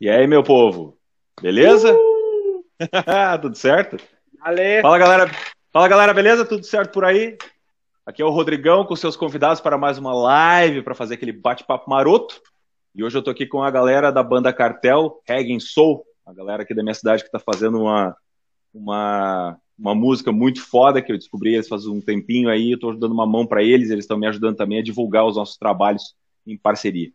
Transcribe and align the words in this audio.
E 0.00 0.08
aí, 0.08 0.26
meu 0.26 0.42
povo? 0.42 0.96
Beleza? 1.42 1.92
Uh! 1.92 2.64
Tudo 3.42 3.56
certo? 3.56 3.96
Valeu. 4.40 4.82
Fala, 4.82 4.98
galera. 4.98 5.30
Fala, 5.72 5.88
galera, 5.88 6.14
beleza? 6.14 6.44
Tudo 6.44 6.64
certo 6.64 6.92
por 6.92 7.04
aí? 7.04 7.36
Aqui 8.06 8.22
é 8.22 8.24
o 8.24 8.30
Rodrigão 8.30 8.86
com 8.86 8.96
seus 8.96 9.16
convidados 9.16 9.60
para 9.60 9.76
mais 9.76 9.98
uma 9.98 10.14
live 10.14 10.82
para 10.82 10.94
fazer 10.94 11.14
aquele 11.14 11.32
bate-papo 11.32 11.90
maroto. 11.90 12.40
E 12.94 13.04
hoje 13.04 13.18
eu 13.18 13.22
tô 13.22 13.30
aqui 13.30 13.44
com 13.44 13.62
a 13.62 13.70
galera 13.70 14.10
da 14.10 14.22
banda 14.22 14.52
Cartel, 14.52 15.20
Reggae 15.28 15.60
Soul, 15.60 16.04
a 16.24 16.32
galera 16.32 16.62
aqui 16.62 16.74
da 16.74 16.82
minha 16.82 16.94
cidade 16.94 17.22
que 17.22 17.30
tá 17.30 17.38
fazendo 17.38 17.80
uma, 17.82 18.16
uma, 18.72 19.58
uma 19.78 19.94
música 19.94 20.32
muito 20.32 20.62
foda 20.62 21.02
que 21.02 21.12
eu 21.12 21.18
descobri 21.18 21.54
eles 21.54 21.68
faz 21.68 21.86
um 21.86 22.00
tempinho 22.00 22.48
aí, 22.48 22.72
eu 22.72 22.78
tô 22.78 22.92
dando 22.92 23.12
uma 23.12 23.26
mão 23.26 23.46
para 23.46 23.62
eles, 23.62 23.90
eles 23.90 24.04
estão 24.04 24.18
me 24.18 24.26
ajudando 24.26 24.56
também 24.56 24.78
a 24.78 24.82
divulgar 24.82 25.26
os 25.26 25.36
nossos 25.36 25.56
trabalhos 25.56 26.14
em 26.52 26.56
parceria. 26.56 27.12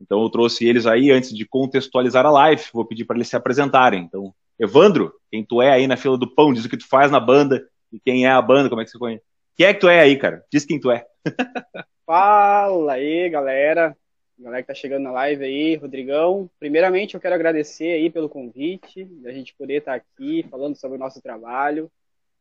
Então 0.00 0.22
eu 0.22 0.30
trouxe 0.30 0.66
eles 0.66 0.86
aí 0.86 1.10
antes 1.10 1.34
de 1.34 1.44
contextualizar 1.44 2.24
a 2.24 2.30
live, 2.30 2.62
vou 2.72 2.84
pedir 2.84 3.04
para 3.04 3.16
eles 3.16 3.28
se 3.28 3.36
apresentarem. 3.36 4.02
Então, 4.02 4.34
Evandro, 4.58 5.12
quem 5.30 5.44
tu 5.44 5.60
é 5.60 5.70
aí 5.70 5.86
na 5.86 5.96
fila 5.96 6.16
do 6.16 6.32
pão, 6.34 6.52
diz 6.52 6.64
o 6.64 6.68
que 6.68 6.76
tu 6.76 6.88
faz 6.88 7.10
na 7.10 7.20
banda 7.20 7.68
e 7.92 8.00
quem 8.00 8.26
é 8.26 8.30
a 8.30 8.40
banda, 8.40 8.68
como 8.68 8.80
é 8.80 8.84
que 8.84 8.90
você 8.90 8.98
conhece? 8.98 9.22
Quem 9.56 9.66
é 9.66 9.74
que 9.74 9.80
tu 9.80 9.88
é 9.88 10.00
aí, 10.00 10.16
cara? 10.16 10.44
Diz 10.50 10.64
quem 10.64 10.80
tu 10.80 10.90
é. 10.90 11.06
Fala 12.06 12.94
aí, 12.94 13.28
galera. 13.28 13.96
Galera 14.38 14.62
que 14.62 14.68
tá 14.68 14.74
chegando 14.74 15.02
na 15.02 15.12
live 15.12 15.44
aí, 15.44 15.76
Rodrigão. 15.76 16.50
Primeiramente, 16.58 17.14
eu 17.14 17.20
quero 17.20 17.34
agradecer 17.34 17.92
aí 17.92 18.08
pelo 18.08 18.28
convite, 18.28 19.04
da 19.04 19.30
gente 19.32 19.54
poder 19.54 19.80
estar 19.80 20.00
tá 20.00 20.04
aqui 20.14 20.42
falando 20.50 20.76
sobre 20.76 20.96
o 20.96 20.98
nosso 20.98 21.20
trabalho, 21.20 21.92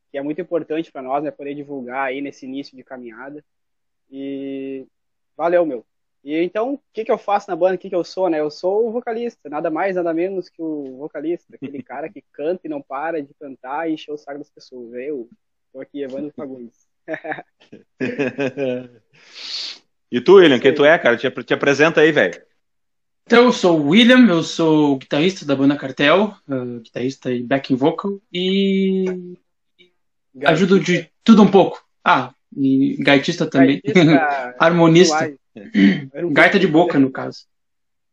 que 0.09 0.17
é 0.17 0.21
muito 0.21 0.39
importante 0.39 0.91
para 0.93 1.01
nós, 1.01 1.21
né, 1.21 1.29
poder 1.29 1.53
divulgar 1.55 2.07
aí 2.07 2.21
nesse 2.21 2.45
início 2.45 2.75
de 2.75 2.85
caminhada. 2.85 3.43
E 4.09 4.87
valeu, 5.35 5.65
meu. 5.65 5.85
E 6.23 6.35
então, 6.43 6.73
o 6.73 6.81
que, 6.93 7.05
que 7.05 7.11
eu 7.11 7.17
faço 7.17 7.49
na 7.49 7.55
banda? 7.55 7.75
O 7.75 7.77
que, 7.77 7.89
que 7.89 7.95
eu 7.95 8.03
sou, 8.03 8.29
né? 8.29 8.39
Eu 8.39 8.51
sou 8.51 8.87
o 8.87 8.91
vocalista, 8.91 9.49
nada 9.49 9.69
mais, 9.69 9.95
nada 9.95 10.13
menos 10.13 10.49
que 10.49 10.61
o 10.61 10.97
vocalista, 10.97 11.55
aquele 11.55 11.81
cara 11.81 12.09
que 12.09 12.23
canta 12.33 12.61
e 12.65 12.69
não 12.69 12.81
para 12.81 13.21
de 13.21 13.33
cantar 13.39 13.89
e 13.89 13.93
encher 13.93 14.11
o 14.11 14.17
saco 14.17 14.39
das 14.39 14.49
pessoas. 14.49 14.93
Eu 14.93 15.29
tô 15.71 15.79
aqui, 15.79 16.03
Evandro 16.03 16.33
Fagundes. 16.35 16.87
e 20.11 20.21
tu, 20.21 20.35
William, 20.35 20.59
quem 20.59 20.75
tu 20.75 20.83
é, 20.83 20.99
cara? 20.99 21.15
Te, 21.15 21.29
te 21.31 21.53
apresenta 21.53 22.01
aí, 22.01 22.11
velho. 22.11 22.41
Então, 23.25 23.45
eu 23.45 23.53
sou 23.53 23.79
o 23.79 23.89
William, 23.89 24.27
eu 24.27 24.43
sou 24.43 24.97
guitarrista 24.97 25.45
da 25.45 25.55
banda 25.55 25.77
Cartel, 25.77 26.35
uh, 26.47 26.79
guitarrista 26.79 27.31
e 27.31 27.43
backing 27.43 27.75
vocal, 27.75 28.19
e 28.33 29.05
ajudo 30.43 30.79
de 30.79 31.09
tudo 31.23 31.43
um 31.43 31.51
pouco. 31.51 31.81
Ah, 32.03 32.33
e 32.55 32.97
gaitista 32.99 33.45
também. 33.47 33.81
Gaitista, 33.85 34.55
Harmonista. 34.59 35.31
Gaita 36.31 36.59
de 36.59 36.67
boca, 36.67 36.99
no 36.99 37.11
caso. 37.11 37.45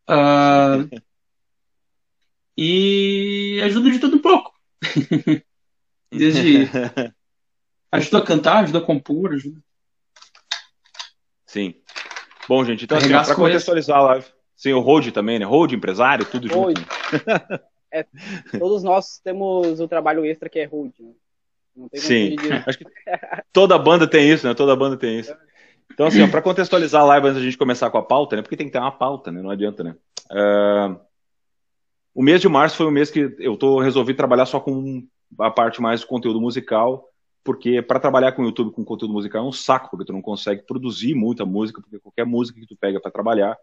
Uh, 0.09 0.89
e 2.57 3.61
ajudo 3.65 3.91
de 3.91 3.99
tudo 3.99 4.17
um 4.17 4.23
pouco. 4.23 4.53
Desde 6.11 6.69
Ajuda 7.91 8.19
a 8.19 8.23
cantar, 8.23 8.59
ajuda 8.59 8.79
a 8.79 8.83
compor, 8.83 9.33
ajuda. 9.33 9.61
Sim. 11.47 11.75
Bom, 12.49 12.65
gente, 12.65 12.85
então 12.85 12.99
assim, 12.99 13.09
para 13.09 13.35
contextualizar 13.35 13.99
a 13.99 14.03
live. 14.03 14.27
Sim, 14.57 14.73
o 14.73 14.81
Road 14.81 15.13
também, 15.13 15.39
né? 15.39 15.45
Road, 15.45 15.75
empresário, 15.75 16.25
tudo 16.25 16.49
Road. 16.49 16.81
junto. 16.81 16.91
é, 17.93 18.07
todos 18.59 18.83
nós 18.83 19.19
temos 19.19 19.81
o 19.81 19.89
trabalho 19.89 20.25
extra 20.25 20.49
que 20.49 20.59
é 20.59 20.65
Road, 20.65 20.95
né? 20.99 21.13
Sim. 21.95 22.37
Acho 22.67 22.79
que 22.79 22.87
toda 23.53 23.79
banda 23.79 24.07
tem 24.07 24.31
isso, 24.31 24.47
né? 24.47 24.55
Toda 24.55 24.75
banda 24.75 24.97
tem 24.97 25.19
isso. 25.19 25.35
Então, 25.93 26.07
assim, 26.07 26.29
para 26.31 26.43
contextualizar 26.43 27.03
a 27.03 27.07
live 27.07 27.29
antes 27.29 27.39
da 27.41 27.45
gente 27.45 27.59
começar 27.59 27.91
com 27.91 27.99
a 27.99 28.03
pauta, 28.03 28.37
né? 28.37 28.43
Porque 28.43 28.57
tem 28.57 28.67
que 28.67 28.73
ter 28.73 28.79
uma 28.79 28.93
pauta, 28.93 29.33
né? 29.33 29.41
Não 29.41 29.51
adianta, 29.51 29.83
né? 29.83 29.97
Uh, 30.31 31.01
o 32.15 32.23
mês 32.23 32.41
de 32.41 32.49
março 32.49 32.77
foi 32.77 32.87
o 32.87 32.91
mês 32.91 33.11
que 33.11 33.35
eu 33.39 33.57
tô 33.57 33.81
resolvi 33.81 34.13
trabalhar 34.15 34.47
só 34.47 34.61
com 34.61 35.07
a 35.39 35.51
parte 35.51 35.81
mais 35.81 36.01
do 36.01 36.07
conteúdo 36.07 36.41
musical 36.41 37.09
porque 37.47 37.81
para 37.81 38.01
trabalhar 38.01 38.33
com 38.33 38.43
o 38.43 38.47
YouTube 38.47 38.73
com 38.73 38.85
conteúdo 38.85 39.15
musical 39.15 39.45
é 39.45 39.49
um 39.49 39.53
saco, 39.53 39.91
porque 39.91 40.05
tu 40.05 40.13
não 40.13 40.21
consegue 40.21 40.63
produzir 40.63 41.15
muita 41.15 41.47
música, 41.47 41.81
porque 41.81 42.01
qualquer 42.01 42.27
música 42.27 42.59
que 42.59 42.67
tu 42.67 42.77
pega 42.77 43.01
para 43.01 43.09
trabalhar, 43.09 43.57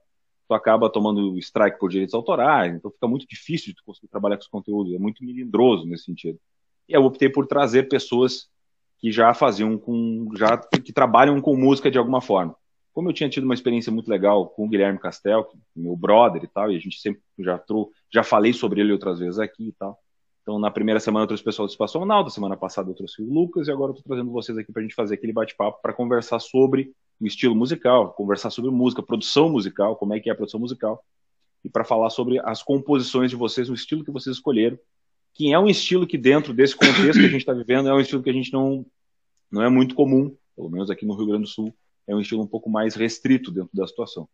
tu 0.47 0.53
acaba 0.53 0.89
tomando 0.89 1.37
strike 1.37 1.77
por 1.77 1.89
direitos 1.89 2.15
autorais, 2.15 2.73
então 2.73 2.89
fica 2.89 3.07
muito 3.09 3.27
difícil 3.27 3.67
de 3.67 3.75
tu 3.75 3.83
conseguir 3.85 4.07
trabalhar 4.07 4.37
com 4.37 4.43
esse 4.43 4.49
conteúdo, 4.49 4.95
é 4.95 4.97
muito 4.97 5.21
melindroso 5.21 5.85
nesse 5.85 6.05
sentido. 6.05 6.39
E 6.87 6.93
eu 6.93 7.03
optei 7.03 7.27
por 7.27 7.45
trazer 7.45 7.89
pessoas 7.89 8.47
que 9.03 9.11
já 9.11 9.33
faziam 9.33 9.77
com, 9.77 10.29
já 10.33 10.57
que 10.57 10.93
trabalham 10.93 11.41
com 11.41 11.57
música 11.57 11.91
de 11.91 11.97
alguma 11.97 12.21
forma. 12.21 12.55
Como 12.93 13.09
eu 13.09 13.13
tinha 13.13 13.29
tido 13.29 13.43
uma 13.43 13.53
experiência 13.53 13.91
muito 13.91 14.07
legal 14.07 14.47
com 14.47 14.65
o 14.65 14.69
Guilherme 14.69 14.97
Castel, 14.97 15.45
meu 15.75 15.97
brother 15.97 16.41
e 16.41 16.47
tal, 16.47 16.71
e 16.71 16.77
a 16.77 16.79
gente 16.79 17.01
sempre 17.01 17.21
já 17.37 17.57
trou, 17.57 17.91
já 18.09 18.23
falei 18.23 18.53
sobre 18.53 18.79
ele 18.79 18.93
outras 18.93 19.19
vezes 19.19 19.39
aqui 19.39 19.67
e 19.67 19.71
tal. 19.73 19.99
Então, 20.41 20.57
na 20.57 20.71
primeira 20.71 21.01
semana 21.01 21.23
eu 21.23 21.27
trouxe 21.27 21.41
o 21.41 21.45
pessoal 21.45 21.67
do 21.67 21.71
Espaço 21.71 21.99
Ronaldo, 21.99 22.29
semana 22.29 22.55
passada 22.55 22.91
eu 22.91 22.95
trouxe 22.95 23.21
o 23.21 23.29
Lucas, 23.29 23.67
e 23.67 23.71
agora 23.73 23.91
eu 23.91 23.95
estou 23.95 24.07
trazendo 24.07 24.31
vocês 24.31 24.57
aqui 24.57 24.71
para 24.71 24.79
a 24.79 24.83
gente 24.83 24.95
fazer 24.95 25.15
aquele 25.15 25.33
bate-papo 25.33 25.81
para 25.81 25.91
conversar 25.91 26.39
sobre 26.39 26.93
o 27.19 27.27
estilo 27.27 27.53
musical, 27.53 28.13
conversar 28.13 28.51
sobre 28.51 28.71
música, 28.71 29.03
produção 29.03 29.49
musical, 29.49 29.97
como 29.97 30.13
é 30.13 30.19
que 30.21 30.29
é 30.29 30.31
a 30.31 30.35
produção 30.35 30.61
musical, 30.61 31.03
e 31.61 31.67
para 31.69 31.83
falar 31.83 32.09
sobre 32.09 32.39
as 32.39 32.63
composições 32.63 33.29
de 33.29 33.35
vocês, 33.35 33.69
o 33.69 33.73
estilo 33.73 34.05
que 34.05 34.11
vocês 34.11 34.37
escolheram, 34.37 34.79
que 35.33 35.51
é 35.51 35.59
um 35.59 35.67
estilo 35.67 36.07
que 36.07 36.17
dentro 36.17 36.53
desse 36.53 36.75
contexto 36.75 37.19
que 37.19 37.25
a 37.25 37.29
gente 37.29 37.37
está 37.37 37.53
vivendo, 37.53 37.89
é 37.89 37.93
um 37.93 37.99
estilo 37.99 38.21
que 38.21 38.29
a 38.29 38.33
gente 38.33 38.51
não, 38.53 38.85
não 39.51 39.63
é 39.63 39.69
muito 39.69 39.95
comum, 39.95 40.35
pelo 40.55 40.69
menos 40.69 40.89
aqui 40.89 41.05
no 41.05 41.15
Rio 41.15 41.27
Grande 41.27 41.43
do 41.43 41.49
Sul, 41.49 41.73
é 42.07 42.15
um 42.15 42.19
estilo 42.19 42.41
um 42.41 42.47
pouco 42.47 42.69
mais 42.69 42.95
restrito 42.95 43.51
dentro 43.51 43.71
da 43.73 43.87
situação. 43.87 44.27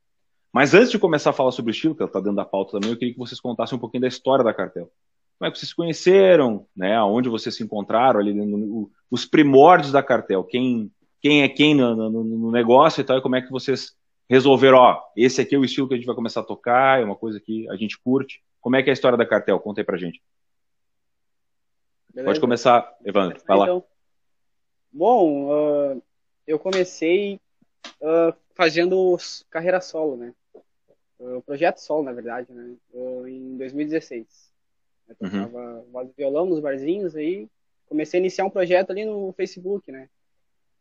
Mas 0.51 0.73
antes 0.73 0.91
de 0.91 0.99
começar 0.99 1.29
a 1.29 1.33
falar 1.33 1.51
sobre 1.51 1.71
o 1.71 1.73
estilo, 1.73 1.95
que 1.95 2.03
está 2.03 2.19
dentro 2.19 2.35
da 2.35 2.45
pauta 2.45 2.73
também, 2.73 2.89
eu 2.89 2.97
queria 2.97 3.13
que 3.13 3.19
vocês 3.19 3.39
contassem 3.39 3.77
um 3.77 3.79
pouquinho 3.79 4.01
da 4.01 4.07
história 4.07 4.43
da 4.43 4.53
Cartel 4.53 4.91
como 5.39 5.47
é 5.47 5.51
que 5.51 5.57
vocês 5.57 5.69
se 5.69 5.75
conheceram, 5.75 6.67
né? 6.75 7.01
Onde 7.01 7.29
vocês 7.29 7.55
se 7.55 7.63
encontraram 7.63 8.19
ali, 8.19 8.33
no, 8.33 8.45
no, 8.45 8.91
os 9.09 9.25
primórdios 9.25 9.89
da 9.89 10.03
cartel, 10.03 10.43
quem, 10.43 10.91
quem 11.21 11.43
é 11.43 11.47
quem 11.47 11.73
no, 11.73 12.09
no, 12.09 12.51
negócio 12.51 12.99
e 12.99 13.03
tal, 13.05 13.17
e 13.17 13.21
como 13.21 13.38
é 13.38 13.41
que 13.41 13.49
vocês 13.49 13.93
resolveram, 14.29 14.77
ó, 14.77 15.01
esse 15.15 15.39
aqui 15.39 15.55
é 15.55 15.57
o 15.57 15.63
estilo 15.63 15.88
que 15.88 15.93
a 15.93 15.97
gente 15.97 16.05
vai 16.05 16.15
começar 16.15 16.41
a 16.41 16.43
tocar, 16.43 17.01
é 17.01 17.05
uma 17.05 17.15
coisa 17.15 17.39
que 17.39 17.67
a 17.69 17.77
gente 17.77 17.97
curte. 17.97 18.41
Como 18.59 18.75
é 18.75 18.83
que 18.83 18.89
é 18.89 18.91
a 18.91 18.93
história 18.93 19.17
da 19.17 19.25
cartel? 19.25 19.59
Conta 19.61 19.79
aí 19.79 19.85
pra 19.85 19.97
gente. 19.97 20.21
Beleza. 22.19 22.25
Pode 22.25 22.41
começar, 22.41 22.97
Evandro, 23.06 23.41
vai 23.47 23.57
lá. 23.57 23.63
Então, 23.63 23.84
bom, 24.91 25.46
uh, 25.47 26.03
eu 26.46 26.59
comecei 26.59 27.40
uh, 28.02 28.35
fazendo 28.53 29.18
carreira 29.50 29.80
solo, 29.80 30.18
né? 30.18 30.34
O 31.18 31.41
projeto 31.41 31.78
solo, 31.78 32.03
na 32.03 32.12
verdade, 32.12 32.52
né? 32.52 32.75
em 33.25 33.57
2016. 33.57 34.52
Eu 35.07 35.16
tocava 35.16 35.57
uhum. 35.57 35.91
voz 35.91 36.09
violão 36.16 36.46
nos 36.46 36.59
barzinhos 36.59 37.16
aí. 37.16 37.47
Comecei 37.88 38.19
a 38.19 38.22
iniciar 38.22 38.46
um 38.46 38.50
projeto 38.50 38.91
ali 38.91 39.06
no 39.06 39.31
Facebook, 39.34 39.90
né? 39.90 40.09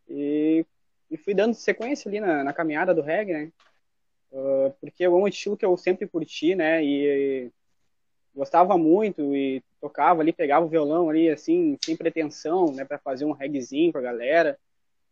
E, 0.09 0.67
e 1.09 1.17
fui 1.17 1.35
dando 1.35 1.55
sequência 1.55 2.09
ali 2.09 2.19
na, 2.19 2.43
na 2.43 2.53
caminhada 2.53 2.93
do 2.93 3.03
reggae, 3.03 3.33
né? 3.33 3.53
Uh, 4.33 4.75
porque 4.81 5.05
é 5.05 5.09
um 5.09 5.27
estilo 5.29 5.57
que 5.57 5.65
eu 5.65 5.77
sempre 5.77 6.09
curti, 6.09 6.57
né? 6.57 6.85
E 6.85 7.51
gostava 8.35 8.77
muito 8.77 9.35
e 9.37 9.63
tocava 9.81 10.21
ali, 10.21 10.33
pegava 10.33 10.67
o 10.67 10.69
violão 10.69 11.09
ali, 11.09 11.29
assim, 11.29 11.77
sem 11.85 11.97
pretensão, 11.97 12.73
né? 12.73 12.85
Pra 12.85 12.99
fazer 12.99 13.25
um 13.25 13.33
reggaezinho 13.33 13.93
pra 13.93 14.01
galera. 14.01 14.59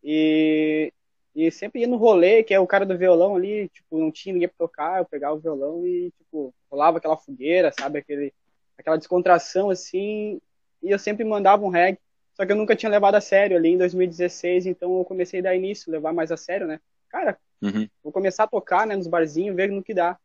E, 0.02 0.92
e 1.34 1.50
sempre 1.50 1.80
ia 1.80 1.86
no 1.86 1.96
rolê, 1.96 2.42
que 2.42 2.54
é 2.54 2.60
o 2.60 2.66
cara 2.66 2.86
do 2.86 2.96
violão 2.96 3.36
ali, 3.36 3.68
tipo, 3.68 3.98
não 3.98 4.10
tinha 4.10 4.32
ninguém 4.32 4.48
pra 4.48 4.66
tocar, 4.66 4.98
eu 4.98 5.04
pegava 5.04 5.34
o 5.34 5.40
violão 5.40 5.86
e, 5.86 6.10
tipo, 6.18 6.54
rolava 6.70 6.98
aquela 6.98 7.16
fogueira, 7.16 7.72
sabe? 7.78 7.98
Aquele 7.98 8.32
aquela 8.78 8.96
descontração 8.98 9.70
assim, 9.70 10.40
e 10.82 10.90
eu 10.90 10.98
sempre 10.98 11.24
mandava 11.24 11.64
um 11.64 11.70
reggae, 11.70 11.98
só 12.34 12.44
que 12.44 12.52
eu 12.52 12.56
nunca 12.56 12.76
tinha 12.76 12.90
levado 12.90 13.14
a 13.14 13.20
sério 13.20 13.56
ali 13.56 13.70
em 13.70 13.78
2016, 13.78 14.66
então 14.66 14.98
eu 14.98 15.04
comecei 15.04 15.40
a 15.40 15.44
dar 15.44 15.56
início, 15.56 15.90
levar 15.90 16.12
mais 16.12 16.30
a 16.30 16.36
sério, 16.36 16.66
né? 16.66 16.78
Cara, 17.08 17.38
uhum. 17.62 17.88
vou 18.04 18.12
começar 18.12 18.44
a 18.44 18.48
tocar, 18.48 18.86
né, 18.86 18.94
nos 18.94 19.06
barzinhos, 19.06 19.56
ver 19.56 19.70
no 19.70 19.82
que 19.82 19.94
dá. 19.94 20.18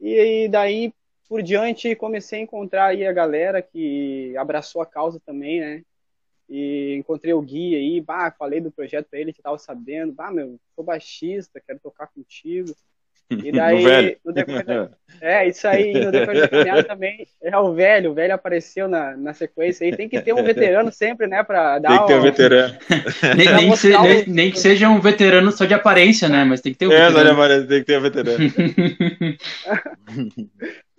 E, 0.00 0.48
daí 0.48 0.92
por 1.30 1.44
diante 1.44 1.94
comecei 1.94 2.40
a 2.40 2.42
encontrar 2.42 2.86
aí 2.86 3.06
a 3.06 3.12
galera 3.12 3.62
que 3.62 4.36
abraçou 4.36 4.82
a 4.82 4.86
causa 4.86 5.20
também, 5.24 5.60
né? 5.60 5.82
E 6.48 6.96
encontrei 6.96 7.32
o 7.32 7.40
Gui 7.40 7.76
aí, 7.76 8.00
bah, 8.00 8.34
falei 8.36 8.60
do 8.60 8.72
projeto 8.72 9.06
pra 9.08 9.20
ele 9.20 9.32
que 9.32 9.40
tava 9.40 9.56
sabendo, 9.56 10.12
bah, 10.12 10.32
meu, 10.32 10.58
sou 10.74 10.84
baixista, 10.84 11.62
quero 11.64 11.78
tocar 11.78 12.08
contigo. 12.08 12.74
E 13.30 13.52
daí, 13.52 14.16
no 14.24 14.32
decorrer 14.32 14.64
da... 14.64 14.90
É, 15.22 15.46
isso 15.46 15.68
aí, 15.68 15.92
no 15.92 16.10
decorrer 16.10 16.40
da 16.40 16.48
caminhada 16.48 16.82
também, 16.82 17.24
é 17.40 17.56
o 17.56 17.74
velho, 17.74 18.10
o 18.10 18.14
velho 18.14 18.34
apareceu 18.34 18.88
na, 18.88 19.16
na 19.16 19.32
sequência 19.32 19.86
aí. 19.86 19.96
Tem 19.96 20.08
que 20.08 20.20
ter 20.20 20.32
um 20.32 20.42
veterano 20.42 20.90
sempre, 20.90 21.28
né, 21.28 21.44
pra 21.44 21.78
dar 21.78 21.90
Tem 21.90 22.00
que 22.00 22.06
ter 22.08 22.18
um 22.18 22.22
veterano. 22.22 22.78
nem, 23.36 23.54
nem, 23.54 23.76
se, 23.76 23.96
nem, 23.96 24.26
nem, 24.26 24.50
que 24.50 24.58
seja 24.58 24.88
um 24.88 25.00
veterano 25.00 25.52
só 25.52 25.64
de 25.64 25.74
aparência, 25.74 26.28
né, 26.28 26.42
mas 26.42 26.60
tem 26.60 26.72
que 26.72 26.78
ter 26.78 26.88
um 26.88 26.92
é, 26.92 27.08
veterano. 27.08 27.42
É, 27.44 27.62
tem 27.62 27.78
que 27.78 27.84
ter 27.84 27.98
um 27.98 28.02
veterano. 28.02 28.52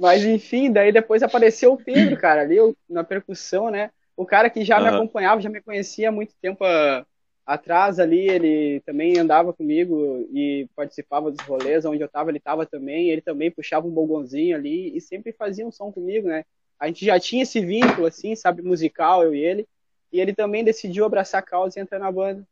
Mas 0.01 0.25
enfim, 0.25 0.71
daí 0.71 0.91
depois 0.91 1.21
apareceu 1.21 1.73
o 1.73 1.77
Pedro, 1.77 2.17
cara, 2.17 2.41
ali 2.41 2.57
na 2.89 3.03
percussão, 3.03 3.69
né, 3.69 3.91
o 4.17 4.25
cara 4.25 4.49
que 4.49 4.65
já 4.65 4.77
uhum. 4.77 4.83
me 4.83 4.89
acompanhava, 4.89 5.41
já 5.41 5.49
me 5.49 5.61
conhecia 5.61 6.09
há 6.09 6.11
muito 6.11 6.33
tempo, 6.41 6.65
uh, 6.65 7.05
atrás 7.45 7.99
ali 7.99 8.27
ele 8.27 8.79
também 8.81 9.19
andava 9.19 9.53
comigo 9.53 10.27
e 10.33 10.67
participava 10.75 11.29
dos 11.29 11.45
rolês 11.45 11.85
onde 11.85 12.01
eu 12.01 12.09
tava, 12.09 12.31
ele 12.31 12.39
tava 12.39 12.65
também, 12.65 13.11
ele 13.11 13.21
também 13.21 13.51
puxava 13.51 13.87
um 13.87 13.91
bogonzinho 13.91 14.55
ali 14.55 14.95
e 14.97 14.99
sempre 14.99 15.31
fazia 15.31 15.67
um 15.67 15.71
som 15.71 15.91
comigo, 15.91 16.27
né? 16.27 16.45
A 16.79 16.87
gente 16.87 17.05
já 17.05 17.19
tinha 17.19 17.43
esse 17.43 17.59
vínculo 17.63 18.07
assim, 18.07 18.35
sabe, 18.35 18.63
musical 18.63 19.23
eu 19.23 19.35
e 19.35 19.39
ele, 19.39 19.67
e 20.11 20.19
ele 20.19 20.33
também 20.33 20.63
decidiu 20.63 21.05
abraçar 21.05 21.41
a 21.41 21.45
causa 21.45 21.77
e 21.77 21.81
entrar 21.81 21.99
na 21.99 22.11
banda. 22.11 22.43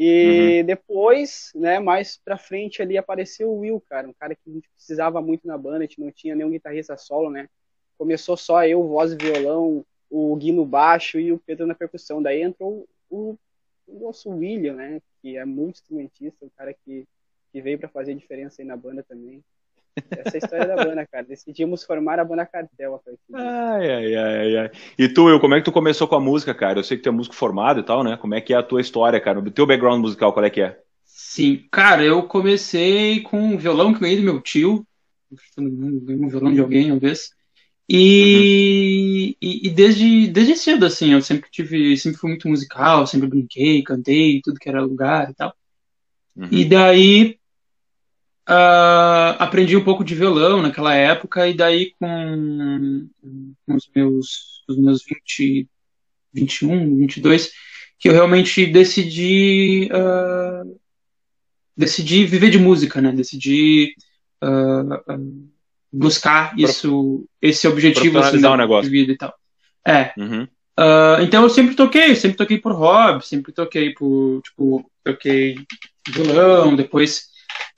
E 0.00 0.60
uhum. 0.60 0.66
depois, 0.66 1.50
né, 1.56 1.80
mais 1.80 2.20
pra 2.24 2.38
frente 2.38 2.80
ali 2.80 2.96
apareceu 2.96 3.50
o 3.50 3.58
Will, 3.58 3.82
cara, 3.88 4.08
um 4.08 4.12
cara 4.12 4.34
que 4.34 4.48
a 4.48 4.52
gente 4.52 4.70
precisava 4.70 5.20
muito 5.20 5.44
na 5.44 5.58
banda, 5.58 5.78
a 5.78 5.80
gente 5.82 6.00
não 6.00 6.12
tinha 6.12 6.36
nenhum 6.36 6.50
guitarrista 6.50 6.96
solo, 6.96 7.30
né? 7.30 7.48
Começou 7.98 8.36
só 8.36 8.64
eu, 8.64 8.86
voz 8.86 9.12
e 9.12 9.16
violão, 9.16 9.84
o 10.08 10.36
Gui 10.36 10.52
no 10.52 10.64
baixo 10.64 11.18
e 11.18 11.32
o 11.32 11.38
Pedro 11.38 11.66
na 11.66 11.74
percussão. 11.74 12.22
Daí 12.22 12.42
entrou 12.42 12.88
o 13.10 13.36
o 13.88 13.98
nosso 13.98 14.30
William, 14.30 14.74
né? 14.74 15.00
Que 15.20 15.36
é 15.36 15.44
muito 15.44 15.76
instrumentista, 15.76 16.44
o 16.44 16.50
cara 16.50 16.72
que, 16.72 17.06
que 17.50 17.60
veio 17.60 17.78
para 17.78 17.88
fazer 17.88 18.14
diferença 18.14 18.60
aí 18.60 18.68
na 18.68 18.76
banda 18.76 19.02
também. 19.02 19.42
Essa 20.10 20.28
é 20.28 20.34
a 20.34 20.38
história 20.38 20.66
da 20.66 20.76
banda, 20.76 21.06
cara. 21.06 21.24
Decidimos 21.24 21.84
formar 21.84 22.18
a 22.18 22.24
banda 22.24 22.46
Cartel. 22.46 23.02
Ai, 23.34 23.90
ai, 23.90 24.14
ai, 24.14 24.56
ai. 24.56 24.70
E 24.98 25.08
tu, 25.08 25.28
eu, 25.28 25.40
como 25.40 25.54
é 25.54 25.58
que 25.58 25.64
tu 25.64 25.72
começou 25.72 26.06
com 26.06 26.14
a 26.14 26.20
música, 26.20 26.54
cara? 26.54 26.78
Eu 26.78 26.84
sei 26.84 26.96
que 26.96 27.02
tu 27.02 27.08
é 27.08 27.12
músico 27.12 27.34
formado 27.34 27.80
e 27.80 27.82
tal, 27.82 28.04
né? 28.04 28.16
Como 28.16 28.34
é 28.34 28.40
que 28.40 28.52
é 28.52 28.56
a 28.56 28.62
tua 28.62 28.80
história, 28.80 29.20
cara? 29.20 29.38
O 29.38 29.50
teu 29.50 29.66
background 29.66 30.00
musical, 30.00 30.32
qual 30.32 30.44
é 30.44 30.50
que 30.50 30.60
é? 30.60 30.78
Sim, 31.04 31.64
cara, 31.70 32.04
eu 32.04 32.22
comecei 32.22 33.20
com 33.22 33.38
um 33.38 33.58
violão 33.58 33.92
que 33.92 34.00
ganhei 34.00 34.16
do 34.16 34.22
meu 34.22 34.40
tio. 34.40 34.86
Um 35.58 36.28
violão 36.28 36.52
de 36.52 36.60
alguém, 36.60 36.90
uma 36.90 37.00
vez. 37.00 37.30
E, 37.88 39.34
uhum. 39.42 39.48
e, 39.48 39.66
e, 39.66 39.70
desde, 39.70 40.28
desde 40.28 40.56
cedo, 40.56 40.84
assim, 40.84 41.12
eu 41.12 41.22
sempre 41.22 41.48
tive, 41.50 41.96
sempre 41.96 42.18
fui 42.18 42.30
muito 42.30 42.46
musical, 42.46 43.06
sempre 43.06 43.28
brinquei, 43.28 43.82
cantei, 43.82 44.42
tudo 44.42 44.58
que 44.58 44.68
era 44.68 44.82
lugar 44.82 45.30
e 45.30 45.34
tal. 45.34 45.54
Uhum. 46.36 46.48
E 46.50 46.64
daí 46.66 47.37
uh, 48.48 49.36
aprendi 49.38 49.76
um 49.76 49.84
pouco 49.84 50.02
de 50.02 50.14
violão 50.14 50.62
naquela 50.62 50.94
época, 50.94 51.46
e 51.46 51.54
daí 51.54 51.92
com, 52.00 53.08
com 53.66 53.74
os 53.74 53.88
meus, 53.94 54.64
os 54.68 54.76
meus 54.78 55.04
20, 55.04 55.68
21, 56.32 56.96
22, 56.96 57.50
que 57.98 58.08
eu 58.08 58.12
realmente 58.12 58.66
decidi 58.66 59.90
uh, 59.92 60.78
decidi 61.76 62.24
viver 62.24 62.50
de 62.50 62.58
música, 62.58 63.00
né? 63.00 63.12
Decidi 63.12 63.94
uh, 64.42 65.48
buscar 65.92 66.58
isso, 66.58 67.24
esse 67.40 67.68
objetivo 67.68 68.18
assim, 68.18 68.40
da, 68.40 68.80
de 68.80 68.88
vida 68.88 69.12
e 69.12 69.16
tal. 69.16 69.34
É. 69.86 70.12
Uhum. 70.16 70.42
Uh, 70.78 71.22
então 71.22 71.42
eu 71.42 71.50
sempre 71.50 71.74
toquei, 71.74 72.14
sempre 72.14 72.36
toquei 72.36 72.58
por 72.58 72.72
hobby, 72.72 73.26
sempre 73.26 73.52
toquei 73.52 73.92
por, 73.94 74.40
tipo, 74.42 74.90
toquei 75.02 75.56
violão, 76.08 76.76
depois 76.76 77.28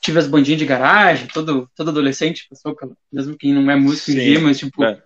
tive 0.00 0.19
as 0.19 0.26
bandinhas 0.26 0.58
de 0.58 0.67
garagem, 0.67 1.29
todo, 1.29 1.69
todo 1.76 1.91
adolescente 1.91 2.47
passou, 2.49 2.76
mesmo 3.12 3.37
quem 3.37 3.52
não 3.52 3.70
é 3.70 3.76
músico 3.76 4.11
em 4.12 4.14
dia, 4.14 4.41
mas 4.41 4.58
tipo. 4.58 4.82
É. 4.82 5.02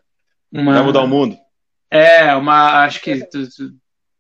Uma, 0.53 0.75
Vai 0.75 0.83
mudar 0.85 1.03
o 1.03 1.09
mundo. 1.09 1.37
É, 1.91 2.35
uma. 2.35 2.85
Acho 2.85 3.01
que 3.01 3.29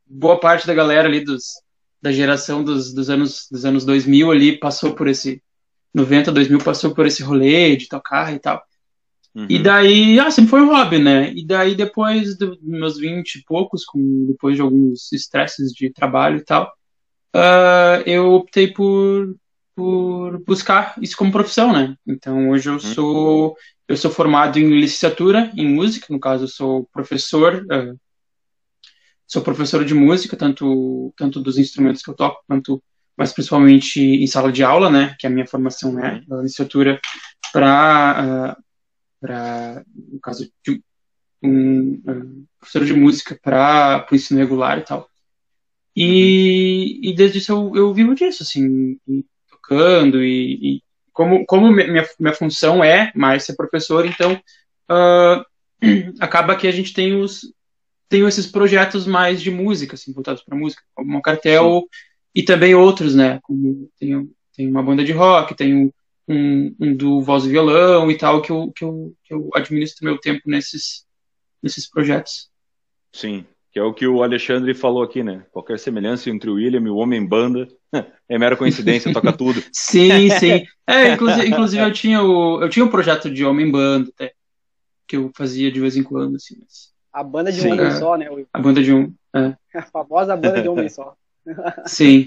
boa 0.04 0.38
parte 0.38 0.66
da 0.66 0.74
galera 0.74 1.08
ali 1.08 1.24
dos, 1.24 1.44
da 2.02 2.12
geração 2.12 2.62
dos, 2.62 2.92
dos, 2.92 3.08
anos, 3.08 3.46
dos 3.50 3.64
anos 3.64 3.84
2000 3.84 4.30
ali 4.30 4.58
passou 4.58 4.94
por 4.94 5.08
esse. 5.08 5.42
90, 5.94 6.32
2000 6.32 6.58
passou 6.58 6.92
por 6.92 7.06
esse 7.06 7.22
rolê 7.22 7.76
de 7.76 7.88
tocar 7.88 8.34
e 8.34 8.40
tal. 8.40 8.60
Uhum. 9.32 9.46
E 9.48 9.60
daí, 9.60 10.18
ah, 10.18 10.30
sempre 10.30 10.50
foi 10.50 10.60
um 10.60 10.70
hobby, 10.70 10.98
né? 10.98 11.32
E 11.34 11.44
daí, 11.46 11.76
depois 11.76 12.36
dos 12.36 12.58
meus 12.60 12.98
20 12.98 13.36
e 13.36 13.44
poucos, 13.44 13.84
com, 13.84 14.26
depois 14.26 14.56
de 14.56 14.62
alguns 14.62 15.12
estresses 15.12 15.72
de 15.72 15.90
trabalho 15.90 16.38
e 16.38 16.44
tal, 16.44 16.72
uh, 17.34 18.02
eu 18.06 18.32
optei 18.32 18.72
por, 18.72 19.36
por 19.74 20.38
buscar 20.44 20.94
isso 21.00 21.16
como 21.16 21.32
profissão, 21.32 21.72
né? 21.72 21.96
Então, 22.06 22.50
hoje 22.50 22.68
eu 22.68 22.74
uhum. 22.74 22.80
sou, 22.80 23.56
eu 23.88 23.96
sou 23.96 24.10
formado 24.10 24.58
em 24.58 24.68
licenciatura 24.68 25.50
em 25.56 25.68
música, 25.68 26.06
no 26.10 26.20
caso, 26.20 26.44
eu 26.44 26.48
sou 26.48 26.88
professor, 26.92 27.64
uh, 27.64 27.98
sou 29.26 29.42
professor 29.42 29.84
de 29.84 29.94
música, 29.94 30.36
tanto, 30.36 31.12
tanto 31.16 31.40
dos 31.40 31.58
instrumentos 31.58 32.02
que 32.02 32.10
eu 32.10 32.14
toco, 32.14 32.42
quanto 32.46 32.82
mas 33.16 33.32
principalmente 33.32 34.00
em 34.00 34.26
sala 34.26 34.50
de 34.50 34.64
aula, 34.64 34.90
né, 34.90 35.14
que 35.20 35.24
é 35.26 35.30
a 35.30 35.32
minha 35.32 35.46
formação 35.46 36.00
é 36.00 36.20
a 36.28 36.36
licenciatura 36.42 37.00
para 37.52 38.56
uh, 38.58 38.64
para, 39.24 39.82
no 39.94 40.20
caso 40.20 40.52
de 40.62 40.82
um, 41.42 42.02
um 42.06 42.46
professor 42.60 42.84
de 42.84 42.92
música 42.92 43.38
para 43.42 44.06
o 44.10 44.14
ensino 44.14 44.38
regular 44.38 44.78
e 44.78 44.82
tal. 44.82 45.08
E, 45.96 47.00
e 47.02 47.14
desde 47.14 47.38
isso 47.38 47.52
eu, 47.52 47.72
eu 47.74 47.94
vivo 47.94 48.14
disso, 48.14 48.42
assim, 48.42 48.98
tocando 49.64 50.22
e, 50.22 50.76
e, 50.76 50.82
como, 51.12 51.44
como 51.46 51.70
minha, 51.70 52.06
minha 52.18 52.34
função 52.34 52.82
é 52.82 53.10
mais 53.14 53.44
ser 53.44 53.54
professor, 53.54 54.04
então 54.04 54.40
uh, 54.90 55.44
acaba 56.20 56.56
que 56.56 56.66
a 56.66 56.72
gente 56.72 56.92
tem 56.92 57.14
os 57.14 57.52
tem 58.08 58.24
esses 58.26 58.46
projetos 58.46 59.06
mais 59.06 59.40
de 59.40 59.50
música, 59.50 59.94
assim, 59.94 60.12
voltados 60.12 60.42
para 60.42 60.56
música, 60.56 60.82
como 60.94 61.10
uma 61.10 61.22
cartel 61.22 61.80
Sim. 61.80 61.88
e 62.34 62.42
também 62.42 62.74
outros, 62.74 63.14
né, 63.14 63.40
como 63.42 63.90
tem, 63.98 64.30
tem 64.54 64.68
uma 64.68 64.82
banda 64.82 65.02
de 65.02 65.10
rock, 65.10 65.54
tem 65.56 65.74
um, 65.74 65.90
um, 66.28 66.76
um, 66.78 66.94
do 66.94 67.22
voz 67.22 67.44
e 67.44 67.48
violão 67.48 68.10
e 68.10 68.16
tal, 68.16 68.40
que 68.40 68.52
eu, 68.52 68.70
que 68.76 68.84
eu, 68.84 69.14
que 69.24 69.34
eu 69.34 69.50
administro 69.54 70.04
meu 70.04 70.18
tempo 70.18 70.42
nesses, 70.46 71.04
nesses 71.62 71.88
projetos. 71.88 72.50
Sim, 73.10 73.44
que 73.74 73.80
é 73.80 73.82
o 73.82 73.92
que 73.92 74.06
o 74.06 74.22
Alexandre 74.22 74.72
falou 74.72 75.02
aqui, 75.02 75.24
né? 75.24 75.44
Qualquer 75.50 75.80
semelhança 75.80 76.30
entre 76.30 76.48
o 76.48 76.54
William 76.54 76.80
e 76.82 76.88
o 76.88 76.94
Homem 76.94 77.26
Banda 77.26 77.66
é 78.28 78.38
mera 78.38 78.56
coincidência, 78.56 79.12
toca 79.12 79.32
tudo. 79.32 79.60
Sim, 79.74 80.30
sim. 80.30 80.64
É, 80.86 81.14
inclusive, 81.14 81.48
inclusive 81.48 81.82
eu 81.82 81.92
tinha 81.92 82.22
o 82.22 82.62
eu 82.62 82.68
tinha 82.68 82.84
um 82.84 82.88
projeto 82.88 83.28
de 83.28 83.44
Homem 83.44 83.68
Banda 83.68 84.08
até 84.14 84.32
que 85.08 85.16
eu 85.16 85.28
fazia 85.34 85.72
de 85.72 85.80
vez 85.80 85.96
em 85.96 86.04
quando, 86.04 86.36
assim. 86.36 86.54
Mas... 86.60 86.94
A 87.12 87.24
banda 87.24 87.50
de 87.50 87.66
um 87.66 87.72
homem 87.72 87.90
só, 87.90 88.16
né? 88.16 88.28
A 88.52 88.60
banda 88.60 88.80
de 88.80 88.92
um. 88.92 89.12
É. 89.34 89.56
A 89.76 89.82
famosa 89.82 90.36
banda 90.36 90.62
de 90.62 90.68
um 90.68 90.72
homem 90.72 90.88
só. 90.88 91.16
Sim. 91.84 92.26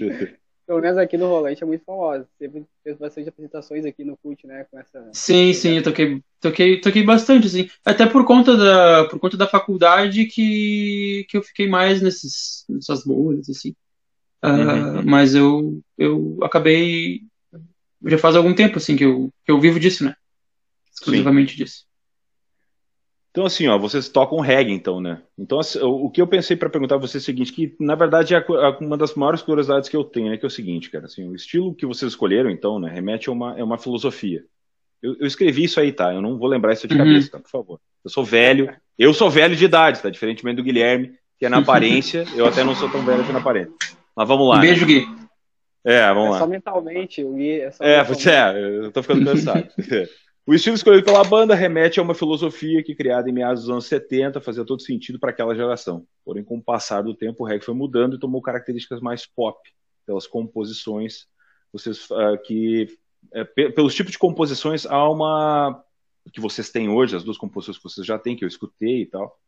Pelo 0.68 0.82
menos 0.82 0.98
aqui 0.98 1.16
no 1.16 1.28
Rolante 1.28 1.62
é 1.62 1.66
muito 1.66 1.82
famosa. 1.82 2.28
Teve, 2.38 2.62
fez 2.84 2.98
bastante 2.98 3.30
apresentações 3.30 3.86
aqui 3.86 4.04
no 4.04 4.18
CUT, 4.18 4.46
né? 4.46 4.64
Com 4.70 4.78
essa. 4.78 5.08
Sim, 5.14 5.54
sim, 5.54 5.78
eu 5.78 5.82
toquei, 5.82 6.22
toquei, 6.38 6.78
toquei 6.78 7.02
bastante, 7.02 7.46
assim. 7.46 7.70
Até 7.82 8.04
por 8.04 8.26
conta 8.26 8.54
da, 8.54 9.08
por 9.08 9.18
conta 9.18 9.34
da 9.38 9.46
faculdade 9.46 10.26
que, 10.26 11.24
que 11.30 11.38
eu 11.38 11.42
fiquei 11.42 11.66
mais 11.66 12.02
nesses, 12.02 12.66
nessas 12.68 13.02
boas, 13.02 13.48
assim. 13.48 13.70
Uh, 14.44 15.02
Mas 15.06 15.34
eu, 15.34 15.80
eu 15.96 16.38
acabei. 16.42 17.22
Já 18.04 18.18
faz 18.18 18.36
algum 18.36 18.54
tempo, 18.54 18.76
assim, 18.76 18.94
que 18.94 19.06
eu, 19.06 19.32
que 19.46 19.50
eu 19.50 19.58
vivo 19.58 19.80
disso, 19.80 20.04
né? 20.04 20.14
Exclusivamente 20.92 21.52
sim. 21.52 21.64
disso. 21.64 21.87
Então, 23.30 23.44
assim, 23.44 23.68
ó, 23.68 23.78
vocês 23.78 24.08
tocam 24.08 24.40
reggae, 24.40 24.72
então, 24.72 25.00
né? 25.00 25.22
Então, 25.38 25.60
assim, 25.60 25.78
o 25.80 26.10
que 26.10 26.20
eu 26.20 26.26
pensei 26.26 26.56
para 26.56 26.70
perguntar 26.70 26.96
a 26.96 26.98
você 26.98 27.18
é 27.18 27.20
o 27.20 27.22
seguinte, 27.22 27.52
que 27.52 27.76
na 27.78 27.94
verdade 27.94 28.34
é 28.34 28.44
uma 28.80 28.96
das 28.96 29.14
maiores 29.14 29.42
curiosidades 29.42 29.88
que 29.88 29.96
eu 29.96 30.02
tenho, 30.02 30.30
né? 30.30 30.36
Que 30.36 30.46
é 30.46 30.48
o 30.48 30.50
seguinte, 30.50 30.90
cara, 30.90 31.04
assim, 31.04 31.28
o 31.28 31.34
estilo 31.34 31.74
que 31.74 31.86
vocês 31.86 32.10
escolheram, 32.10 32.50
então, 32.50 32.78
né, 32.78 32.90
remete 32.90 33.28
a 33.28 33.32
uma, 33.32 33.58
é 33.58 33.62
uma 33.62 33.78
filosofia. 33.78 34.44
Eu, 35.02 35.16
eu 35.20 35.26
escrevi 35.26 35.64
isso 35.64 35.78
aí, 35.78 35.92
tá? 35.92 36.12
Eu 36.12 36.20
não 36.20 36.38
vou 36.38 36.48
lembrar 36.48 36.72
isso 36.72 36.88
de 36.88 36.94
uhum. 36.94 36.98
cabeça, 36.98 37.30
tá? 37.30 37.38
Por 37.38 37.50
favor. 37.50 37.80
Eu 38.04 38.10
sou 38.10 38.24
velho, 38.24 38.74
eu 38.98 39.14
sou 39.14 39.30
velho 39.30 39.54
de 39.54 39.64
idade, 39.64 40.02
tá? 40.02 40.10
Diferentemente 40.10 40.56
do 40.56 40.64
Guilherme, 40.64 41.12
que 41.38 41.46
é 41.46 41.48
na 41.48 41.58
aparência, 41.62 42.24
eu 42.34 42.46
até 42.46 42.64
não 42.64 42.74
sou 42.74 42.90
tão 42.90 43.04
velho 43.04 43.20
assim 43.20 43.32
na 43.32 43.38
aparência. 43.38 43.72
Mas 44.16 44.26
vamos 44.26 44.48
lá. 44.48 44.56
Um 44.56 44.60
beijo, 44.60 44.86
Gui. 44.86 45.06
É, 45.84 46.08
vamos 46.08 46.26
é 46.26 46.30
lá. 46.30 46.38
Só 46.40 46.46
mentalmente, 46.46 47.22
o 47.22 47.34
Gui 47.34 47.60
é 47.60 47.70
só 47.70 47.84
É, 47.84 47.98
mentalmente. 47.98 48.28
é, 48.28 48.86
eu 48.86 48.90
tô 48.90 49.02
ficando 49.02 49.24
cansado. 49.24 49.68
O 50.48 50.54
estilo 50.54 50.76
escolhido 50.76 51.04
pela 51.04 51.22
banda 51.22 51.54
remete 51.54 52.00
a 52.00 52.02
uma 52.02 52.14
filosofia 52.14 52.82
que, 52.82 52.94
criada 52.94 53.28
em 53.28 53.32
meados 53.34 53.64
dos 53.64 53.70
anos 53.70 53.84
70, 53.84 54.40
fazia 54.40 54.64
todo 54.64 54.80
sentido 54.80 55.18
para 55.18 55.28
aquela 55.28 55.54
geração. 55.54 56.06
Porém, 56.24 56.42
com 56.42 56.56
o 56.56 56.62
passar 56.62 57.02
do 57.02 57.14
tempo, 57.14 57.44
o 57.44 57.46
reggae 57.46 57.62
foi 57.62 57.74
mudando 57.74 58.16
e 58.16 58.18
tomou 58.18 58.40
características 58.40 58.98
mais 59.02 59.26
pop, 59.26 59.60
pelas 60.06 60.26
composições, 60.26 61.26
vocês, 61.70 62.08
uh, 62.08 62.42
que, 62.46 62.86
é, 63.34 63.44
pelos 63.44 63.94
tipos 63.94 64.10
de 64.10 64.18
composições, 64.18 64.86
há 64.86 65.06
uma 65.10 65.84
que 66.32 66.40
vocês 66.40 66.70
têm 66.70 66.88
hoje, 66.88 67.14
as 67.14 67.22
duas 67.22 67.36
composições 67.36 67.76
que 67.76 67.84
vocês 67.84 68.06
já 68.06 68.18
têm, 68.18 68.34
que 68.34 68.42
eu 68.42 68.48
escutei 68.48 69.02
e 69.02 69.06
tal, 69.06 69.38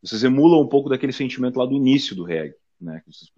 vocês 0.00 0.22
emulam 0.22 0.60
um 0.62 0.68
pouco 0.68 0.88
daquele 0.88 1.12
sentimento 1.12 1.58
lá 1.58 1.66
do 1.66 1.74
início 1.74 2.14
do 2.14 2.22
reggae, 2.22 2.54
né? 2.80 3.02
Que 3.04 3.12
vocês 3.12 3.28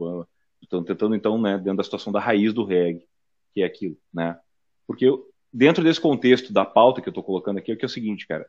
estão 0.62 0.84
tentando, 0.84 1.14
então, 1.14 1.40
né, 1.40 1.56
dentro 1.56 1.78
da 1.78 1.82
situação 1.82 2.12
da 2.12 2.20
raiz 2.20 2.52
do 2.52 2.62
reggae, 2.62 3.08
que 3.54 3.62
é 3.62 3.64
aquilo, 3.64 3.96
né? 4.12 4.38
Porque 4.86 5.06
dentro 5.52 5.82
desse 5.82 6.00
contexto 6.00 6.52
da 6.52 6.64
pauta 6.64 7.00
que 7.00 7.08
eu 7.08 7.12
estou 7.12 7.24
colocando 7.24 7.58
aqui, 7.58 7.72
é 7.72 7.76
que 7.76 7.84
é 7.84 7.86
o 7.86 7.90
seguinte, 7.90 8.26
cara. 8.26 8.46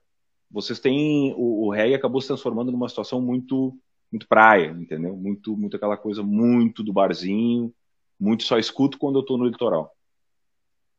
Vocês 0.49 0.79
têm. 0.79 1.33
O, 1.37 1.67
o 1.67 1.71
reggae 1.71 1.95
acabou 1.95 2.21
se 2.21 2.27
transformando 2.27 2.71
numa 2.71 2.89
situação 2.89 3.21
muito 3.21 3.77
muito 4.11 4.27
praia, 4.27 4.75
entendeu? 4.77 5.15
Muito, 5.15 5.55
muito 5.55 5.77
aquela 5.77 5.95
coisa 5.95 6.21
muito 6.21 6.83
do 6.83 6.91
barzinho, 6.91 7.73
muito 8.19 8.43
só 8.43 8.59
escuto 8.59 8.97
quando 8.97 9.15
eu 9.15 9.21
estou 9.21 9.37
no 9.37 9.45
litoral. 9.45 9.95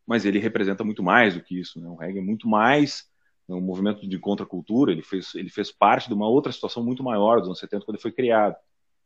Mas 0.07 0.25
ele 0.25 0.39
representa 0.39 0.83
muito 0.83 1.03
mais 1.03 1.35
do 1.35 1.43
que 1.43 1.59
isso, 1.61 1.79
né? 1.79 1.89
O 1.89 1.95
reggae 1.95 2.19
é 2.19 2.23
muito 2.23 2.49
mais 2.49 3.07
um 3.49 3.61
movimento 3.61 4.09
de 4.09 4.19
contracultura, 4.19 4.93
ele 4.93 5.03
fez, 5.03 5.35
ele 5.35 5.51
fez 5.51 5.71
parte 5.71 6.09
de 6.09 6.15
uma 6.15 6.27
outra 6.27 6.51
situação 6.51 6.83
muito 6.83 7.03
maior 7.03 7.39
dos 7.39 7.49
anos 7.49 7.59
70 7.59 7.85
quando 7.85 7.97
ele 7.97 8.03
foi 8.03 8.13
criado. 8.13 8.57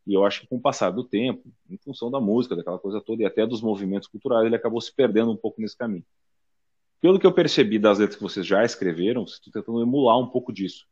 E 0.07 0.15
eu 0.15 0.25
acho 0.25 0.43
que 0.43 0.47
com 0.47 0.57
o 0.57 0.61
passar 0.61 0.91
do 0.91 1.03
tempo, 1.03 1.43
em 1.69 1.77
função 1.79 2.11
da 2.11 2.21
música, 2.21 2.55
daquela 2.55 2.79
coisa 2.79 3.01
toda, 3.01 3.23
e 3.23 3.27
até 3.27 3.45
dos 3.45 3.61
movimentos 3.61 4.07
culturais, 4.07 4.47
ele 4.47 4.55
acabou 4.55 4.81
se 4.81 4.95
perdendo 4.95 5.33
um 5.33 5.37
pouco 5.37 5.61
nesse 5.61 5.77
caminho. 5.77 6.05
Pelo 7.01 7.19
que 7.19 7.27
eu 7.27 7.33
percebi 7.33 7.79
das 7.79 7.99
letras 7.99 8.17
que 8.17 8.23
vocês 8.23 8.47
já 8.47 8.65
escreveram, 8.65 9.25
estou 9.25 9.53
tentando 9.53 9.83
emular 9.83 10.19
um 10.19 10.27
pouco 10.27 10.53
disso. 10.53 10.87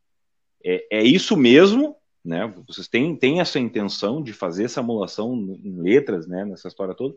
É, 0.63 0.99
é 0.99 1.03
isso 1.03 1.35
mesmo, 1.35 1.95
né? 2.23 2.51
Vocês 2.67 2.87
têm, 2.87 3.15
têm 3.15 3.39
essa 3.39 3.59
intenção 3.59 4.21
de 4.21 4.33
fazer 4.33 4.65
essa 4.65 4.79
emulação 4.79 5.35
em 5.63 5.81
letras, 5.81 6.27
né? 6.27 6.45
Nessa 6.45 6.67
história 6.67 6.93
toda? 6.93 7.15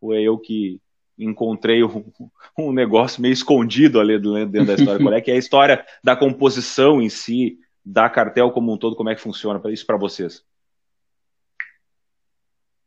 Ou 0.00 0.14
é 0.14 0.20
eu 0.20 0.38
que 0.38 0.80
encontrei 1.18 1.82
um, 1.82 2.04
um 2.58 2.72
negócio 2.72 3.20
meio 3.20 3.32
escondido 3.32 4.00
ali 4.00 4.18
dentro 4.18 4.66
da 4.66 4.74
história? 4.74 5.04
Qual 5.04 5.14
é 5.14 5.20
que 5.20 5.30
é 5.30 5.34
a 5.34 5.38
história 5.38 5.86
da 6.02 6.16
composição 6.16 7.02
em 7.02 7.08
si, 7.08 7.58
da 7.84 8.08
cartel 8.08 8.50
como 8.50 8.72
um 8.72 8.78
todo, 8.78 8.96
como 8.96 9.08
é 9.08 9.14
que 9.14 9.20
funciona 9.20 9.60
isso 9.70 9.86
para 9.86 9.96
vocês? 9.96 10.44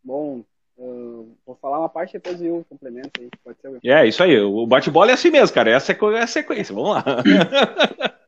Bom, 0.03 0.43
vou 1.51 1.59
falar 1.61 1.79
uma 1.79 1.89
parte 1.89 2.13
depois 2.13 2.41
eu 2.41 2.65
complemento 2.69 3.09
aí, 3.19 3.29
pode 3.43 3.59
ser. 3.59 3.79
É, 3.83 4.07
isso 4.07 4.23
aí, 4.23 4.39
o 4.39 4.65
bate-bola 4.65 5.11
é 5.11 5.13
assim 5.13 5.29
mesmo, 5.29 5.53
cara, 5.53 5.71
essa 5.71 5.91
é 5.91 6.19
a 6.21 6.27
sequência, 6.27 6.73
vamos 6.73 6.91
lá. 6.91 7.03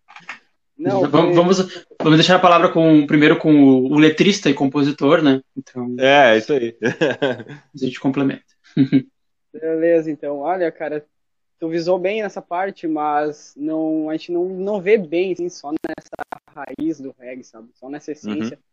Não, 0.75 1.09
vamos, 1.09 1.35
vamos, 1.35 1.85
vamos, 2.01 2.17
deixar 2.17 2.35
a 2.35 2.39
palavra 2.39 2.67
com, 2.67 3.05
primeiro 3.05 3.37
com 3.37 3.53
o, 3.53 3.93
o 3.93 3.97
letrista 3.97 4.49
e 4.49 4.53
compositor, 4.53 5.21
né? 5.21 5.41
Então, 5.55 5.95
é, 5.97 6.35
isso 6.37 6.51
aí. 6.51 6.75
a 6.81 7.77
gente 7.77 7.99
complementa. 7.99 8.43
Beleza, 9.53 10.11
então. 10.11 10.39
Olha, 10.39 10.69
cara, 10.71 11.05
tu 11.59 11.69
visou 11.69 11.97
bem 11.97 12.21
nessa 12.21 12.41
parte, 12.41 12.87
mas 12.87 13.53
não, 13.55 14.09
a 14.09 14.17
gente 14.17 14.31
não, 14.31 14.45
não 14.49 14.81
vê 14.81 14.97
bem, 14.97 15.31
assim, 15.31 15.47
só 15.47 15.69
nessa 15.69 16.41
raiz 16.49 16.99
do 16.99 17.15
reggae, 17.17 17.43
sabe? 17.43 17.69
Só 17.75 17.87
nessa 17.87 18.11
essência. 18.11 18.57
Uhum 18.57 18.63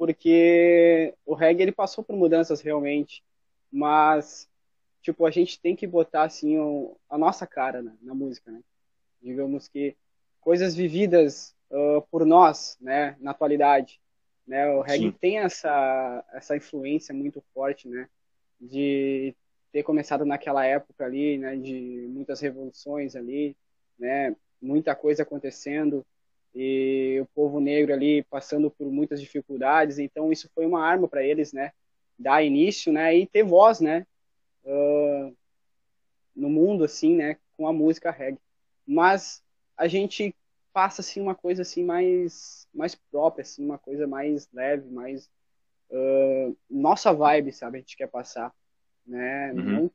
porque 0.00 1.12
o 1.26 1.34
reggae 1.34 1.62
ele 1.62 1.72
passou 1.72 2.02
por 2.02 2.16
mudanças 2.16 2.62
realmente, 2.62 3.22
mas 3.70 4.48
tipo 5.02 5.24
a 5.24 5.30
gente 5.30 5.60
tem 5.60 5.74
que 5.74 5.86
botar 5.86 6.24
assim 6.24 6.58
o, 6.58 6.96
a 7.08 7.16
nossa 7.16 7.46
cara 7.46 7.82
né, 7.82 7.92
na 8.02 8.14
música, 8.14 8.50
né? 8.50 8.60
Digamos 9.22 9.68
que 9.68 9.96
coisas 10.40 10.74
vividas 10.74 11.54
uh, 11.70 12.02
por 12.10 12.24
nós, 12.24 12.76
né, 12.80 13.16
na 13.20 13.30
atualidade, 13.32 14.00
né? 14.46 14.68
O 14.70 14.80
reggae 14.80 15.10
Sim. 15.10 15.16
tem 15.20 15.38
essa 15.38 16.24
essa 16.32 16.56
influência 16.56 17.14
muito 17.14 17.42
forte, 17.54 17.88
né, 17.88 18.08
de 18.60 19.34
ter 19.72 19.82
começado 19.82 20.24
naquela 20.24 20.64
época 20.64 21.04
ali, 21.04 21.38
né, 21.38 21.56
de 21.56 22.06
muitas 22.10 22.40
revoluções 22.40 23.14
ali, 23.14 23.56
né, 23.98 24.34
muita 24.60 24.94
coisa 24.94 25.22
acontecendo 25.22 26.04
e 26.54 27.18
o 27.22 27.26
povo 27.26 27.60
negro 27.60 27.92
ali 27.92 28.24
passando 28.24 28.70
por 28.70 28.90
muitas 28.90 29.20
dificuldades, 29.20 29.98
então 29.98 30.32
isso 30.32 30.50
foi 30.52 30.66
uma 30.66 30.84
arma 30.84 31.06
para 31.06 31.22
eles, 31.22 31.52
né, 31.52 31.72
dar 32.20 32.42
início, 32.42 32.92
né, 32.92 33.16
e 33.16 33.26
ter 33.26 33.42
voz, 33.42 33.80
né, 33.80 34.06
uh, 34.64 35.36
no 36.34 36.48
mundo 36.48 36.84
assim, 36.84 37.16
né, 37.16 37.36
com 37.56 37.66
a 37.66 37.72
música 37.72 38.10
reggae. 38.10 38.38
Mas 38.86 39.42
a 39.76 39.88
gente 39.88 40.34
passa 40.72 41.00
assim 41.00 41.20
uma 41.20 41.34
coisa 41.34 41.62
assim 41.62 41.84
mais 41.84 42.68
mais 42.72 42.94
própria, 42.94 43.42
assim, 43.42 43.64
uma 43.64 43.78
coisa 43.78 44.06
mais 44.06 44.48
leve, 44.52 44.88
mais 44.90 45.28
uh, 45.90 46.56
nossa 46.68 47.12
vibe, 47.12 47.52
sabe, 47.52 47.78
a 47.78 47.80
gente 47.80 47.96
quer 47.96 48.06
passar, 48.06 48.54
né, 49.06 49.52
uhum. 49.52 49.62
não 49.62 49.90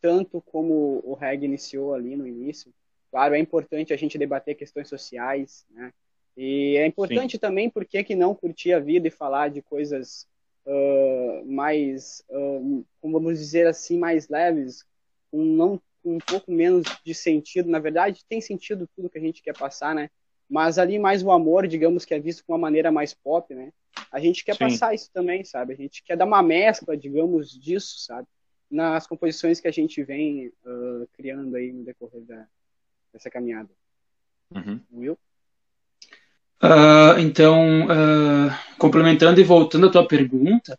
tanto 0.00 0.40
como 0.40 1.00
o 1.04 1.14
reggae 1.14 1.46
iniciou 1.46 1.94
ali 1.94 2.16
no 2.16 2.26
início, 2.26 2.72
Claro, 3.12 3.34
é 3.34 3.38
importante 3.38 3.92
a 3.92 3.96
gente 3.96 4.16
debater 4.16 4.54
questões 4.54 4.88
sociais, 4.88 5.66
né? 5.70 5.92
E 6.34 6.78
é 6.78 6.86
importante 6.86 7.32
Sim. 7.32 7.38
também 7.38 7.68
porque 7.68 8.02
que 8.02 8.16
não 8.16 8.34
curtir 8.34 8.72
a 8.72 8.80
vida 8.80 9.06
e 9.06 9.10
falar 9.10 9.50
de 9.50 9.60
coisas 9.60 10.26
uh, 10.66 11.44
mais, 11.44 12.22
uh, 12.30 12.84
vamos 13.02 13.38
dizer 13.38 13.66
assim, 13.66 13.98
mais 13.98 14.28
leves, 14.28 14.84
com 15.30 15.44
não 15.44 15.80
um 16.04 16.18
pouco 16.18 16.50
menos 16.50 16.84
de 17.04 17.14
sentido. 17.14 17.68
Na 17.68 17.78
verdade, 17.78 18.24
tem 18.28 18.40
sentido 18.40 18.88
tudo 18.94 19.08
que 19.08 19.18
a 19.18 19.20
gente 19.20 19.42
quer 19.42 19.56
passar, 19.56 19.94
né? 19.94 20.10
Mas 20.48 20.78
ali 20.78 20.98
mais 20.98 21.22
o 21.22 21.30
amor, 21.30 21.66
digamos 21.66 22.04
que 22.04 22.12
é 22.12 22.18
visto 22.18 22.44
com 22.44 22.52
uma 22.52 22.58
maneira 22.58 22.90
mais 22.90 23.14
pop, 23.14 23.54
né? 23.54 23.72
A 24.10 24.18
gente 24.20 24.44
quer 24.44 24.54
Sim. 24.54 24.58
passar 24.58 24.94
isso 24.94 25.10
também, 25.12 25.44
sabe? 25.44 25.72
A 25.72 25.76
gente 25.76 26.02
quer 26.02 26.16
dar 26.16 26.26
uma 26.26 26.42
mescla, 26.42 26.96
digamos, 26.96 27.50
disso, 27.50 28.00
sabe? 28.00 28.26
Nas 28.70 29.06
composições 29.06 29.60
que 29.60 29.68
a 29.68 29.72
gente 29.72 30.02
vem 30.02 30.48
uh, 30.48 31.06
criando 31.12 31.56
aí 31.56 31.72
no 31.72 31.84
decorrer 31.84 32.22
da, 32.22 32.46
essa 33.14 33.30
caminhada. 33.30 33.70
Uhum. 34.54 34.80
Will? 34.92 35.18
Uh, 36.62 37.18
então, 37.18 37.86
uh, 37.86 38.54
complementando 38.78 39.40
e 39.40 39.44
voltando 39.44 39.88
à 39.88 39.90
tua 39.90 40.06
pergunta, 40.06 40.78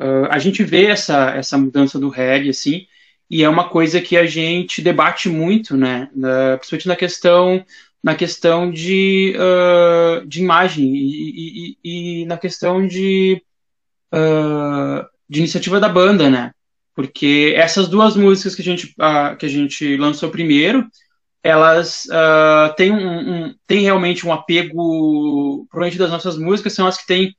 uh, 0.00 0.26
a 0.30 0.38
gente 0.38 0.64
vê 0.64 0.86
essa, 0.86 1.32
essa 1.32 1.58
mudança 1.58 1.98
do 1.98 2.08
reggae, 2.08 2.48
assim, 2.48 2.86
e 3.30 3.44
é 3.44 3.48
uma 3.48 3.68
coisa 3.68 4.00
que 4.00 4.16
a 4.16 4.24
gente 4.24 4.80
debate 4.80 5.28
muito, 5.28 5.76
né, 5.76 6.08
na, 6.16 6.56
principalmente 6.56 6.88
na 6.88 6.96
questão, 6.96 7.62
na 8.02 8.14
questão 8.14 8.70
de, 8.70 9.34
de 10.26 10.40
imagem 10.40 10.96
e, 10.96 11.76
e, 11.84 12.22
e, 12.22 12.24
na 12.24 12.38
questão 12.38 12.86
de, 12.86 13.42
de 15.28 15.40
iniciativa 15.40 15.78
da 15.78 15.90
banda, 15.90 16.30
né, 16.30 16.52
porque 16.94 17.52
essas 17.54 17.86
duas 17.86 18.16
músicas 18.16 18.54
que 18.54 18.62
a 18.62 18.64
gente, 18.64 18.94
que 19.38 19.44
a 19.44 19.48
gente 19.48 19.94
lançou 19.98 20.30
primeiro, 20.30 20.88
elas 21.48 22.04
uh, 22.06 22.74
têm, 22.76 22.92
um, 22.92 23.46
um, 23.46 23.54
têm 23.66 23.80
realmente 23.80 24.26
um 24.26 24.32
apego, 24.32 25.66
provavelmente 25.70 25.98
das 25.98 26.10
nossas 26.10 26.36
músicas 26.36 26.74
são 26.74 26.86
as 26.86 26.98
que 26.98 27.06
têm 27.06 27.34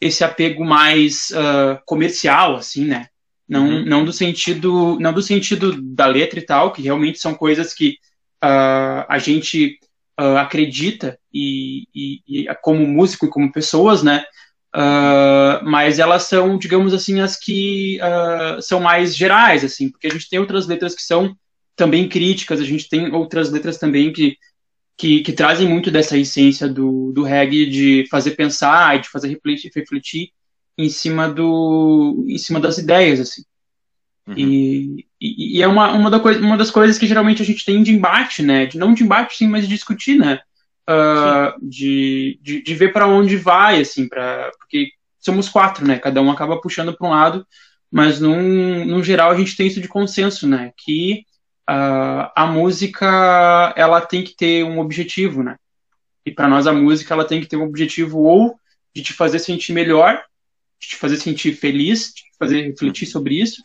esse 0.00 0.24
apego 0.24 0.64
mais 0.64 1.30
uh, 1.32 1.78
comercial, 1.84 2.56
assim, 2.56 2.86
né? 2.86 3.08
Não, 3.46 3.68
uhum. 3.68 3.84
não 3.84 4.04
do 4.04 4.14
sentido 4.14 4.96
não 4.98 5.12
do 5.12 5.20
sentido 5.20 5.78
da 5.82 6.06
letra 6.06 6.38
e 6.38 6.42
tal, 6.42 6.72
que 6.72 6.80
realmente 6.80 7.18
são 7.18 7.34
coisas 7.34 7.74
que 7.74 7.96
uh, 8.42 9.04
a 9.06 9.18
gente 9.18 9.78
acredita 10.38 11.18
e, 11.32 11.84
e, 11.94 12.20
e, 12.28 12.54
como 12.60 12.86
músico 12.86 13.24
e 13.24 13.30
como 13.30 13.50
pessoas, 13.50 14.02
né? 14.02 14.22
mas 15.64 15.98
elas 15.98 16.24
são, 16.24 16.58
digamos 16.58 16.92
assim, 16.92 17.20
as 17.20 17.38
que 17.38 17.98
são 18.60 18.80
mais 18.80 19.16
gerais, 19.16 19.64
assim, 19.64 19.90
porque 19.90 20.08
a 20.08 20.10
gente 20.10 20.28
tem 20.28 20.38
outras 20.38 20.66
letras 20.66 20.94
que 20.94 21.00
são 21.00 21.34
também 21.76 22.08
críticas, 22.08 22.60
a 22.60 22.64
gente 22.64 22.88
tem 22.88 23.12
outras 23.12 23.50
letras 23.50 23.78
também 23.78 24.12
que, 24.12 24.36
que, 24.96 25.22
que 25.22 25.32
trazem 25.32 25.66
muito 25.66 25.90
dessa 25.90 26.18
essência 26.18 26.68
do, 26.68 27.10
do 27.12 27.22
reggae 27.22 27.66
de 27.66 28.06
fazer 28.10 28.32
pensar 28.32 28.96
e 28.96 29.00
de 29.00 29.08
fazer 29.08 29.28
refletir, 29.28 29.70
refletir 29.74 30.30
em 30.76 30.88
cima 30.88 31.28
do 31.28 32.24
em 32.28 32.38
cima 32.38 32.60
das 32.60 32.78
ideias 32.78 33.20
assim. 33.20 33.42
Uhum. 34.26 34.34
e, 34.36 35.06
e, 35.20 35.58
e, 35.58 35.62
é 35.62 35.66
uma, 35.66 35.92
uma, 35.92 36.10
da 36.10 36.20
coisa, 36.20 36.38
uma 36.40 36.56
das 36.56 36.70
coisas 36.70 36.98
que 36.98 37.06
geralmente 37.06 37.40
a 37.42 37.44
gente 37.44 37.64
tem 37.64 37.82
de 37.82 37.92
embate 37.92 38.42
né? 38.42 38.66
De 38.66 38.78
não 38.78 38.92
de 38.92 39.02
embate 39.02 39.36
sim 39.36 39.48
mas 39.48 39.66
de 39.66 39.74
discutir 39.74 40.18
né? 40.18 40.40
Uh, 40.88 41.66
de, 41.66 42.38
de, 42.42 42.62
de, 42.62 42.74
ver 42.74 42.92
para 42.92 43.06
onde 43.06 43.36
vai 43.36 43.80
assim 43.80 44.08
para 44.08 44.50
porque 44.58 44.90
somos 45.18 45.48
quatro 45.48 45.86
né? 45.86 45.98
Cada 45.98 46.20
um 46.20 46.30
acaba 46.30 46.60
puxando 46.60 46.94
para 46.96 47.06
um 47.06 47.10
lado 47.10 47.46
mas 47.90 48.20
num, 48.20 48.84
num 48.84 49.02
geral 49.02 49.30
a 49.30 49.36
gente 49.36 49.56
tem 49.56 49.66
isso 49.66 49.80
de 49.80 49.88
consenso 49.88 50.46
né? 50.46 50.72
Que 50.76 51.24
uh, 51.70 52.30
a 52.34 52.46
música 52.46 53.72
ela 53.76 54.00
tem 54.00 54.24
que 54.24 54.34
ter 54.34 54.64
um 54.64 54.80
objetivo, 54.80 55.42
né? 55.42 55.56
E 56.26 56.30
para 56.30 56.48
nós 56.48 56.66
a 56.66 56.72
música 56.72 57.14
ela 57.14 57.24
tem 57.24 57.40
que 57.40 57.46
ter 57.46 57.56
um 57.56 57.64
objetivo 57.64 58.18
ou 58.18 58.58
de 58.94 59.02
te 59.02 59.12
fazer 59.12 59.38
sentir 59.38 59.72
melhor, 59.72 60.20
de 60.80 60.88
te 60.88 60.96
fazer 60.96 61.16
sentir 61.16 61.54
feliz, 61.54 62.08
de 62.08 62.22
te 62.22 62.30
fazer 62.38 62.62
refletir 62.62 63.06
sobre 63.06 63.40
isso, 63.40 63.62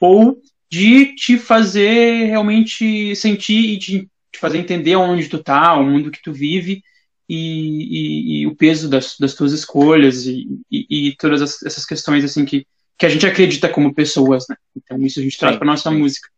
ou 0.00 0.40
de 0.70 1.14
te 1.14 1.36
fazer 1.36 2.24
realmente 2.24 3.14
sentir 3.14 3.74
e 3.74 3.76
de 3.76 4.08
te 4.32 4.38
fazer 4.38 4.58
entender 4.58 4.96
onde 4.96 5.28
tu 5.28 5.42
tá, 5.42 5.74
o 5.74 5.84
mundo 5.84 6.10
que 6.10 6.22
tu 6.22 6.32
vive 6.32 6.82
e, 7.28 7.36
e, 7.36 8.40
e 8.40 8.46
o 8.46 8.56
peso 8.56 8.88
das, 8.88 9.16
das, 9.18 9.34
tuas 9.34 9.52
escolhas 9.52 10.26
e, 10.26 10.48
e 10.70 11.14
todas 11.18 11.42
as, 11.42 11.62
essas 11.62 11.84
questões 11.84 12.24
assim 12.24 12.44
que, 12.46 12.66
que 12.96 13.04
a 13.04 13.08
gente 13.10 13.26
acredita 13.26 13.68
como 13.68 13.94
pessoas, 13.94 14.46
né? 14.48 14.56
Então 14.74 15.00
isso 15.02 15.20
a 15.20 15.22
gente 15.22 15.38
traz 15.38 15.56
para 15.56 15.66
nossa 15.66 15.90
sim. 15.90 15.96
música. 15.96 16.28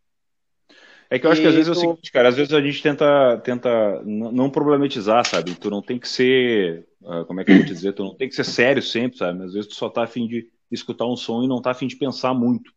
É 1.09 1.19
que 1.19 1.25
eu 1.25 1.31
acho 1.31 1.41
que 1.41 1.47
às 1.47 1.53
vezes 1.53 1.69
é 1.69 1.71
o 1.71 1.75
seguinte, 1.75 2.11
cara, 2.11 2.29
às 2.29 2.35
vezes 2.35 2.53
a 2.53 2.61
gente 2.61 2.81
tenta, 2.81 3.37
tenta 3.43 4.01
não 4.03 4.49
problematizar, 4.49 5.25
sabe? 5.25 5.53
Tu 5.55 5.69
não 5.69 5.81
tem 5.81 5.99
que 5.99 6.07
ser, 6.07 6.87
uh, 7.01 7.25
como 7.25 7.39
é 7.39 7.43
que 7.45 7.51
eu 7.51 7.57
vou 7.57 7.65
te 7.65 7.73
dizer, 7.73 7.93
tu 7.93 8.03
não 8.03 8.15
tem 8.15 8.27
que 8.27 8.35
ser 8.35 8.43
sério 8.43 8.81
sempre, 8.81 9.17
sabe? 9.17 9.43
Às 9.43 9.53
vezes 9.53 9.69
tu 9.69 9.75
só 9.75 9.89
tá 9.89 10.03
afim 10.03 10.27
de 10.27 10.49
escutar 10.71 11.05
um 11.05 11.15
som 11.15 11.43
e 11.43 11.47
não 11.47 11.61
tá 11.61 11.71
afim 11.71 11.87
de 11.87 11.95
pensar 11.95 12.33
muito. 12.33 12.71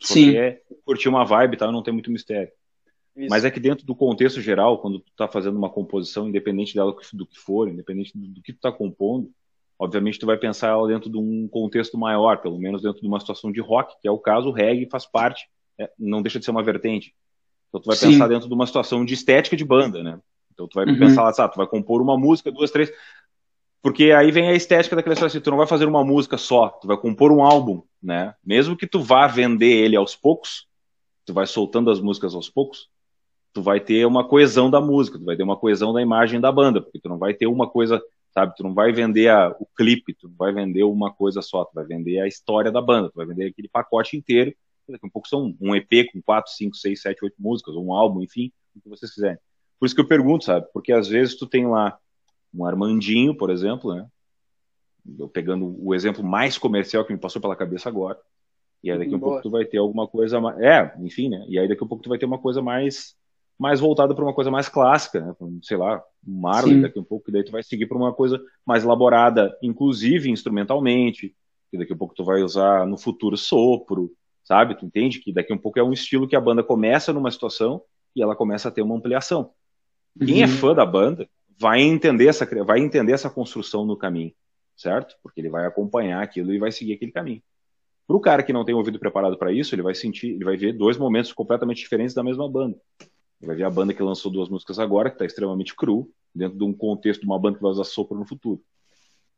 Tu 0.00 0.06
Sim. 0.08 0.32
quer 0.32 0.62
curtir 0.84 1.08
uma 1.08 1.24
vibe 1.24 1.54
e 1.54 1.56
tal, 1.56 1.70
não 1.70 1.82
tem 1.82 1.92
muito 1.92 2.10
mistério. 2.10 2.50
Isso. 3.16 3.30
Mas 3.30 3.44
é 3.44 3.50
que 3.50 3.60
dentro 3.60 3.86
do 3.86 3.94
contexto 3.94 4.40
geral, 4.40 4.78
quando 4.78 4.98
tu 4.98 5.12
tá 5.16 5.28
fazendo 5.28 5.56
uma 5.56 5.70
composição, 5.70 6.28
independente 6.28 6.74
dela 6.74 6.94
do 7.12 7.26
que 7.26 7.38
for, 7.38 7.68
independente 7.68 8.12
do 8.14 8.42
que 8.42 8.52
tu 8.52 8.60
tá 8.60 8.72
compondo, 8.72 9.30
obviamente 9.78 10.18
tu 10.18 10.26
vai 10.26 10.36
pensar 10.36 10.68
ela 10.68 10.88
dentro 10.88 11.08
de 11.08 11.16
um 11.16 11.46
contexto 11.48 11.96
maior, 11.96 12.38
pelo 12.38 12.58
menos 12.58 12.82
dentro 12.82 13.00
de 13.00 13.06
uma 13.06 13.20
situação 13.20 13.52
de 13.52 13.60
rock, 13.60 13.94
que 14.00 14.08
é 14.08 14.10
o 14.10 14.18
caso, 14.18 14.48
o 14.48 14.52
reggae 14.52 14.88
faz 14.90 15.06
parte, 15.06 15.48
é, 15.78 15.88
não 15.98 16.22
deixa 16.22 16.38
de 16.38 16.44
ser 16.44 16.50
uma 16.50 16.62
vertente. 16.62 17.14
Então 17.74 17.80
tu 17.80 17.86
vai 17.86 17.96
Sim. 17.96 18.12
pensar 18.12 18.28
dentro 18.28 18.46
de 18.46 18.54
uma 18.54 18.68
situação 18.68 19.04
de 19.04 19.14
estética 19.14 19.56
de 19.56 19.64
banda, 19.64 20.00
né? 20.00 20.20
Então 20.52 20.68
tu 20.68 20.74
vai 20.74 20.86
uhum. 20.86 20.96
pensar 20.96 21.24
lá, 21.24 21.32
sabe, 21.32 21.54
tu 21.54 21.56
vai 21.56 21.66
compor 21.66 22.00
uma 22.00 22.16
música, 22.16 22.52
duas, 22.52 22.70
três. 22.70 22.88
Porque 23.82 24.12
aí 24.12 24.30
vem 24.30 24.48
a 24.48 24.54
estética 24.54 24.94
daquela 24.94 25.14
história 25.14 25.26
assim, 25.26 25.40
tu 25.40 25.50
não 25.50 25.58
vai 25.58 25.66
fazer 25.66 25.84
uma 25.86 26.04
música 26.04 26.38
só, 26.38 26.68
tu 26.68 26.86
vai 26.86 26.96
compor 26.96 27.32
um 27.32 27.42
álbum, 27.42 27.82
né? 28.00 28.32
Mesmo 28.44 28.76
que 28.76 28.86
tu 28.86 29.02
vá 29.02 29.26
vender 29.26 29.72
ele 29.72 29.96
aos 29.96 30.14
poucos, 30.14 30.68
tu 31.26 31.34
vai 31.34 31.48
soltando 31.48 31.90
as 31.90 32.00
músicas 32.00 32.32
aos 32.32 32.48
poucos, 32.48 32.88
tu 33.52 33.60
vai 33.60 33.80
ter 33.80 34.06
uma 34.06 34.22
coesão 34.22 34.70
da 34.70 34.80
música, 34.80 35.18
tu 35.18 35.24
vai 35.24 35.36
ter 35.36 35.42
uma 35.42 35.56
coesão 35.56 35.92
da 35.92 36.00
imagem 36.00 36.40
da 36.40 36.52
banda, 36.52 36.80
porque 36.80 37.00
tu 37.00 37.08
não 37.08 37.18
vai 37.18 37.34
ter 37.34 37.48
uma 37.48 37.68
coisa, 37.68 38.00
sabe? 38.32 38.54
Tu 38.54 38.62
não 38.62 38.72
vai 38.72 38.92
vender 38.92 39.30
a, 39.30 39.48
o 39.58 39.66
clipe, 39.76 40.14
tu 40.14 40.28
não 40.28 40.36
vai 40.36 40.52
vender 40.52 40.84
uma 40.84 41.12
coisa 41.12 41.42
só, 41.42 41.64
tu 41.64 41.74
vai 41.74 41.84
vender 41.84 42.20
a 42.20 42.28
história 42.28 42.70
da 42.70 42.80
banda, 42.80 43.10
tu 43.10 43.16
vai 43.16 43.26
vender 43.26 43.46
aquele 43.46 43.68
pacote 43.68 44.16
inteiro. 44.16 44.54
Daqui 44.88 45.06
a 45.06 45.10
pouco 45.10 45.28
são 45.28 45.54
um 45.60 45.74
EP 45.74 46.10
com 46.12 46.20
4, 46.22 46.52
5, 46.52 46.76
6, 46.76 47.00
7, 47.00 47.24
8 47.24 47.34
músicas, 47.38 47.74
ou 47.74 47.86
um 47.86 47.92
álbum, 47.92 48.22
enfim, 48.22 48.52
o 48.76 48.80
que 48.80 48.88
vocês 48.88 49.12
quiserem. 49.12 49.38
Por 49.78 49.86
isso 49.86 49.94
que 49.94 50.00
eu 50.00 50.06
pergunto, 50.06 50.44
sabe? 50.44 50.66
Porque 50.72 50.92
às 50.92 51.08
vezes 51.08 51.36
tu 51.36 51.46
tem 51.46 51.66
lá 51.66 51.98
um 52.52 52.64
Armandinho, 52.64 53.36
por 53.36 53.50
exemplo, 53.50 53.94
né? 53.94 54.06
Eu 55.18 55.28
pegando 55.28 55.76
o 55.84 55.94
exemplo 55.94 56.24
mais 56.24 56.56
comercial 56.56 57.04
que 57.04 57.12
me 57.12 57.18
passou 57.18 57.40
pela 57.40 57.56
cabeça 57.56 57.88
agora. 57.88 58.18
E 58.82 58.90
aí 58.90 58.98
daqui 58.98 59.14
a 59.14 59.16
um 59.16 59.20
pouco 59.20 59.42
tu 59.42 59.50
vai 59.50 59.64
ter 59.64 59.78
alguma 59.78 60.06
coisa 60.06 60.40
mais. 60.40 60.58
É, 60.60 60.94
enfim, 61.00 61.28
né? 61.28 61.44
E 61.48 61.58
aí 61.58 61.68
daqui 61.68 61.82
a 61.82 61.86
pouco 61.86 62.02
tu 62.02 62.08
vai 62.08 62.18
ter 62.18 62.26
uma 62.26 62.38
coisa 62.38 62.62
mais 62.62 63.14
mais 63.58 63.80
voltada 63.80 64.14
para 64.14 64.24
uma 64.24 64.34
coisa 64.34 64.50
mais 64.50 64.68
clássica, 64.68 65.20
né? 65.20 65.34
Sei 65.62 65.76
lá, 65.76 66.02
um 66.26 66.40
Marley, 66.40 66.76
Sim. 66.76 66.80
daqui 66.82 66.98
a 66.98 67.02
um 67.02 67.04
pouco, 67.04 67.30
e 67.30 67.32
daí 67.32 67.44
tu 67.44 67.52
vai 67.52 67.62
seguir 67.62 67.86
para 67.86 67.96
uma 67.96 68.12
coisa 68.12 68.40
mais 68.66 68.84
elaborada, 68.84 69.56
inclusive 69.62 70.30
instrumentalmente, 70.30 71.34
e 71.72 71.78
daqui 71.78 71.92
a 71.92 71.96
pouco 71.96 72.14
tu 72.14 72.24
vai 72.24 72.42
usar 72.42 72.86
no 72.86 72.98
futuro 72.98 73.36
sopro, 73.36 74.12
sabe? 74.44 74.76
Tu 74.76 74.84
entende 74.84 75.18
que 75.18 75.32
daqui 75.32 75.52
a 75.52 75.56
um 75.56 75.58
pouco 75.58 75.78
é 75.78 75.82
um 75.82 75.92
estilo 75.92 76.28
que 76.28 76.36
a 76.36 76.40
banda 76.40 76.62
começa 76.62 77.12
numa 77.12 77.30
situação 77.30 77.82
e 78.14 78.22
ela 78.22 78.36
começa 78.36 78.68
a 78.68 78.70
ter 78.70 78.82
uma 78.82 78.94
ampliação. 78.94 79.50
Quem 80.18 80.42
é 80.42 80.46
uhum. 80.46 80.52
é 80.52 80.56
fã 80.56 80.74
da 80.74 80.86
banda 80.86 81.28
vai 81.58 81.80
entender 81.80 82.26
essa 82.26 82.46
vai 82.64 82.78
entender 82.80 83.12
essa 83.12 83.30
construção 83.30 83.84
no 83.84 83.96
caminho, 83.96 84.32
certo? 84.76 85.16
Porque 85.22 85.40
ele 85.40 85.48
vai 85.48 85.66
acompanhar 85.66 86.22
aquilo 86.22 86.52
e 86.52 86.58
vai 86.58 86.70
seguir 86.70 86.92
aquele 86.92 87.10
caminho. 87.10 87.42
Para 88.06 88.16
o 88.16 88.20
cara 88.20 88.42
que 88.42 88.52
não 88.52 88.64
tem 88.64 88.74
ouvido 88.74 88.98
preparado 88.98 89.36
para 89.38 89.50
isso, 89.50 89.74
ele 89.74 89.82
vai 89.82 89.94
sentir, 89.94 90.34
ele 90.34 90.44
vai 90.44 90.56
ver 90.56 90.72
dois 90.72 90.98
momentos 90.98 91.32
completamente 91.32 91.78
diferentes 91.78 92.14
da 92.14 92.22
mesma 92.22 92.48
banda. 92.48 92.76
Ele 93.00 93.46
vai 93.46 93.56
ver 93.56 93.64
a 93.64 93.70
banda 93.70 93.94
que 93.94 94.02
lançou 94.02 94.30
duas 94.30 94.48
músicas 94.48 94.78
agora, 94.78 95.08
que 95.08 95.14
está 95.14 95.24
extremamente 95.24 95.74
cru, 95.74 96.10
dentro 96.34 96.58
de 96.58 96.64
um 96.64 96.72
contexto 96.72 97.22
de 97.22 97.26
uma 97.26 97.38
banda 97.38 97.56
que 97.56 97.62
vai 97.62 97.70
usar 97.70 97.84
sopro 97.84 98.18
no 98.18 98.26
futuro. 98.26 98.60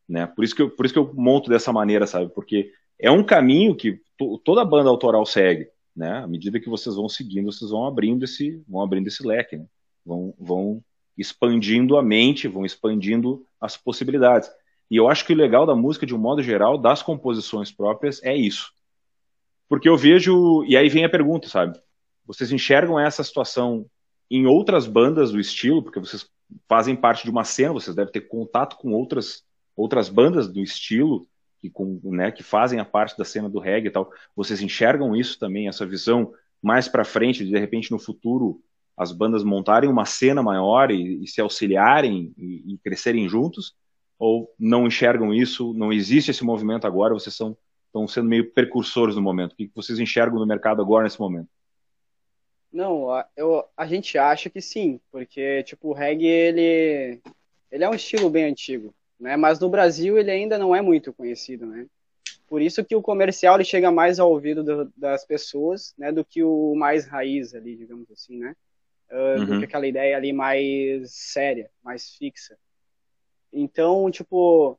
Né? 0.08 0.26
Por, 0.26 0.44
isso 0.44 0.54
que 0.54 0.62
eu, 0.62 0.70
por 0.70 0.84
isso 0.84 0.92
que 0.92 0.98
eu 0.98 1.12
monto 1.14 1.48
dessa 1.48 1.72
maneira, 1.72 2.06
sabe? 2.06 2.28
Porque 2.34 2.72
é 2.98 3.10
um 3.10 3.24
caminho 3.24 3.74
que 3.74 4.00
toda 4.44 4.64
banda 4.64 4.88
autoral 4.88 5.24
segue. 5.26 5.68
Né? 5.94 6.10
À 6.18 6.26
medida 6.26 6.60
que 6.60 6.68
vocês 6.68 6.94
vão 6.94 7.08
seguindo, 7.08 7.50
vocês 7.52 7.70
vão 7.70 7.86
abrindo 7.86 8.24
esse, 8.24 8.62
vão 8.68 8.82
abrindo 8.82 9.06
esse 9.06 9.26
leque. 9.26 9.56
Né? 9.56 9.66
Vão, 10.04 10.34
vão 10.38 10.84
expandindo 11.16 11.96
a 11.96 12.02
mente, 12.02 12.48
vão 12.48 12.64
expandindo 12.64 13.46
as 13.60 13.76
possibilidades. 13.76 14.50
E 14.90 14.96
eu 14.96 15.08
acho 15.08 15.24
que 15.24 15.32
o 15.32 15.36
legal 15.36 15.66
da 15.66 15.74
música, 15.74 16.06
de 16.06 16.14
um 16.14 16.18
modo 16.18 16.42
geral, 16.42 16.78
das 16.78 17.02
composições 17.02 17.72
próprias, 17.72 18.22
é 18.22 18.36
isso. 18.36 18.72
Porque 19.68 19.88
eu 19.88 19.96
vejo. 19.96 20.64
E 20.64 20.76
aí 20.76 20.88
vem 20.88 21.04
a 21.04 21.08
pergunta, 21.08 21.48
sabe? 21.48 21.80
Vocês 22.24 22.52
enxergam 22.52 22.98
essa 22.98 23.24
situação 23.24 23.86
em 24.30 24.46
outras 24.46 24.86
bandas 24.86 25.32
do 25.32 25.40
estilo, 25.40 25.82
porque 25.82 25.98
vocês 25.98 26.28
fazem 26.68 26.94
parte 26.94 27.24
de 27.24 27.30
uma 27.30 27.44
cena, 27.44 27.72
vocês 27.72 27.96
devem 27.96 28.12
ter 28.12 28.22
contato 28.22 28.76
com 28.76 28.92
outras, 28.92 29.44
outras 29.76 30.08
bandas 30.08 30.48
do 30.48 30.60
estilo 30.60 31.26
que, 31.66 31.70
com, 31.70 32.00
né, 32.04 32.30
que 32.30 32.42
fazem 32.42 32.78
a 32.78 32.84
parte 32.84 33.16
da 33.16 33.24
cena 33.24 33.48
do 33.48 33.58
reggae 33.58 33.88
e 33.88 33.90
tal. 33.90 34.10
Vocês 34.34 34.60
enxergam 34.60 35.16
isso 35.16 35.38
também, 35.38 35.68
essa 35.68 35.86
visão 35.86 36.32
mais 36.62 36.88
para 36.88 37.04
frente, 37.04 37.44
de, 37.44 37.50
de 37.50 37.58
repente 37.58 37.90
no 37.90 37.98
futuro 37.98 38.60
as 38.96 39.12
bandas 39.12 39.44
montarem 39.44 39.90
uma 39.90 40.06
cena 40.06 40.42
maior 40.42 40.90
e, 40.90 41.22
e 41.22 41.26
se 41.26 41.40
auxiliarem 41.40 42.32
e, 42.38 42.74
e, 42.74 42.78
crescerem 42.78 43.28
juntos? 43.28 43.74
Ou 44.18 44.50
não 44.58 44.86
enxergam 44.86 45.34
isso? 45.34 45.74
Não 45.74 45.92
existe 45.92 46.30
esse 46.30 46.42
movimento 46.42 46.86
agora? 46.86 47.12
Vocês 47.12 47.34
são, 47.34 47.54
estão 47.86 48.08
sendo 48.08 48.28
meio 48.28 48.50
precursores 48.52 49.14
no 49.14 49.20
momento. 49.20 49.52
O 49.52 49.56
que 49.56 49.70
vocês 49.74 49.98
enxergam 49.98 50.38
no 50.38 50.46
mercado 50.46 50.80
agora 50.80 51.04
nesse 51.04 51.20
momento? 51.20 51.48
Não, 52.72 53.06
eu, 53.36 53.64
a 53.76 53.86
gente 53.86 54.16
acha 54.16 54.48
que 54.48 54.60
sim, 54.60 54.98
porque 55.10 55.62
tipo 55.64 55.88
o 55.88 55.92
reggae 55.92 56.26
ele, 56.26 57.20
ele 57.70 57.84
é 57.84 57.88
um 57.88 57.94
estilo 57.94 58.30
bem 58.30 58.44
antigo, 58.44 58.94
né? 59.18 59.36
Mas 59.36 59.58
no 59.58 59.68
Brasil 59.68 60.18
ele 60.18 60.30
ainda 60.30 60.58
não 60.58 60.74
é 60.74 60.80
muito 60.80 61.12
conhecido, 61.12 61.66
né? 61.66 61.86
Por 62.46 62.62
isso 62.62 62.84
que 62.84 62.94
o 62.94 63.02
comercial 63.02 63.56
ele 63.56 63.64
chega 63.64 63.90
mais 63.90 64.20
ao 64.20 64.30
ouvido 64.30 64.62
do, 64.62 64.92
das 64.96 65.24
pessoas, 65.24 65.92
né, 65.98 66.12
do 66.12 66.24
que 66.24 66.44
o 66.44 66.76
mais 66.76 67.04
raiz 67.04 67.54
ali, 67.54 67.74
digamos 67.74 68.08
assim, 68.10 68.38
né? 68.38 68.54
uh, 69.10 69.40
uhum. 69.40 69.46
do 69.46 69.58
que 69.58 69.64
aquela 69.64 69.86
ideia 69.86 70.16
ali 70.16 70.32
mais 70.32 71.12
séria, 71.12 71.70
mais 71.82 72.10
fixa. 72.10 72.56
Então, 73.52 74.10
tipo, 74.10 74.78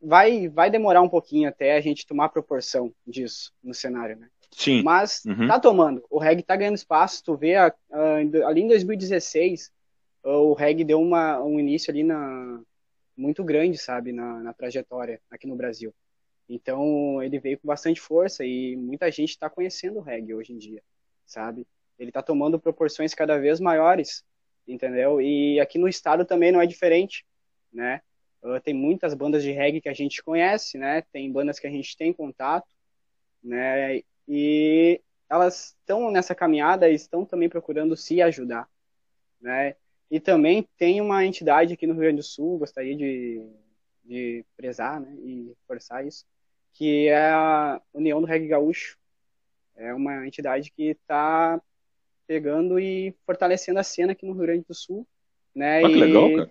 vai, 0.00 0.48
vai 0.48 0.70
demorar 0.70 1.02
um 1.02 1.08
pouquinho 1.08 1.48
até 1.48 1.76
a 1.76 1.80
gente 1.80 2.06
tomar 2.06 2.28
proporção 2.28 2.92
disso 3.06 3.52
no 3.62 3.74
cenário, 3.74 4.16
né? 4.16 4.28
Sim. 4.50 4.82
Mas 4.82 5.22
uhum. 5.24 5.46
tá 5.46 5.60
tomando. 5.60 6.04
O 6.10 6.18
reggae 6.18 6.42
tá 6.42 6.56
ganhando 6.56 6.76
espaço. 6.76 7.22
Tu 7.22 7.36
vê, 7.36 7.56
a, 7.56 7.74
a, 7.92 8.14
ali 8.46 8.62
em 8.62 8.68
2016, 8.68 9.70
o 10.24 10.54
reggae 10.54 10.84
deu 10.84 11.00
uma, 11.00 11.42
um 11.42 11.60
início 11.60 11.90
ali 11.90 12.02
na, 12.02 12.60
muito 13.18 13.44
grande, 13.44 13.76
sabe, 13.76 14.12
na, 14.12 14.40
na 14.40 14.52
trajetória 14.54 15.20
aqui 15.30 15.46
no 15.46 15.56
Brasil. 15.56 15.94
Então, 16.48 17.22
ele 17.22 17.38
veio 17.38 17.58
com 17.58 17.66
bastante 17.66 18.00
força 18.00 18.44
e 18.44 18.76
muita 18.76 19.10
gente 19.10 19.30
está 19.30 19.50
conhecendo 19.50 19.98
o 19.98 20.02
reggae 20.02 20.34
hoje 20.34 20.54
em 20.54 20.58
dia, 20.58 20.82
sabe? 21.26 21.66
ele 21.98 22.10
está 22.10 22.22
tomando 22.22 22.60
proporções 22.60 23.12
cada 23.12 23.38
vez 23.38 23.58
maiores, 23.60 24.24
entendeu? 24.66 25.20
E 25.20 25.58
aqui 25.60 25.78
no 25.78 25.88
estado 25.88 26.24
também 26.24 26.52
não 26.52 26.60
é 26.60 26.66
diferente, 26.66 27.26
né? 27.72 28.00
Uh, 28.40 28.60
tem 28.60 28.72
muitas 28.72 29.14
bandas 29.14 29.42
de 29.42 29.50
reggae 29.50 29.80
que 29.80 29.88
a 29.88 29.94
gente 29.94 30.22
conhece, 30.22 30.78
né? 30.78 31.02
Tem 31.12 31.30
bandas 31.30 31.58
que 31.58 31.66
a 31.66 31.70
gente 31.70 31.96
tem 31.96 32.12
contato, 32.12 32.68
né? 33.42 34.02
E 34.28 35.02
elas 35.28 35.76
estão 35.80 36.10
nessa 36.10 36.34
caminhada 36.34 36.88
e 36.88 36.94
estão 36.94 37.24
também 37.24 37.48
procurando 37.48 37.96
se 37.96 38.22
ajudar, 38.22 38.68
né? 39.40 39.74
E 40.10 40.18
também 40.18 40.66
tem 40.76 41.00
uma 41.00 41.24
entidade 41.24 41.74
aqui 41.74 41.86
no 41.86 41.92
Rio 41.92 42.02
Grande 42.02 42.16
do 42.16 42.22
Sul, 42.22 42.58
gostaria 42.58 42.96
de, 42.96 43.46
de 44.04 44.44
prezar, 44.56 45.00
né? 45.00 45.14
E 45.22 45.54
forçar 45.66 46.06
isso, 46.06 46.24
que 46.72 47.08
é 47.08 47.28
a 47.30 47.80
União 47.92 48.20
do 48.20 48.26
Reggae 48.26 48.48
Gaúcho. 48.48 48.96
É 49.76 49.92
uma 49.92 50.26
entidade 50.26 50.72
que 50.72 50.90
está 50.90 51.60
pegando 52.26 52.78
e 52.78 53.14
fortalecendo 53.24 53.78
a 53.78 53.82
cena 53.82 54.12
aqui 54.12 54.26
no 54.26 54.32
Rio 54.32 54.42
Grande 54.42 54.64
do 54.66 54.74
Sul, 54.74 55.06
né? 55.54 55.84
Ah, 55.84 55.88
que 55.88 55.94
legal, 55.94 56.30
cara. 56.34 56.50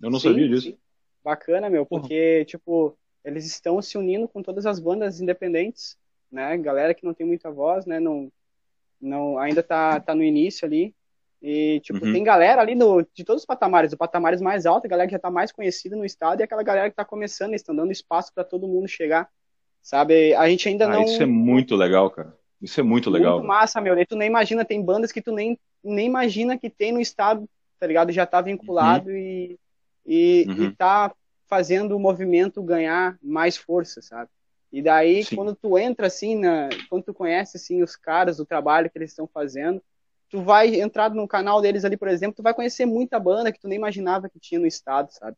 Eu 0.00 0.10
não 0.10 0.20
sim, 0.20 0.28
sabia 0.28 0.48
disso. 0.48 0.68
Sim. 0.68 0.78
Bacana, 1.22 1.68
meu, 1.70 1.84
porque, 1.84 2.40
uhum. 2.40 2.44
tipo, 2.44 2.98
eles 3.24 3.46
estão 3.46 3.80
se 3.80 3.96
unindo 3.96 4.28
com 4.28 4.42
todas 4.42 4.66
as 4.66 4.78
bandas 4.78 5.20
independentes, 5.20 5.96
né? 6.30 6.56
Galera 6.58 6.94
que 6.94 7.04
não 7.04 7.14
tem 7.14 7.26
muita 7.26 7.50
voz, 7.50 7.86
né? 7.86 7.98
Não, 7.98 8.30
não, 9.00 9.38
ainda 9.38 9.62
tá, 9.62 9.98
tá 10.00 10.14
no 10.14 10.22
início 10.22 10.66
ali. 10.66 10.94
E, 11.46 11.78
tipo, 11.80 12.02
uhum. 12.02 12.10
tem 12.10 12.24
galera 12.24 12.62
ali 12.62 12.74
no, 12.74 13.06
de 13.14 13.22
todos 13.22 13.42
os 13.42 13.46
patamares, 13.46 13.92
os 13.92 13.98
patamares 13.98 14.40
mais 14.40 14.64
altos, 14.64 14.86
a 14.86 14.88
galera 14.88 15.06
que 15.06 15.12
já 15.12 15.18
tá 15.18 15.30
mais 15.30 15.52
conhecida 15.52 15.94
no 15.94 16.02
estado 16.02 16.40
e 16.40 16.42
aquela 16.42 16.62
galera 16.62 16.88
que 16.88 16.96
tá 16.96 17.04
começando, 17.04 17.52
estão 17.52 17.76
dando 17.76 17.92
espaço 17.92 18.32
para 18.34 18.42
todo 18.42 18.66
mundo 18.66 18.88
chegar, 18.88 19.28
sabe? 19.82 20.34
A 20.36 20.48
gente 20.48 20.70
ainda 20.70 20.86
ah, 20.86 20.88
não... 20.88 21.04
Isso 21.04 21.22
é 21.22 21.26
muito 21.26 21.76
legal, 21.76 22.10
cara. 22.10 22.34
Isso 22.62 22.80
é 22.80 22.82
muito 22.82 23.10
legal. 23.10 23.34
Muito 23.34 23.48
massa, 23.48 23.78
meu. 23.78 23.98
E 23.98 24.06
tu 24.06 24.16
nem 24.16 24.26
imagina, 24.26 24.64
tem 24.64 24.82
bandas 24.82 25.12
que 25.12 25.20
tu 25.20 25.32
nem, 25.32 25.58
nem 25.84 26.06
imagina 26.06 26.56
que 26.56 26.70
tem 26.70 26.92
no 26.92 27.00
estado, 27.00 27.46
tá 27.78 27.86
ligado? 27.86 28.10
Já 28.10 28.24
tá 28.24 28.40
vinculado 28.40 29.10
uhum. 29.10 29.14
e, 29.14 29.58
e, 30.06 30.46
uhum. 30.48 30.64
e 30.64 30.70
tá 30.74 31.12
fazendo 31.46 31.94
o 31.94 32.00
movimento 32.00 32.62
ganhar 32.62 33.18
mais 33.22 33.54
força, 33.54 34.00
sabe? 34.00 34.30
E 34.72 34.80
daí, 34.80 35.22
Sim. 35.22 35.36
quando 35.36 35.54
tu 35.54 35.76
entra 35.76 36.06
assim, 36.06 36.36
na, 36.36 36.70
quando 36.88 37.04
tu 37.04 37.12
conhece 37.12 37.58
assim 37.58 37.82
os 37.82 37.96
caras, 37.96 38.40
o 38.40 38.46
trabalho 38.46 38.88
que 38.88 38.96
eles 38.96 39.10
estão 39.10 39.28
fazendo, 39.28 39.82
tu 40.28 40.42
vai 40.42 40.80
entrar 40.80 41.10
no 41.10 41.28
canal 41.28 41.60
deles 41.60 41.84
ali, 41.84 41.96
por 41.96 42.08
exemplo, 42.08 42.36
tu 42.36 42.42
vai 42.42 42.54
conhecer 42.54 42.86
muita 42.86 43.18
banda 43.18 43.52
que 43.52 43.60
tu 43.60 43.68
nem 43.68 43.78
imaginava 43.78 44.28
que 44.28 44.40
tinha 44.40 44.60
no 44.60 44.66
estado, 44.66 45.10
sabe? 45.12 45.36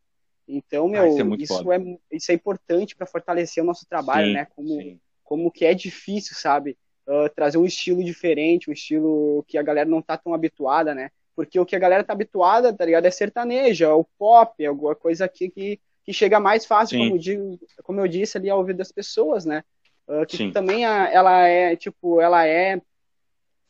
Então, 0.48 0.88
meu, 0.88 1.02
ah, 1.02 1.08
isso, 1.08 1.20
é, 1.20 1.36
isso 1.38 1.72
é, 1.72 1.98
isso, 2.12 2.32
é, 2.32 2.34
importante 2.34 2.94
para 2.94 3.06
fortalecer 3.06 3.62
o 3.62 3.66
nosso 3.66 3.84
trabalho, 3.86 4.28
sim, 4.28 4.32
né? 4.34 4.46
Como, 4.54 5.00
como 5.24 5.50
que 5.50 5.64
é 5.64 5.74
difícil, 5.74 6.36
sabe? 6.36 6.76
uh, 7.06 7.28
trazer 7.34 7.58
um 7.58 7.64
estilo 7.64 8.02
diferente, 8.02 8.68
um 8.68 8.72
estilo 8.72 9.44
que 9.46 9.56
a 9.56 9.62
galera 9.62 9.88
não 9.88 10.02
tá 10.02 10.16
tão 10.16 10.34
habituada, 10.34 10.94
né? 10.94 11.10
Porque 11.34 11.58
o 11.58 11.66
que 11.66 11.76
a 11.76 11.78
galera 11.78 12.02
tá 12.02 12.12
habituada, 12.12 12.72
tá 12.72 12.84
ligado? 12.84 13.06
É 13.06 13.10
sertaneja, 13.10 13.86
é 13.86 13.92
o 13.92 14.04
pop, 14.18 14.62
é 14.62 14.66
alguma 14.66 14.94
coisa 14.94 15.24
aqui 15.24 15.50
que, 15.50 15.80
que 16.04 16.12
chega 16.12 16.40
mais 16.40 16.64
fácil, 16.64 16.98
como 16.98 17.14
eu, 17.14 17.18
digo, 17.18 17.58
como 17.82 18.00
eu 18.00 18.08
disse 18.08 18.38
ali 18.38 18.50
ao 18.50 18.58
ouvido 18.58 18.78
das 18.78 18.92
pessoas, 18.92 19.44
né? 19.44 19.62
Uh, 20.08 20.24
que 20.26 20.36
Sim. 20.36 20.52
também 20.52 20.84
a, 20.84 21.10
ela 21.10 21.46
é, 21.46 21.76
tipo, 21.76 22.20
ela 22.20 22.46
é 22.46 22.80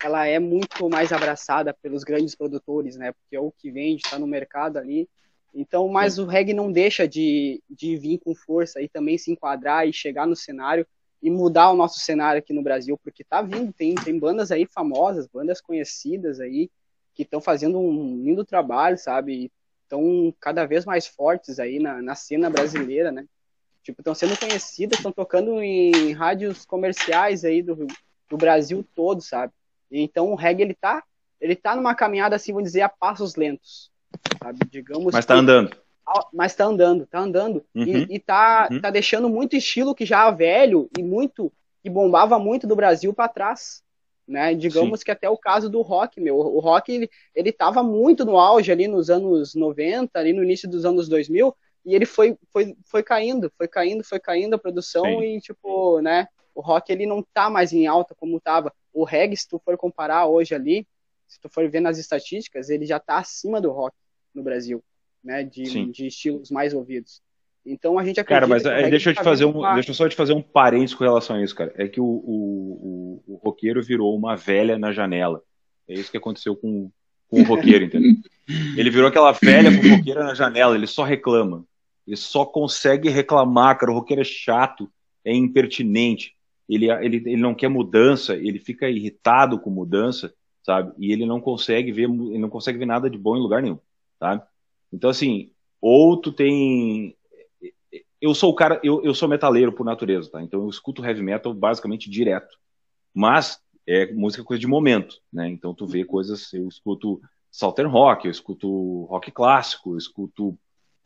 ela 0.03 0.27
é 0.27 0.39
muito 0.39 0.89
mais 0.89 1.13
abraçada 1.13 1.75
pelos 1.75 2.05
grandes 2.05 2.35
produtores, 2.35 2.97
né? 2.97 3.13
Porque 3.13 3.37
é 3.37 3.41
o 3.41 3.51
que 3.51 3.71
vende, 3.71 4.03
está 4.05 4.19
no 4.19 4.27
mercado 4.27 4.77
ali. 4.77 5.09
Então, 5.55 5.89
mas 5.89 6.15
Sim. 6.15 6.23
o 6.23 6.27
reggae 6.27 6.53
não 6.53 6.71
deixa 6.71 7.09
de, 7.09 7.63
de 7.69 7.97
vir 7.97 8.19
com 8.19 8.35
força 8.35 8.81
e 8.83 8.89
também 8.89 9.17
se 9.17 9.31
enquadrar 9.31 9.89
e 9.89 9.93
chegar 9.93 10.27
no 10.27 10.37
cenário 10.37 10.87
e 11.23 11.31
mudar 11.31 11.71
o 11.71 11.77
nosso 11.77 11.99
cenário 11.99 12.39
aqui 12.39 12.53
no 12.53 12.63
Brasil, 12.63 12.99
porque 13.03 13.25
tá 13.25 13.41
vindo, 13.41 13.73
tem, 13.73 13.95
tem 13.95 14.19
bandas 14.19 14.53
aí 14.53 14.67
famosas, 14.67 15.27
bandas 15.27 15.61
conhecidas 15.61 16.41
aí, 16.41 16.71
que 17.15 17.23
estão 17.23 17.41
fazendo 17.41 17.79
um 17.79 18.23
lindo 18.23 18.45
trabalho, 18.45 18.99
sabe? 18.99 19.51
estão 19.87 20.35
cada 20.41 20.67
vez 20.67 20.85
mais 20.85 21.07
fortes 21.07 21.59
aí 21.59 21.79
na, 21.79 22.03
na 22.03 22.15
cena 22.15 22.51
brasileira, 22.51 23.11
né? 23.11 23.25
Tipo, 23.83 24.01
estão 24.01 24.15
sendo 24.15 24.37
conhecidas, 24.37 24.99
estão 24.99 25.13
tocando 25.13 25.63
em 25.63 26.13
rádios 26.13 26.67
comerciais 26.67 27.45
aí 27.45 27.63
do, 27.63 27.87
do 28.29 28.37
Brasil 28.37 28.85
todo, 28.95 29.23
sabe? 29.23 29.53
Então 29.91 30.33
o 30.33 30.35
reggae 30.35 30.63
ele 30.63 30.75
tá, 30.75 31.03
ele 31.41 31.55
tá 31.55 31.77
numa 31.77 31.95
caminhada 31.95 32.37
assim, 32.37 32.53
vamos 32.53 32.69
dizer, 32.69 32.83
a 32.83 32.89
passos 32.89 33.37
lentos, 33.37 33.91
sabe? 34.43 34.59
Digamos 34.71 35.13
Mas 35.13 35.25
tá 35.25 35.35
que, 35.35 35.41
andando. 35.41 35.77
Mas 36.33 36.55
tá 36.55 36.65
andando, 36.65 37.07
tá 37.07 37.19
andando 37.19 37.65
uhum. 37.75 37.85
e, 37.85 38.17
e 38.17 38.19
tá, 38.19 38.69
uhum. 38.71 38.81
tá 38.81 38.91
deixando 38.91 39.29
muito 39.29 39.57
estilo 39.57 39.95
que 39.95 40.07
já 40.07 40.27
é 40.27 40.33
velho 40.33 40.89
e 40.97 41.03
muito 41.03 41.53
que 41.83 41.91
bombava 41.91 42.39
muito 42.39 42.67
do 42.67 42.75
Brasil 42.75 43.13
para 43.13 43.29
trás, 43.29 43.83
né? 44.27 44.55
Digamos 44.55 45.01
Sim. 45.01 45.05
que 45.05 45.11
até 45.11 45.31
o 45.31 45.37
caso 45.37 45.71
do 45.71 45.83
rock, 45.83 46.21
meu, 46.21 46.37
o 46.37 46.59
rock 46.59 46.93
ele, 46.93 47.11
ele 47.35 47.53
tava 47.53 47.83
muito 47.83 48.25
no 48.25 48.39
auge 48.39 48.73
ali 48.73 48.89
nos 48.89 49.09
anos 49.09 49.55
90, 49.55 50.19
ali 50.19 50.33
no 50.33 50.43
início 50.43 50.69
dos 50.69 50.85
anos 50.85 51.09
2000, 51.09 51.55
e 51.85 51.95
ele 51.95 52.05
foi, 52.05 52.37
foi, 52.53 52.77
foi 52.85 53.03
caindo, 53.05 53.53
foi 53.57 53.69
caindo, 53.69 54.03
foi 54.03 54.19
caindo 54.19 54.55
a 54.55 54.59
produção 54.59 55.05
Sim. 55.05 55.37
e, 55.37 55.41
tipo, 55.41 56.01
né, 56.01 56.27
o 56.57 56.63
rock 56.63 56.91
ele 56.91 57.05
não 57.05 57.23
tá 57.23 57.51
mais 57.51 57.73
em 57.73 57.87
alta 57.87 58.15
como 58.15 58.41
tava. 58.41 58.73
O 58.93 59.05
reggae, 59.05 59.37
se 59.37 59.47
tu 59.47 59.61
for 59.63 59.77
comparar 59.77 60.27
hoje 60.27 60.55
ali, 60.55 60.87
se 61.29 61.39
tu 61.39 61.51
for 61.51 61.69
ver 61.69 61.81
nas 61.81 61.99
estatísticas, 61.99 62.71
ele 62.71 62.87
já 62.87 62.99
tá 62.99 63.19
acima 63.19 63.61
do 63.61 63.71
rock 63.71 63.95
no 64.35 64.43
Brasil, 64.43 64.83
né, 65.23 65.45
de, 65.45 65.93
de 65.93 66.07
estilos 66.07 66.51
mais 66.51 66.73
ouvidos. 66.73 67.21
Então 67.65 67.99
a 67.99 68.05
gente 68.05 68.19
acredita. 68.19 68.47
Cara, 68.47 68.47
mas 68.47 68.65
é, 68.65 68.89
deixa 68.89 69.11
eu 69.11 69.15
te 69.15 69.19
tá 69.19 69.25
fazer 69.25 69.45
um, 69.45 69.75
deixa 69.75 69.91
eu 69.91 69.95
só 69.95 70.09
te 70.09 70.17
fazer 70.17 70.33
um 70.33 70.41
parênteses 70.41 70.95
com 70.95 71.05
relação 71.05 71.37
a 71.37 71.43
isso, 71.43 71.55
cara. 71.55 71.75
É 71.77 71.87
que 71.87 72.01
o, 72.01 72.05
o, 72.05 73.23
o, 73.27 73.35
o 73.35 73.37
roqueiro 73.37 73.83
virou 73.83 74.17
uma 74.17 74.35
velha 74.35 74.79
na 74.79 74.93
janela. 74.93 75.43
É 75.87 75.93
isso 75.93 76.11
que 76.11 76.17
aconteceu 76.17 76.57
com, 76.57 76.91
com 77.29 77.41
o 77.41 77.45
roqueiro, 77.45 77.85
entendeu? 77.85 78.13
Ele 78.79 78.91
virou 78.91 79.09
aquela 79.09 79.33
velha 79.33 79.73
fofoqueira 79.73 80.23
na 80.23 80.33
janela, 80.33 80.77
ele 80.77 80.87
só 80.87 81.03
reclama. 81.03 81.65
Ele 82.07 82.17
só 82.17 82.47
consegue 82.47 83.09
reclamar, 83.09 83.77
cara. 83.77 83.91
O 83.91 83.97
roqueiro 83.97 84.23
é 84.23 84.25
chato, 84.25 84.89
é 85.25 85.35
impertinente. 85.35 86.36
Ele, 86.69 86.91
ele, 86.91 87.17
ele 87.17 87.37
não 87.37 87.55
quer 87.55 87.69
mudança, 87.69 88.35
ele 88.35 88.59
fica 88.59 88.89
irritado 88.89 89.59
com 89.59 89.71
mudança, 89.71 90.35
sabe? 90.63 90.93
E 90.99 91.13
ele 91.13 91.25
não 91.25 91.41
consegue 91.41 91.93
ver, 91.93 92.05
ele 92.05 92.39
não 92.39 92.49
consegue 92.49 92.79
ver 92.79 92.87
nada 92.87 93.09
de 93.09 93.17
bom 93.17 93.37
em 93.37 93.41
lugar 93.41 93.63
nenhum, 93.63 93.79
sabe? 94.19 94.43
Então, 94.93 95.11
assim, 95.11 95.51
ou 95.81 96.17
tu 96.21 96.33
tem. 96.33 97.17
Eu 98.21 98.35
sou 98.35 98.51
o 98.51 98.55
cara, 98.55 98.81
eu, 98.83 99.03
eu 99.05 99.15
sou 99.15 99.29
metaleiro 99.29 99.73
por 99.73 99.85
natureza, 99.85 100.31
tá? 100.31 100.43
Então 100.43 100.63
eu 100.63 100.69
escuto 100.69 101.05
heavy 101.05 101.23
metal 101.23 101.55
basicamente 101.55 102.11
direto. 102.11 102.59
Mas 103.15 103.61
é 103.87 104.13
música 104.13 104.43
coisa 104.43 104.61
de 104.61 104.67
momento, 104.67 105.21
né? 105.33 105.49
Então 105.49 105.73
tu 105.73 105.87
vê 105.87 106.05
coisas, 106.05 106.53
eu 106.53 106.67
escuto 106.67 107.21
Southern 107.51 107.91
Rock, 107.91 108.27
eu 108.27 108.31
escuto 108.31 109.05
rock 109.05 109.31
clássico, 109.31 109.93
eu 109.93 109.99
escuto 109.99 110.59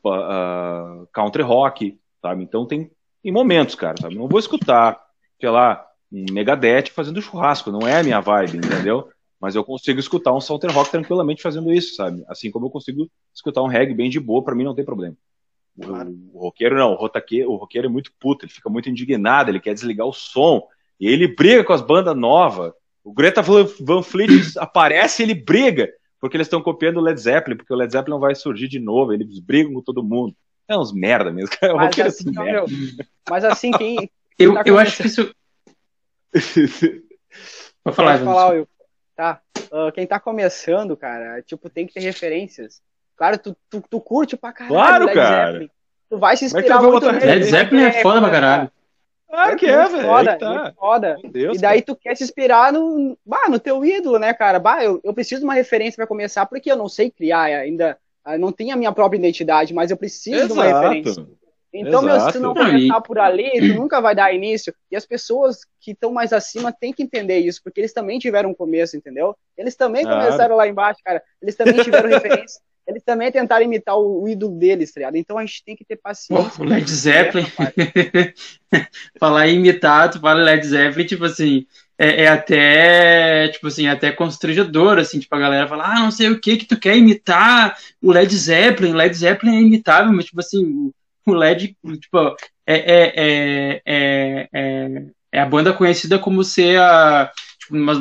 uh, 0.04 1.06
country 1.12 1.42
rock, 1.42 2.00
sabe? 2.22 2.42
Então 2.42 2.64
tem, 2.66 2.90
tem 3.22 3.32
momentos, 3.32 3.74
cara, 3.74 3.96
sabe? 4.00 4.14
Não 4.14 4.28
vou 4.28 4.40
escutar, 4.40 5.00
sei 5.40 5.50
lá, 5.50 5.84
um 6.12 6.24
Megadeth 6.30 6.90
fazendo 6.94 7.22
churrasco, 7.22 7.70
não 7.70 7.86
é 7.86 8.00
a 8.00 8.02
minha 8.02 8.20
vibe, 8.20 8.58
entendeu? 8.58 9.08
Mas 9.40 9.54
eu 9.54 9.64
consigo 9.64 9.98
escutar 9.98 10.32
um 10.32 10.40
Southern 10.40 10.74
Rock 10.74 10.90
tranquilamente 10.90 11.42
fazendo 11.42 11.72
isso, 11.72 11.94
sabe? 11.94 12.22
Assim 12.28 12.50
como 12.50 12.66
eu 12.66 12.70
consigo 12.70 13.10
escutar 13.34 13.62
um 13.62 13.68
reggae 13.68 13.94
bem 13.94 14.10
de 14.10 14.20
boa, 14.20 14.44
para 14.44 14.54
mim 14.54 14.64
não 14.64 14.74
tem 14.74 14.84
problema. 14.84 15.16
Claro. 15.80 16.10
O, 16.32 16.38
o 16.38 16.42
roqueiro 16.42 16.76
não, 16.76 16.92
o, 16.92 16.96
rotaque, 16.96 17.44
o 17.44 17.56
roqueiro 17.56 17.86
é 17.86 17.90
muito 17.90 18.12
puto, 18.20 18.44
ele 18.44 18.52
fica 18.52 18.68
muito 18.68 18.90
indignado, 18.90 19.50
ele 19.50 19.60
quer 19.60 19.72
desligar 19.72 20.06
o 20.06 20.12
som, 20.12 20.66
e 20.98 21.08
ele 21.08 21.34
briga 21.34 21.64
com 21.64 21.72
as 21.72 21.80
bandas 21.80 22.16
novas. 22.16 22.72
O 23.02 23.12
Greta 23.14 23.40
Van 23.40 24.02
Fleet 24.02 24.30
aparece 24.58 25.22
e 25.22 25.24
ele 25.24 25.34
briga 25.34 25.90
porque 26.20 26.36
eles 26.36 26.46
estão 26.46 26.60
copiando 26.60 26.98
o 26.98 27.00
Led 27.00 27.18
Zeppelin, 27.18 27.56
porque 27.56 27.72
o 27.72 27.76
Led 27.76 27.90
Zeppelin 27.90 28.10
não 28.10 28.20
vai 28.20 28.34
surgir 28.34 28.68
de 28.68 28.78
novo, 28.78 29.12
eles 29.12 29.40
brigam 29.40 29.72
com 29.72 29.80
todo 29.80 30.04
mundo. 30.04 30.36
É 30.68 30.76
uns 30.76 30.92
merda 30.92 31.32
mesmo, 31.32 31.50
cara. 31.58 31.74
Mas, 31.74 31.98
assim, 31.98 32.30
merda. 32.30 32.66
mas 33.28 33.44
assim, 33.44 33.70
quem. 33.72 34.10
Eu, 34.44 34.54
tá 34.54 34.62
eu 34.66 34.78
acho 34.78 35.02
que 35.02 35.06
isso. 35.06 35.34
Vou 37.84 37.94
falar, 37.94 38.18
Pode 38.18 38.24
falar, 38.24 38.56
eu. 38.56 38.68
Tá. 39.16 39.40
Uh, 39.72 39.92
quem 39.92 40.06
tá 40.06 40.18
começando, 40.18 40.96
cara, 40.96 41.42
tipo, 41.42 41.68
tem 41.68 41.86
que 41.86 41.94
ter 41.94 42.00
referências. 42.00 42.82
Claro, 43.16 43.38
tu, 43.38 43.56
tu, 43.68 43.84
tu 43.88 44.00
curte 44.00 44.36
pra 44.36 44.52
caralho. 44.52 44.74
Claro, 44.74 45.04
Led 45.04 45.14
cara. 45.14 45.46
Zeppelin. 45.52 45.70
Tu 46.08 46.18
vai 46.18 46.36
se 46.36 46.44
é 46.44 46.46
inspirar 46.46 46.82
muito. 46.82 47.06
Led 47.06 47.44
Zeppelin 47.44 47.82
é 47.82 48.02
foda 48.02 48.20
pra 48.20 48.30
caralho. 48.30 48.70
Ah, 49.32 49.54
que 49.54 49.66
é, 49.66 49.86
velho. 49.86 50.06
Foda, 50.06 50.36
tá. 50.36 50.74
foda. 50.76 51.16
Deus, 51.30 51.56
e 51.56 51.60
daí 51.60 51.82
cara. 51.82 51.86
tu 51.86 51.96
quer 51.96 52.16
se 52.16 52.24
inspirar 52.24 52.72
no, 52.72 53.16
bah, 53.24 53.48
no 53.48 53.60
teu 53.60 53.84
ídolo, 53.84 54.18
né, 54.18 54.34
cara? 54.34 54.58
Bah, 54.58 54.82
eu, 54.82 55.00
eu 55.04 55.14
preciso 55.14 55.40
de 55.40 55.44
uma 55.44 55.54
referência 55.54 55.96
para 55.96 56.06
começar, 56.06 56.46
porque 56.46 56.70
eu 56.70 56.76
não 56.76 56.88
sei 56.88 57.10
criar 57.10 57.42
ainda. 57.42 57.96
Ah, 58.24 58.36
não 58.36 58.50
tenho 58.50 58.72
a 58.72 58.76
minha 58.76 58.92
própria 58.92 59.18
identidade, 59.18 59.72
mas 59.72 59.90
eu 59.90 59.96
preciso 59.96 60.36
Exato. 60.36 60.52
de 60.54 60.58
uma 60.58 60.64
referência. 60.64 61.26
Então, 61.72 62.02
Exato. 62.02 62.06
meu, 62.06 62.20
se 62.20 62.32
tu 62.32 62.40
não 62.40 62.54
começar 62.54 63.00
por 63.00 63.18
ali, 63.18 63.50
tu 63.60 63.74
nunca 63.74 64.00
vai 64.00 64.14
dar 64.14 64.34
início. 64.34 64.74
E 64.90 64.96
as 64.96 65.06
pessoas 65.06 65.60
que 65.80 65.92
estão 65.92 66.12
mais 66.12 66.32
acima 66.32 66.72
têm 66.72 66.92
que 66.92 67.02
entender 67.02 67.38
isso, 67.38 67.60
porque 67.62 67.80
eles 67.80 67.92
também 67.92 68.18
tiveram 68.18 68.50
um 68.50 68.54
começo, 68.54 68.96
entendeu? 68.96 69.36
Eles 69.56 69.76
também 69.76 70.04
começaram 70.04 70.56
lá 70.56 70.66
embaixo, 70.66 71.00
cara. 71.04 71.22
Eles 71.40 71.54
também 71.54 71.82
tiveram 71.82 72.08
referência 72.10 72.60
eles 72.90 73.02
também 73.04 73.30
tentaram 73.30 73.64
imitar 73.64 73.96
o, 73.96 74.24
o 74.24 74.28
ídolo 74.28 74.58
deles, 74.58 74.92
tá 74.92 75.00
ligado? 75.00 75.16
Então 75.16 75.38
a 75.38 75.46
gente 75.46 75.64
tem 75.64 75.76
que 75.76 75.84
ter 75.84 75.96
paciência. 75.96 76.62
O 76.62 76.66
Led 76.66 76.90
Zeppelin. 76.90 77.46
Falar 79.18 79.48
em 79.48 79.56
imitar, 79.56 80.10
tu 80.10 80.20
fala 80.20 80.42
Led 80.42 80.66
Zeppelin, 80.66 81.06
tipo 81.06 81.24
assim, 81.24 81.66
é, 81.98 82.24
é, 82.24 82.28
até, 82.28 83.48
tipo 83.48 83.66
assim, 83.66 83.86
até 83.86 84.10
constrangedor, 84.10 84.98
assim, 84.98 85.18
tipo, 85.18 85.34
a 85.34 85.38
galera 85.38 85.68
fala, 85.68 85.84
ah, 85.84 86.00
não 86.00 86.10
sei 86.10 86.30
o 86.30 86.40
que 86.40 86.56
que 86.56 86.66
tu 86.66 86.78
quer 86.78 86.96
imitar 86.96 87.76
o 88.02 88.12
Led 88.12 88.34
Zeppelin, 88.34 88.92
Led 88.92 89.14
Zeppelin 89.14 89.56
é 89.56 89.60
imitável, 89.60 90.12
mas, 90.12 90.26
tipo 90.26 90.40
assim, 90.40 90.92
o 91.26 91.34
Led, 91.34 91.76
tipo, 92.00 92.18
é, 92.66 92.76
é, 92.76 93.12
é, 93.16 93.82
é, 93.86 94.48
é, 94.52 95.02
é 95.32 95.40
a 95.40 95.46
banda 95.46 95.72
conhecida 95.72 96.18
como 96.18 96.42
ser 96.44 96.78
a, 96.78 97.30
tipo, 97.58 97.76
uma 97.76 97.94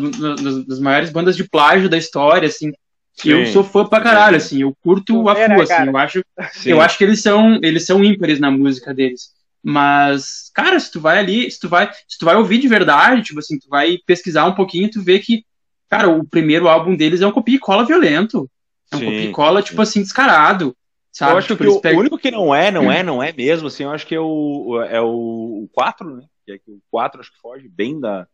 das 0.65 0.79
maiores 0.79 1.10
bandas 1.10 1.36
de 1.36 1.47
plágio 1.47 1.89
da 1.89 1.97
história, 1.97 2.47
assim, 2.47 2.71
Sim, 3.13 3.32
eu 3.32 3.45
sou 3.47 3.63
fã 3.63 3.86
pra 3.86 3.99
caralho, 3.99 4.38
assim, 4.38 4.62
eu 4.62 4.73
curto 4.82 5.27
a 5.27 5.36
full, 5.36 5.62
assim, 5.62 5.86
eu 5.88 5.97
acho, 5.97 6.23
eu 6.65 6.82
acho 6.82 6.97
que 6.97 7.03
eles 7.03 7.21
são, 7.21 7.60
eles 7.62 7.86
são 7.86 8.03
ímpares 8.03 8.39
na 8.39 8.49
música 8.49 8.93
deles. 8.93 9.34
Mas, 9.62 10.49
cara, 10.53 10.79
se 10.79 10.89
tu 10.89 11.01
vai 11.01 11.19
ali, 11.19 11.51
se 11.51 11.60
tu 11.60 11.67
vai, 11.67 11.91
se 12.08 12.17
tu 12.17 12.25
vai 12.25 12.36
ouvir 12.36 12.60
de 12.60 12.67
verdade, 12.67 13.23
tipo 13.23 13.39
assim, 13.39 13.60
tu 13.60 13.67
vai 13.67 13.97
pesquisar 14.05 14.45
um 14.45 14.55
pouquinho, 14.55 14.89
tu 14.89 15.01
vê 15.01 15.19
que, 15.19 15.43
cara, 15.89 16.10
o 16.10 16.25
primeiro 16.25 16.67
álbum 16.69 16.95
deles 16.95 17.19
é 17.19 17.27
um 17.27 17.32
copia 17.32 17.55
e 17.55 17.60
cola 17.60 17.86
violento. 17.86 18.49
É 18.91 18.95
um 18.95 18.99
copia 18.99 19.23
e 19.25 19.32
cola, 19.32 19.62
tipo 19.62 19.82
assim, 19.82 20.01
descarado. 20.01 20.73
Sabe? 21.19 21.34
Eu 21.34 21.38
acho 21.38 21.47
tipo, 21.49 21.82
que 21.82 21.88
o, 21.89 21.95
o, 21.95 21.99
único 21.99 22.17
que 22.17 22.32
não 22.32 22.55
é, 22.55 22.71
não 22.71 22.89
é, 22.89 23.03
não 23.03 23.21
é 23.21 23.34
mesmo, 23.34 23.67
assim, 23.67 23.84
eu 23.84 23.91
acho 23.91 24.08
que 24.08 24.15
é 24.15 24.19
o, 24.21 24.82
é 24.84 25.01
o, 25.01 25.65
o 25.65 25.69
4, 25.73 26.15
né? 26.15 26.25
Que 26.45 26.53
é 26.53 26.58
que 26.58 26.71
o 26.71 26.79
4 26.89 27.19
acho 27.19 27.34
que 27.34 27.41
foge 27.41 27.67
bem 27.67 27.99
da. 27.99 28.25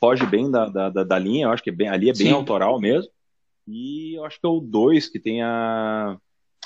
Foge 0.00 0.24
bem 0.24 0.50
da, 0.50 0.64
da, 0.64 0.88
da, 0.88 1.04
da 1.04 1.18
linha, 1.18 1.44
eu 1.44 1.50
acho 1.50 1.62
que 1.62 1.68
é 1.68 1.72
bem, 1.74 1.90
ali 1.90 2.08
é 2.08 2.14
bem 2.14 2.28
Sim. 2.28 2.32
autoral 2.32 2.80
mesmo. 2.80 3.12
E 3.68 4.14
eu 4.16 4.24
acho 4.24 4.40
que 4.40 4.46
é 4.46 4.48
o 4.48 4.60
2 4.60 5.10
que 5.10 5.20
tem 5.20 5.42
a, 5.42 6.16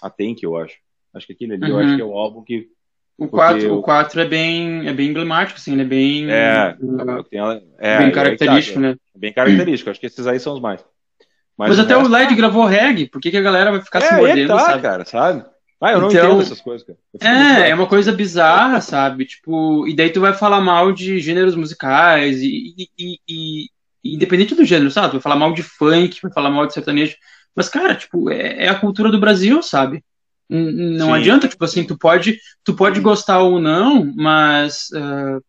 a 0.01 0.09
Tank, 0.09 0.41
eu 0.41 0.57
acho. 0.57 0.77
Acho 1.13 1.27
que 1.27 1.33
aquele 1.33 1.55
ali, 1.55 1.65
uhum. 1.65 1.69
eu 1.69 1.79
acho 1.79 1.89
uhum. 1.89 1.97
que 1.97 2.03
é 2.03 2.05
o 2.05 2.17
álbum 2.17 2.45
que. 2.45 2.69
O 3.19 3.27
4, 3.27 3.75
o 3.75 3.83
4 3.83 4.21
é 4.21 4.29
bem, 4.29 4.87
é 4.87 4.93
bem 4.93 5.09
emblemático, 5.09 5.59
assim, 5.59 5.73
ele 5.73 5.83
é 5.83 5.85
bem. 5.85 6.31
É, 6.31 6.77
é 7.79 7.99
bem 7.99 8.13
característico, 8.13 8.77
tá, 8.77 8.81
né? 8.83 8.97
É 9.17 9.19
bem 9.19 9.33
característico, 9.33 9.91
acho 9.91 9.99
que 9.99 10.07
esses 10.07 10.29
aí 10.29 10.39
são 10.39 10.55
os 10.55 10.61
mais. 10.61 10.85
Mas, 11.57 11.71
Mas 11.71 11.79
até 11.79 11.97
o 11.97 12.09
LED 12.09 12.31
tá... 12.31 12.35
gravou 12.35 12.65
reggae, 12.65 13.09
por 13.09 13.21
que, 13.21 13.31
que 13.31 13.37
a 13.37 13.43
galera 13.43 13.71
vai 13.71 13.81
ficar 13.81 14.01
é, 14.01 14.09
se 14.09 14.15
mordendo, 14.15 14.49
tá, 14.49 14.59
sabe? 14.59 14.83
cara, 14.83 15.05
sabe? 15.05 15.45
Ah, 15.81 15.93
eu 15.93 16.01
não 16.01 16.09
então, 16.09 16.25
entendo 16.25 16.43
essas 16.43 16.61
coisas, 16.61 16.87
cara. 16.87 16.99
É, 17.21 17.71
é 17.71 17.75
uma 17.75 17.87
coisa 17.87 18.11
bizarra, 18.11 18.81
sabe? 18.81 19.27
Tipo, 19.27 19.87
e 19.87 19.95
daí 19.95 20.11
tu 20.11 20.21
vai 20.21 20.33
falar 20.33 20.61
mal 20.61 20.93
de 20.93 21.19
gêneros 21.19 21.55
musicais 21.55 22.41
e, 22.41 22.75
e, 22.99 23.19
e, 23.29 23.67
independente 24.03 24.55
do 24.55 24.65
gênero, 24.65 24.91
sabe? 24.91 25.13
Vai 25.13 25.21
falar 25.21 25.37
mal 25.37 25.53
de 25.53 25.63
funk, 25.63 26.21
vai 26.23 26.33
falar 26.33 26.51
mal 26.51 26.67
de 26.67 26.73
sertanejo. 26.73 27.17
Mas, 27.55 27.69
cara, 27.69 27.95
tipo, 27.95 28.31
é, 28.31 28.65
é 28.65 28.69
a 28.69 28.79
cultura 28.79 29.11
do 29.11 29.21
Brasil, 29.21 29.63
sabe? 29.63 30.03
Não 30.49 31.07
Sim. 31.07 31.13
adianta, 31.13 31.49
tipo 31.49 31.65
assim, 31.65 31.85
tu 31.85 31.99
pode, 31.99 32.39
tu 32.65 32.75
pode 32.75 33.01
gostar 33.01 33.41
ou 33.41 33.61
não, 33.61 34.13
mas, 34.17 34.89
uh, 34.95 35.43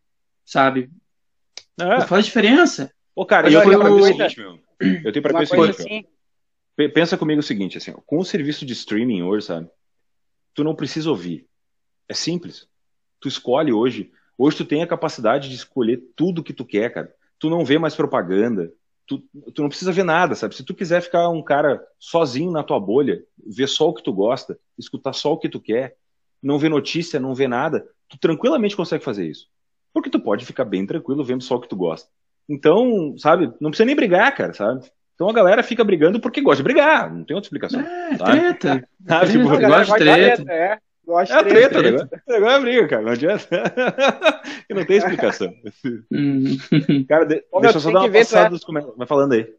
sabe? 0.45 0.89
É. 1.79 2.01
Faz 2.01 2.25
diferença. 2.25 2.91
Ô, 3.15 3.25
cara, 3.25 3.49
eu 3.49 3.61
tenho 3.61 3.79
pra 3.79 4.64
Eu 4.79 5.11
tenho 5.11 5.25
o 5.25 5.45
seguinte, 5.45 5.69
assim... 5.81 6.05
Pensa 6.93 7.17
comigo 7.17 7.39
o 7.39 7.43
seguinte, 7.43 7.77
assim, 7.77 7.93
com 8.05 8.19
o 8.19 8.25
serviço 8.25 8.65
de 8.65 8.73
streaming 8.73 9.21
hoje, 9.21 9.45
sabe? 9.45 9.69
Tu 10.53 10.63
não 10.63 10.75
precisa 10.75 11.09
ouvir. 11.09 11.47
É 12.09 12.13
simples. 12.13 12.67
Tu 13.19 13.27
escolhe 13.27 13.71
hoje. 13.71 14.11
Hoje 14.37 14.57
tu 14.57 14.65
tem 14.65 14.83
a 14.83 14.87
capacidade 14.87 15.47
de 15.47 15.55
escolher 15.55 16.03
tudo 16.15 16.43
que 16.43 16.53
tu 16.53 16.65
quer, 16.65 16.93
cara 16.93 17.15
tu 17.39 17.49
não 17.49 17.65
vê 17.65 17.77
mais 17.77 17.95
propaganda, 17.95 18.71
tu, 19.05 19.19
tu 19.53 19.61
não 19.61 19.69
precisa 19.69 19.91
ver 19.91 20.03
nada, 20.03 20.35
sabe? 20.35 20.55
Se 20.55 20.63
tu 20.63 20.73
quiser 20.73 21.01
ficar 21.01 21.29
um 21.29 21.43
cara 21.43 21.85
sozinho 21.99 22.51
na 22.51 22.63
tua 22.63 22.79
bolha, 22.79 23.23
ver 23.45 23.67
só 23.67 23.89
o 23.89 23.93
que 23.93 24.03
tu 24.03 24.13
gosta, 24.13 24.57
escutar 24.77 25.13
só 25.13 25.33
o 25.33 25.37
que 25.37 25.49
tu 25.49 25.59
quer, 25.59 25.95
não 26.41 26.57
ver 26.57 26.69
notícia, 26.69 27.19
não 27.19 27.35
ver 27.35 27.47
nada, 27.47 27.87
tu 28.07 28.17
tranquilamente 28.17 28.75
consegue 28.75 29.03
fazer 29.03 29.27
isso. 29.27 29.47
Porque 29.93 30.09
tu 30.09 30.19
pode 30.19 30.45
ficar 30.45 30.65
bem 30.65 30.85
tranquilo 30.85 31.23
vendo 31.23 31.43
só 31.43 31.55
o 31.55 31.61
que 31.61 31.69
tu 31.69 31.75
gosta. 31.75 32.09
Então, 32.47 33.15
sabe, 33.17 33.51
não 33.59 33.71
precisa 33.71 33.85
nem 33.85 33.95
brigar, 33.95 34.35
cara, 34.35 34.53
sabe? 34.53 34.85
Então 35.15 35.29
a 35.29 35.33
galera 35.33 35.63
fica 35.63 35.83
brigando 35.83 36.19
porque 36.19 36.41
gosta 36.41 36.57
de 36.57 36.63
brigar, 36.63 37.11
não 37.11 37.23
tem 37.23 37.35
outra 37.35 37.47
explicação. 37.47 37.79
É, 37.79 38.17
tá? 38.17 38.25
treta. 38.25 38.89
Ah, 39.07 39.23
tipo, 39.25 39.53
eu 39.53 39.69
gosto 39.69 39.93
de 39.93 39.99
treta. 39.99 40.43
treta. 40.43 40.51
É. 40.51 40.79
Gosto 41.05 41.31
é 41.31 41.37
a 41.37 41.43
treta, 41.43 41.77
treta. 41.77 42.23
O 42.27 42.31
negócio 42.31 42.55
é 42.55 42.59
briga, 42.59 42.87
cara. 42.87 43.01
Não 43.03 43.11
adianta. 43.11 43.47
e 44.67 44.73
não 44.73 44.83
tem 44.83 44.97
explicação. 44.97 45.53
Hum. 46.11 46.57
cara, 47.07 47.25
de, 47.25 47.43
deixa 47.61 47.77
eu 47.77 47.81
só 47.81 47.91
dar 47.91 47.99
uma 47.99 48.11
passada 48.11 48.49
dos 48.49 48.63
comentários. 48.63 48.97
Vai 48.97 49.05
falando 49.05 49.33
aí. 49.33 49.53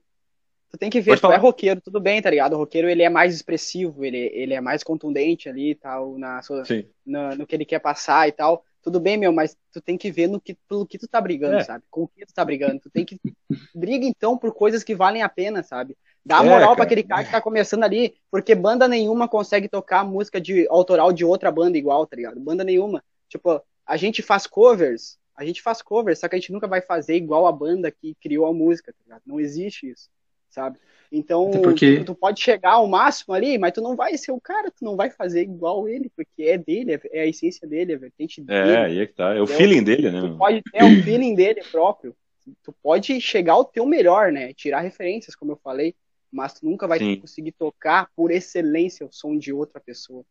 Tu 0.68 0.78
tem 0.78 0.90
que 0.90 1.00
ver, 1.00 1.18
tu 1.20 1.30
é 1.30 1.36
roqueiro, 1.36 1.80
tudo 1.80 2.00
bem, 2.00 2.20
tá 2.20 2.28
ligado? 2.28 2.54
O 2.54 2.58
roqueiro, 2.58 2.88
ele 2.88 3.04
é 3.04 3.08
mais 3.08 3.32
expressivo, 3.32 4.04
ele, 4.04 4.18
ele 4.34 4.52
é 4.52 4.60
mais 4.60 4.82
contundente 4.82 5.48
ali 5.48 5.70
e 5.70 5.74
tal, 5.76 6.18
na 6.18 6.42
sua, 6.42 6.64
na, 7.06 7.36
no 7.36 7.46
que 7.46 7.54
ele 7.54 7.64
quer 7.64 7.78
passar 7.78 8.26
e 8.26 8.32
tal. 8.32 8.64
Tudo 8.86 9.00
bem, 9.00 9.16
meu, 9.16 9.32
mas 9.32 9.58
tu 9.72 9.80
tem 9.80 9.98
que 9.98 10.12
ver 10.12 10.28
no 10.28 10.40
que, 10.40 10.54
pelo 10.68 10.86
que 10.86 10.96
tu 10.96 11.08
tá 11.08 11.20
brigando, 11.20 11.56
é. 11.56 11.64
sabe? 11.64 11.82
Com 11.90 12.04
o 12.04 12.08
que 12.08 12.24
tu 12.24 12.32
tá 12.32 12.44
brigando. 12.44 12.78
Tu 12.78 12.88
tem 12.88 13.04
que. 13.04 13.20
Briga, 13.74 14.06
então, 14.06 14.38
por 14.38 14.54
coisas 14.54 14.84
que 14.84 14.94
valem 14.94 15.22
a 15.22 15.28
pena, 15.28 15.60
sabe? 15.60 15.98
Dá 16.24 16.38
é, 16.38 16.48
moral 16.48 16.72
é, 16.72 16.76
para 16.76 16.84
aquele 16.84 17.02
cara 17.02 17.24
que 17.24 17.32
tá 17.32 17.40
começando 17.40 17.82
ali, 17.82 18.14
porque 18.30 18.54
banda 18.54 18.86
nenhuma 18.86 19.26
consegue 19.26 19.68
tocar 19.68 20.04
música 20.04 20.40
de 20.40 20.68
autoral 20.68 21.12
de 21.12 21.24
outra 21.24 21.50
banda 21.50 21.76
igual, 21.76 22.06
tá 22.06 22.14
ligado? 22.14 22.38
Banda 22.38 22.62
nenhuma. 22.62 23.02
Tipo, 23.28 23.60
a 23.84 23.96
gente 23.96 24.22
faz 24.22 24.46
covers, 24.46 25.18
a 25.36 25.44
gente 25.44 25.60
faz 25.60 25.82
covers, 25.82 26.20
só 26.20 26.28
que 26.28 26.36
a 26.36 26.38
gente 26.38 26.52
nunca 26.52 26.68
vai 26.68 26.80
fazer 26.80 27.16
igual 27.16 27.44
a 27.48 27.50
banda 27.50 27.90
que 27.90 28.14
criou 28.20 28.46
a 28.46 28.52
música, 28.52 28.92
tá 28.92 28.98
ligado? 29.02 29.22
Não 29.26 29.40
existe 29.40 29.90
isso, 29.90 30.08
sabe? 30.48 30.78
Então, 31.10 31.50
porque... 31.62 31.98
tu, 31.98 32.06
tu, 32.06 32.14
pode 32.14 32.40
chegar 32.40 32.72
ao 32.72 32.86
máximo 32.86 33.34
ali, 33.34 33.58
mas 33.58 33.72
tu 33.72 33.80
não 33.80 33.94
vai 33.94 34.16
ser 34.16 34.32
o 34.32 34.40
cara, 34.40 34.70
tu 34.70 34.84
não 34.84 34.96
vai 34.96 35.10
fazer 35.10 35.42
igual 35.42 35.88
ele, 35.88 36.10
porque 36.14 36.42
é 36.42 36.58
dele, 36.58 37.00
é, 37.12 37.20
a 37.20 37.26
essência 37.26 37.66
dele, 37.66 37.92
é 37.92 37.96
a 37.96 37.98
vertente 37.98 38.40
é, 38.40 38.44
dele. 38.44 38.70
É, 38.70 38.84
aí 38.84 38.98
é 39.00 39.06
que 39.06 39.14
tá, 39.14 39.34
é 39.34 39.40
o 39.40 39.46
feeling 39.46 39.82
dele, 39.82 40.10
né? 40.10 40.20
Tu 40.20 40.36
pode 40.36 40.62
ter 40.62 40.84
o 40.84 41.02
feeling 41.02 41.34
dele 41.34 41.62
próprio. 41.70 42.14
Tu 42.62 42.74
pode 42.82 43.20
chegar 43.20 43.54
ao 43.54 43.64
teu 43.64 43.86
melhor, 43.86 44.30
né? 44.30 44.52
Tirar 44.52 44.80
referências, 44.80 45.34
como 45.34 45.52
eu 45.52 45.56
falei, 45.56 45.94
mas 46.30 46.54
tu 46.54 46.66
nunca 46.66 46.86
vai 46.86 46.98
Sim. 46.98 47.16
conseguir 47.16 47.52
tocar 47.52 48.08
por 48.14 48.30
excelência 48.30 49.06
o 49.06 49.12
som 49.12 49.36
de 49.36 49.52
outra 49.52 49.80
pessoa. 49.80 50.24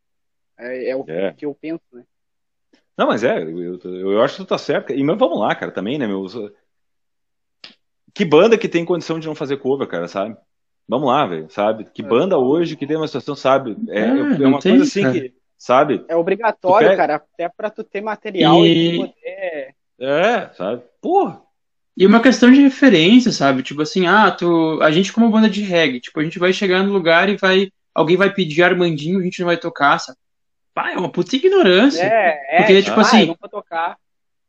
É, 0.57 0.89
é 0.89 0.95
o 0.95 1.03
é. 1.07 1.33
que 1.33 1.45
eu 1.45 1.53
penso, 1.53 1.83
né? 1.91 2.03
Não, 2.97 3.07
mas 3.07 3.23
é, 3.23 3.41
eu, 3.41 3.79
eu 3.83 4.21
acho 4.21 4.37
que 4.37 4.43
tu 4.43 4.47
tá 4.47 4.57
certo. 4.57 4.93
E 4.93 5.03
mas 5.03 5.17
vamos 5.17 5.39
lá, 5.39 5.53
cara, 5.53 5.71
também, 5.71 5.97
né, 5.97 6.07
meu? 6.07 6.25
Que 8.13 8.23
banda 8.23 8.57
que 8.57 8.69
tem 8.69 8.85
condição 8.85 9.19
de 9.19 9.27
não 9.27 9.35
fazer 9.35 9.57
cover, 9.57 9.87
cara, 9.87 10.07
sabe? 10.07 10.37
Vamos 10.87 11.07
lá, 11.07 11.25
velho, 11.25 11.47
sabe? 11.49 11.85
Que 11.91 12.01
é. 12.01 12.05
banda 12.05 12.37
hoje 12.37 12.75
que 12.75 12.85
tem 12.85 12.95
uma 12.95 13.07
situação, 13.07 13.35
sabe? 13.35 13.75
É, 13.89 14.01
é, 14.01 14.07
é 14.07 14.47
uma 14.47 14.61
coisa 14.61 14.83
assim 14.83 15.11
que, 15.11 15.33
sabe? 15.57 16.05
É 16.07 16.15
obrigatório, 16.15 16.89
pega... 16.89 16.97
cara, 16.97 17.15
até 17.15 17.49
pra 17.49 17.69
tu 17.69 17.83
ter 17.83 18.01
material 18.01 18.65
e, 18.65 18.95
e 18.95 18.97
poder. 18.97 19.75
É, 19.99 20.49
sabe? 20.53 20.83
Porra! 21.01 21.41
E 21.97 22.05
uma 22.05 22.21
questão 22.21 22.51
de 22.51 22.61
referência, 22.61 23.31
sabe? 23.31 23.63
Tipo 23.63 23.81
assim, 23.81 24.05
ah, 24.05 24.29
tu, 24.29 24.79
a 24.81 24.91
gente 24.91 25.13
como 25.13 25.31
banda 25.31 25.49
de 25.49 25.61
reggae, 25.61 26.01
tipo, 26.01 26.19
a 26.19 26.23
gente 26.23 26.37
vai 26.37 26.51
chegar 26.51 26.83
no 26.83 26.91
lugar 26.91 27.29
e 27.29 27.37
vai, 27.37 27.69
alguém 27.93 28.17
vai 28.17 28.31
pedir 28.31 28.63
Armandinho, 28.63 29.19
a 29.19 29.23
gente 29.23 29.39
não 29.39 29.47
vai 29.47 29.57
tocar, 29.57 29.97
sabe? 29.99 30.17
Pá, 30.73 30.91
é 30.91 30.97
uma 30.97 31.09
puta 31.09 31.37
ignorância. 31.37 32.03
É, 32.03 32.37
é. 32.49 32.57
Porque, 32.57 32.83
tipo 32.83 32.99
assim, 32.99 33.27
não 33.27 33.37
vou 33.39 33.49
tocar. 33.49 33.93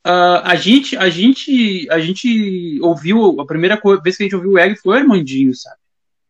Uh, 0.04 0.42
a 0.42 0.56
gente, 0.56 0.96
a 0.96 1.08
gente, 1.08 1.88
a 1.90 2.00
gente 2.00 2.78
ouviu, 2.82 3.40
a 3.40 3.46
primeira 3.46 3.80
vez 4.02 4.16
que 4.16 4.24
a 4.24 4.26
gente 4.26 4.36
ouviu 4.36 4.50
o 4.52 4.56
reggae 4.56 4.76
foi 4.76 4.94
o 4.94 4.98
Armandinho, 5.00 5.54
sabe? 5.54 5.76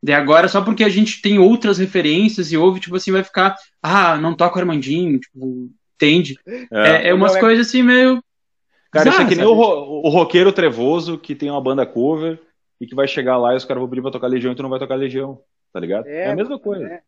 De 0.07 0.13
agora, 0.13 0.47
só 0.47 0.63
porque 0.63 0.85
a 0.85 0.89
gente 0.89 1.21
tem 1.21 1.37
outras 1.37 1.79
referências 1.79 2.53
e 2.53 2.57
ouve, 2.57 2.79
tipo 2.79 2.95
assim, 2.95 3.11
vai 3.11 3.25
ficar, 3.25 3.57
ah, 3.83 4.17
não 4.17 4.37
toca 4.37 4.57
o 4.57 4.61
Armandinho, 4.61 5.19
tipo, 5.19 5.69
entende? 5.97 6.39
É, 6.47 6.69
é, 6.71 7.09
é 7.09 7.13
umas 7.13 7.35
é 7.35 7.41
coisas 7.41 7.67
assim 7.67 7.83
meio. 7.83 8.23
Cara, 8.93 9.09
isso 9.09 9.21
é 9.21 9.25
que 9.25 9.35
nem 9.35 9.45
o, 9.45 9.51
o 9.51 10.09
roqueiro 10.09 10.53
trevoso 10.53 11.19
que 11.19 11.35
tem 11.35 11.51
uma 11.51 11.61
banda 11.61 11.85
cover 11.85 12.41
e 12.81 12.87
que 12.87 12.95
vai 12.95 13.09
chegar 13.09 13.37
lá 13.37 13.53
e 13.53 13.57
os 13.57 13.65
caras 13.65 13.81
vão 13.81 13.91
pedir 13.91 14.01
pra 14.01 14.13
tocar 14.13 14.29
Legião 14.29 14.53
e 14.53 14.55
tu 14.55 14.63
não 14.63 14.71
vai 14.71 14.79
tocar 14.79 14.95
Legião, 14.95 15.41
tá 15.73 15.81
ligado? 15.81 16.07
É, 16.07 16.27
é 16.27 16.31
a 16.31 16.37
mesma 16.37 16.57
coisa. 16.57 16.87
É. 16.87 17.01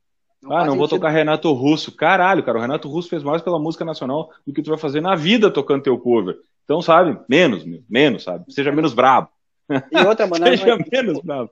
Não 0.43 0.57
ah, 0.57 0.65
não 0.65 0.77
vou 0.77 0.89
tocar 0.89 1.11
Renato 1.11 1.53
Russo. 1.53 1.93
Caralho, 1.93 2.43
cara, 2.43 2.59
o 2.59 2.61
Renato 2.61 2.89
Russo 2.89 3.09
fez 3.09 3.23
mais 3.23 3.41
pela 3.41 3.61
música 3.61 3.85
nacional 3.85 4.33
do 4.45 4.53
que 4.53 4.61
tu 4.61 4.71
vai 4.71 4.79
fazer 4.79 5.01
na 5.01 5.15
vida 5.15 5.53
tocando 5.53 5.85
teu 5.85 5.97
cover. 5.99 6.37
Então, 6.65 6.83
sabe, 6.83 7.17
menos, 7.29 7.65
menos, 7.89 8.25
sabe? 8.25 8.53
Seja 8.53 8.73
menos 8.73 8.93
brabo. 8.93 9.29
E 9.71 10.05
outra, 10.05 10.27
mano. 10.27 10.45
Seja 10.45 10.77
menos 10.91 11.21
brabo 11.21 11.49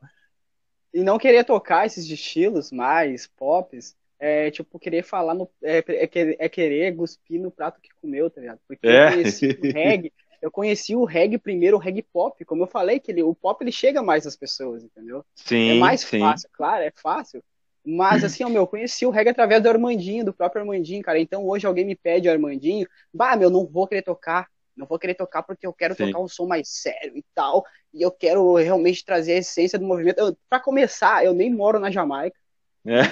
e 0.97 1.03
não 1.03 1.19
querer 1.19 1.45
tocar 1.45 1.85
esses 1.85 2.09
estilos 2.09 2.73
mais 2.73 3.27
pops, 3.27 3.95
é 4.19 4.51
tipo 4.51 4.79
querer 4.79 5.03
falar 5.03 5.35
no. 5.35 5.47
É, 5.63 5.85
é, 5.87 6.37
é 6.39 6.49
querer 6.49 6.97
cuspir 6.97 7.39
no 7.39 7.51
prato 7.51 7.83
que 7.83 7.91
comeu, 8.01 8.31
tá 8.31 8.41
ligado? 8.41 8.59
Porque 8.67 8.89
é. 8.89 9.09
eu 9.09 9.13
conheci 9.13 9.47
o 9.47 9.73
reggae, 9.73 10.13
eu 10.41 10.51
conheci 10.51 10.97
o 10.97 11.05
reggae 11.05 11.37
primeiro, 11.37 11.77
o 11.77 11.79
reggae 11.79 12.01
pop, 12.01 12.43
como 12.47 12.63
eu 12.63 12.67
falei, 12.67 12.99
que 12.99 13.13
ele, 13.13 13.23
o 13.23 13.35
pop 13.35 13.63
ele 13.63 13.71
chega 13.71 14.03
mais 14.03 14.27
às 14.27 14.37
pessoas, 14.37 14.83
entendeu? 14.85 15.23
Sim. 15.35 15.73
É 15.73 15.75
mais 15.75 16.01
sim. 16.01 16.19
fácil, 16.19 16.49
claro, 16.51 16.83
é 16.83 16.93
fácil. 16.97 17.45
Mas 17.85 18.25
assim, 18.25 18.43
ó, 18.43 18.49
meu, 18.49 18.63
eu 18.63 18.67
conheci 18.67 19.05
o 19.05 19.11
reggae 19.11 19.31
através 19.31 19.63
do 19.63 19.69
Armandinho, 19.69 20.25
do 20.25 20.33
próprio 20.33 20.63
Armandinho, 20.63 21.03
cara. 21.03 21.21
Então 21.21 21.47
hoje 21.47 21.67
alguém 21.67 21.85
me 21.85 21.95
pede 21.95 22.27
o 22.27 22.33
Armandinho, 22.33 22.89
bah, 23.13 23.37
meu, 23.37 23.51
não 23.51 23.67
vou 23.67 23.87
querer 23.87 24.03
tocar. 24.03 24.49
Não 24.77 24.87
vou 24.87 24.99
querer 24.99 25.15
tocar 25.15 25.43
porque 25.43 25.67
eu 25.67 25.73
quero 25.73 25.95
Sim. 25.95 26.07
tocar 26.07 26.21
um 26.21 26.29
som 26.29 26.47
mais 26.47 26.69
sério 26.69 27.17
e 27.17 27.25
tal. 27.35 27.65
E 27.95 28.03
eu 28.03 28.11
quero 28.11 28.55
realmente 28.57 29.05
trazer 29.05 29.33
a 29.33 29.39
essência 29.39 29.79
do 29.79 29.87
movimento. 29.87 30.37
Para 30.49 30.61
começar, 30.61 31.25
eu 31.25 31.33
nem 31.33 31.53
moro 31.53 31.79
na 31.79 31.91
Jamaica. 31.91 32.37
É. 32.89 33.03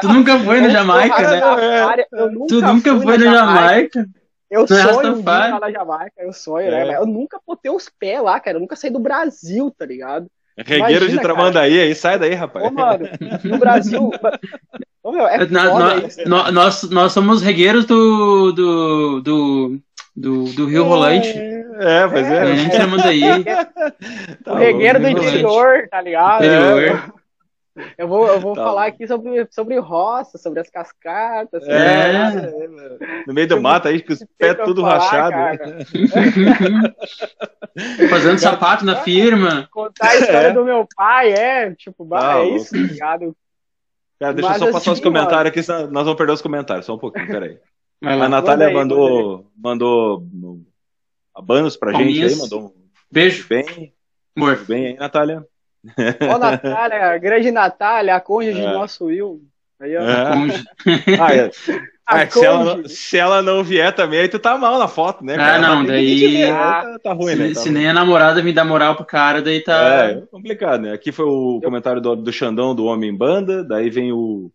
tu 0.00 0.08
nunca 0.08 0.36
foi 0.40 0.60
na 0.60 0.68
Jamaica, 0.68 1.30
né? 1.30 1.40
Nunca 2.32 2.46
tu 2.48 2.60
nunca 2.60 3.00
foi 3.00 3.18
na 3.18 3.32
Jamaica. 3.32 4.04
Eu 4.50 4.66
tu 4.66 4.74
é 4.74 4.92
sonho 4.92 5.16
um 5.16 5.24
lá 5.24 5.60
na 5.60 5.70
Jamaica, 5.70 6.14
eu 6.18 6.32
sonho, 6.32 6.72
né? 6.72 6.80
é. 6.80 6.84
né? 6.86 6.96
Eu 6.96 7.06
nunca 7.06 7.38
botei 7.46 7.70
os 7.70 7.88
pés 7.88 8.20
lá, 8.20 8.40
cara. 8.40 8.56
Eu 8.56 8.60
nunca 8.60 8.74
saí 8.74 8.90
do 8.90 8.98
Brasil, 8.98 9.70
tá 9.70 9.86
ligado? 9.86 10.26
Regueiro 10.58 11.08
de 11.08 11.20
Tramandaí 11.20 11.80
aí, 11.80 11.94
sai 11.94 12.18
daí, 12.18 12.34
rapaz. 12.34 12.66
Ô, 12.66 12.70
mano, 12.70 13.08
no 13.44 13.58
Brasil. 13.58 14.10
Ô, 15.02 15.12
meu, 15.12 15.26
é 15.26 15.46
na, 15.46 15.94
na, 16.26 16.52
nós, 16.52 16.82
nós 16.90 17.12
somos 17.12 17.40
regueiros 17.40 17.86
do, 17.86 18.52
do, 18.52 19.20
do, 19.22 19.80
do, 20.20 20.44
do 20.52 20.66
Rio 20.66 20.84
é, 20.84 20.86
Rolante. 20.86 21.28
É, 21.28 22.06
pois 22.06 22.26
é. 22.26 22.42
A 22.42 22.54
gente 22.54 22.76
chama 22.76 22.98
daí. 22.98 23.20
Tá 24.44 24.52
o 24.52 24.56
regueiro 24.56 25.00
do 25.00 25.08
interior, 25.08 25.88
tá 25.90 26.00
ligado? 26.00 26.44
Interior. 26.44 27.12
Eu 27.96 28.08
vou, 28.08 28.26
eu 28.26 28.40
vou 28.40 28.54
tá 28.54 28.64
falar 28.64 28.86
aqui 28.86 29.06
sobre, 29.06 29.46
sobre 29.50 29.78
roça, 29.78 30.36
sobre 30.36 30.60
as 30.60 30.68
cascatas. 30.68 31.66
É, 31.66 32.12
é, 32.12 33.24
no 33.26 33.32
meio 33.32 33.48
do 33.48 33.60
mato 33.60 33.88
aí, 33.88 34.02
com 34.02 34.12
os 34.12 34.24
pés 34.38 34.56
tudo 34.64 34.82
rachado. 34.82 35.36
Fazendo 38.10 38.38
sapato 38.38 38.84
na 38.84 38.96
firma. 38.96 39.68
Contar 39.70 40.08
a 40.08 40.16
história 40.16 40.48
é. 40.48 40.52
do 40.52 40.64
meu 40.64 40.86
pai, 40.94 41.32
é, 41.32 41.74
tipo, 41.74 42.04
bah, 42.04 42.38
é 42.38 42.48
isso, 42.48 42.72
tá 42.72 42.78
ligado? 42.78 43.36
Cara, 44.18 44.34
deixa 44.34 44.50
Mas, 44.50 44.60
eu 44.60 44.66
só 44.66 44.72
passar 44.72 44.90
assim, 44.90 45.00
os 45.00 45.00
comentários 45.00 45.66
mano. 45.66 45.80
aqui, 45.80 45.92
nós 45.92 46.04
vamos 46.04 46.18
perder 46.18 46.32
os 46.32 46.42
comentários, 46.42 46.86
só 46.86 46.94
um 46.94 46.98
pouquinho, 46.98 47.26
peraí. 47.26 47.58
A 48.02 48.28
Natália 48.28 48.68
aí, 48.68 48.74
mandou, 48.74 49.46
mandou 49.56 50.24
abanos 51.34 51.76
pra 51.76 51.92
gente 51.92 52.24
aí, 52.24 52.34
mandou 52.36 52.66
um 52.66 52.72
beijo. 53.10 53.46
Bem, 53.48 53.92
Amor. 54.36 54.64
bem 54.66 54.86
aí, 54.86 54.94
Natália. 54.96 55.44
Ó, 56.30 56.38
Natália, 56.38 57.18
grande 57.18 57.50
Natália, 57.50 58.16
a 58.16 58.20
cônjuge 58.20 58.60
é. 58.60 58.66
do 58.66 58.72
nosso 58.72 59.06
Will. 59.06 59.42
Aí, 59.78 59.96
ó. 59.96 60.02
É. 60.02 61.18
Ah, 61.18 61.34
é. 61.34 61.50
Ah, 62.12 62.28
se, 62.28 62.44
ela, 62.44 62.88
se, 62.88 63.16
ela, 63.16 63.40
não 63.40 63.62
vier 63.62 63.94
também, 63.94 64.18
aí 64.18 64.28
tu 64.28 64.40
tá 64.40 64.58
mal 64.58 64.80
na 64.80 64.88
foto, 64.88 65.24
né? 65.24 65.36
Ah, 65.38 65.60
não, 65.60 65.84
daí. 65.84 66.42
Ah, 66.42 66.98
tá 67.00 67.12
ruim, 67.12 67.34
se, 67.34 67.36
né? 67.36 67.48
Tá 67.50 67.60
se 67.60 67.68
ruim. 67.68 67.78
nem 67.78 67.88
a 67.88 67.94
namorada 67.94 68.42
me 68.42 68.52
dá 68.52 68.64
moral 68.64 68.96
pro 68.96 69.04
cara, 69.04 69.40
daí 69.40 69.62
tá. 69.62 70.06
É, 70.06 70.22
complicado, 70.28 70.80
né? 70.80 70.92
Aqui 70.92 71.12
foi 71.12 71.24
o 71.26 71.60
comentário 71.62 72.00
do, 72.00 72.16
do 72.16 72.32
Xandão 72.32 72.74
do 72.74 72.86
Homem 72.86 73.16
Banda, 73.16 73.62
daí 73.62 73.88
vem 73.90 74.12
o, 74.12 74.50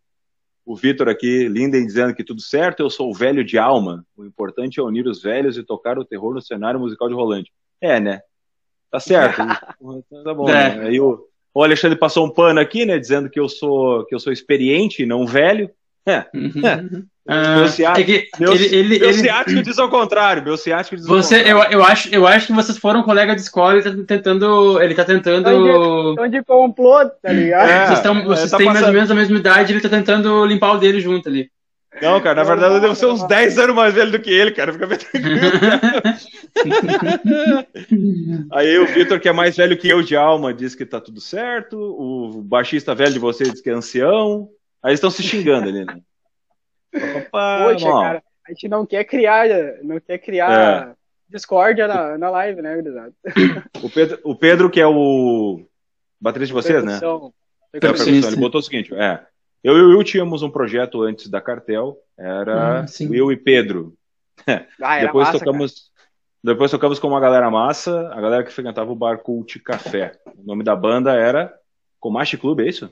o 0.66 0.76
Vitor 0.76 1.08
aqui, 1.08 1.48
Linden, 1.48 1.86
dizendo 1.86 2.14
que 2.14 2.24
tudo 2.24 2.42
certo, 2.42 2.80
eu 2.80 2.90
sou 2.90 3.12
o 3.12 3.14
velho 3.14 3.44
de 3.44 3.58
alma. 3.58 4.06
O 4.18 4.26
importante 4.26 4.80
é 4.80 4.84
unir 4.84 5.06
os 5.06 5.22
velhos 5.22 5.58
e 5.58 5.64
tocar 5.64 6.00
o 6.00 6.06
terror 6.06 6.34
no 6.34 6.42
cenário 6.42 6.80
musical 6.80 7.08
de 7.08 7.14
Rolante. 7.14 7.52
É, 7.80 8.00
né? 8.00 8.22
Tá 8.90 9.00
certo. 9.00 9.38
tá 10.24 10.34
bom, 10.34 10.50
é. 10.50 10.76
né? 10.76 10.88
Aí 10.88 11.00
o, 11.00 11.28
o 11.54 11.64
Alexandre 11.64 12.00
passou 12.00 12.26
um 12.26 12.32
pano 12.32 12.60
aqui, 12.60 12.86
né? 12.86 12.98
Dizendo 12.98 13.30
que 13.30 13.40
eu 13.40 13.48
sou 13.48 14.06
que 14.06 14.16
eu 14.16 14.20
sou 14.20 14.34
experiente 14.34 15.04
e 15.04 15.06
não 15.06 15.28
velho. 15.28 15.70
É. 16.06 16.26
Uhum. 16.34 16.66
é. 16.66 17.04
Ah, 17.28 17.58
meu 17.58 17.68
ciático, 17.68 18.12
é 18.12 18.28
meu, 18.40 18.54
ele, 18.54 18.76
ele, 18.76 19.00
meu 19.00 19.12
ciático 19.12 19.64
diz 19.64 19.80
ao 19.80 19.90
contrário, 19.90 20.44
meu 20.44 20.56
ciático 20.58 20.96
diz 20.96 21.08
você, 21.08 21.42
eu, 21.42 21.58
eu, 21.64 21.84
acho, 21.84 22.14
eu 22.14 22.28
acho 22.28 22.48
que 22.48 22.54
vocês 22.54 22.78
foram 22.78 23.02
colega 23.02 23.34
de 23.34 23.42
escola 23.42 23.80
e 23.80 23.82
tá 23.82 23.90
tentando. 24.06 24.80
Ele 24.80 24.94
tá 24.94 25.04
tentando. 25.04 26.16
Onde 26.20 26.44
complô, 26.44 27.04
tá 27.10 27.32
ligado? 27.32 27.68
É, 27.68 27.88
vocês, 27.88 28.00
tão, 28.02 28.24
vocês 28.24 28.52
tá 28.52 28.58
têm 28.58 28.68
passando... 28.68 28.84
mais 28.84 28.88
ou 28.88 28.94
menos 28.94 29.12
a 29.12 29.16
mesma 29.16 29.38
idade 29.38 29.74
ele 29.74 29.82
tá 29.82 29.90
tentando 29.90 30.46
limpar 30.46 30.74
o 30.74 30.78
dele 30.78 31.02
junto 31.02 31.28
ali. 31.28 31.50
Não, 32.00 32.20
cara, 32.22 32.36
na 32.36 32.44
verdade 32.44 32.76
eu 32.76 32.82
devo 32.82 32.96
ser 32.96 33.06
uns 33.06 33.24
10 33.24 33.58
anos 33.58 33.76
mais 33.76 33.94
velho 33.94 34.12
do 34.12 34.20
que 34.20 34.30
ele, 34.30 34.52
cara. 34.52 34.72
Fica 34.74 34.86
bem 34.86 34.98
tranquilo. 34.98 35.40
Aí 38.52 38.78
o 38.78 38.86
Vitor, 38.86 39.20
que 39.20 39.30
é 39.30 39.34
mais 39.34 39.56
velho 39.56 39.78
que 39.78 39.88
eu 39.88 40.04
de 40.04 40.16
alma, 40.16 40.54
diz 40.54 40.76
que 40.76 40.86
tá 40.86 41.00
tudo 41.00 41.22
certo. 41.22 41.78
O 41.80 42.44
baixista 42.44 42.94
velho 42.94 43.14
de 43.14 43.20
vocês 43.20 43.50
diz 43.50 43.62
que 43.62 43.70
é 43.70 43.74
ancião. 43.74 44.50
Aí 44.84 44.92
eles 44.92 45.00
estão 45.00 45.10
se 45.10 45.24
xingando 45.24 45.70
ali, 45.70 45.86
né? 45.86 45.96
Poxa, 47.32 47.92
cara, 47.92 48.24
a 48.48 48.52
gente 48.52 48.68
não 48.68 48.86
quer 48.86 49.04
criar, 49.04 49.48
não 49.84 50.00
quer 50.00 50.18
criar 50.20 50.90
é. 50.90 50.96
discórdia 51.30 51.88
na, 51.88 52.18
na 52.18 52.30
live, 52.30 52.62
né, 52.62 52.78
o 53.82 53.90
Pedro, 53.90 54.20
o 54.24 54.36
Pedro, 54.36 54.70
que 54.70 54.80
é 54.80 54.88
o 54.88 55.66
Baterista 56.20 56.56
de 56.56 56.62
vocês, 56.62 56.84
né? 56.84 57.00
Percussão. 57.00 57.34
É, 57.74 57.80
Percussão. 57.80 58.06
percussão. 58.06 58.32
Ele 58.32 58.42
botou 58.42 58.60
o 58.60 58.64
seguinte, 58.64 58.94
é. 58.96 59.26
Eu 59.64 59.78
e 59.78 59.82
o 59.82 59.90
Will 59.90 60.04
tínhamos 60.04 60.44
um 60.44 60.50
projeto 60.50 61.02
antes 61.02 61.28
da 61.28 61.42
Cartel, 61.42 61.98
era 62.18 62.86
sim. 62.88 63.08
Will 63.10 63.32
e 63.32 63.38
Pedro. 63.38 63.94
Ah, 64.82 65.00
depois 65.00 65.28
massa, 65.28 65.40
tocamos, 65.40 65.92
depois 66.44 66.70
tocamos 66.70 67.00
com 67.00 67.08
uma 67.08 67.20
galera 67.20 67.50
massa, 67.50 68.12
a 68.14 68.22
galera 68.22 68.44
que 68.44 68.52
frequentava 68.52 68.92
o 68.92 68.96
bar 68.96 69.18
Cult 69.18 69.58
Café. 69.62 70.12
O 70.38 70.46
nome 70.46 70.64
da 70.64 70.76
banda 70.76 71.14
era 71.14 71.52
Comanche 72.00 72.38
Club, 72.38 72.60
é 72.60 72.68
isso? 72.68 72.92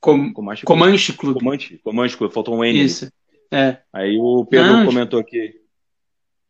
Com, 0.00 0.32
Comanche 0.32 0.64
Club. 0.64 0.78
Comanche 0.78 1.12
Club. 1.12 1.38
Comanche, 1.38 1.78
Comanche 1.78 2.16
Club, 2.16 2.30
faltou 2.30 2.56
um 2.56 2.64
N. 2.64 2.84
Isso. 2.84 3.10
É. 3.50 3.78
Aí 3.92 4.16
o 4.18 4.44
Pedro 4.44 4.72
Não, 4.72 4.86
comentou 4.86 5.24
que 5.24 5.60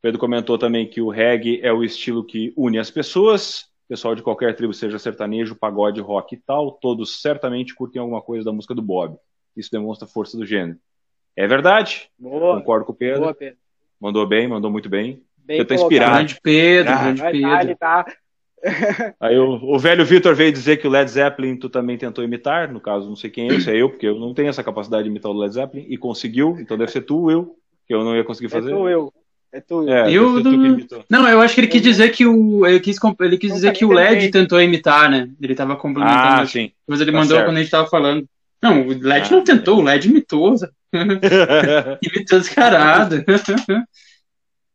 Pedro 0.00 0.18
comentou 0.20 0.56
também 0.58 0.88
que 0.88 1.00
o 1.00 1.08
reggae 1.10 1.60
é 1.62 1.72
o 1.72 1.82
estilo 1.82 2.24
que 2.24 2.52
une 2.56 2.78
as 2.78 2.90
pessoas. 2.90 3.66
Pessoal 3.88 4.14
de 4.14 4.22
qualquer 4.22 4.54
tribo, 4.54 4.72
seja 4.74 4.98
sertanejo, 4.98 5.56
pagode, 5.56 6.00
rock 6.00 6.34
e 6.34 6.38
tal, 6.38 6.72
todos 6.72 7.22
certamente 7.22 7.74
curtem 7.74 8.00
alguma 8.00 8.20
coisa 8.20 8.44
da 8.44 8.52
música 8.52 8.74
do 8.74 8.82
Bob. 8.82 9.16
Isso 9.56 9.70
demonstra 9.72 10.06
a 10.06 10.10
força 10.10 10.36
do 10.36 10.44
gênero. 10.44 10.78
É 11.34 11.46
verdade, 11.46 12.10
Boa, 12.18 12.58
concordo 12.58 12.84
com 12.84 12.92
o 12.92 12.94
Pedro. 12.94 13.20
boa, 13.22 13.34
Pedro. 13.34 13.58
Mandou 14.00 14.26
bem, 14.26 14.46
mandou 14.46 14.70
muito 14.70 14.88
bem. 14.88 15.22
Bem 15.38 15.58
Eu 15.58 15.64
tô 15.66 15.74
colocado. 15.74 15.86
inspirado. 15.92 16.14
Grande 16.16 16.40
Pedro, 16.42 16.92
grande 16.98 17.22
Pedro. 17.22 17.40
tá, 17.50 17.62
ele 17.62 17.74
tá. 17.76 18.06
Aí 19.20 19.38
o, 19.38 19.52
o 19.74 19.78
velho 19.78 20.04
Vitor 20.04 20.34
veio 20.34 20.52
dizer 20.52 20.76
que 20.78 20.86
o 20.86 20.90
Led 20.90 21.10
Zeppelin 21.10 21.56
tu 21.56 21.68
também 21.68 21.96
tentou 21.96 22.24
imitar, 22.24 22.72
no 22.72 22.80
caso 22.80 23.08
não 23.08 23.16
sei 23.16 23.30
quem 23.30 23.48
é, 23.48 23.60
se 23.60 23.70
é 23.70 23.76
eu, 23.76 23.90
porque 23.90 24.06
eu 24.06 24.18
não 24.18 24.34
tenho 24.34 24.48
essa 24.48 24.64
capacidade 24.64 25.04
de 25.04 25.10
imitar 25.10 25.30
o 25.30 25.38
Led 25.38 25.54
Zeppelin, 25.54 25.86
e 25.88 25.96
conseguiu, 25.96 26.56
então 26.60 26.76
deve 26.76 26.90
ser 26.90 27.02
tu, 27.02 27.30
eu, 27.30 27.56
que 27.86 27.94
eu 27.94 28.04
não 28.04 28.16
ia 28.16 28.24
conseguir 28.24 28.46
É 28.46 28.50
fazer. 28.50 28.70
tu, 28.70 28.88
eu. 28.88 29.12
É 29.50 29.60
tu, 29.60 29.82
eu. 29.88 29.88
É, 29.94 30.12
Eu 30.12 30.42
tu 30.42 30.50
não- 30.50 30.60
que 30.60 30.66
imitou. 30.66 31.04
Não, 31.08 31.28
eu 31.28 31.40
acho 31.40 31.54
que 31.54 31.60
ele 31.60 31.68
quis 31.68 31.80
dizer 31.82 32.10
que 32.10 32.26
o. 32.26 32.66
Ele 32.66 32.80
quis, 32.80 32.98
comp- 32.98 33.20
ele 33.22 33.38
quis 33.38 33.52
dizer 33.52 33.72
que 33.72 33.84
o 33.84 33.92
LED 33.92 34.30
tentou 34.30 34.60
imitar, 34.60 35.10
né? 35.10 35.28
Ele 35.40 35.54
tava 35.54 35.74
complementando. 35.76 36.42
Ah, 36.42 36.46
sim. 36.46 36.70
Mas 36.86 37.00
ele 37.00 37.12
tá 37.12 37.16
mandou 37.18 37.36
certo. 37.36 37.48
quando 37.48 37.56
a 37.56 37.60
gente 37.60 37.70
tava 37.70 37.88
falando. 37.88 38.26
Não, 38.62 38.86
o 38.86 38.88
LED 38.92 39.28
Ah, 39.32 39.36
não 39.36 39.44
tentou, 39.44 39.78
o 39.78 39.82
LED 39.82 40.08
imitou. 40.08 40.54
Imitou 42.02 42.38
descarado. 42.38 43.24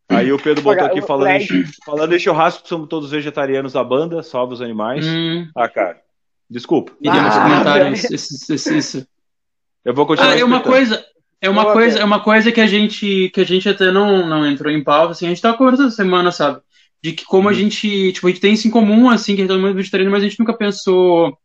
Aí 0.10 0.32
o 0.32 0.38
Pedro 0.38 0.62
botou 0.64 0.88
aqui 0.88 1.02
falando, 1.02 1.32
em, 1.32 1.48
falando 1.86 2.14
em 2.14 2.20
churrasco, 2.20 2.68
somos 2.68 2.88
todos 2.88 3.12
vegetarianos 3.12 3.74
da 3.74 3.84
banda, 3.84 4.22
salve 4.22 4.54
os 4.54 4.62
animais. 4.62 5.06
hum, 5.06 5.48
Ah, 5.56 5.70
cara, 5.70 6.02
desculpa. 6.50 6.92
Ah, 7.06 7.90
isso, 7.92 8.14
isso, 8.54 8.74
isso. 8.74 9.08
Eu 9.84 9.94
vou 9.94 10.06
continuar 10.06 10.32
Ah, 10.32 10.38
é 10.38 10.44
uma 10.44 10.62
coisa. 10.62 11.04
É 11.42 11.50
uma 11.50 11.64
Boa, 11.64 11.74
coisa, 11.74 12.00
é 12.00 12.04
uma 12.06 12.24
coisa 12.24 12.52
que 12.54 12.62
a 12.62 12.68
gente 12.68 13.30
que 13.34 13.42
a 13.42 13.44
gente 13.44 13.68
até 13.68 13.92
não, 13.92 14.26
não 14.28 14.48
entrou 14.48 14.72
em 14.72 14.82
pauta, 14.82 15.12
assim, 15.12 15.26
a 15.26 15.30
gente 15.30 15.42
tava 15.42 15.58
conversando 15.58 15.88
essa 15.88 15.98
semana, 15.98 16.32
sabe? 16.32 16.62
De 17.04 17.12
que 17.12 17.26
como 17.26 17.50
a 17.50 17.52
Uhum. 17.52 17.58
gente, 17.58 18.14
tipo, 18.14 18.28
a 18.28 18.30
gente 18.30 18.40
tem 18.40 18.54
isso 18.54 18.66
em 18.66 18.72
comum, 18.72 19.10
assim, 19.10 19.36
que 19.36 19.42
é 19.42 19.48
todo 19.48 19.60
mundo 19.60 19.76
vegetariano, 19.76 20.10
mas 20.10 20.24
a 20.24 20.28
gente 20.28 20.40
nunca 20.40 20.56
pensou 20.58 21.38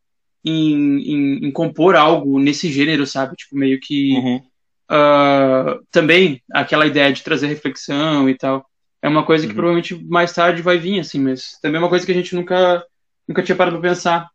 em, 0.45 0.99
em, 1.01 1.49
em 1.49 1.53
compor 1.53 1.97
algo 1.97 2.39
nesse 2.39 2.71
gênero, 2.71 3.07
sabe? 3.07 3.35
Tipo, 3.37 3.57
meio 3.57 3.81
que 3.81 4.13
Uhum. 4.15 4.41
Ah, 4.89 5.79
também 5.91 6.43
aquela 6.53 6.87
ideia 6.87 7.13
de 7.13 7.23
trazer 7.23 7.47
reflexão 7.49 8.29
e 8.29 8.37
tal. 8.37 8.65
É 9.03 9.09
uma 9.09 9.25
coisa 9.25 9.47
que 9.47 9.53
Uhum. 9.53 9.57
provavelmente 9.57 9.95
mais 10.05 10.33
tarde 10.33 10.63
vai 10.63 10.79
vir, 10.79 11.01
assim, 11.01 11.21
mas 11.21 11.59
também 11.63 11.77
é 11.81 11.83
uma 11.85 11.89
coisa 11.89 12.05
que 12.05 12.13
a 12.13 12.15
gente 12.15 12.35
nunca, 12.35 12.85
nunca 13.29 13.43
tinha 13.43 13.57
parado 13.57 13.79
pra 13.79 13.91
pensar. 13.91 14.29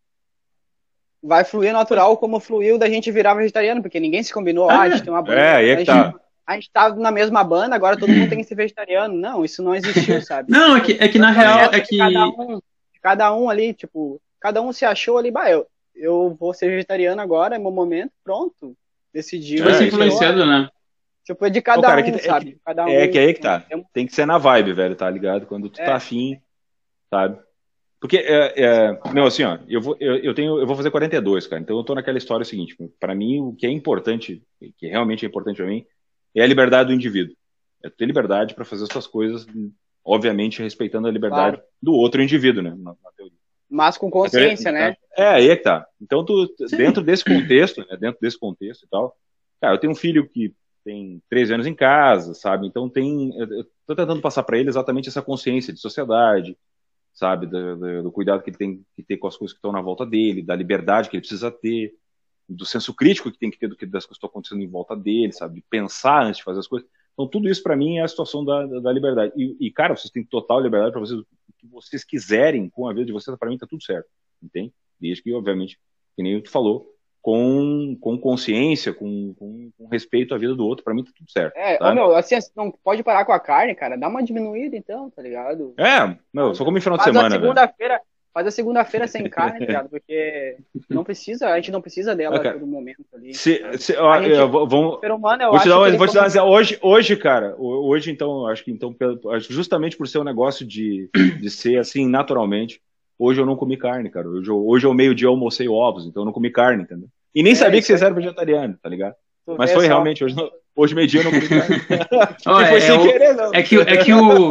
Vai 1.21 1.45
fluir 1.45 1.71
natural 1.71 2.17
como 2.17 2.39
fluiu 2.39 2.77
da 2.77 2.89
gente 2.89 3.11
virar 3.11 3.33
vegetariano, 3.33 3.81
porque 3.81 3.99
ninguém 3.99 4.21
se 4.23 4.33
combinou. 4.33 4.69
Ah, 4.69 4.81
a 4.81 4.89
gente 4.89 5.03
tem 5.03 5.13
uma 5.13 5.21
banda. 5.21 5.39
É, 5.39 5.55
aí 5.55 5.69
é 5.69 5.73
a 5.73 5.77
que 5.77 5.85
gente, 5.85 5.87
tá. 5.87 6.13
a 6.45 6.55
gente 6.55 6.71
tá 6.71 6.95
na 6.95 7.11
mesma 7.11 7.43
banda, 7.43 7.75
agora 7.75 7.97
todo 7.97 8.09
mundo 8.09 8.29
tem 8.29 8.39
que 8.39 8.43
ser 8.43 8.55
vegetariano. 8.55 9.15
Não, 9.15 9.43
isso 9.45 9.63
não 9.63 9.73
existiu, 9.73 10.21
sabe? 10.21 10.51
Não, 10.51 10.75
é 10.75 10.81
que, 10.81 10.93
é 10.93 11.07
que 11.07 11.19
na 11.19 11.31
real 11.31 11.71
é 11.73 11.79
que. 11.79 11.97
Cada 11.97 12.27
um, 12.27 12.59
cada 13.01 13.35
um 13.35 13.49
ali, 13.49 13.73
tipo, 13.73 14.21
cada 14.39 14.61
um 14.61 14.73
se 14.73 14.83
achou 14.83 15.17
ali, 15.17 15.31
bah, 15.31 15.49
eu, 15.49 15.65
eu 15.95 16.35
vou 16.37 16.53
ser 16.53 16.69
vegetariano 16.69 17.21
agora, 17.21 17.55
é 17.55 17.59
meu 17.59 17.71
momento, 17.71 18.11
pronto. 18.23 18.75
Decidiu. 19.13 19.57
Tipo, 19.57 19.69
vai 19.69 19.73
É, 19.73 19.77
se 19.77 19.87
isso 19.87 20.01
aí. 20.01 20.07
influenciando, 20.07 20.45
né? 20.45 20.69
Tipo, 21.25 21.45
é 21.45 21.49
de 21.49 21.61
cada 21.61 21.79
Ô, 21.79 21.81
cara, 21.83 22.01
é 22.01 22.03
um, 22.03 22.11
que- 22.11 22.17
é 22.17 22.19
sabe? 22.19 22.45
que- 22.53 22.59
cada 22.65 22.85
um, 22.85 22.89
É 22.89 23.07
que 23.07 23.17
aí 23.17 23.33
que 23.33 23.39
tá. 23.41 23.65
É 23.69 23.77
um- 23.77 23.83
Tem 23.93 24.05
que 24.05 24.13
ser 24.13 24.25
na 24.25 24.37
vibe, 24.37 24.73
velho, 24.73 24.95
tá 24.95 25.09
ligado? 25.09 25.45
Quando 25.45 25.69
tu 25.69 25.79
É. 25.81 25.85
tá 25.85 25.95
afim, 25.95 26.39
sabe? 27.09 27.37
Porque, 28.01 28.17
é, 28.17 28.53
é, 28.61 28.99
não, 29.13 29.25
assim, 29.25 29.43
ó, 29.43 29.57
eu 29.69 29.79
vou, 29.79 29.95
eu, 29.99 30.17
eu 30.17 30.33
tenho, 30.33 30.59
eu 30.59 30.67
vou 30.67 30.75
fazer 30.75 30.91
42, 30.91 31.47
cara, 31.47 31.61
então 31.61 31.77
eu 31.77 31.83
tô 31.85 31.95
naquela 31.95 32.17
história 32.17 32.43
seguinte, 32.43 32.75
pra 32.99 33.15
mim, 33.15 33.39
o 33.39 33.55
que 33.55 33.65
é 33.65 33.69
importante, 33.69 34.43
que 34.77 34.87
realmente 34.87 35.25
é 35.25 35.29
importante 35.29 35.55
pra 35.57 35.65
mim, 35.67 35.85
é 36.35 36.41
a 36.43 36.47
liberdade 36.47 36.89
do 36.89 36.93
indivíduo. 36.93 37.33
É 37.81 37.89
ter 37.89 38.05
liberdade 38.05 38.53
pra 38.55 38.65
fazer 38.65 38.83
as 38.83 38.89
suas 38.91 39.07
coisas, 39.07 39.47
obviamente 40.03 40.61
respeitando 40.61 41.07
a 41.07 41.11
liberdade 41.11 41.61
do 41.81 41.93
outro 41.93 42.21
indivíduo, 42.21 42.61
né, 42.61 42.71
na, 42.71 42.91
na 43.01 43.11
teoria. 43.15 43.37
Mas 43.73 43.97
com 43.97 44.09
consciência, 44.11 44.71
né? 44.71 44.95
É, 45.17 45.27
aí 45.29 45.49
é 45.49 45.55
que 45.55 45.63
tá. 45.63 45.87
Então, 45.99 46.23
tu, 46.23 46.47
Sim. 46.67 46.77
dentro 46.77 47.01
desse 47.03 47.25
contexto, 47.25 47.79
né, 47.81 47.97
dentro 47.99 48.21
desse 48.21 48.37
contexto 48.37 48.83
e 48.83 48.87
tal, 48.87 49.17
cara, 49.59 49.73
eu 49.73 49.79
tenho 49.79 49.91
um 49.91 49.95
filho 49.95 50.29
que 50.29 50.53
tem 50.85 51.19
13 51.27 51.55
anos 51.55 51.65
em 51.65 51.73
casa, 51.73 52.35
sabe? 52.35 52.67
Então 52.67 52.87
tem, 52.87 53.35
eu 53.35 53.65
tô 53.87 53.95
tentando 53.95 54.21
passar 54.21 54.43
para 54.43 54.59
ele 54.59 54.69
exatamente 54.69 55.09
essa 55.09 55.21
consciência 55.23 55.73
de 55.73 55.79
sociedade, 55.79 56.55
sabe? 57.13 57.47
Do, 57.47 57.75
do- 57.77 58.03
do 58.03 58.11
cuidado 58.11 58.43
que 58.43 58.51
ele 58.51 58.57
tem 58.57 58.85
que 58.95 59.01
ter 59.01 59.17
com 59.17 59.27
as 59.27 59.35
coisas 59.35 59.53
que 59.53 59.57
estão 59.57 59.71
na 59.71 59.81
volta 59.81 60.05
dele, 60.05 60.43
da 60.43 60.55
liberdade 60.55 61.09
que 61.09 61.15
ele 61.15 61.21
precisa 61.21 61.49
ter, 61.49 61.95
do 62.47 62.65
senso 62.65 62.93
crítico 62.93 63.31
que 63.31 63.39
tem 63.39 63.49
que 63.49 63.57
ter 63.57 63.67
do 63.67 63.75
que 63.75 63.85
das 63.87 64.05
coisas 64.05 64.17
que 64.19 64.25
estão 64.25 64.29
acontecendo 64.29 64.61
em 64.61 64.67
volta 64.69 64.95
dele, 64.95 65.31
sabe? 65.31 65.55
De 65.55 65.63
pensar 65.67 66.25
antes 66.25 66.37
de 66.37 66.43
fazer 66.43 66.59
as 66.59 66.67
coisas. 66.67 66.87
Então 67.13 67.27
tudo 67.27 67.49
isso 67.49 67.63
para 67.63 67.75
mim 67.75 67.97
é 67.97 68.03
a 68.03 68.07
situação 68.07 68.43
da, 68.45 68.67
da, 68.67 68.79
da 68.81 68.91
liberdade. 68.91 69.33
E, 69.35 69.55
e, 69.67 69.71
cara, 69.71 69.95
vocês 69.95 70.11
têm 70.11 70.23
total 70.23 70.59
liberdade 70.59 70.91
para 70.91 70.99
vocês 71.01 71.19
que 71.63 71.73
vocês 71.73 72.03
quiserem 72.03 72.69
com 72.69 72.87
a 72.87 72.93
vida 72.93 73.05
de 73.05 73.13
vocês, 73.13 73.37
para 73.37 73.49
mim 73.49 73.57
tá 73.57 73.65
tudo 73.67 73.83
certo, 73.83 74.07
entende? 74.41 74.73
Desde 74.99 75.23
que, 75.23 75.33
obviamente, 75.33 75.79
que 76.15 76.23
nem 76.23 76.41
tu 76.41 76.51
falou, 76.51 76.93
com, 77.21 77.97
com 78.01 78.17
consciência, 78.17 78.93
com, 78.93 79.33
com, 79.35 79.71
com 79.77 79.87
respeito 79.87 80.35
à 80.35 80.37
vida 80.37 80.53
do 80.53 80.65
outro, 80.65 80.83
para 80.83 80.93
mim 80.93 81.05
tá 81.05 81.11
tudo 81.15 81.31
certo. 81.31 81.55
É, 81.55 81.77
tá? 81.77 81.95
meu, 81.95 82.13
assim, 82.15 82.35
não 82.53 82.69
pode 82.69 83.01
parar 83.01 83.23
com 83.23 83.31
a 83.31 83.39
carne, 83.39 83.73
cara. 83.73 83.97
Dá 83.97 84.09
uma 84.09 84.21
diminuída 84.21 84.75
então, 84.75 85.09
tá 85.09 85.21
ligado? 85.21 85.73
É, 85.77 86.17
meu, 86.33 86.53
só 86.53 86.65
como 86.65 86.77
em 86.77 86.81
final 86.81 86.97
de 86.97 87.05
semana, 87.05 87.31
segunda-feira, 87.31 88.01
faz 88.33 88.47
a 88.47 88.51
segunda-feira 88.51 89.07
sem 89.07 89.23
carne, 89.29 89.59
tá 89.59 89.65
ligado? 89.65 89.89
Porque 89.89 90.57
não 90.89 91.03
precisa, 91.03 91.49
a 91.49 91.55
gente 91.57 91.71
não 91.71 91.81
precisa 91.81 92.15
dela 92.15 92.37
a 92.37 92.39
cara. 92.39 92.55
todo 92.59 92.65
momento 92.67 93.03
ali. 93.13 93.33
Se, 93.33 93.61
se, 93.77 93.95
ó, 93.95 94.11
A 94.11 94.21
gente- 94.21 94.31
eu 94.35 94.49
vou- 94.49 94.67
vamos, 94.67 94.95
O 94.95 94.99
ser 94.99 95.11
humano, 95.11 95.43
eu 95.43 95.51
vou 95.51 95.59
te 95.59 95.69
dar, 95.69 95.75
vou 95.97 96.07
te 96.07 96.13
dar 96.15 96.29
come- 96.31 96.49
hoje, 96.51 96.79
hoje, 96.81 97.15
cara, 97.15 97.55
ho- 97.57 97.87
hoje 97.87 98.11
então, 98.11 98.47
acho 98.47 98.63
que 98.63 98.71
então, 98.71 98.95
justamente 99.49 99.95
por 99.97 100.07
ser 100.07 100.19
um 100.19 100.23
negócio 100.23 100.65
de, 100.65 101.09
de 101.39 101.49
ser 101.49 101.77
assim 101.77 102.07
naturalmente, 102.07 102.81
hoje 103.19 103.39
eu 103.39 103.45
não 103.45 103.55
comi 103.55 103.77
carne, 103.77 104.09
cara. 104.09 104.27
Hoje, 104.27 104.49
eu- 104.49 104.67
hoje 104.67 104.85
ao 104.85 104.93
meio-dia 104.93 105.27
eu 105.27 105.31
almocei 105.31 105.67
ovos, 105.69 106.05
então 106.07 106.23
eu 106.23 106.25
não 106.25 106.33
comi 106.33 106.49
carne, 106.49 106.83
entendeu? 106.83 107.07
E 107.35 107.43
nem 107.43 107.53
É, 107.53 107.55
sabia 107.55 107.79
que 107.79 107.85
vocês 107.85 108.01
aí. 108.01 108.05
eram 108.07 108.15
vegetarianos, 108.15 108.77
tá 108.81 108.89
ligado? 108.89 109.15
tu 109.45 109.55
Mas 109.57 109.71
foi 109.73 109.81
só. 109.83 109.87
realmente, 109.89 110.23
hoje, 110.23 110.35
hoje 110.75 110.95
meio-dia 110.95 111.19
eu 111.19 111.25
não 111.25 111.31
comi 111.31 111.47
carne. 111.49 111.75
E 112.47 112.63
é, 112.63 112.67
foi 112.69 112.77
é 112.77 112.79
sem 112.81 112.97
o- 112.99 113.03
querer, 113.03 113.33
não. 113.35 113.51
é 113.53 113.61
que, 113.63 113.75
é 113.77 113.97
que 113.97 114.13
o. 114.13 114.49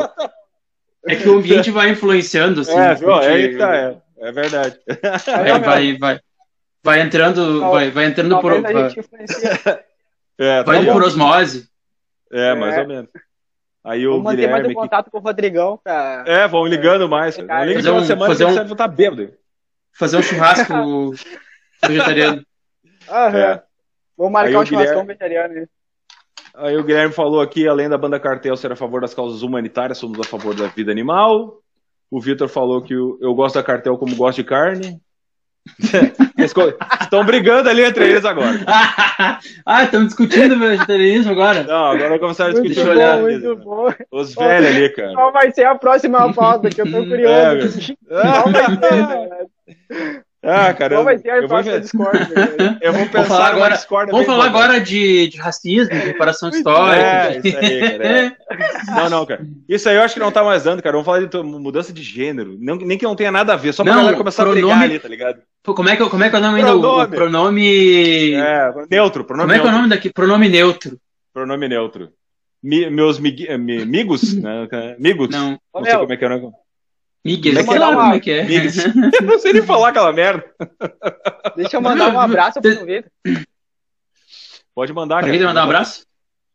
É 1.07 1.17
que 1.17 1.29
o 1.29 1.39
ambiente 1.39 1.71
vai 1.71 1.91
influenciando, 1.91 2.61
assim. 2.61 2.77
É, 2.79 2.95
viu? 2.95 3.09
porque 3.09 3.27
É 3.27 3.31
aí 3.33 3.49
que 3.51 3.57
tá, 3.59 3.77
é, 3.77 3.97
é 4.19 4.33
verdade. 4.33 4.79
Aí 5.27 5.61
vai, 5.61 5.97
vai, 5.99 6.21
vai 6.83 7.01
entrando, 7.01 7.61
Tal- 7.61 7.73
vai, 7.73 7.91
vai 7.91 8.05
entrando 8.07 8.41
por, 8.41 8.53
Talvez 8.63 8.95
vai. 8.95 9.79
É, 10.39 10.59
tá 10.63 10.73
vai 10.73 10.85
bom. 10.85 10.93
por 10.95 11.03
osmose. 11.03 11.69
É, 12.33 12.55
mais 12.55 12.75
É. 12.75 12.81
ou 12.83 12.89
menos. 12.89 13.11
Aí 13.85 14.07
o 14.07 14.11
Vamos 14.13 14.25
manter 14.25 14.49
mais 14.49 14.63
Guilherme. 14.63 14.73
um 14.73 14.81
contato 14.81 15.11
com 15.11 15.19
o 15.19 15.21
Rodrigão 15.21 15.79
pra. 15.83 16.23
Que... 16.25 16.31
É, 16.31 16.49
vão 16.49 16.65
ligando 16.67 17.09
mais. 17.09 17.37
Cara. 17.37 17.65
Liga 17.65 17.81
Fazer 17.81 17.89
final 17.89 18.01
um- 18.03 18.05
semana 18.07 18.27
fazer 18.29 18.45
que 18.47 18.51
um- 18.51 18.55
você 18.67 18.73
estar 18.73 18.89
bêbado. 18.89 19.33
Fazer 19.93 20.17
um 20.17 20.23
churrasco 20.23 20.73
vegetariano. 21.87 22.47
Aham. 23.09 23.39
É. 23.39 23.63
Vamos 24.17 24.33
marcar 24.33 24.49
Aí 24.49 24.57
um 24.57 24.61
o 24.61 24.63
Guilherme- 24.65 24.67
churrascão 24.87 25.05
vegetariano. 25.07 25.69
Aí 26.55 26.77
o 26.77 26.85
Guilherme 26.85 27.15
falou 27.15 27.41
aqui, 27.41 27.67
além 27.67 27.89
da 27.89 27.97
banda 27.97 28.21
Cartel 28.21 28.57
ser 28.57 28.73
a 28.73 28.77
favor 28.77 29.01
das 29.01 29.15
causas 29.15 29.43
humanitárias, 29.43 29.99
somos 29.99 30.21
a 30.21 30.25
favor 30.25 30.55
da 30.55 30.67
vida 30.67 30.93
animal. 30.93 31.59
O 32.11 32.21
Vitor 32.21 32.49
falou 32.49 32.83
que 32.83 32.93
eu 32.93 33.35
gosto 33.35 33.55
da 33.55 33.63
Cartel 33.63 33.97
como 33.97 34.15
gosto 34.15 34.37
de 34.37 34.45
carne. 34.45 35.01
Estão 37.01 37.25
brigando 37.25 37.69
ali 37.69 37.85
entre 37.85 38.11
eles 38.11 38.25
agora. 38.25 38.59
ah, 39.65 39.85
estamos 39.85 40.09
discutindo 40.09 40.59
vegetarianismo 40.59 41.33
agora. 41.33 41.63
Não, 41.63 41.87
agora 41.87 42.19
começaram 42.19 42.51
a 42.51 42.55
Muito 42.55 42.69
discutir 42.69 42.91
olhar. 42.91 43.19
bom, 43.19 43.27
os 43.27 43.43
muito 43.43 43.57
bom. 43.57 43.95
Os 44.11 44.35
velhos 44.35 44.77
ali, 44.77 44.89
cara. 44.91 45.15
Qual 45.15 45.33
vai 45.33 45.53
ser 45.53 45.65
a 45.65 45.75
próxima 45.77 46.33
pauta? 46.35 46.69
Que 46.69 46.81
eu 46.81 46.91
tô 46.91 47.07
curioso. 47.07 47.95
Qual 48.09 48.51
vai 48.51 48.65
ser? 49.89 50.25
Ah, 50.45 50.75
cara, 50.75 50.97
Qual 50.97 51.05
vai 51.05 51.19
ser 51.19 51.31
a 51.31 51.37
eu 51.39 51.47
vou, 51.47 51.63
Discord? 51.63 52.19
né? 52.19 52.79
eu 52.83 52.93
vou 52.93 53.07
pensar 53.07 53.25
falar 53.27 53.47
agora- 53.51 53.75
discórdia 53.77 54.11
Vamos 54.11 54.27
falar 54.27 54.49
importante. 54.49 54.65
agora 54.73 54.81
de, 54.85 55.29
de 55.29 55.37
racismo, 55.39 55.95
de 55.95 56.01
reparação 56.07 56.49
histórica. 56.51 56.97
É, 57.01 57.39
isso 57.45 57.57
aí, 57.59 57.81
cara. 57.81 58.07
é. 58.09 58.33
Não, 58.95 59.09
não, 59.11 59.25
cara. 59.27 59.47
Isso 59.69 59.89
aí 59.89 59.97
eu 59.97 60.03
acho 60.03 60.15
que 60.15 60.21
não 60.21 60.33
tá 60.33 60.43
mais 60.45 60.65
dando, 60.65 60.83
cara. 60.83 60.93
Vamos 60.95 61.07
falar 61.07 61.21
de 61.21 61.29
to- 61.29 61.45
mudança 61.45 61.93
de 61.93 62.03
gênero. 62.03 62.57
Não, 62.61 62.75
nem 62.77 62.99
que 62.99 63.05
não 63.05 63.15
tenha 63.17 63.31
nada 63.31 63.53
a 63.55 63.57
ver, 63.57 63.73
só 63.73 63.83
pra 63.85 63.93
Não, 63.93 64.01
galera 64.01 64.17
começar 64.19 64.43
a 64.43 64.51
brigar 64.51 64.69
pronome- 64.71 64.85
ali, 64.91 64.99
tá 64.99 65.09
ligado? 65.09 65.41
Como, 65.65 65.89
é 65.89 65.97
que, 65.97 66.09
como 66.11 66.25
é 66.25 66.29
que 66.29 66.35
é 66.37 66.39
o 66.39 66.43
nome 66.43 66.61
Pronome. 66.61 67.05
O 67.05 67.09
pronome. 67.09 68.33
É, 68.35 68.73
neutro, 68.91 69.25
como 69.25 69.39
pronome 69.39 69.55
é 69.55 69.61
que 69.61 69.67
é 69.67 69.71
o 69.71 69.73
nome 69.73 69.89
daqui? 69.89 70.13
Pronome 70.13 70.49
neutro. 70.49 70.99
Pronome 71.33 71.69
neutro. 71.69 72.09
Mi- 72.63 72.91
meus 72.91 73.19
mig- 73.19 73.47
eh, 73.49 73.57
mi- 73.57 73.83
amigos, 73.83 74.35
né? 74.43 74.69
Amigos. 74.99 75.29
Não. 75.31 75.59
Não 75.75 75.85
sei 75.85 75.97
como 75.97 76.13
é 76.13 76.17
que 76.17 76.25
é 76.25 76.27
o 76.27 76.31
nome. 76.31 76.53
Miguel, 77.25 77.59
é 77.59 77.65
claro 77.65 77.97
como 77.97 78.15
é 78.15 78.21
que 78.21 78.31
é. 78.31 78.45
Eu 78.45 79.23
não 79.25 79.39
sei 79.39 79.53
nem 79.53 79.63
falar 79.63 79.91
aquela 79.91 80.13
merda. 80.13 80.45
Deixa 81.57 81.77
eu 81.77 81.81
mandar 81.81 82.13
um 82.13 82.21
abraço 82.21 82.61
pro 82.61 82.85
Vitor. 82.85 83.11
Pode 84.75 84.93
mandar, 84.93 85.21
cara. 85.21 85.33
Quer 85.33 85.45
mandar 85.45 85.61
um 85.61 85.65
abraço? 85.65 86.07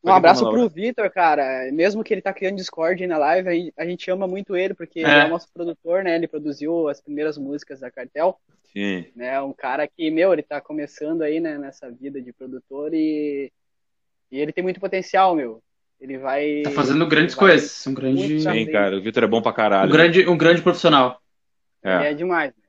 Um 0.04 0.12
abraço 0.12 0.50
pro 0.50 0.70
Vitor, 0.70 1.10
cara. 1.10 1.72
Mesmo 1.72 2.04
que 2.04 2.14
ele 2.14 2.22
tá 2.22 2.34
criando 2.34 2.58
Discord 2.58 3.06
na 3.08 3.18
live, 3.18 3.74
a 3.78 3.86
gente 3.86 4.10
ama 4.12 4.28
muito 4.28 4.56
ele, 4.56 4.74
porque 4.74 5.00
é. 5.00 5.04
ele 5.04 5.12
é 5.12 5.26
o 5.26 5.30
nosso 5.30 5.48
produtor, 5.54 6.04
né? 6.04 6.16
Ele 6.16 6.28
produziu 6.28 6.88
as 6.90 7.02
primeiras 7.02 7.38
músicas 7.38 7.80
da 7.80 7.90
Cartel. 7.90 8.38
Sim. 8.74 9.06
Né? 9.16 9.40
Um 9.42 9.54
cara 9.54 9.88
que, 9.88 10.12
meu, 10.12 10.34
ele 10.34 10.44
tá 10.44 10.62
começando 10.62 11.22
aí, 11.22 11.40
né, 11.40 11.58
nessa 11.58 11.90
vida 11.90 12.22
de 12.22 12.32
produtor 12.34 12.94
e, 12.94 13.52
e 14.32 14.40
ele 14.40 14.52
tem 14.52 14.64
muito 14.64 14.80
potencial, 14.80 15.36
meu. 15.36 15.64
Ele 16.00 16.18
vai. 16.18 16.62
Tá 16.64 16.72
fazendo 16.72 17.06
grandes 17.08 17.36
coisas. 17.36 17.86
Um 17.88 17.94
grande. 17.94 18.42
Sim, 18.42 18.72
cara. 18.72 18.98
O 18.98 19.02
Vitor 19.02 19.24
é 19.24 19.28
bom 19.28 19.42
pra 19.42 19.54
caralho. 19.54 19.90
Um 19.90 19.92
grande, 19.92 20.28
um 20.28 20.38
grande 20.38 20.62
profissional. 20.62 21.20
É, 21.84 22.12
é 22.12 22.14
demais. 22.14 22.50
Né? 22.50 22.64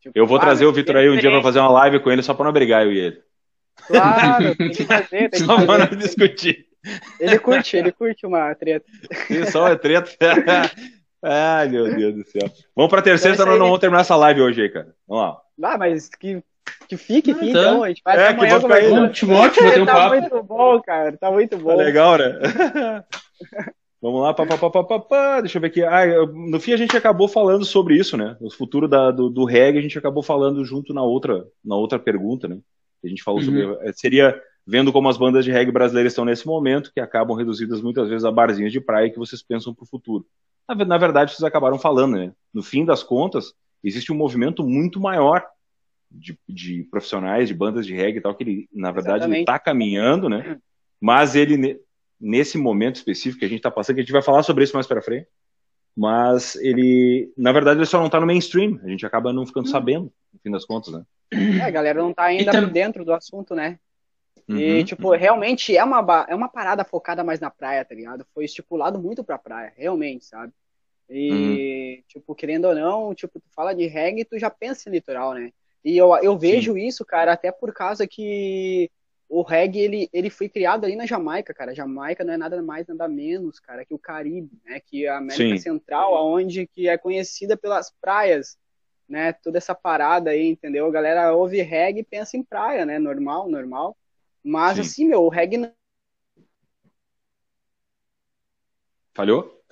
Tipo, 0.00 0.18
eu 0.18 0.26
vou 0.26 0.38
trazer 0.38 0.66
o 0.66 0.72
Vitor 0.72 0.96
aí 0.96 1.08
um 1.08 1.16
dia 1.16 1.30
pra 1.30 1.42
fazer 1.42 1.58
uma 1.58 1.70
live 1.70 2.00
com 2.00 2.10
ele 2.10 2.22
só 2.22 2.34
pra 2.34 2.44
não 2.44 2.52
brigar 2.52 2.84
eu 2.84 2.92
e 2.92 2.98
ele. 2.98 3.22
Claro, 3.86 4.54
tem 4.56 4.70
que 4.70 4.84
fazer, 4.84 5.30
tem 5.30 5.30
que 5.30 5.38
Só 5.38 5.64
para 5.66 5.90
não 5.90 5.98
discutir. 5.98 6.66
Ele 7.18 7.38
curte, 7.38 7.76
ele 7.76 7.92
curte 7.92 8.26
uma 8.26 8.54
treta. 8.54 8.86
Sim, 9.26 9.44
só 9.46 9.66
uma 9.66 9.76
treta. 9.76 10.10
Ai, 11.22 11.68
meu 11.68 11.92
Deus 11.94 12.14
do 12.14 12.24
céu. 12.24 12.48
Vamos 12.74 12.90
pra 12.90 13.02
terceira, 13.02 13.34
então 13.34 13.44
senão 13.44 13.58
não 13.58 13.66
vamos 13.66 13.80
terminar 13.80 14.02
essa 14.02 14.14
live 14.14 14.42
hoje 14.42 14.62
aí, 14.62 14.68
cara. 14.68 14.94
Vamos 15.08 15.24
lá. 15.24 15.40
Ah, 15.62 15.78
mas 15.78 16.08
que, 16.08 16.40
que 16.88 16.96
fique 16.96 17.30
aqui, 17.32 17.50
então. 17.50 17.82
A 17.82 17.88
gente 17.88 18.02
vai 18.04 18.18
é, 18.18 18.34
que 18.34 18.46
vou 18.46 18.60
ficar 18.60 18.74
aí. 18.74 18.92
Ótimo, 18.92 19.34
ótimo, 19.34 19.70
tem 19.70 19.82
um 19.82 19.86
tá 19.86 19.94
papo. 19.94 20.14
Tá 20.14 20.20
muito 20.20 20.42
bom, 20.42 20.80
cara. 20.82 21.16
Tá 21.16 21.30
muito 21.30 21.58
bom. 21.58 21.76
Tá 21.76 21.82
legal, 21.82 22.18
né? 22.18 23.04
Vamos 24.00 24.22
lá, 24.22 24.34
pá, 24.34 24.46
pá, 24.46 24.56
pá, 24.56 24.84
pá, 24.84 24.98
pá, 25.00 25.40
deixa 25.40 25.56
eu 25.56 25.60
ver 25.60 25.68
aqui. 25.68 25.82
Ah, 25.82 26.04
no 26.32 26.60
fim 26.60 26.72
a 26.72 26.76
gente 26.76 26.96
acabou 26.96 27.26
falando 27.26 27.64
sobre 27.64 27.96
isso, 27.96 28.16
né? 28.16 28.36
O 28.40 28.50
futuro 28.50 28.86
da, 28.86 29.10
do, 29.10 29.28
do 29.28 29.44
reggae 29.44 29.78
a 29.78 29.82
gente 29.82 29.98
acabou 29.98 30.22
falando 30.22 30.64
junto 30.64 30.94
na 30.94 31.02
outra, 31.02 31.44
na 31.64 31.74
outra 31.74 31.98
pergunta, 31.98 32.46
né? 32.46 32.58
A 33.04 33.08
gente 33.08 33.22
falou 33.22 33.40
uhum. 33.40 33.46
sobre. 33.46 33.92
Seria 33.94 34.40
vendo 34.66 34.92
como 34.92 35.08
as 35.08 35.16
bandas 35.16 35.44
de 35.44 35.52
reggae 35.52 35.72
brasileiras 35.72 36.12
estão 36.12 36.24
nesse 36.24 36.46
momento, 36.46 36.92
que 36.92 37.00
acabam 37.00 37.36
reduzidas 37.36 37.80
muitas 37.80 38.08
vezes 38.08 38.24
a 38.24 38.32
barzinhos 38.32 38.72
de 38.72 38.80
praia 38.80 39.10
que 39.10 39.18
vocês 39.18 39.42
pensam 39.42 39.72
para 39.72 39.84
o 39.84 39.88
futuro. 39.88 40.26
Na, 40.68 40.74
na, 40.84 40.98
verdade, 40.98 41.32
vocês 41.32 41.44
acabaram 41.44 41.78
falando, 41.78 42.16
né? 42.16 42.32
No 42.52 42.62
fim 42.62 42.84
das 42.84 43.02
contas, 43.02 43.54
existe 43.82 44.12
um 44.12 44.16
movimento 44.16 44.64
muito 44.64 45.00
maior 45.00 45.44
de, 46.18 46.38
de 46.48 46.84
profissionais, 46.90 47.48
de 47.48 47.54
bandas 47.54 47.86
de 47.86 47.94
reggae 47.94 48.18
e 48.18 48.20
tal, 48.20 48.34
que 48.34 48.42
ele, 48.42 48.68
na 48.72 48.90
verdade, 48.90 49.32
está 49.38 49.58
caminhando, 49.58 50.28
né? 50.28 50.58
Mas 51.00 51.34
ele, 51.34 51.80
nesse 52.20 52.58
momento 52.58 52.96
específico 52.96 53.40
que 53.40 53.44
a 53.44 53.48
gente 53.48 53.58
está 53.58 53.70
passando, 53.70 53.96
que 53.96 54.00
a 54.00 54.04
gente 54.04 54.12
vai 54.12 54.22
falar 54.22 54.42
sobre 54.42 54.64
isso 54.64 54.74
mais 54.74 54.86
para 54.86 55.02
frente, 55.02 55.28
mas 55.96 56.56
ele, 56.56 57.32
na 57.36 57.52
verdade, 57.52 57.78
ele 57.78 57.86
só 57.86 57.98
não 57.98 58.06
está 58.06 58.20
no 58.20 58.26
mainstream, 58.26 58.78
a 58.82 58.88
gente 58.88 59.06
acaba 59.06 59.32
não 59.32 59.46
ficando 59.46 59.66
hum. 59.66 59.70
sabendo, 59.70 60.12
no 60.32 60.40
fim 60.42 60.50
das 60.50 60.64
contas, 60.64 60.92
né? 60.92 61.04
É, 61.32 61.62
a 61.62 61.70
galera 61.70 62.00
não 62.00 62.10
está 62.10 62.24
ainda 62.24 62.50
então... 62.50 62.68
dentro 62.68 63.04
do 63.04 63.12
assunto, 63.12 63.54
né? 63.54 63.78
Uhum. 64.48 64.58
E, 64.58 64.84
tipo, 64.84 65.10
realmente 65.10 65.76
é 65.76 65.82
uma, 65.82 66.26
é 66.28 66.34
uma 66.34 66.48
parada 66.48 66.84
focada 66.84 67.24
mais 67.24 67.40
na 67.40 67.50
praia, 67.50 67.84
tá 67.84 67.94
ligado? 67.94 68.24
Foi 68.32 68.44
estipulado 68.44 68.98
muito 68.98 69.24
pra 69.24 69.38
praia, 69.38 69.72
realmente, 69.76 70.24
sabe? 70.24 70.52
E, 71.08 71.30
uhum. 71.30 72.02
tipo, 72.08 72.34
querendo 72.34 72.66
ou 72.66 72.74
não, 72.74 73.14
tipo, 73.14 73.40
tu 73.40 73.46
fala 73.54 73.74
de 73.74 73.86
reggae, 73.86 74.24
tu 74.24 74.38
já 74.38 74.50
pensa 74.50 74.88
em 74.88 74.92
litoral, 74.92 75.34
né? 75.34 75.52
E 75.86 75.96
eu, 75.96 76.12
eu 76.16 76.36
vejo 76.36 76.72
Sim. 76.72 76.84
isso, 76.84 77.04
cara, 77.04 77.32
até 77.32 77.52
por 77.52 77.72
causa 77.72 78.08
que 78.08 78.90
o 79.28 79.42
reggae, 79.42 79.78
ele, 79.78 80.10
ele 80.12 80.28
foi 80.28 80.48
criado 80.48 80.84
ali 80.84 80.96
na 80.96 81.06
Jamaica, 81.06 81.54
cara. 81.54 81.76
Jamaica 81.76 82.24
não 82.24 82.32
é 82.32 82.36
nada 82.36 82.60
mais, 82.60 82.88
nada 82.88 83.06
menos, 83.06 83.60
cara, 83.60 83.84
que 83.84 83.94
o 83.94 83.98
Caribe, 83.98 84.50
né? 84.64 84.80
Que 84.80 85.06
a 85.06 85.18
América 85.18 85.56
Sim. 85.56 85.58
Central, 85.58 86.16
aonde 86.16 86.66
que 86.66 86.88
é 86.88 86.98
conhecida 86.98 87.56
pelas 87.56 87.94
praias, 88.00 88.58
né? 89.08 89.32
Toda 89.32 89.58
essa 89.58 89.76
parada 89.76 90.30
aí, 90.30 90.48
entendeu? 90.48 90.88
A 90.88 90.90
galera 90.90 91.32
ouve 91.32 91.62
reggae 91.62 92.00
e 92.00 92.04
pensa 92.04 92.36
em 92.36 92.42
praia, 92.42 92.84
né? 92.84 92.98
Normal, 92.98 93.48
normal. 93.48 93.96
Mas, 94.42 94.74
Sim. 94.74 94.80
assim, 94.80 95.04
meu, 95.06 95.22
o 95.22 95.28
reggae. 95.28 95.72
Falhou? 99.14 99.62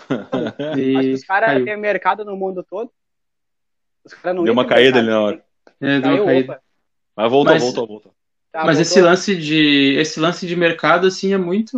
E... 0.78 0.96
Acho 0.96 1.08
que 1.08 1.14
os 1.14 1.24
caras 1.24 1.64
têm 1.64 1.76
mercado 1.76 2.24
no 2.24 2.36
mundo 2.36 2.62
todo. 2.62 2.88
Os 4.04 4.14
caras 4.14 4.36
não 4.36 4.44
Deu 4.44 4.52
uma 4.52 4.64
caída 4.64 5.00
ali 5.00 5.08
na 5.08 5.20
hora. 5.20 5.53
É, 5.80 6.00
deu 6.00 6.14
uma 6.14 6.24
caída. 6.24 6.60
Mas 7.16 7.30
voltou, 7.30 7.52
Mas... 7.52 7.62
voltou, 7.62 7.86
voltou. 7.86 8.14
Tá, 8.52 8.64
Mas 8.64 8.78
esse 8.78 9.00
lance 9.00 9.34
de 9.34 9.96
esse 9.98 10.20
lance 10.20 10.46
de 10.46 10.54
mercado 10.54 11.08
assim 11.08 11.32
é 11.32 11.36
muito 11.36 11.76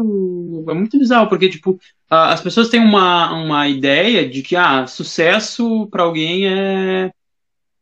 é 0.69 0.75
muito 0.75 0.99
bizarro 0.99 1.27
porque 1.27 1.49
tipo 1.49 1.81
as 2.11 2.43
pessoas 2.43 2.69
têm 2.69 2.81
uma, 2.81 3.33
uma 3.33 3.67
ideia 3.67 4.29
de 4.29 4.43
que 4.43 4.55
ah 4.55 4.87
sucesso 4.87 5.89
para 5.91 6.03
alguém 6.03 6.47
é 6.47 7.11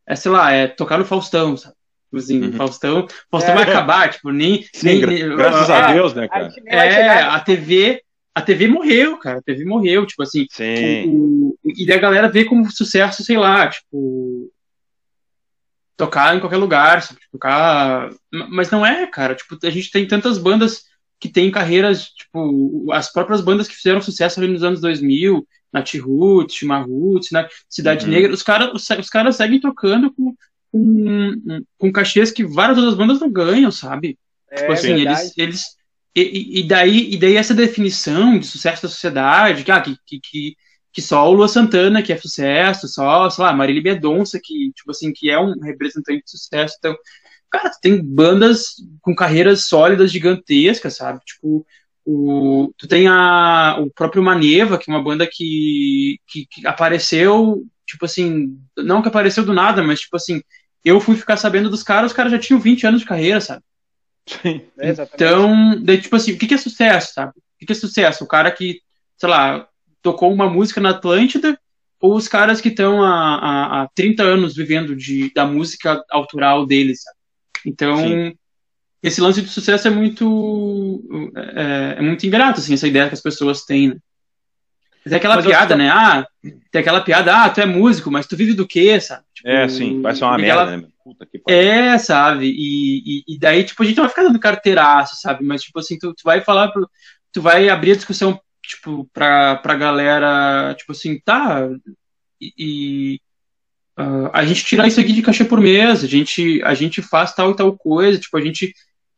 é 0.07 0.15
sei 0.15 0.31
lá 0.31 0.49
é 0.53 0.67
tocar 0.67 0.97
no 0.97 1.03
Faustão 1.03 1.57
sabe? 1.57 1.75
Tipo 2.15 2.17
assim, 2.17 2.41
uhum. 2.41 2.53
Faustão, 2.53 3.07
Faustão 3.29 3.53
é. 3.53 3.55
vai 3.55 3.63
acabar, 3.63 4.09
tipo, 4.09 4.31
nem. 4.31 4.65
Sim, 4.73 4.85
nem, 4.85 5.05
nem 5.05 5.35
graças 5.35 5.69
a 5.69 5.91
Deus, 5.91 6.13
né, 6.13 6.27
cara? 6.27 6.53
É, 6.65 7.19
a 7.21 7.39
TV. 7.39 8.01
A 8.33 8.41
TV 8.41 8.67
morreu, 8.67 9.17
cara. 9.17 9.39
A 9.39 9.41
TV 9.41 9.65
morreu, 9.65 10.05
tipo 10.05 10.23
assim. 10.23 10.45
Sim. 10.49 11.07
O, 11.07 11.57
e 11.63 11.91
a 11.91 11.97
galera 11.97 12.29
vê 12.29 12.45
como 12.45 12.69
sucesso, 12.71 13.23
sei 13.23 13.37
lá, 13.37 13.67
tipo. 13.67 14.51
Tocar 15.97 16.35
em 16.35 16.39
qualquer 16.39 16.57
lugar, 16.57 17.01
sabe? 17.01 17.19
Tipo, 17.19 17.31
tocar. 17.33 18.09
Mas 18.49 18.69
não 18.69 18.85
é, 18.85 19.07
cara. 19.07 19.35
Tipo, 19.35 19.57
a 19.63 19.69
gente 19.69 19.91
tem 19.91 20.07
tantas 20.07 20.37
bandas 20.37 20.83
que 21.19 21.29
têm 21.29 21.49
carreiras, 21.49 22.09
tipo, 22.09 22.91
as 22.91 23.11
próprias 23.11 23.41
bandas 23.41 23.67
que 23.67 23.75
fizeram 23.75 24.01
sucesso 24.01 24.39
ali 24.39 24.51
nos 24.51 24.63
anos 24.63 24.81
2000, 24.81 25.47
Nat 25.71 25.95
Roots, 25.95 26.61
Roots, 26.85 27.31
né? 27.31 27.47
Cidade 27.69 28.05
uhum. 28.05 28.11
Negra, 28.11 28.33
os 28.33 28.43
caras 28.43 28.71
os, 28.73 28.89
os 28.99 29.09
caras 29.09 29.35
seguem 29.35 29.59
tocando 29.59 30.13
com, 30.13 30.35
com, 30.71 31.61
com 31.77 31.91
cachês 31.91 32.31
que 32.31 32.45
várias 32.45 32.77
outras 32.77 32.95
bandas 32.95 33.19
não 33.19 33.31
ganham, 33.31 33.71
sabe? 33.71 34.17
É, 34.51 34.55
tipo 34.55 34.71
assim, 34.71 34.91
eles. 34.91 35.37
eles 35.37 35.63
e, 36.15 36.61
e, 36.61 36.63
daí, 36.63 37.13
e 37.13 37.17
daí 37.17 37.35
essa 37.35 37.53
definição 37.53 38.39
de 38.39 38.47
sucesso 38.47 38.83
da 38.83 38.87
sociedade, 38.87 39.65
que, 39.65 39.71
ah, 39.71 39.81
que, 39.81 39.97
que, 40.05 40.55
que 40.95 41.01
só 41.01 41.29
o 41.29 41.33
Lua 41.33 41.49
Santana 41.49 42.01
que 42.01 42.13
é 42.13 42.17
sucesso, 42.17 42.87
só, 42.87 43.29
sei 43.29 43.43
lá, 43.43 43.51
Marília 43.51 43.83
Bedonça, 43.83 44.39
que, 44.41 44.71
tipo 44.71 44.91
assim, 44.91 45.11
que 45.11 45.29
é 45.29 45.37
um 45.37 45.59
representante 45.59 46.23
de 46.23 46.31
sucesso. 46.31 46.77
Então, 46.79 46.95
cara, 47.51 47.69
tem 47.81 48.01
bandas 48.01 48.75
com 49.01 49.13
carreiras 49.13 49.65
sólidas, 49.65 50.09
gigantescas, 50.09 50.95
sabe? 50.95 51.19
Tipo, 51.25 51.67
o, 52.05 52.73
tu 52.77 52.87
tem 52.87 53.09
a, 53.09 53.75
o 53.77 53.91
próprio 53.91 54.23
Maneva, 54.23 54.77
que 54.77 54.89
é 54.89 54.93
uma 54.93 55.03
banda 55.03 55.27
que, 55.29 56.17
que, 56.27 56.45
que 56.49 56.65
apareceu, 56.65 57.61
tipo 57.85 58.05
assim, 58.05 58.57
não 58.77 59.01
que 59.01 59.09
apareceu 59.09 59.43
do 59.43 59.53
nada, 59.53 59.83
mas 59.83 59.99
tipo 59.99 60.15
assim, 60.15 60.41
eu 60.85 61.01
fui 61.01 61.17
ficar 61.17 61.35
sabendo 61.35 61.69
dos 61.69 61.83
caras, 61.83 62.11
os 62.11 62.15
caras 62.15 62.31
já 62.31 62.39
tinham 62.39 62.57
20 62.57 62.87
anos 62.87 63.01
de 63.01 63.07
carreira, 63.07 63.41
sabe? 63.41 63.63
Sim. 64.25 64.61
É, 64.79 64.91
então, 64.91 65.75
daí, 65.83 65.99
tipo 65.99 66.15
assim, 66.15 66.31
o 66.31 66.37
que, 66.37 66.47
que 66.47 66.53
é 66.53 66.57
sucesso, 66.57 67.13
sabe? 67.15 67.31
O 67.31 67.59
que, 67.59 67.65
que 67.65 67.73
é 67.73 67.75
sucesso? 67.75 68.23
O 68.23 68.27
cara 68.27 68.49
que, 68.49 68.79
sei 69.17 69.27
lá, 69.27 69.67
tocou 70.05 70.31
uma 70.31 70.47
música 70.47 70.79
na 70.79 70.91
Atlântida, 70.91 71.59
ou 71.99 72.15
os 72.15 72.27
caras 72.27 72.61
que 72.61 72.69
estão 72.69 73.01
há, 73.01 73.09
há, 73.09 73.81
há 73.81 73.89
30 73.95 74.21
anos 74.21 74.55
vivendo 74.55 74.95
de, 74.95 75.33
da 75.33 75.47
música 75.47 75.99
autoral 76.11 76.63
deles, 76.63 77.01
sabe? 77.01 77.17
Então, 77.65 77.97
Sim. 77.97 78.37
esse 79.01 79.19
lance 79.19 79.41
de 79.41 79.49
sucesso 79.49 79.87
é 79.87 79.91
muito 79.91 81.03
é, 81.35 81.95
é, 81.97 82.01
muito 82.03 82.23
ingrato, 82.23 82.59
assim, 82.59 82.75
essa 82.75 82.87
ideia 82.87 83.07
que 83.07 83.15
as 83.15 83.21
pessoas 83.21 83.65
têm, 83.65 83.87
né? 83.89 83.95
Tem 85.03 85.17
aquela 85.17 85.37
mas 85.37 85.45
piada, 85.45 85.75
né? 85.75 85.89
Ah, 85.89 86.27
tem 86.71 86.81
aquela 86.81 87.01
piada, 87.01 87.35
ah, 87.35 87.49
tu 87.49 87.61
é 87.61 87.65
músico, 87.65 88.11
mas 88.11 88.27
tu 88.27 88.37
vive 88.37 88.53
do 88.53 88.67
quê, 88.67 88.99
sabe? 88.99 89.23
Tipo, 89.33 89.49
é, 89.49 89.67
sim, 89.67 90.03
vai 90.03 90.15
ser 90.15 90.23
uma 90.23 90.37
merda, 90.37 90.77
né? 90.77 90.87
Puta 91.03 91.25
que 91.25 91.41
É, 91.47 91.97
sabe? 91.97 92.45
E, 92.45 92.99
e, 92.99 93.23
e, 93.27 93.39
daí, 93.39 93.63
tipo, 93.63 93.81
a 93.81 93.85
gente 93.85 93.97
não 93.97 94.03
vai 94.03 94.09
ficar 94.09 94.23
dando 94.23 94.39
carteiraço, 94.39 95.15
sabe? 95.19 95.43
Mas, 95.43 95.63
tipo 95.63 95.79
assim, 95.79 95.97
tu, 95.97 96.13
tu 96.13 96.21
vai 96.23 96.41
falar, 96.41 96.69
pro, 96.69 96.87
tu 97.31 97.41
vai 97.41 97.69
abrir 97.69 97.91
a 97.91 97.95
discussão, 97.95 98.39
tipo, 98.67 99.09
pra, 99.13 99.57
pra 99.57 99.75
galera, 99.75 100.73
tipo 100.77 100.91
assim, 100.91 101.19
tá, 101.19 101.67
e, 102.41 103.19
uh, 103.99 104.29
a 104.33 104.45
gente 104.45 104.65
tirar 104.65 104.87
isso 104.87 104.99
aqui 104.99 105.13
de 105.13 105.21
cachê 105.21 105.45
por 105.45 105.59
mês, 105.59 106.03
a 106.03 106.07
gente, 106.07 106.61
a 106.63 106.73
gente 106.73 107.01
faz 107.01 107.33
tal 107.33 107.51
e 107.51 107.55
tal 107.55 107.77
coisa, 107.77 108.19
tipo, 108.19 108.37
a 108.37 108.41
gente... 108.41 108.73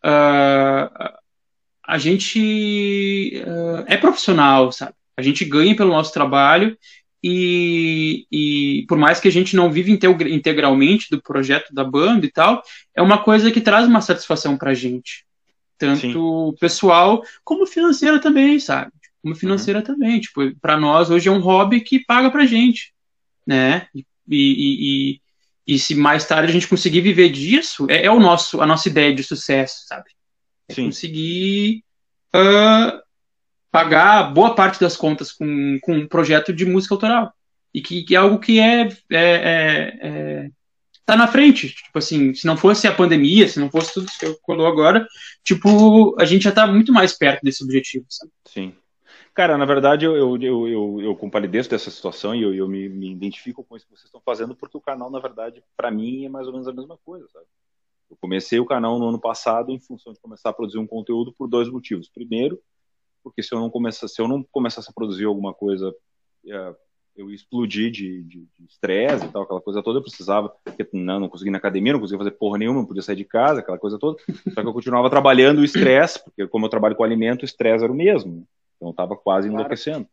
Uh, 0.05 1.17
a 1.87 1.97
gente 1.97 3.41
uh, 3.45 3.85
é 3.87 3.95
profissional, 3.95 4.73
sabe? 4.73 4.91
A 5.15 5.21
gente 5.21 5.45
ganha 5.45 5.75
pelo 5.75 5.91
nosso 5.91 6.11
trabalho 6.11 6.77
e, 7.23 8.27
e 8.29 8.85
por 8.87 8.97
mais 8.97 9.21
que 9.21 9.27
a 9.29 9.31
gente 9.31 9.55
não 9.55 9.71
vive 9.71 9.97
integralmente 10.29 11.09
do 11.09 11.21
projeto 11.21 11.73
da 11.73 11.85
banda 11.85 12.25
e 12.25 12.31
tal, 12.31 12.61
é 12.93 13.01
uma 13.01 13.23
coisa 13.23 13.49
que 13.51 13.61
traz 13.61 13.87
uma 13.87 14.01
satisfação 14.01 14.57
pra 14.57 14.73
gente. 14.73 15.25
Tanto 15.77 16.51
Sim. 16.51 16.57
pessoal 16.59 17.23
como 17.43 17.65
financeira 17.65 18.19
também, 18.19 18.59
sabe? 18.59 18.91
Como 19.27 19.35
financeira 19.35 19.79
uhum. 19.79 19.85
também. 19.85 20.21
Tipo, 20.21 20.55
para 20.61 20.77
nós 20.77 21.09
hoje 21.09 21.27
é 21.27 21.31
um 21.31 21.41
hobby 21.41 21.81
que 21.81 21.99
paga 22.05 22.31
pra 22.31 22.45
gente, 22.45 22.93
né? 23.45 23.87
E, 23.93 24.05
e, 24.29 25.17
e, 25.17 25.75
e 25.75 25.79
se 25.79 25.95
mais 25.95 26.25
tarde 26.25 26.49
a 26.49 26.53
gente 26.53 26.67
conseguir 26.67 27.01
viver 27.01 27.29
disso, 27.29 27.85
é, 27.89 28.05
é, 28.05 28.11
o 28.11 28.21
nosso, 28.21 28.61
a 28.61 28.65
nossa 28.65 28.87
ideia 28.87 29.13
de 29.13 29.23
sucesso, 29.23 29.85
sabe? 29.85 30.09
É 30.69 30.73
Sim. 30.73 30.85
conseguir 30.85 31.83
uh, 32.33 33.01
pagar 33.69 34.33
boa 34.33 34.55
parte 34.55 34.79
das 34.79 34.95
contas 34.95 35.33
com, 35.33 35.77
com 35.81 35.93
um 35.93 36.07
projeto 36.07 36.53
de 36.53 36.65
música 36.65 36.95
autoral. 36.95 37.33
e 37.73 37.81
que, 37.81 38.03
que 38.03 38.15
é 38.15 38.17
algo 38.17 38.39
que 38.39 38.61
é, 38.61 38.83
é, 38.83 38.87
é, 39.11 39.97
é, 40.01 40.49
tá 41.05 41.17
na 41.17 41.27
frente. 41.27 41.67
Tipo 41.69 41.99
assim, 41.99 42.33
se 42.33 42.45
não 42.45 42.55
fosse 42.55 42.87
a 42.87 42.93
pandemia, 42.93 43.45
se 43.45 43.59
não 43.59 43.69
fosse 43.69 43.93
tudo 43.93 44.07
isso 44.07 44.19
que 44.19 44.33
colou 44.41 44.67
agora, 44.67 45.05
tipo, 45.43 46.15
a 46.17 46.23
gente 46.23 46.43
já 46.43 46.51
tá 46.53 46.65
muito 46.65 46.93
mais 46.93 47.11
perto 47.11 47.43
desse 47.43 47.61
objetivo, 47.61 48.05
sabe? 48.07 48.31
Sim. 48.45 48.73
Cara, 49.37 49.55
na 49.55 49.65
verdade, 49.65 50.03
eu, 50.03 50.17
eu, 50.17 50.67
eu, 50.67 50.99
eu, 50.99 51.15
compalideço 51.15 51.69
dessa 51.69 51.91
situação 51.91 52.33
e 52.33 52.41
eu, 52.41 52.55
eu 52.55 52.67
me, 52.67 52.89
me, 52.89 53.11
identifico 53.11 53.63
com 53.63 53.77
isso 53.77 53.85
que 53.85 53.91
vocês 53.91 54.05
estão 54.05 54.19
fazendo, 54.19 54.55
porque 54.55 54.75
o 54.75 54.81
canal, 54.81 55.11
na 55.11 55.19
verdade, 55.19 55.63
para 55.75 55.91
mim, 55.91 56.25
é 56.25 56.29
mais 56.29 56.47
ou 56.47 56.53
menos 56.53 56.67
a 56.67 56.73
mesma 56.73 56.97
coisa, 57.05 57.27
sabe? 57.27 57.45
Eu 58.09 58.17
comecei 58.19 58.59
o 58.59 58.65
canal 58.65 58.97
no 58.97 59.09
ano 59.09 59.19
passado 59.19 59.71
em 59.71 59.79
função 59.79 60.11
de 60.11 60.19
começar 60.19 60.49
a 60.49 60.53
produzir 60.53 60.79
um 60.79 60.87
conteúdo 60.87 61.31
por 61.31 61.47
dois 61.47 61.69
motivos. 61.69 62.09
Primeiro, 62.09 62.59
porque 63.23 63.43
se 63.43 63.53
eu 63.53 63.59
não 63.59 63.69
começasse, 63.69 64.15
se 64.15 64.19
eu 64.19 64.27
não 64.27 64.41
começasse 64.41 64.89
a 64.89 64.93
produzir 64.93 65.25
alguma 65.25 65.53
coisa 65.53 65.95
é, 66.47 66.75
eu 67.15 67.29
explodi 67.29 67.91
de 67.91 68.47
estresse 68.67 69.23
e 69.23 69.29
tal, 69.29 69.43
aquela 69.43 69.61
coisa 69.61 69.83
toda, 69.83 69.99
eu 69.99 70.03
precisava, 70.03 70.49
porque 70.63 70.87
não, 70.93 71.19
não 71.19 71.29
conseguia 71.29 71.51
ir 71.51 71.53
na 71.53 71.59
academia, 71.59 71.93
não 71.93 71.99
conseguia 71.99 72.17
fazer 72.17 72.31
porra 72.31 72.57
nenhuma, 72.57 72.79
não 72.79 72.87
podia 72.87 73.03
sair 73.03 73.15
de 73.15 73.25
casa, 73.25 73.59
aquela 73.59 73.77
coisa 73.77 73.99
toda, 73.99 74.17
só 74.51 74.61
que 74.61 74.67
eu 74.67 74.73
continuava 74.73 75.11
trabalhando 75.11 75.59
o 75.59 75.63
estresse, 75.63 76.23
porque 76.23 76.47
como 76.47 76.65
eu 76.65 76.69
trabalho 76.69 76.95
com 76.95 77.03
alimento, 77.03 77.43
o 77.43 77.45
estresse 77.45 77.83
era 77.83 77.93
o 77.93 77.95
mesmo, 77.95 78.47
então 78.77 78.89
eu 78.89 78.91
estava 78.91 79.17
quase 79.17 79.49
enlouquecendo. 79.49 80.07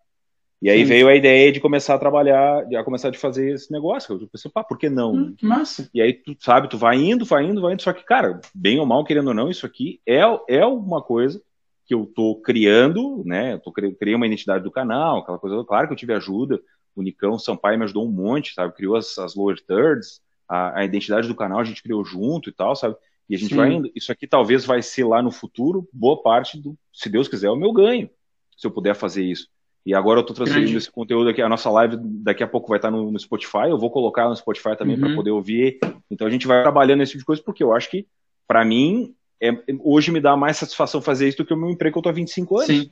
E 0.60 0.70
aí 0.70 0.80
Sim. 0.80 0.84
veio 0.86 1.08
a 1.08 1.14
ideia 1.14 1.52
de 1.52 1.60
começar 1.60 1.94
a 1.94 1.98
trabalhar, 1.98 2.64
de 2.64 2.82
começar 2.84 3.10
a 3.10 3.14
fazer 3.14 3.52
esse 3.52 3.70
negócio. 3.70 4.18
Eu 4.18 4.28
pensei, 4.28 4.50
pá, 4.50 4.64
por 4.64 4.78
que 4.78 4.88
não? 4.88 5.12
Hum, 5.12 5.34
que 5.36 5.44
massa. 5.44 5.90
E 5.92 6.00
aí, 6.00 6.14
tu 6.14 6.34
sabe, 6.40 6.68
tu 6.68 6.78
vai 6.78 6.96
indo, 6.96 7.24
vai 7.24 7.44
indo, 7.44 7.60
vai 7.60 7.74
indo. 7.74 7.82
Só 7.82 7.92
que, 7.92 8.02
cara, 8.02 8.40
bem 8.54 8.80
ou 8.80 8.86
mal, 8.86 9.04
querendo 9.04 9.28
ou 9.28 9.34
não, 9.34 9.50
isso 9.50 9.66
aqui 9.66 10.00
é, 10.06 10.20
é 10.48 10.64
uma 10.64 11.02
coisa 11.02 11.42
que 11.86 11.94
eu 11.94 12.06
tô 12.06 12.36
criando, 12.36 13.22
né? 13.26 13.54
Eu 13.54 13.58
tô, 13.58 13.70
criei 13.70 14.14
uma 14.14 14.26
identidade 14.26 14.64
do 14.64 14.70
canal, 14.70 15.18
aquela 15.18 15.38
coisa. 15.38 15.62
Claro 15.64 15.86
que 15.86 15.92
eu 15.92 15.98
tive 15.98 16.14
ajuda 16.14 16.58
o 16.94 17.02
Nicão 17.02 17.38
Sampaio 17.38 17.78
me 17.78 17.84
ajudou 17.84 18.06
um 18.06 18.10
monte, 18.10 18.54
sabe? 18.54 18.74
Criou 18.74 18.96
as, 18.96 19.18
as 19.18 19.34
lower 19.34 19.60
thirds, 19.60 20.20
a, 20.48 20.80
a, 20.80 20.84
identidade 20.84 21.26
do 21.26 21.34
canal 21.34 21.58
a 21.60 21.64
gente 21.64 21.82
criou 21.82 22.04
junto 22.04 22.48
e 22.48 22.52
tal, 22.52 22.76
sabe? 22.76 22.96
E 23.28 23.34
a 23.34 23.38
gente 23.38 23.50
Sim. 23.50 23.56
vai 23.56 23.72
indo. 23.72 23.90
Isso 23.94 24.12
aqui 24.12 24.26
talvez 24.26 24.64
vai 24.64 24.82
ser 24.82 25.04
lá 25.04 25.22
no 25.22 25.30
futuro, 25.30 25.88
boa 25.92 26.22
parte 26.22 26.60
do, 26.60 26.76
se 26.92 27.08
Deus 27.08 27.26
quiser, 27.26 27.50
o 27.50 27.56
meu 27.56 27.72
ganho, 27.72 28.08
se 28.56 28.66
eu 28.66 28.70
puder 28.70 28.94
fazer 28.94 29.24
isso. 29.24 29.48
E 29.86 29.94
agora 29.94 30.20
eu 30.20 30.24
tô 30.24 30.32
transferindo 30.32 30.78
esse 30.78 30.90
conteúdo 30.90 31.28
aqui, 31.28 31.42
a 31.42 31.48
nossa 31.48 31.70
live 31.70 31.96
daqui 32.00 32.42
a 32.42 32.48
pouco 32.48 32.68
vai 32.68 32.78
estar 32.78 32.90
no, 32.90 33.10
no 33.10 33.18
Spotify, 33.18 33.68
eu 33.68 33.78
vou 33.78 33.90
colocar 33.90 34.28
no 34.28 34.36
Spotify 34.36 34.74
também 34.76 34.96
uhum. 34.96 35.02
para 35.02 35.14
poder 35.14 35.30
ouvir. 35.30 35.78
Então 36.10 36.26
a 36.26 36.30
gente 36.30 36.46
vai 36.46 36.62
trabalhando 36.62 37.02
esse 37.02 37.12
tipo 37.12 37.20
de 37.20 37.26
coisa, 37.26 37.42
porque 37.42 37.62
eu 37.62 37.74
acho 37.74 37.90
que, 37.90 38.06
para 38.48 38.64
mim, 38.64 39.14
é, 39.42 39.50
hoje 39.80 40.10
me 40.10 40.20
dá 40.20 40.36
mais 40.36 40.56
satisfação 40.56 41.02
fazer 41.02 41.28
isso 41.28 41.38
do 41.38 41.44
que 41.44 41.52
o 41.52 41.56
meu 41.56 41.68
emprego 41.68 41.92
que 41.92 41.98
eu 41.98 42.02
tô 42.02 42.08
há 42.08 42.12
25 42.12 42.56
anos. 42.56 42.66
Sim. 42.66 42.90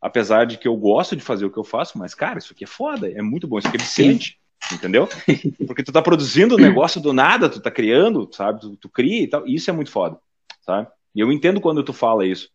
Apesar 0.00 0.44
de 0.44 0.58
que 0.58 0.68
eu 0.68 0.76
gosto 0.76 1.16
de 1.16 1.22
fazer 1.22 1.44
o 1.44 1.50
que 1.50 1.58
eu 1.58 1.64
faço, 1.64 1.98
mas, 1.98 2.14
cara, 2.14 2.38
isso 2.38 2.52
aqui 2.52 2.62
é 2.62 2.68
foda, 2.68 3.10
é 3.10 3.20
muito 3.20 3.48
bom, 3.48 3.58
isso 3.58 3.66
aqui 3.66 3.78
é 3.78 3.80
viciante, 3.80 4.38
entendeu? 4.72 5.08
Porque 5.66 5.82
tu 5.82 5.90
tá 5.90 6.00
produzindo 6.00 6.54
um 6.54 6.60
negócio 6.60 7.00
do 7.00 7.12
nada, 7.12 7.48
tu 7.48 7.60
tá 7.60 7.70
criando, 7.70 8.28
sabe? 8.32 8.60
Tu, 8.60 8.76
tu 8.76 8.88
cria 8.88 9.24
e 9.24 9.26
tal, 9.26 9.44
e 9.44 9.56
isso 9.56 9.68
é 9.70 9.72
muito 9.72 9.90
foda, 9.90 10.16
sabe? 10.60 10.86
E 11.16 11.20
eu 11.20 11.32
entendo 11.32 11.60
quando 11.60 11.82
tu 11.82 11.92
fala 11.92 12.24
isso. 12.24 12.48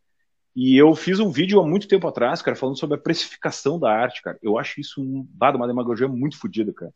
E 0.56 0.78
eu 0.78 0.94
fiz 0.94 1.20
um 1.20 1.32
vídeo 1.32 1.60
há 1.60 1.68
muito 1.68 1.88
tempo 1.88 2.08
atrás, 2.08 2.42
cara, 2.42 2.56
falando 2.56 2.78
sobre 2.78 2.96
a 2.96 3.02
precificação 3.02 3.80
da 3.80 3.92
arte, 3.92 4.22
cara. 4.22 4.38
Eu 4.42 4.58
acho 4.58 4.80
isso 4.80 5.02
um, 5.02 5.28
uma 5.40 5.68
demagogia 5.68 6.08
muito 6.08 6.38
fodida, 6.38 6.72
cara. 6.72 6.94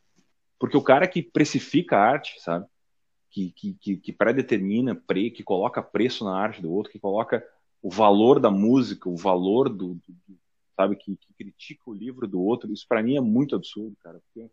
Porque 0.59 0.77
o 0.77 0.83
cara 0.83 1.07
que 1.07 1.21
precifica 1.23 1.97
a 1.97 2.03
arte, 2.03 2.39
sabe? 2.39 2.65
Que, 3.31 3.51
que, 3.51 3.73
que, 3.73 3.97
que 3.97 4.13
predetermina, 4.13 4.95
pre, 4.95 5.31
que 5.31 5.43
coloca 5.43 5.81
preço 5.81 6.23
na 6.23 6.35
arte 6.35 6.61
do 6.61 6.71
outro, 6.71 6.91
que 6.91 6.99
coloca 6.99 7.43
o 7.81 7.89
valor 7.89 8.39
da 8.39 8.49
música, 8.49 9.09
o 9.09 9.15
valor 9.15 9.69
do, 9.69 9.95
do 9.95 10.37
sabe, 10.75 10.95
que, 10.95 11.17
que, 11.17 11.33
critica 11.33 11.81
o 11.87 11.93
livro 11.93 12.27
do 12.27 12.39
outro, 12.39 12.71
isso 12.71 12.85
para 12.87 13.01
mim 13.01 13.17
é 13.17 13.21
muito 13.21 13.55
absurdo, 13.55 13.95
cara, 14.03 14.19
porque 14.19 14.47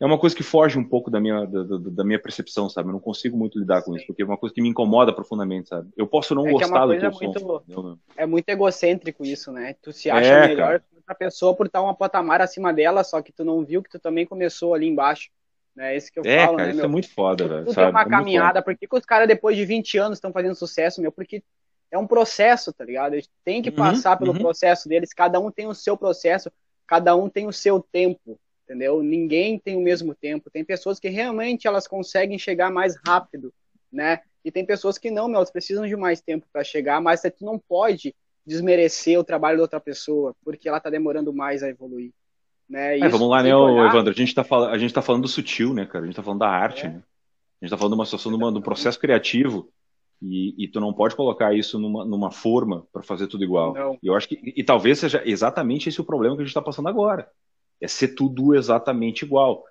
é 0.00 0.06
uma 0.06 0.18
coisa 0.18 0.34
que 0.34 0.42
foge 0.42 0.78
um 0.78 0.84
pouco 0.84 1.10
da 1.10 1.20
minha, 1.20 1.44
da, 1.44 1.62
da, 1.62 2.04
minha 2.04 2.18
percepção, 2.18 2.70
sabe? 2.70 2.88
Eu 2.88 2.94
não 2.94 3.00
consigo 3.00 3.36
muito 3.36 3.58
lidar 3.58 3.82
com 3.82 3.92
Sim. 3.92 3.98
isso, 3.98 4.06
porque 4.06 4.22
é 4.22 4.24
uma 4.24 4.38
coisa 4.38 4.54
que 4.54 4.62
me 4.62 4.68
incomoda 4.70 5.12
profundamente, 5.12 5.68
sabe? 5.68 5.90
Eu 5.94 6.06
posso 6.06 6.34
não 6.34 6.46
é, 6.46 6.48
é 6.48 6.52
gostar 6.52 6.86
do 6.86 6.98
que 6.98 7.04
eu 7.04 7.10
muito, 7.12 7.40
sou. 7.40 7.98
É 8.16 8.24
muito 8.24 8.48
egocêntrico 8.48 9.24
isso, 9.24 9.52
né? 9.52 9.74
Tu 9.82 9.92
se 9.92 10.10
acha 10.10 10.26
é, 10.26 10.48
melhor 10.48 10.80
que 10.80 10.96
outra 10.96 11.14
pessoa 11.14 11.54
por 11.54 11.66
estar 11.66 11.82
uma 11.82 11.94
patamar 11.94 12.40
acima 12.40 12.72
dela, 12.72 13.04
só 13.04 13.20
que 13.20 13.30
tu 13.30 13.44
não 13.44 13.62
viu 13.62 13.82
que 13.82 13.90
tu 13.90 13.98
também 13.98 14.24
começou 14.24 14.72
ali 14.72 14.88
embaixo. 14.88 15.30
É 15.78 15.96
isso 15.96 16.10
que 16.10 16.18
eu 16.18 16.24
é, 16.24 16.44
falo, 16.44 16.56
cara, 16.56 16.68
né, 16.68 16.74
isso 16.74 16.84
é 16.84 16.88
muito 16.88 17.10
foda, 17.10 17.46
velho. 17.46 17.64
Tu 17.66 17.74
tem 17.74 17.88
uma 17.88 18.02
é 18.02 18.08
caminhada, 18.08 18.62
por 18.62 18.76
que, 18.76 18.86
que 18.86 18.96
os 18.96 19.04
caras 19.04 19.28
depois 19.28 19.56
de 19.56 19.64
20 19.66 19.98
anos 19.98 20.16
estão 20.16 20.32
fazendo 20.32 20.54
sucesso, 20.54 21.00
meu? 21.00 21.12
Porque 21.12 21.42
é 21.90 21.98
um 21.98 22.06
processo, 22.06 22.72
tá 22.72 22.84
ligado? 22.84 23.14
Eles 23.14 23.28
têm 23.44 23.60
que 23.60 23.70
uhum, 23.70 23.76
passar 23.76 24.16
pelo 24.16 24.32
uhum. 24.32 24.38
processo 24.38 24.88
deles, 24.88 25.12
cada 25.12 25.38
um 25.38 25.50
tem 25.50 25.66
o 25.66 25.74
seu 25.74 25.96
processo, 25.96 26.50
cada 26.86 27.14
um 27.14 27.28
tem 27.28 27.46
o 27.46 27.52
seu 27.52 27.80
tempo, 27.80 28.38
entendeu? 28.70 29.02
Ninguém 29.02 29.58
tem 29.58 29.76
o 29.76 29.80
mesmo 29.80 30.14
tempo. 30.14 30.48
Tem 30.48 30.64
pessoas 30.64 31.00
que 31.00 31.08
realmente 31.08 31.66
elas 31.66 31.88
conseguem 31.88 32.38
chegar 32.38 32.70
mais 32.70 32.96
rápido, 33.04 33.52
né? 33.92 34.20
E 34.44 34.50
tem 34.50 34.64
pessoas 34.64 34.96
que 34.96 35.10
não, 35.10 35.26
meu, 35.26 35.38
elas 35.38 35.50
precisam 35.50 35.86
de 35.86 35.96
mais 35.96 36.20
tempo 36.20 36.46
para 36.52 36.62
chegar, 36.62 37.00
mas 37.00 37.20
tu 37.22 37.44
não 37.44 37.58
pode 37.58 38.14
desmerecer 38.46 39.18
o 39.18 39.24
trabalho 39.24 39.58
da 39.58 39.64
outra 39.64 39.80
pessoa, 39.80 40.34
porque 40.44 40.68
ela 40.68 40.80
tá 40.80 40.88
demorando 40.88 41.32
mais 41.32 41.64
a 41.64 41.68
evoluir. 41.68 42.12
Né? 42.68 43.00
É, 43.00 43.08
vamos 43.08 43.28
lá, 43.28 43.42
né, 43.42 43.54
olhar... 43.54 43.90
Evandro? 43.90 44.12
A 44.12 44.16
gente, 44.16 44.34
tá 44.34 44.44
fal... 44.44 44.64
a 44.64 44.78
gente 44.78 44.94
tá 44.94 45.02
falando 45.02 45.22
do 45.22 45.28
sutil, 45.28 45.74
né, 45.74 45.84
cara? 45.84 46.04
A 46.04 46.06
gente 46.06 46.16
tá 46.16 46.22
falando 46.22 46.40
da 46.40 46.48
arte, 46.48 46.86
é. 46.86 46.90
né? 46.90 47.02
A 47.60 47.64
gente 47.64 47.70
tá 47.70 47.76
falando 47.76 47.94
de 47.94 47.98
uma 47.98 48.06
situação, 48.06 48.38
de, 48.38 48.58
um 48.58 48.62
processo 48.62 48.98
criativo 48.98 49.68
e, 50.22 50.54
e, 50.64 50.68
tu 50.68 50.80
não 50.80 50.92
pode 50.92 51.16
colocar 51.16 51.52
isso 51.52 51.78
numa, 51.78 52.04
numa 52.04 52.30
forma 52.30 52.86
para 52.92 53.02
fazer 53.02 53.26
tudo 53.26 53.42
igual. 53.42 53.74
Não. 53.74 53.98
E 54.02 54.06
eu 54.06 54.14
acho 54.14 54.28
que 54.28 54.40
e, 54.56 54.62
talvez 54.62 55.00
seja 55.00 55.22
exatamente 55.26 55.88
esse 55.88 56.00
o 56.00 56.04
problema 56.04 56.36
que 56.36 56.42
a 56.42 56.44
gente 56.44 56.50
está 56.50 56.62
passando 56.62 56.88
agora. 56.88 57.28
É 57.80 57.88
ser 57.88 58.08
tudo 58.08 58.54
exatamente 58.54 59.24
igual. 59.24 59.64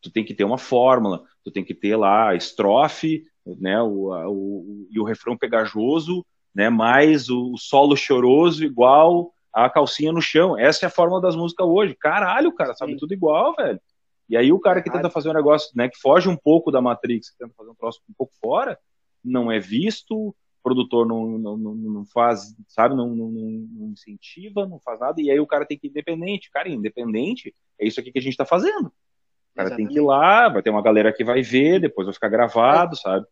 Tu 0.00 0.10
tem 0.10 0.24
que 0.24 0.34
ter 0.34 0.44
uma 0.44 0.58
fórmula, 0.58 1.22
tu 1.44 1.50
tem 1.50 1.64
que 1.64 1.74
ter 1.74 1.96
lá 1.96 2.30
a 2.30 2.34
estrofe, 2.34 3.24
né, 3.44 3.80
o, 3.82 4.10
o, 4.28 4.88
e 4.90 4.98
o 4.98 5.04
refrão 5.04 5.36
pegajoso, 5.36 6.24
né, 6.54 6.70
mais 6.70 7.28
o 7.28 7.56
solo 7.56 7.96
choroso 7.96 8.64
igual 8.64 9.32
a 9.52 9.70
calcinha 9.70 10.12
no 10.12 10.20
chão. 10.20 10.58
Essa 10.58 10.86
é 10.86 10.88
a 10.88 10.90
fórmula 10.90 11.20
das 11.20 11.36
músicas 11.36 11.66
hoje. 11.66 11.94
Caralho, 11.94 12.52
cara, 12.54 12.74
sabe 12.74 12.92
Sim. 12.92 12.98
tudo 12.98 13.14
igual, 13.14 13.54
velho. 13.54 13.80
E 14.28 14.36
aí 14.36 14.52
o 14.52 14.58
cara 14.58 14.82
que 14.82 14.90
tenta 14.90 15.08
fazer 15.08 15.30
um 15.30 15.34
negócio, 15.34 15.70
né, 15.74 15.88
que 15.88 15.98
foge 15.98 16.28
um 16.28 16.36
pouco 16.36 16.70
da 16.70 16.80
Matrix, 16.80 17.30
que 17.30 17.38
tenta 17.38 17.54
fazer 17.56 17.70
um 17.70 17.74
troço 17.74 18.00
um 18.08 18.14
pouco 18.14 18.32
fora, 18.40 18.78
não 19.24 19.50
é 19.50 19.58
visto, 19.58 20.14
o 20.14 20.34
produtor 20.66 21.06
não, 21.06 21.38
não, 21.38 21.56
não, 21.56 22.04
faz, 22.04 22.56
sabe, 22.66 22.96
não, 22.96 23.14
não, 23.14 23.30
não, 23.30 23.86
incentiva, 23.92 24.66
não 24.66 24.80
faz 24.80 24.98
nada, 24.98 25.22
e 25.22 25.30
aí 25.30 25.38
o 25.38 25.46
cara 25.46 25.64
tem 25.64 25.78
que 25.78 25.86
ir 25.86 25.90
independente. 25.90 26.50
Cara, 26.50 26.68
independente 26.68 27.54
é 27.78 27.86
isso 27.86 28.00
aqui 28.00 28.10
que 28.10 28.18
a 28.18 28.22
gente 28.22 28.32
está 28.32 28.44
fazendo. 28.44 28.86
O 28.86 29.54
cara 29.54 29.68
Exatamente. 29.68 29.76
tem 29.76 29.86
que 29.94 30.00
ir 30.00 30.04
lá, 30.04 30.48
vai 30.48 30.62
ter 30.62 30.70
uma 30.70 30.82
galera 30.82 31.12
que 31.12 31.22
vai 31.22 31.40
ver, 31.40 31.80
depois 31.80 32.06
vai 32.06 32.14
ficar 32.14 32.28
gravado, 32.28 32.96
é. 32.96 32.98
sabe? 32.98 33.26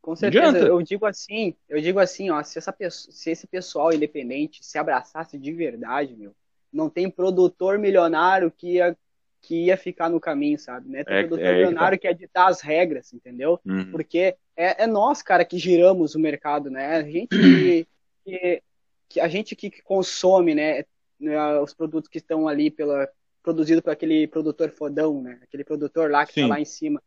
Com 0.00 0.16
certeza, 0.16 0.60
eu 0.60 0.80
digo 0.80 1.04
assim, 1.04 1.54
eu 1.68 1.78
digo 1.78 1.98
assim, 1.98 2.30
ó, 2.30 2.42
se, 2.42 2.56
essa 2.56 2.72
pessoa, 2.72 3.12
se 3.12 3.30
esse 3.30 3.46
pessoal 3.46 3.92
independente 3.92 4.64
se 4.64 4.78
abraçasse 4.78 5.38
de 5.38 5.52
verdade, 5.52 6.16
meu, 6.16 6.34
não 6.72 6.88
tem 6.88 7.10
produtor 7.10 7.78
milionário 7.78 8.50
que 8.50 8.76
ia 8.76 8.96
que 9.42 9.66
ia 9.66 9.76
ficar 9.76 10.08
no 10.08 10.20
caminho, 10.20 10.58
sabe? 10.58 10.88
Né? 10.88 11.02
Tem 11.02 11.16
é, 11.16 11.22
produtor 11.22 11.44
é, 11.44 11.52
milionário 11.52 11.98
que, 11.98 12.06
tá. 12.06 12.14
que 12.14 12.22
ia 12.22 12.26
ditar 12.26 12.48
as 12.48 12.60
regras, 12.60 13.12
entendeu? 13.12 13.60
Uhum. 13.66 13.90
Porque 13.90 14.36
é, 14.56 14.84
é, 14.84 14.86
nós, 14.86 15.20
cara, 15.20 15.44
que 15.44 15.58
giramos 15.58 16.14
o 16.14 16.20
mercado, 16.20 16.70
né? 16.70 16.96
A 16.96 17.02
gente 17.02 17.28
que, 17.28 17.86
que, 18.24 18.62
que 19.08 19.20
a 19.20 19.28
gente 19.28 19.56
que, 19.56 19.68
que 19.68 19.82
consome, 19.82 20.54
né, 20.54 20.84
né? 21.18 21.58
Os 21.58 21.74
produtos 21.74 22.08
que 22.08 22.18
estão 22.18 22.46
ali 22.46 22.70
pela 22.70 23.08
produzido 23.42 23.82
por 23.82 23.90
aquele 23.90 24.28
produtor 24.28 24.70
fodão, 24.70 25.20
né? 25.20 25.40
Aquele 25.42 25.64
produtor 25.64 26.08
lá 26.08 26.24
que 26.24 26.34
tá 26.34 26.40
Sim. 26.40 26.48
tá 26.48 26.54
lá 26.54 26.60
em 26.60 26.64
cima, 26.64 27.02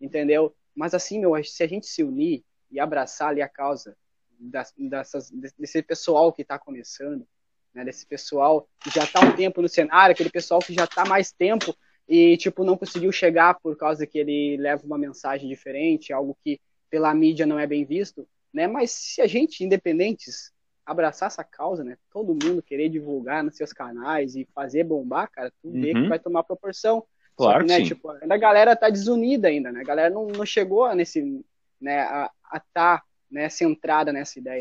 entendeu? 0.00 0.54
Mas 0.72 0.94
assim, 0.94 1.18
meu, 1.18 1.42
se 1.42 1.64
a 1.64 1.66
gente 1.66 1.86
se 1.86 2.04
unir 2.04 2.44
e 2.70 2.78
abraçar 2.78 3.30
ali 3.30 3.42
a 3.42 3.48
causa 3.48 3.96
das, 4.38 4.72
dessas, 4.78 5.30
desse 5.58 5.82
pessoal 5.82 6.32
que 6.32 6.42
está 6.42 6.56
começando, 6.56 7.26
né, 7.74 7.84
desse 7.84 8.06
pessoal 8.06 8.68
que 8.82 8.90
já 8.90 9.04
está 9.04 9.20
um 9.20 9.32
tempo 9.32 9.62
no 9.62 9.68
cenário, 9.68 10.12
aquele 10.12 10.30
pessoal 10.30 10.60
que 10.60 10.74
já 10.74 10.84
está 10.84 11.04
mais 11.04 11.32
tempo 11.32 11.74
e 12.08 12.36
tipo 12.36 12.64
não 12.64 12.76
conseguiu 12.76 13.12
chegar 13.12 13.54
por 13.60 13.76
causa 13.76 14.06
que 14.06 14.18
ele 14.18 14.56
leva 14.56 14.84
uma 14.84 14.98
mensagem 14.98 15.48
diferente, 15.48 16.12
algo 16.12 16.36
que 16.42 16.60
pela 16.90 17.14
mídia 17.14 17.46
não 17.46 17.58
é 17.58 17.66
bem 17.66 17.84
visto, 17.84 18.26
né? 18.52 18.66
Mas 18.66 18.90
se 18.90 19.22
a 19.22 19.26
gente 19.26 19.64
independentes 19.64 20.52
abraçar 20.84 21.28
essa 21.28 21.44
causa, 21.44 21.84
né? 21.84 21.96
Todo 22.10 22.36
mundo 22.44 22.62
querer 22.62 22.88
divulgar 22.88 23.44
nos 23.44 23.56
seus 23.56 23.72
canais 23.72 24.34
e 24.34 24.48
fazer 24.52 24.82
bombar, 24.82 25.30
cara, 25.30 25.52
tu 25.62 25.68
uhum. 25.68 25.80
vê 25.80 25.92
que 25.92 26.08
vai 26.08 26.18
tomar 26.18 26.42
proporção. 26.42 27.04
Claro 27.36 27.64
que, 27.64 27.70
né, 27.70 27.78
sim. 27.78 27.84
Tipo, 27.84 28.10
a 28.10 28.36
galera 28.36 28.74
tá 28.74 28.90
desunida 28.90 29.48
ainda, 29.48 29.70
né? 29.70 29.80
A 29.80 29.84
galera 29.84 30.12
não, 30.12 30.26
não 30.26 30.44
chegou 30.44 30.92
nesse, 30.94 31.44
né, 31.80 32.00
a 32.00 32.30
estar 32.54 32.98
tá, 32.98 33.02
né, 33.30 33.48
centrada 33.48 34.12
nessa 34.12 34.38
ideia. 34.38 34.60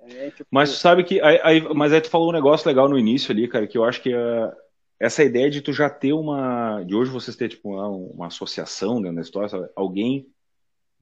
É, 0.00 0.30
tipo... 0.30 0.48
Mas 0.50 0.70
sabe 0.70 1.04
que. 1.04 1.20
Aí, 1.20 1.40
aí, 1.42 1.74
mas 1.74 1.92
aí 1.92 2.00
tu 2.00 2.10
falou 2.10 2.30
um 2.30 2.32
negócio 2.32 2.68
legal 2.68 2.88
no 2.88 2.98
início 2.98 3.32
ali, 3.32 3.48
cara, 3.48 3.66
que 3.66 3.76
eu 3.76 3.84
acho 3.84 4.00
que 4.00 4.14
uh, 4.14 4.52
essa 4.98 5.22
ideia 5.22 5.50
de 5.50 5.60
tu 5.60 5.72
já 5.72 5.90
ter 5.90 6.12
uma. 6.12 6.82
De 6.84 6.94
hoje 6.94 7.10
vocês 7.10 7.36
ter, 7.36 7.48
tipo, 7.48 7.70
uma, 7.70 7.88
uma 7.88 8.26
associação 8.26 9.00
dentro 9.00 9.16
da 9.16 9.22
história, 9.22 9.48
sabe? 9.48 9.68
Alguém 9.76 10.26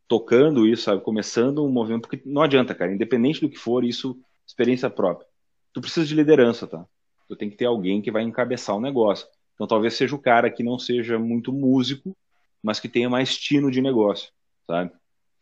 tocando 0.09 0.67
isso, 0.67 0.85
sabe? 0.85 1.03
Começando 1.03 1.65
um 1.65 1.71
movimento, 1.71 2.09
porque 2.09 2.23
não 2.29 2.43
adianta, 2.43 2.75
cara, 2.75 2.93
independente 2.93 3.41
do 3.41 3.49
que 3.49 3.57
for, 3.57 3.85
isso, 3.85 4.19
experiência 4.47 4.89
própria. 4.89 5.27
Tu 5.73 5.81
precisa 5.81 6.07
de 6.07 6.15
liderança, 6.15 6.67
tá? 6.67 6.85
Tu 7.29 7.37
tem 7.37 7.51
que 7.51 7.57
ter 7.57 7.67
alguém 7.67 8.01
que 8.01 8.11
vai 8.11 8.23
encabeçar 8.23 8.77
o 8.77 8.81
negócio. 8.81 9.27
Então 9.55 9.67
talvez 9.67 9.95
seja 9.95 10.15
o 10.15 10.19
cara 10.19 10.51
que 10.51 10.63
não 10.63 10.79
seja 10.79 11.19
muito 11.19 11.53
músico, 11.53 12.17
mas 12.63 12.79
que 12.79 12.89
tenha 12.89 13.09
mais 13.09 13.37
tino 13.37 13.71
de 13.71 13.81
negócio, 13.81 14.31
sabe? 14.67 14.93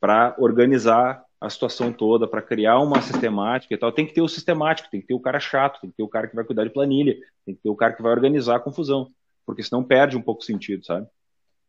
Para 0.01 0.35
organizar 0.39 1.24
a 1.45 1.51
situação 1.51 1.93
toda, 1.93 2.27
para 2.27 2.41
criar 2.41 2.79
uma 2.81 3.01
sistemática 3.03 3.75
e 3.75 3.77
tal. 3.77 3.93
Tem 3.93 4.07
que 4.07 4.15
ter 4.15 4.23
o 4.23 4.29
sistemático, 4.29 4.91
tem 4.91 5.01
que 5.01 5.07
ter 5.07 5.15
o 5.15 5.21
cara 5.21 5.39
chato, 5.39 5.81
tem 5.81 5.91
que 5.91 5.97
ter 5.97 6.03
o 6.03 6.09
cara 6.09 6.27
que 6.27 6.35
vai 6.35 6.45
cuidar 6.45 6.65
de 6.65 6.71
planilha, 6.71 7.17
tem 7.45 7.55
que 7.55 7.63
ter 7.63 7.69
o 7.69 7.77
cara 7.77 7.93
que 7.93 8.03
vai 8.03 8.13
organizar 8.13 8.57
a 8.57 8.61
confusão, 8.61 9.11
porque 9.45 9.63
senão 9.63 9.85
perde 9.85 10.17
um 10.17 10.23
pouco 10.23 10.43
o 10.43 10.45
sentido, 10.45 10.85
sabe? 10.85 11.07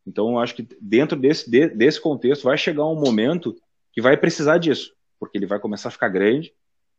Então 0.08 0.30
eu 0.30 0.40
acho 0.40 0.56
que 0.56 0.68
dentro 0.80 1.20
desse, 1.20 1.50
desse 1.50 2.00
contexto 2.00 2.44
vai 2.44 2.58
chegar 2.58 2.86
um 2.86 3.00
momento 3.00 3.56
que 3.92 4.02
vai 4.02 4.16
precisar 4.16 4.58
disso, 4.58 4.94
porque 5.20 5.38
ele 5.38 5.46
vai 5.46 5.60
começar 5.60 5.90
a 5.90 5.92
ficar 5.92 6.10
grande. 6.10 6.54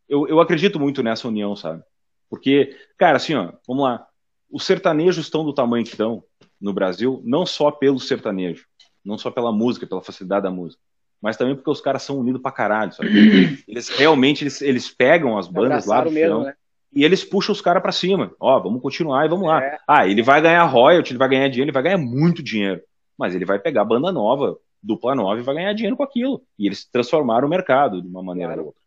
Eu, 0.09 0.27
eu 0.29 0.41
acredito 0.41 0.79
muito 0.79 1.03
nessa 1.03 1.29
união, 1.29 1.55
sabe? 1.57 1.83
Porque, 2.29 2.77
cara, 2.99 3.17
assim, 3.17 3.35
ó, 3.35 3.53
vamos 3.67 3.85
lá. 3.85 4.07
Os 4.51 4.65
sertanejos 4.65 5.25
estão 5.25 5.45
do 5.45 5.53
tamanho 5.53 5.85
que 5.85 5.93
estão 5.93 6.23
no 6.61 6.73
Brasil, 6.73 7.23
não 7.25 7.47
só 7.47 7.71
pelo 7.71 7.99
sertanejo, 7.99 8.67
não 9.05 9.17
só 9.17 9.31
pela 9.31 9.53
música, 9.53 9.87
pela 9.87 10.03
facilidade 10.03 10.45
da 10.45 10.51
música, 10.51 10.83
mas 11.27 11.37
também 11.37 11.57
porque 11.57 11.69
os 11.69 11.81
caras 11.81 12.05
são 12.05 12.21
unidos 12.21 12.41
pra 12.41 12.53
caralho, 12.53 12.93
sabe? 12.93 13.11
Eles 13.67 13.89
realmente, 13.89 14.45
eles, 14.45 14.63
eles 14.63 14.89
pegam 14.89 15.37
as 15.37 15.49
bandas 15.49 15.85
lá 15.85 16.05
do 16.05 16.11
mesmo, 16.13 16.45
né? 16.45 16.55
e 16.93 17.05
eles 17.05 17.25
puxam 17.25 17.53
os 17.53 17.61
caras 17.61 17.83
para 17.83 17.91
cima. 17.91 18.33
Ó, 18.39 18.61
vamos 18.61 18.81
continuar 18.81 19.27
e 19.27 19.29
vamos 19.29 19.49
lá. 19.49 19.61
É. 19.61 19.77
Ah, 19.89 20.07
ele 20.07 20.23
vai 20.23 20.41
ganhar 20.41 20.63
royalty, 20.67 21.11
ele 21.11 21.19
vai 21.19 21.29
ganhar 21.29 21.49
dinheiro, 21.49 21.65
ele 21.65 21.73
vai 21.73 21.83
ganhar 21.83 21.99
muito 21.99 22.45
dinheiro. 22.45 22.81
Mas 23.19 23.35
ele 23.35 23.45
vai 23.45 23.59
pegar 23.59 23.85
banda 23.85 24.13
nova, 24.13 24.57
dupla 24.81 25.17
nova 25.17 25.41
e 25.41 25.43
vai 25.43 25.57
ganhar 25.57 25.73
dinheiro 25.73 25.97
com 25.97 26.05
aquilo. 26.05 26.41
E 26.57 26.65
eles 26.65 26.89
transformaram 26.89 27.49
o 27.49 27.51
mercado 27.51 28.01
de 28.01 28.07
uma 28.07 28.23
maneira 28.23 28.53
claro. 28.53 28.61
ou 28.61 28.67
outra. 28.69 28.81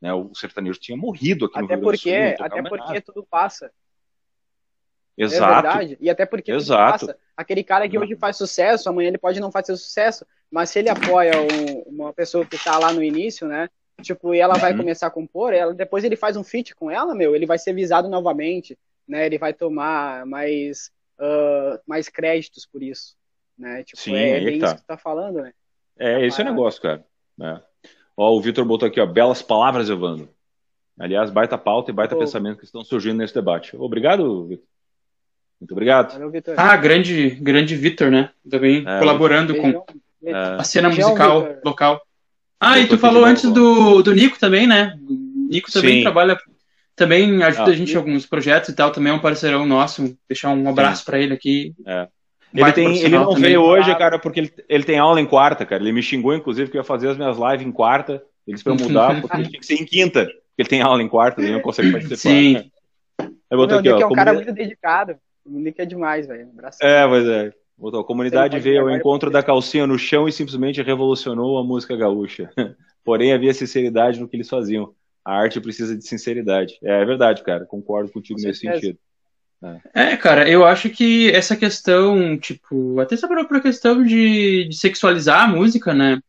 Né, 0.00 0.14
o 0.14 0.34
sertanejo 0.34 0.80
tinha 0.80 0.96
morrido 0.96 1.44
aqui 1.44 1.58
até 1.58 1.76
no 1.76 1.82
Rio 1.82 1.82
porque, 1.82 2.36
Sul. 2.36 2.46
Até 2.46 2.62
porque 2.62 3.00
tudo 3.02 3.26
passa. 3.30 3.70
Exato. 5.16 5.44
É 5.44 5.54
verdade. 5.54 5.98
E 6.00 6.10
até 6.10 6.26
porque 6.26 6.52
Exato. 6.52 7.06
Passa. 7.06 7.18
aquele 7.36 7.62
cara 7.62 7.88
que 7.88 7.98
hoje 7.98 8.16
faz 8.16 8.36
sucesso, 8.36 8.88
amanhã 8.88 9.08
ele 9.08 9.18
pode 9.18 9.40
não 9.40 9.50
fazer 9.50 9.76
sucesso, 9.76 10.26
mas 10.50 10.70
se 10.70 10.80
ele 10.80 10.88
apoia 10.88 11.32
um, 11.40 11.94
uma 11.94 12.12
pessoa 12.12 12.44
que 12.44 12.56
está 12.56 12.78
lá 12.78 12.92
no 12.92 13.02
início, 13.02 13.46
né? 13.46 13.68
Tipo, 14.02 14.34
e 14.34 14.40
ela 14.40 14.54
vai 14.54 14.72
uhum. 14.72 14.78
começar 14.78 15.06
a 15.06 15.10
compor, 15.10 15.52
ela, 15.52 15.72
depois 15.72 16.02
ele 16.02 16.16
faz 16.16 16.36
um 16.36 16.42
feat 16.42 16.74
com 16.74 16.90
ela, 16.90 17.14
meu, 17.14 17.34
ele 17.34 17.46
vai 17.46 17.58
ser 17.58 17.72
visado 17.72 18.08
novamente, 18.08 18.76
né? 19.06 19.26
Ele 19.26 19.38
vai 19.38 19.54
tomar 19.54 20.26
mais, 20.26 20.90
uh, 21.18 21.78
mais 21.86 22.08
créditos 22.08 22.66
por 22.66 22.82
isso, 22.82 23.14
né? 23.56 23.84
Tipo, 23.84 24.00
Sim, 24.00 24.16
é, 24.16 24.38
é 24.38 24.44
bem 24.44 24.58
tá. 24.58 24.66
isso 24.66 24.76
que 24.76 24.82
tu 24.82 24.86
tá 24.86 24.96
falando, 24.96 25.40
né? 25.42 25.52
É, 25.96 26.26
esse 26.26 26.40
é 26.40 26.44
o 26.44 26.48
negócio, 26.48 26.82
cara. 26.82 27.04
É. 27.40 27.60
Ó, 28.16 28.36
o 28.36 28.40
Vitor 28.40 28.64
botou 28.64 28.88
aqui, 28.88 29.00
ó, 29.00 29.06
belas 29.06 29.42
palavras, 29.42 29.88
Evandro. 29.88 30.28
Aliás, 30.98 31.30
baita 31.30 31.56
pauta 31.56 31.90
e 31.90 31.94
baita 31.94 32.16
pensamento 32.16 32.58
que 32.58 32.64
estão 32.64 32.84
surgindo 32.84 33.18
nesse 33.18 33.34
debate. 33.34 33.76
Obrigado, 33.76 34.46
Vitor. 34.46 34.73
Muito 35.60 35.72
obrigado. 35.72 36.12
Valeu, 36.12 36.30
Vitor. 36.30 36.54
Ah, 36.56 36.76
grande, 36.76 37.30
grande 37.30 37.76
Vitor, 37.76 38.10
né? 38.10 38.30
Também 38.48 38.84
é, 38.86 38.98
colaborando 38.98 39.54
com 39.54 39.84
é. 40.24 40.32
a 40.32 40.64
cena 40.64 40.88
musical 40.88 41.42
Victor. 41.42 41.60
local. 41.64 42.00
Ah, 42.60 42.78
e 42.78 42.86
tu 42.86 42.96
falou 42.98 43.24
antes 43.24 43.50
do, 43.50 44.02
do 44.02 44.14
Nico 44.14 44.38
também, 44.38 44.66
né? 44.66 44.94
O 45.08 45.48
Nico 45.50 45.70
também 45.70 45.96
Sim. 45.96 46.02
trabalha, 46.02 46.38
também 46.96 47.42
ajuda 47.42 47.70
ah, 47.70 47.72
a 47.72 47.76
gente 47.76 47.92
em 47.92 47.96
alguns 47.96 48.26
projetos 48.26 48.70
e 48.70 48.74
tal, 48.74 48.90
também 48.90 49.12
é 49.12 49.16
um 49.16 49.20
parceirão 49.20 49.66
nosso. 49.66 50.16
Deixar 50.28 50.50
um 50.50 50.68
abraço 50.68 51.04
para 51.04 51.18
ele 51.18 51.34
aqui. 51.34 51.74
É. 51.86 52.08
Ele, 52.54 52.72
tem, 52.72 52.98
ele 52.98 53.08
não 53.08 53.26
também. 53.26 53.42
veio 53.42 53.62
hoje, 53.62 53.92
cara, 53.96 54.18
porque 54.18 54.40
ele, 54.40 54.54
ele 54.68 54.84
tem 54.84 54.98
aula 54.98 55.20
em 55.20 55.26
quarta, 55.26 55.66
cara. 55.66 55.82
Ele 55.82 55.92
me 55.92 56.02
xingou, 56.02 56.34
inclusive, 56.34 56.70
que 56.70 56.76
eu 56.76 56.80
ia 56.80 56.84
fazer 56.84 57.08
as 57.08 57.16
minhas 57.16 57.36
lives 57.36 57.66
em 57.66 57.72
quarta. 57.72 58.22
Eles 58.46 58.62
para 58.62 58.74
mudar, 58.74 59.18
porque 59.20 59.36
ele 59.36 59.48
tinha 59.48 59.60
que 59.60 59.66
ser 59.66 59.74
em 59.74 59.84
quinta. 59.84 60.24
Porque 60.24 60.62
ele 60.62 60.68
tem 60.68 60.80
aula 60.80 61.02
em 61.02 61.08
quarta, 61.08 61.42
ele 61.42 61.52
não 61.52 61.60
consegue 61.60 61.90
participar. 61.90 62.16
Sim. 62.16 62.70
Aí 63.18 63.56
botou 63.56 63.78
aqui, 63.78 63.90
ó, 63.90 64.00
é 64.00 64.06
um 64.06 64.12
cara 64.12 64.32
muito 64.32 64.52
dedicado. 64.52 65.16
O 65.44 65.58
Nick 65.58 65.80
é 65.80 65.84
demais, 65.84 66.26
velho. 66.26 66.48
É, 66.80 67.06
pois 67.06 67.28
é. 67.28 67.52
Botou, 67.76 68.00
a 68.00 68.04
comunidade 68.04 68.58
veio 68.60 68.82
ao 68.82 68.90
encontro 68.90 69.30
da 69.30 69.42
calcinha 69.42 69.86
no 69.86 69.98
chão 69.98 70.28
e 70.28 70.32
simplesmente 70.32 70.80
revolucionou 70.80 71.58
a 71.58 71.64
música 71.64 71.96
gaúcha. 71.96 72.50
Porém, 73.04 73.32
havia 73.32 73.52
sinceridade 73.52 74.20
no 74.20 74.28
que 74.28 74.36
eles 74.36 74.48
faziam. 74.48 74.94
A 75.24 75.34
arte 75.34 75.60
precisa 75.60 75.96
de 75.96 76.06
sinceridade. 76.06 76.78
É, 76.82 77.02
é 77.02 77.04
verdade, 77.04 77.42
cara. 77.42 77.64
Concordo 77.66 78.12
contigo 78.12 78.38
Com 78.38 78.46
nesse 78.46 78.60
sentido. 78.60 78.98
É. 79.94 80.12
é. 80.12 80.16
cara, 80.16 80.48
eu 80.48 80.64
acho 80.64 80.88
que 80.90 81.30
essa 81.30 81.56
questão, 81.56 82.38
tipo, 82.38 83.00
até 83.00 83.14
essa 83.14 83.26
própria 83.26 83.60
questão 83.60 84.02
de, 84.02 84.68
de 84.68 84.76
sexualizar 84.76 85.42
a 85.42 85.48
música, 85.48 85.92
né? 85.92 86.20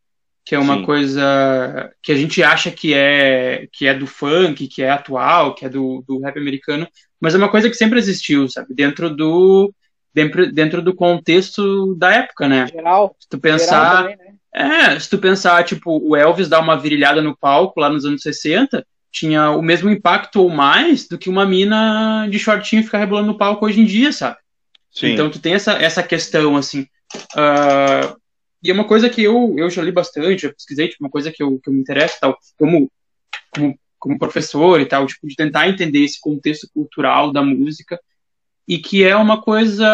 Que 0.44 0.54
é 0.54 0.58
uma 0.58 0.76
Sim. 0.78 0.84
coisa 0.84 1.92
que 2.02 2.12
a 2.12 2.16
gente 2.16 2.42
acha 2.42 2.70
que 2.70 2.94
é 2.94 3.66
que 3.72 3.86
é 3.86 3.94
do 3.94 4.06
funk, 4.06 4.68
que 4.68 4.82
é 4.82 4.90
atual, 4.90 5.54
que 5.54 5.64
é 5.64 5.68
do, 5.68 6.04
do 6.06 6.20
rap 6.20 6.38
americano, 6.38 6.86
mas 7.20 7.34
é 7.34 7.38
uma 7.38 7.48
coisa 7.48 7.68
que 7.70 7.76
sempre 7.76 7.98
existiu, 7.98 8.48
sabe? 8.48 8.74
Dentro 8.74 9.14
do 9.14 9.72
dentro, 10.14 10.50
dentro 10.50 10.82
do 10.82 10.94
contexto 10.94 11.94
da 11.96 12.12
época, 12.12 12.48
né? 12.48 12.66
Geral. 12.68 13.14
Se 13.18 13.28
tu 13.28 13.38
pensar. 13.38 14.02
Também, 14.02 14.16
né? 14.16 14.34
É, 14.54 14.98
se 14.98 15.10
tu 15.10 15.18
pensar, 15.18 15.62
tipo, 15.64 16.00
o 16.02 16.16
Elvis 16.16 16.48
dar 16.48 16.60
uma 16.60 16.78
virilhada 16.78 17.20
no 17.20 17.36
palco 17.36 17.78
lá 17.78 17.90
nos 17.90 18.06
anos 18.06 18.22
60, 18.22 18.86
tinha 19.12 19.50
o 19.50 19.60
mesmo 19.60 19.90
impacto 19.90 20.40
ou 20.42 20.48
mais 20.48 21.06
do 21.06 21.18
que 21.18 21.28
uma 21.28 21.44
mina 21.44 22.26
de 22.30 22.38
shortinho 22.38 22.82
ficar 22.82 22.98
rebolando 22.98 23.28
no 23.28 23.36
palco 23.36 23.66
hoje 23.66 23.82
em 23.82 23.84
dia, 23.84 24.10
sabe? 24.12 24.38
Sim. 24.90 25.08
Então 25.08 25.30
tu 25.30 25.38
tem 25.38 25.52
essa, 25.52 25.72
essa 25.72 26.02
questão, 26.02 26.56
assim. 26.56 26.86
Uh, 27.34 28.16
e 28.62 28.70
é 28.70 28.72
uma 28.74 28.84
coisa 28.84 29.10
que 29.10 29.22
eu, 29.22 29.54
eu 29.58 29.68
já 29.68 29.82
li 29.82 29.92
bastante, 29.92 30.42
já 30.42 30.52
pesquisei, 30.52 30.88
tipo, 30.88 31.04
uma 31.04 31.10
coisa 31.10 31.30
que 31.30 31.42
eu, 31.42 31.60
que 31.62 31.68
eu 31.68 31.74
me 31.74 31.80
interessa, 31.80 32.16
tal, 32.18 32.38
como, 32.58 32.90
como, 33.54 33.78
como 34.06 34.20
professor 34.20 34.80
e 34.80 34.86
tal, 34.86 35.04
tipo, 35.04 35.26
de 35.26 35.34
tentar 35.34 35.68
entender 35.68 36.04
esse 36.04 36.20
contexto 36.20 36.68
cultural 36.72 37.32
da 37.32 37.42
música 37.42 38.00
e 38.66 38.78
que 38.78 39.02
é 39.02 39.16
uma 39.16 39.42
coisa 39.42 39.84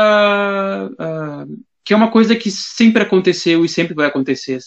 uh, 0.93 1.65
que 1.83 1.95
é 1.95 1.97
uma 1.97 2.11
coisa 2.11 2.37
que 2.37 2.51
sempre 2.51 3.03
aconteceu 3.03 3.65
e 3.65 3.69
sempre 3.71 3.95
vai 3.95 4.07
acontecer 4.07 4.59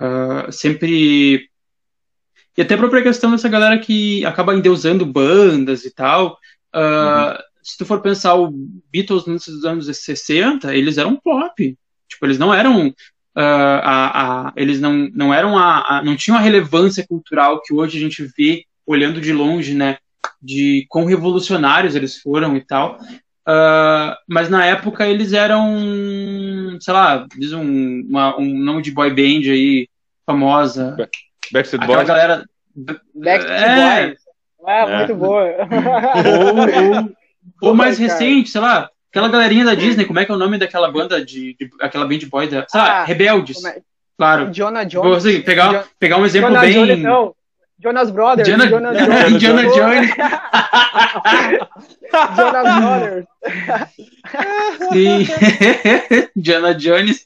uh, 0.00 0.50
sempre 0.50 1.48
e 2.56 2.62
até 2.62 2.74
a 2.74 2.78
própria 2.78 3.02
questão 3.02 3.30
dessa 3.30 3.48
galera 3.48 3.78
que 3.78 4.24
acaba 4.24 4.54
endeusando 4.54 5.06
bandas 5.06 5.84
e 5.84 5.94
tal 5.94 6.32
uh, 6.74 6.78
uhum. 6.78 7.38
se 7.62 7.78
tu 7.78 7.86
for 7.86 8.02
pensar 8.02 8.34
o 8.34 8.50
Beatles 8.92 9.24
nos 9.24 9.64
anos 9.64 9.86
60 9.86 10.74
eles 10.74 10.98
eram 10.98 11.14
pop 11.16 11.78
tipo 12.08 12.26
eles 12.26 12.38
não 12.38 12.52
eram 12.52 12.92
a, 13.40 14.48
a, 14.48 14.52
eles 14.56 14.80
não, 14.80 15.08
não 15.14 15.32
eram 15.32 15.56
a, 15.56 15.98
a 15.98 16.02
não 16.04 16.16
tinham 16.16 16.36
a 16.36 16.40
relevância 16.40 17.06
cultural 17.06 17.62
que 17.62 17.72
hoje 17.72 17.96
a 17.96 18.00
gente 18.00 18.22
vê 18.36 18.64
olhando 18.86 19.20
de 19.20 19.32
longe 19.32 19.74
né 19.74 19.96
de 20.40 20.84
quão 20.88 21.04
revolucionários 21.04 21.94
eles 21.94 22.20
foram 22.20 22.56
e 22.56 22.60
tal. 22.60 22.98
Uh, 23.48 24.14
mas 24.28 24.48
na 24.48 24.64
época 24.64 25.06
eles 25.06 25.32
eram, 25.32 26.78
sei 26.80 26.94
lá, 26.94 27.26
diz 27.36 27.52
um, 27.52 28.02
uma, 28.08 28.38
um 28.38 28.54
nome 28.58 28.82
de 28.82 28.92
boy 28.92 29.10
band 29.10 29.50
aí 29.50 29.88
famosa. 30.24 30.96
Backstreet 31.52 31.86
Boys. 31.86 32.06
galera. 32.06 32.44
Backstreet 33.14 33.62
é, 33.62 34.06
Boys. 34.06 34.18
É, 34.66 34.80
é, 34.80 34.96
muito 34.96 35.14
boa. 35.16 35.44
ou, 36.24 36.98
ou, 36.98 37.12
ou 37.70 37.74
mais 37.74 37.98
recente, 37.98 38.50
sei 38.50 38.60
lá, 38.60 38.88
aquela 39.12 39.28
galerinha 39.28 39.66
da 39.66 39.74
Disney, 39.74 40.06
como 40.06 40.18
é 40.18 40.24
que 40.24 40.32
é 40.32 40.34
o 40.34 40.38
nome 40.38 40.56
daquela 40.56 40.90
banda 40.90 41.22
de, 41.22 41.54
de 41.54 41.70
aquela 41.80 42.06
band 42.06 42.20
boy 42.30 42.48
da, 42.48 42.66
lá, 42.74 43.02
ah, 43.02 43.04
Rebeldes. 43.04 43.62
É? 43.62 43.82
Claro. 44.16 44.50
Jonah 44.50 44.84
Jones. 44.84 45.22
Pegar, 45.44 45.86
pegar 45.98 46.16
um 46.16 46.24
exemplo 46.24 46.48
Jonah 46.48 46.60
bem. 46.62 46.72
Jones, 46.72 46.98
não. 47.00 47.34
Jonas 47.78 48.10
Brothers. 48.10 48.48
Jonas, 48.48 48.70
Jonas 48.70 48.96
Jones. 48.96 49.42
Jonas 49.42 49.74
Jones. 49.74 50.10
Jonas 52.36 52.80
Brothers. 52.80 53.26
Sim. 54.92 55.26
Jonas 56.42 56.82
Jones. 56.82 57.24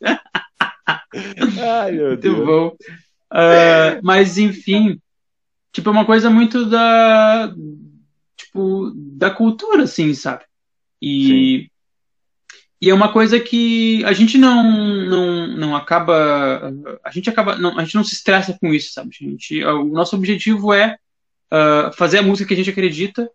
Ai, 1.63 1.93
meu 1.93 2.09
muito 2.09 2.21
Deus. 2.21 2.47
bom. 2.47 2.67
Uh, 3.33 4.01
mas, 4.03 4.39
enfim, 4.39 5.01
tipo, 5.73 5.89
é 5.89 5.93
uma 5.93 6.05
coisa 6.05 6.31
muito 6.31 6.65
da. 6.67 7.53
Tipo, 8.37 8.93
da 8.95 9.31
cultura, 9.31 9.85
assim, 9.85 10.15
sabe? 10.15 10.43
E. 11.01 11.69
Sim. 11.69 11.76
E 12.81 12.91
é 12.91 12.95
uma 12.95 13.11
coisa 13.11 13.41
que 13.41 14.05
a 14.05 14.13
gente 14.13 14.37
não, 14.37 14.63
não, 15.07 15.47
não 15.47 15.77
acaba. 15.77 16.73
A 17.03 17.11
gente 17.11 17.31
acaba. 17.31 17.57
Não, 17.57 17.79
a 17.79 17.85
gente 17.85 17.95
não 17.95 18.05
se 18.05 18.15
estressa 18.15 18.57
com 18.61 18.73
isso, 18.73 18.93
sabe? 18.93 19.11
A 19.19 19.25
gente, 19.25 19.65
o 19.65 19.85
nosso 19.87 20.15
objetivo 20.15 20.75
é 20.75 20.97
uh, 21.53 21.93
fazer 21.95 22.19
a 22.19 22.23
música 22.23 22.49
que 22.49 22.55
a 22.55 22.57
gente 22.57 22.71
acredita 22.71 23.31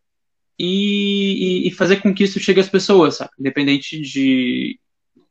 e, 0.60 1.68
e, 1.68 1.72
fazer 1.72 2.02
com 2.02 2.14
que 2.14 2.24
isso 2.24 2.40
chegue 2.40 2.60
às 2.60 2.70
pessoas, 2.70 3.18
sabe? 3.18 3.32
Independente 3.40 4.00
de. 4.00 4.80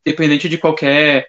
Independente 0.05 0.49
de 0.49 0.59
qualquer 0.59 1.29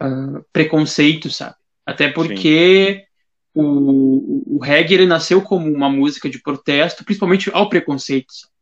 uh, 0.00 0.44
preconceito, 0.52 1.28
sabe? 1.28 1.56
Até 1.84 2.08
porque 2.08 3.04
o, 3.52 4.56
o 4.56 4.58
reggae 4.62 4.94
ele 4.94 5.06
nasceu 5.06 5.42
como 5.42 5.68
uma 5.68 5.90
música 5.90 6.30
de 6.30 6.40
protesto, 6.40 7.04
principalmente 7.04 7.50
ao 7.52 7.68
preconceito. 7.68 8.32
Sabe? 8.32 8.52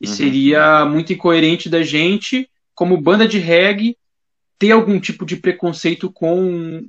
E 0.00 0.08
uhum. 0.08 0.14
seria 0.14 0.84
muito 0.84 1.12
incoerente 1.12 1.70
da 1.70 1.82
gente 1.82 2.50
como 2.78 2.96
banda 2.96 3.26
de 3.26 3.40
reggae, 3.40 3.96
ter 4.56 4.70
algum 4.70 5.00
tipo 5.00 5.26
de 5.26 5.34
preconceito 5.34 6.12
com 6.12 6.80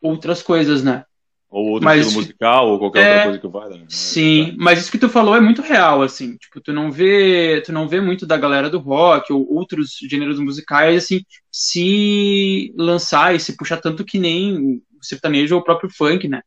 outras 0.00 0.42
coisas, 0.42 0.82
né? 0.82 1.04
Ou 1.50 1.66
outro 1.72 1.84
mas, 1.84 2.06
estilo 2.06 2.22
musical, 2.22 2.68
ou 2.70 2.78
qualquer 2.78 3.02
é, 3.02 3.08
outra 3.10 3.24
coisa 3.24 3.38
que 3.38 3.48
vá. 3.48 3.68
Né? 3.68 3.84
Sim, 3.90 4.54
mas 4.56 4.78
isso 4.78 4.90
que 4.90 4.96
tu 4.96 5.06
falou 5.06 5.36
é 5.36 5.40
muito 5.40 5.60
real, 5.60 6.00
assim. 6.00 6.38
Tipo, 6.38 6.62
tu 6.62 6.72
não 6.72 6.90
vê, 6.90 7.62
tu 7.62 7.74
não 7.74 7.86
vê 7.86 8.00
muito 8.00 8.26
da 8.26 8.38
galera 8.38 8.70
do 8.70 8.78
rock 8.78 9.30
ou 9.30 9.46
outros 9.52 9.98
gêneros 10.08 10.40
musicais, 10.40 11.04
assim, 11.04 11.20
se 11.52 12.72
lançar 12.74 13.34
e 13.34 13.40
se 13.40 13.54
puxar 13.54 13.76
tanto 13.76 14.06
que 14.06 14.18
nem 14.18 14.80
o 14.98 15.04
sertanejo 15.04 15.56
ou 15.56 15.60
o 15.60 15.64
próprio 15.64 15.90
funk, 15.90 16.26
né? 16.26 16.40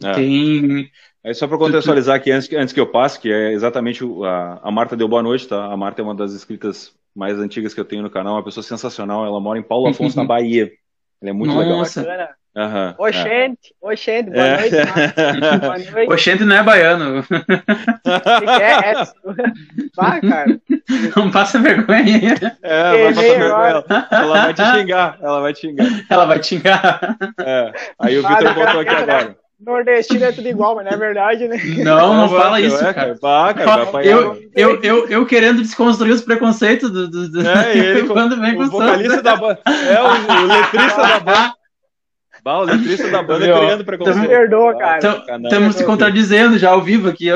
É. 0.00 0.12
Tem. 0.12 0.88
É 1.24 1.34
só 1.34 1.48
para 1.48 1.58
contextualizar 1.58 2.14
aqui, 2.14 2.30
antes, 2.30 2.48
antes 2.52 2.72
que 2.72 2.78
eu 2.78 2.86
passe, 2.86 3.18
que 3.18 3.32
é 3.32 3.52
exatamente 3.52 4.04
a, 4.24 4.60
a 4.62 4.70
Marta 4.70 4.96
deu 4.96 5.08
boa 5.08 5.24
noite, 5.24 5.48
tá? 5.48 5.64
A 5.64 5.76
Marta 5.76 6.00
é 6.00 6.04
uma 6.04 6.14
das 6.14 6.32
escritas 6.32 6.94
mais 7.16 7.38
antigas 7.38 7.72
que 7.72 7.80
eu 7.80 7.84
tenho 7.84 8.02
no 8.02 8.10
canal, 8.10 8.34
uma 8.34 8.44
pessoa 8.44 8.62
sensacional. 8.62 9.24
Ela 9.24 9.40
mora 9.40 9.58
em 9.58 9.62
Paulo 9.62 9.88
Afonso, 9.88 10.16
na 10.16 10.24
Bahia. 10.28 10.70
Ela 11.20 11.30
é 11.30 11.32
muito 11.32 11.54
Nossa. 11.54 12.02
legal. 12.02 12.28
Uhum, 12.56 12.94
oxente, 12.96 13.74
é. 13.82 13.86
oxente, 13.86 14.30
boa 14.30 14.46
é. 14.46 14.56
noite. 14.60 14.76
boa 15.60 15.78
noite. 15.78 16.12
Oxente 16.12 16.44
não 16.44 16.56
é 16.56 16.62
baiano. 16.62 17.22
que 17.22 18.62
é, 18.62 18.92
é? 18.92 18.94
Vai, 19.94 20.20
cara. 20.22 20.60
Não 21.14 21.30
passa 21.30 21.58
vergonha. 21.58 22.34
É, 22.62 22.92
vai 22.92 23.14
passar 23.14 23.38
vergonha. 23.38 23.84
Ela 24.10 24.42
vai 24.42 24.54
te 24.54 24.64
xingar. 24.64 25.18
Ela 25.20 25.40
vai 25.40 25.52
te 25.52 25.60
xingar. 25.60 26.04
Ela 26.08 26.24
vai 26.24 26.38
te 26.38 26.46
xingar. 26.46 27.16
É. 27.40 27.72
Aí 27.98 28.18
o 28.18 28.26
Vitor 28.26 28.54
voltou 28.54 28.80
aqui 28.80 28.94
agora. 28.94 29.36
Nordestino 29.58 30.24
é 30.24 30.32
tudo 30.32 30.48
igual, 30.48 30.74
mas 30.76 30.84
não 30.84 30.92
é 30.92 30.96
verdade, 30.96 31.48
né? 31.48 31.56
Não, 31.78 32.14
não, 32.14 32.28
fala 32.28 32.60
isso, 32.60 32.76
é, 32.84 32.92
cara. 32.92 33.18
Cara 33.18 34.04
eu, 34.04 34.38
eu, 34.54 34.82
eu, 34.82 35.08
eu 35.08 35.26
querendo 35.26 35.62
desconstruir 35.62 36.12
os 36.12 36.20
preconceitos 36.20 36.90
do. 36.90 37.08
do, 37.08 37.28
do... 37.30 37.48
É, 37.48 37.72
ele, 37.76 38.06
quando 38.06 38.38
vem 38.38 38.54
o 38.54 38.58
com 38.58 38.66
vocalista 38.66 39.22
da 39.22 39.34
banda. 39.36 39.60
É, 39.66 40.02
o, 40.02 40.06
o 40.06 40.46
letrista 40.46 41.02
da 41.02 41.20
banda. 41.20 41.54
Bah, 42.44 42.58
o 42.58 42.64
letrista 42.64 43.08
da 43.08 43.22
banda 43.22 43.46
Meu, 43.46 43.58
criando 43.58 43.84
preconceito. 43.84 44.20
Me 44.20 44.28
perdoa, 44.28 44.78
cara. 44.78 44.98
Estamos 45.42 45.74
se 45.74 45.84
contradizendo 45.84 46.58
já 46.58 46.70
ao 46.70 46.82
vivo 46.82 47.08
aqui. 47.08 47.28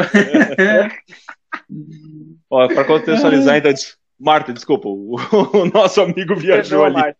Ó, 2.50 2.68
para 2.68 2.84
contextualizar, 2.84 3.56
então, 3.56 3.72
Marta, 4.20 4.52
desculpa, 4.52 4.88
o, 4.88 5.16
o 5.54 5.64
nosso 5.72 6.02
amigo 6.02 6.36
viajou 6.36 6.82
Perdoa, 6.82 7.02
ali. 7.02 7.14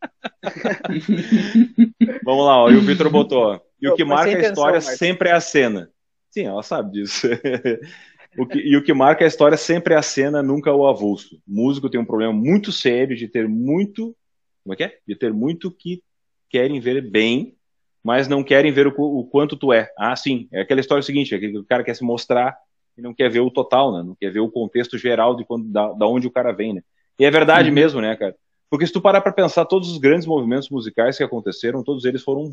Vamos 2.22 2.46
lá, 2.46 2.64
ó, 2.64 2.70
e 2.70 2.76
o 2.76 2.82
Vitor 2.82 3.08
botou, 3.08 3.54
ó, 3.54 3.60
e 3.80 3.88
o 3.88 3.94
que 3.94 4.04
marca 4.04 4.36
a 4.36 4.40
história 4.40 4.80
sempre 4.80 5.28
é 5.28 5.32
a 5.32 5.40
cena. 5.40 5.90
Sim, 6.30 6.46
ela 6.46 6.62
sabe 6.62 6.92
disso. 6.92 7.26
o 8.38 8.46
que, 8.46 8.58
e 8.58 8.76
o 8.76 8.82
que 8.82 8.92
marca 8.92 9.24
a 9.24 9.28
história 9.28 9.56
sempre 9.56 9.94
é 9.94 9.96
a 9.96 10.02
cena, 10.02 10.42
nunca 10.42 10.72
o 10.72 10.86
avulso. 10.86 11.36
O 11.48 11.52
músico 11.52 11.90
tem 11.90 12.00
um 12.00 12.04
problema 12.04 12.32
muito 12.32 12.70
sério 12.70 13.16
de 13.16 13.26
ter 13.26 13.48
muito, 13.48 14.16
como 14.62 14.74
é 14.74 14.76
que 14.76 14.84
é? 14.84 14.98
De 15.06 15.16
ter 15.16 15.32
muito 15.32 15.70
que 15.70 16.02
querem 16.48 16.80
ver 16.80 17.00
bem 17.00 17.56
mas 18.02 18.28
não 18.28 18.42
querem 18.42 18.72
ver 18.72 18.86
o, 18.86 18.94
o, 18.96 19.24
quanto 19.24 19.56
tu 19.56 19.72
é. 19.72 19.90
Ah, 19.96 20.16
sim, 20.16 20.48
é 20.52 20.62
aquela 20.62 20.80
história 20.80 21.02
seguinte, 21.02 21.34
é 21.34 21.38
que 21.38 21.56
o 21.56 21.64
cara 21.64 21.84
quer 21.84 21.94
se 21.94 22.02
mostrar 22.02 22.56
e 22.96 23.02
não 23.02 23.14
quer 23.14 23.30
ver 23.30 23.40
o 23.40 23.50
total, 23.50 23.92
né? 23.92 24.02
Não 24.02 24.14
quer 24.14 24.30
ver 24.30 24.40
o 24.40 24.50
contexto 24.50 24.96
geral 24.96 25.36
de 25.36 25.44
quando, 25.44 25.68
da, 25.68 25.92
da 25.92 26.06
onde 26.06 26.26
o 26.26 26.30
cara 26.30 26.52
vem, 26.52 26.74
né? 26.74 26.82
E 27.18 27.24
é 27.24 27.30
verdade 27.30 27.68
uhum. 27.68 27.74
mesmo, 27.74 28.00
né, 28.00 28.16
cara? 28.16 28.34
Porque 28.70 28.86
se 28.86 28.92
tu 28.92 29.00
parar 29.00 29.20
para 29.20 29.32
pensar, 29.32 29.64
todos 29.66 29.90
os 29.90 29.98
grandes 29.98 30.26
movimentos 30.26 30.70
musicais 30.70 31.16
que 31.16 31.24
aconteceram, 31.24 31.84
todos 31.84 32.04
eles 32.04 32.22
foram 32.22 32.52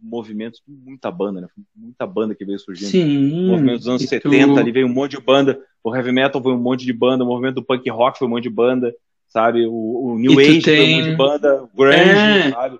movimentos 0.00 0.60
de 0.66 0.74
muita 0.74 1.10
banda, 1.10 1.40
né? 1.40 1.48
Muita 1.74 2.06
banda 2.06 2.34
que 2.34 2.44
veio 2.44 2.58
surgindo. 2.58 2.90
Sim. 2.90 3.46
Movimentos 3.46 3.80
dos 3.80 3.88
anos 3.88 4.02
70, 4.02 4.54
tu... 4.54 4.58
ali 4.58 4.72
veio 4.72 4.86
um 4.86 4.92
monte 4.92 5.12
de 5.12 5.20
banda. 5.20 5.58
O 5.82 5.94
heavy 5.94 6.12
metal 6.12 6.42
foi 6.42 6.52
um 6.52 6.60
monte 6.60 6.84
de 6.84 6.92
banda, 6.92 7.24
o 7.24 7.26
movimento 7.26 7.56
do 7.56 7.64
punk 7.64 7.88
rock 7.90 8.18
foi 8.18 8.26
um 8.26 8.30
monte 8.30 8.44
de 8.44 8.50
banda, 8.50 8.94
sabe? 9.28 9.66
O, 9.66 10.12
o 10.12 10.18
New 10.18 10.38
Age 10.38 10.62
tem... 10.62 10.76
foi 10.76 10.84
um 10.84 10.96
monte 10.96 11.10
de 11.10 11.16
banda, 11.16 11.68
grunge, 11.74 11.98
é... 11.98 12.50
sabe? 12.50 12.78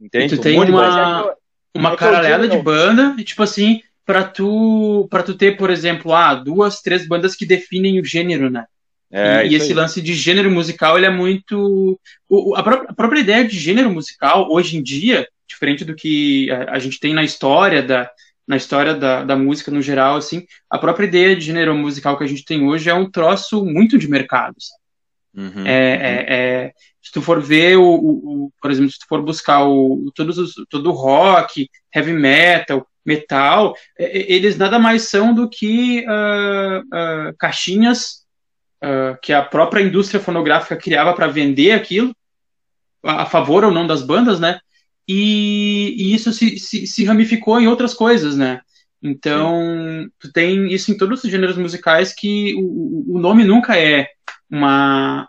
Entende? 0.00 0.34
E 0.34 0.36
tu 0.36 0.42
tem 0.42 0.58
um 0.58 0.64
uma 0.64 1.34
uma 1.76 1.96
caralhada 1.96 2.46
de 2.46 2.58
banda, 2.58 3.16
e 3.18 3.24
tipo 3.24 3.42
assim, 3.42 3.80
para 4.06 4.22
tu 4.22 5.08
para 5.10 5.22
tu 5.22 5.34
ter, 5.34 5.56
por 5.56 5.70
exemplo, 5.70 6.12
ah, 6.12 6.34
duas, 6.34 6.80
três 6.80 7.06
bandas 7.06 7.34
que 7.34 7.46
definem 7.46 8.00
o 8.00 8.04
gênero, 8.04 8.48
né? 8.48 8.64
É, 9.10 9.46
e, 9.46 9.50
e 9.50 9.54
esse 9.54 9.68
aí. 9.68 9.74
lance 9.74 10.00
de 10.02 10.14
gênero 10.14 10.50
musical, 10.50 10.96
ele 10.96 11.06
é 11.06 11.10
muito 11.10 11.98
o, 12.28 12.54
a, 12.56 12.62
própria, 12.62 12.90
a, 12.90 12.94
própria, 12.94 13.20
ideia 13.20 13.46
de 13.46 13.56
gênero 13.58 13.90
musical 13.90 14.50
hoje 14.50 14.76
em 14.76 14.82
dia, 14.82 15.26
diferente 15.48 15.84
do 15.84 15.94
que 15.94 16.50
a, 16.50 16.72
a 16.72 16.78
gente 16.78 16.98
tem 16.98 17.14
na 17.14 17.22
história 17.22 17.82
da 17.82 18.10
na 18.46 18.58
história 18.58 18.94
da, 18.94 19.24
da 19.24 19.36
música 19.36 19.70
no 19.70 19.80
geral, 19.80 20.16
assim, 20.16 20.46
a 20.68 20.78
própria 20.78 21.06
ideia 21.06 21.34
de 21.34 21.46
gênero 21.46 21.74
musical 21.74 22.18
que 22.18 22.24
a 22.24 22.26
gente 22.26 22.44
tem 22.44 22.62
hoje 22.62 22.90
é 22.90 22.94
um 22.94 23.10
troço 23.10 23.64
muito 23.64 23.96
de 23.96 24.06
mercado. 24.06 24.54
Uhum, 25.34 25.66
é. 25.66 25.72
É, 25.72 26.24
é, 26.28 26.72
se 27.02 27.10
tu 27.10 27.20
for 27.20 27.40
ver, 27.40 27.76
o, 27.76 27.82
o, 27.82 28.44
o, 28.44 28.52
por 28.60 28.70
exemplo, 28.70 28.90
se 28.90 28.98
tu 28.98 29.06
for 29.08 29.22
buscar 29.22 29.64
o, 29.64 30.12
todos 30.14 30.38
os, 30.38 30.54
todo 30.68 30.90
o 30.90 30.92
rock, 30.92 31.68
heavy 31.94 32.12
metal, 32.12 32.86
metal, 33.04 33.74
é, 33.98 34.32
eles 34.32 34.56
nada 34.56 34.78
mais 34.78 35.08
são 35.08 35.34
do 35.34 35.48
que 35.48 36.06
uh, 36.06 36.80
uh, 36.80 37.36
caixinhas 37.38 38.24
uh, 38.82 39.18
que 39.20 39.32
a 39.32 39.42
própria 39.42 39.82
indústria 39.82 40.20
fonográfica 40.20 40.76
criava 40.76 41.12
para 41.12 41.26
vender 41.26 41.72
aquilo, 41.72 42.14
a, 43.04 43.22
a, 43.22 43.26
favor 43.26 43.64
ou 43.64 43.70
não 43.70 43.86
das 43.86 44.02
bandas, 44.02 44.38
né? 44.38 44.60
E, 45.06 45.94
e 45.98 46.14
isso 46.14 46.32
se, 46.32 46.58
se, 46.58 46.86
se, 46.86 47.04
ramificou 47.04 47.60
em 47.60 47.66
outras 47.66 47.92
coisas, 47.92 48.36
né? 48.36 48.60
Então, 49.02 50.08
tu 50.18 50.32
tem 50.32 50.72
isso 50.72 50.90
em 50.90 50.96
todos 50.96 51.22
os 51.22 51.30
gêneros 51.30 51.58
musicais 51.58 52.14
que 52.14 52.54
o, 52.56 53.16
o 53.16 53.18
nome 53.18 53.44
nunca 53.44 53.78
é 53.78 54.08
uma, 54.50 55.28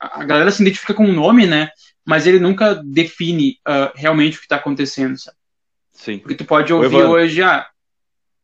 a 0.00 0.24
galera 0.24 0.50
se 0.50 0.62
identifica 0.62 0.94
com 0.94 1.04
um 1.04 1.12
nome, 1.12 1.46
né? 1.46 1.68
Mas 2.06 2.26
ele 2.26 2.38
nunca 2.38 2.74
define 2.74 3.58
uh, 3.68 3.92
realmente 3.94 4.36
o 4.36 4.40
que 4.40 4.46
está 4.46 4.56
acontecendo, 4.56 5.18
sabe? 5.18 5.36
Sim. 5.92 6.18
Porque 6.18 6.34
tu 6.34 6.44
pode 6.44 6.72
ouvir 6.72 7.04
hoje, 7.04 7.42
ah... 7.42 7.66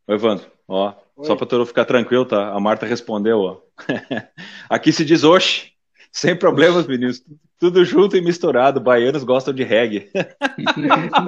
Oi, 0.06 0.14
Evandro, 0.14 0.46
ó, 0.68 0.94
Oi. 1.16 1.26
só 1.26 1.34
para 1.34 1.46
tu 1.46 1.64
ficar 1.66 1.84
tranquilo, 1.86 2.24
tá? 2.24 2.52
A 2.52 2.60
Marta 2.60 2.86
respondeu, 2.86 3.40
ó. 3.40 3.60
Aqui 4.68 4.92
se 4.92 5.04
diz 5.04 5.24
oxe, 5.24 5.72
sem 6.12 6.36
problemas, 6.36 6.86
meninos. 6.86 7.24
Tudo 7.58 7.84
junto 7.84 8.16
e 8.16 8.20
misturado. 8.20 8.80
Baianos 8.80 9.24
gostam 9.24 9.52
de 9.52 9.64
reggae. 9.64 10.10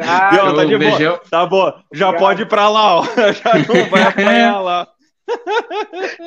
Ah, 0.03 0.31
tá 0.55 0.65
de 0.65 0.79
boa. 0.79 1.19
Tá 1.31 1.47
bom. 1.47 1.73
Já 1.93 2.13
pode 2.13 2.43
ir 2.43 2.49
pra 2.49 2.69
lá, 2.69 3.01
ó. 3.01 3.05
Já 3.33 3.55
não 3.55 3.89
vai 3.91 4.03
apanhar 4.07 4.61
lá. 4.61 4.89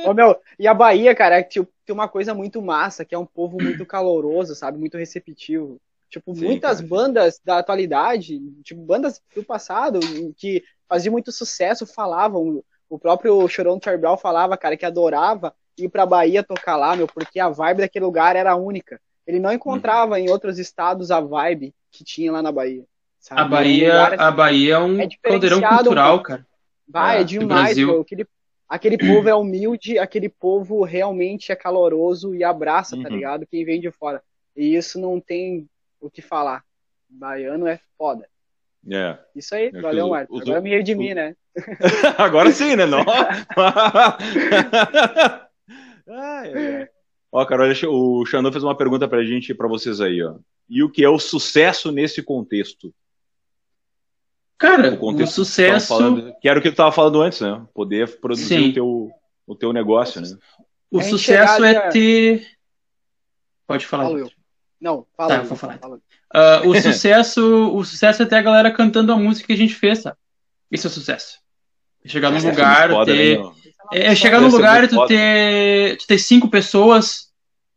Ô, 0.05 0.13
meu, 0.13 0.35
e 0.57 0.67
a 0.67 0.73
Bahia, 0.73 1.13
cara, 1.15 1.39
é, 1.39 1.43
tem 1.43 1.65
uma 1.89 2.07
coisa 2.07 2.33
muito 2.33 2.61
massa, 2.61 3.03
que 3.03 3.13
é 3.13 3.17
um 3.17 3.25
povo 3.25 3.57
muito 3.61 3.85
caloroso, 3.85 4.55
sabe? 4.55 4.77
Muito 4.77 4.97
receptivo. 4.97 5.77
Tipo, 6.09 6.35
Sim, 6.35 6.45
muitas 6.45 6.77
cara. 6.77 6.87
bandas 6.87 7.41
da 7.43 7.57
atualidade, 7.59 8.39
tipo, 8.63 8.81
bandas 8.81 9.21
do 9.35 9.43
passado, 9.43 9.99
que 10.37 10.63
faziam 10.87 11.11
muito 11.11 11.31
sucesso, 11.31 11.87
falavam. 11.87 12.63
O 12.89 12.99
próprio 12.99 13.47
Chorão 13.47 13.79
Charlie 13.83 14.17
falava, 14.21 14.55
cara, 14.55 14.77
que 14.77 14.85
adorava 14.85 15.53
ir 15.77 15.89
pra 15.89 16.05
Bahia 16.05 16.43
tocar 16.43 16.75
lá, 16.75 16.95
meu, 16.95 17.07
porque 17.07 17.39
a 17.39 17.49
vibe 17.49 17.81
daquele 17.81 18.05
lugar 18.05 18.35
era 18.35 18.55
única. 18.55 19.01
Ele 19.25 19.39
não 19.39 19.51
encontrava 19.51 20.13
uhum. 20.13 20.17
em 20.17 20.29
outros 20.29 20.59
estados 20.59 21.11
a 21.11 21.19
vibe 21.19 21.73
que 21.91 22.03
tinha 22.03 22.31
lá 22.31 22.41
na 22.41 22.51
Bahia. 22.51 22.83
Sabe? 23.19 23.41
A 23.41 23.45
Bahia, 23.45 23.93
um 23.93 24.21
a 24.21 24.31
Bahia 24.31 24.73
é 24.75 24.79
um 24.79 24.99
é 24.99 25.07
caldeirão 25.21 25.61
cultural, 25.61 26.21
cara. 26.21 26.45
Vai, 26.87 27.17
é, 27.17 27.21
é 27.21 27.23
demais, 27.23 27.77
meu. 27.77 28.01
Aquele, 28.01 28.27
aquele 28.67 28.97
povo 28.97 29.29
é 29.29 29.33
humilde, 29.35 29.97
aquele 29.97 30.27
povo 30.27 30.83
realmente 30.83 31.51
é 31.51 31.55
caloroso 31.55 32.35
e 32.35 32.43
abraça, 32.43 32.91
tá 32.91 32.97
uhum. 32.97 33.03
tá 33.03 33.09
ligado? 33.09 33.47
Quem 33.47 33.63
vem 33.63 33.79
de 33.79 33.89
fora. 33.91 34.21
E 34.55 34.75
isso 34.75 34.99
não 34.99 35.19
tem 35.19 35.67
o 36.01 36.09
que 36.09 36.21
falar. 36.21 36.63
Baiano 37.09 37.65
é 37.67 37.79
foda. 37.97 38.27
É. 38.91 39.17
Isso 39.33 39.55
aí, 39.55 39.71
é 39.73 39.81
valeu, 39.81 40.09
Marcos. 40.09 40.41
Agora 40.41 40.59
me 40.61 40.71
redimi, 40.71 41.13
né? 41.13 41.35
Agora 42.17 42.51
sim, 42.51 42.75
né? 42.75 42.85
Não. 42.85 42.99
ai, 46.09 46.53
ai. 46.53 46.89
Ó, 47.35 47.43
Carol, 47.45 47.67
o 47.89 48.25
Xandão 48.27 48.51
fez 48.51 48.63
uma 48.63 48.77
pergunta 48.77 49.07
pra 49.07 49.23
gente, 49.23 49.55
pra 49.55 49.67
vocês 49.67 49.99
aí, 49.99 50.21
ó. 50.21 50.35
E 50.69 50.83
o 50.83 50.89
que 50.89 51.03
é 51.03 51.09
o 51.09 51.17
sucesso 51.17 51.91
nesse 51.91 52.21
contexto? 52.21 52.93
Cara, 54.55 54.93
o, 55.01 55.09
o 55.09 55.27
sucesso. 55.27 55.87
Falando, 55.87 56.31
que 56.39 56.47
era 56.47 56.59
o 56.59 56.61
que 56.61 56.69
tu 56.69 56.73
estava 56.73 56.91
falando 56.91 57.23
antes, 57.23 57.41
né? 57.41 57.65
Poder 57.73 58.19
produzir 58.19 58.69
o 58.69 58.73
teu, 58.73 59.11
o 59.47 59.55
teu 59.55 59.73
negócio, 59.73 60.21
né? 60.21 60.27
O 60.91 61.01
sucesso 61.01 61.65
é 61.65 61.89
ter. 61.89 62.47
Pode 63.65 63.87
falar. 63.87 64.09
Fala 64.09 64.29
Não, 64.79 65.07
fala. 65.17 65.29
Tá, 65.29 65.41
eu 65.41 65.45
vou 65.45 65.57
falar. 65.57 65.79
Fala. 65.79 65.95
Uh, 65.95 66.69
o, 66.69 66.75
sucesso, 66.79 67.75
o 67.75 67.83
sucesso 67.83 68.21
é 68.21 68.25
ter 68.27 68.35
a 68.35 68.41
galera 68.43 68.71
cantando 68.71 69.11
a 69.11 69.17
música 69.17 69.47
que 69.47 69.53
a 69.53 69.57
gente 69.57 69.73
fez, 69.73 70.03
sabe? 70.03 70.17
Isso 70.69 70.85
é 70.85 70.89
sucesso. 70.91 71.39
Chegar 72.05 72.29
num 72.29 72.37
é 72.37 72.41
lugar, 72.41 73.05
ter. 73.05 73.41
Né, 73.91 74.05
é, 74.05 74.15
chegar 74.15 74.41
num 74.41 74.49
lugar 74.49 74.83
e 74.83 74.87
tu 74.87 75.05
ter, 75.05 75.97
tu 75.97 76.07
ter 76.07 76.17
cinco 76.17 76.49
pessoas 76.49 77.31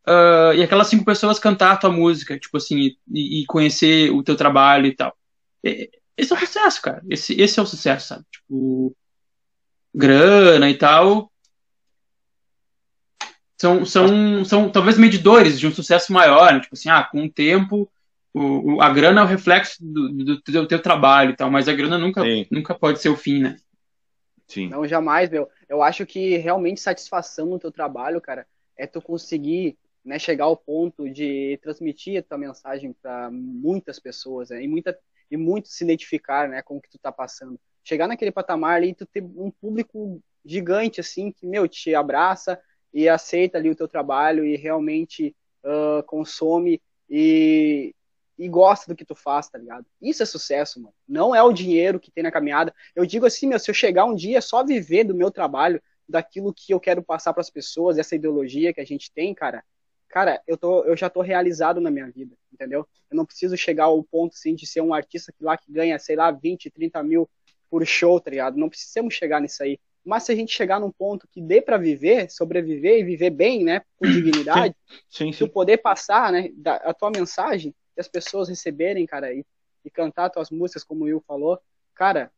uh, 0.07 0.55
e 0.55 0.63
aquelas 0.63 0.89
cinco 0.89 1.05
pessoas 1.05 1.39
cantar 1.39 1.73
a 1.73 1.77
tua 1.77 1.91
música, 1.91 2.39
tipo 2.39 2.57
assim, 2.57 2.97
e, 3.13 3.43
e 3.43 3.47
conhecer 3.47 4.11
o 4.11 4.23
teu 4.23 4.37
trabalho 4.37 4.87
e 4.87 4.95
tal. 4.95 5.17
Esse 5.63 6.33
é 6.33 6.37
o 6.37 6.39
sucesso, 6.39 6.83
cara. 6.83 7.03
Esse, 7.11 7.41
esse 7.41 7.59
é 7.59 7.63
o 7.63 7.67
sucesso, 7.67 8.09
sabe? 8.09 8.25
Tipo, 8.31 8.95
grana 9.95 10.71
e 10.71 10.75
tal. 10.75 11.31
São, 13.59 13.85
são, 13.85 14.45
são 14.45 14.71
talvez 14.71 14.99
medidores 14.99 15.59
de 15.59 15.67
um 15.67 15.73
sucesso 15.73 16.13
maior. 16.13 16.53
Né? 16.53 16.61
Tipo 16.61 16.75
assim, 16.75 16.89
ah, 16.89 17.03
com 17.03 17.25
o 17.25 17.31
tempo 17.31 17.91
o, 18.39 18.83
a 18.83 18.91
grana 18.91 19.23
é 19.23 19.25
o 19.25 19.27
reflexo 19.27 19.79
do, 19.81 20.13
do, 20.13 20.43
do, 20.43 20.67
teu 20.67 20.83
trabalho 20.83 21.31
e 21.31 21.37
tal, 21.37 21.51
mas 21.51 21.69
a 21.69 21.73
grana 21.73 21.97
nunca, 21.97 22.23
nunca 22.51 22.75
pode 22.75 23.01
ser 23.01 23.09
o 23.09 23.17
fim, 23.17 23.41
né? 23.41 23.57
Sim. 24.47 24.69
Não, 24.69 24.87
jamais, 24.87 25.31
meu. 25.31 25.49
Eu 25.69 25.83
acho 25.83 26.07
que 26.07 26.37
realmente 26.37 26.81
satisfação 26.81 27.47
no 27.47 27.59
teu 27.59 27.73
trabalho, 27.73 28.21
cara, 28.21 28.47
é 28.77 28.87
tu 28.87 29.01
conseguir 29.01 29.77
né, 30.05 30.19
chegar 30.19 30.45
ao 30.45 30.57
ponto 30.57 31.11
de 31.11 31.59
transmitir 31.63 32.21
a 32.21 32.23
tua 32.23 32.39
mensagem 32.39 32.93
para 32.93 33.31
muitas 33.31 33.99
pessoas 33.99 34.51
né, 34.51 34.63
e, 34.63 34.69
muita, 34.69 34.97
e 35.31 35.37
muito 35.37 35.69
se 35.69 35.83
identificar 35.83 36.49
né, 36.49 36.63
com 36.63 36.77
o 36.77 36.81
que 36.81 36.89
tu 36.89 36.99
tá 36.99 37.11
passando. 37.11 37.59
Chegar 37.83 38.07
naquele 38.07 38.31
patamar 38.31 38.77
ali 38.77 38.91
e 38.91 38.95
tu 38.95 39.05
ter 39.07 39.23
um 39.23 39.51
público 39.51 40.23
gigante, 40.45 41.01
assim, 41.01 41.33
que, 41.33 41.47
meu, 41.47 41.67
te 41.67 41.95
abraça 41.95 42.61
e 42.95 43.09
aceita 43.09 43.59
ali 43.59 43.69
o 43.69 43.75
teu 43.75 43.89
trabalho 43.89 44.45
e 44.45 44.57
realmente 44.57 45.35
uh, 45.65 46.03
consome 46.05 46.81
e, 47.11 47.95
e 48.39 48.49
gosta 48.49 48.93
do 48.93 48.97
que 48.97 49.05
tu 49.05 49.15
faz, 49.15 49.49
tá 49.49 49.59
ligado? 49.59 49.87
Isso 50.01 50.23
é 50.23 50.27
sucesso, 50.27 50.81
mano. 50.81 50.95
Não 51.09 51.35
é 51.35 51.43
o 51.43 51.53
dinheiro 51.53 51.99
que 51.99 52.11
tem 52.11 52.23
na 52.23 52.31
caminhada. 52.31 52.75
Eu 52.95 53.07
digo 53.07 53.27
assim, 53.27 53.47
meu, 53.47 53.59
se 53.59 53.71
eu 53.71 53.75
chegar 53.75 54.05
um 54.05 54.15
dia 54.15 54.41
só 54.41 54.65
viver 54.65 55.05
do 55.05 55.15
meu 55.15 55.31
trabalho, 55.31 55.83
daquilo 56.09 56.53
que 56.55 56.73
eu 56.73 56.81
quero 56.81 57.03
passar 57.03 57.33
para 57.33 57.41
as 57.41 57.51
pessoas, 57.51 57.99
essa 57.99 58.15
ideologia 58.15 58.73
que 58.73 58.81
a 58.81 58.85
gente 58.85 59.11
tem, 59.13 59.35
cara, 59.35 59.65
cara, 60.09 60.41
eu, 60.47 60.57
tô, 60.57 60.85
eu 60.85 60.97
já 60.97 61.11
tô 61.11 61.21
realizado 61.21 61.81
na 61.81 61.91
minha 61.91 62.11
vida, 62.11 62.37
entendeu? 62.53 62.87
Eu 63.11 63.17
não 63.17 63.27
preciso 63.27 63.57
chegar 63.57 63.85
ao 63.85 64.03
ponto, 64.03 64.35
assim, 64.35 64.55
de 64.55 64.67
ser 64.67 64.81
um 64.81 64.95
artista 64.95 65.33
que 65.33 65.43
lá 65.43 65.57
que 65.57 65.73
ganha, 65.73 65.99
sei 65.99 66.17
lá, 66.17 66.31
20, 66.31 66.71
30 66.71 67.03
mil 67.03 67.29
por 67.69 67.85
show, 67.85 68.21
tá 68.21 68.31
ligado? 68.31 68.57
Não 68.57 68.69
precisamos 68.69 69.15
chegar 69.15 69.41
nisso 69.41 69.63
aí. 69.63 69.79
Mas 70.05 70.23
se 70.23 70.31
a 70.31 70.37
gente 70.37 70.53
chegar 70.53 70.79
num 70.79 70.93
ponto 70.93 71.27
que 71.33 71.41
dê 71.41 71.61
para 71.61 71.77
viver, 71.77 72.31
sobreviver 72.31 73.01
e 73.01 73.05
viver 73.05 73.31
bem, 73.31 73.65
né, 73.65 73.83
com 73.97 74.07
dignidade, 74.07 74.75
sim, 75.11 75.27
sim, 75.27 75.33
sim. 75.33 75.39
tu 75.39 75.53
poder 75.53 75.79
passar, 75.79 76.31
né, 76.31 76.51
a 76.65 76.95
tua 76.95 77.11
mensagem, 77.11 77.75
que 77.97 78.01
as 78.01 78.09
pessoas 78.09 78.51
receberem, 78.51 79.07
cara, 79.07 79.33
e, 79.33 79.45
e 79.83 79.91
cantar 79.91 80.29
tuas 80.29 80.51
músicas, 80.51 80.85
como 80.85 81.05
o 81.05 81.05
Will 81.07 81.25
falou, 81.27 81.59
cara, 81.95 82.31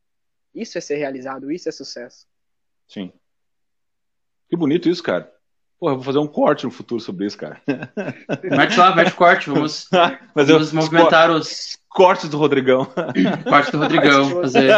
isso 0.55 0.79
é 0.79 0.81
ser 0.81 0.97
realizado, 0.97 1.51
isso 1.51 1.69
é 1.69 1.73
sucesso. 1.73 2.27
Sim. 2.87 3.13
Que 4.49 4.57
bonito 4.57 4.89
isso, 4.89 5.03
cara. 5.03 5.31
Porra, 5.79 5.93
eu 5.93 5.97
vou 5.97 6.05
fazer 6.05 6.19
um 6.19 6.27
corte 6.27 6.65
no 6.65 6.71
futuro 6.71 7.01
sobre 7.01 7.27
isso, 7.27 7.37
cara. 7.37 7.61
Mete 8.43 8.79
lá, 8.79 8.95
mete 8.95 9.15
corte, 9.15 9.51
vamos, 9.51 9.89
Mas 10.35 10.49
vamos 10.49 10.73
eu, 10.73 10.77
movimentar 10.81 11.31
os... 11.31 11.77
Cortes 11.89 12.29
do 12.29 12.39
Rodrigão. 12.39 12.87
Corte 13.49 13.73
do 13.73 13.79
Rodrigão, 13.79 14.43
fazer... 14.43 14.73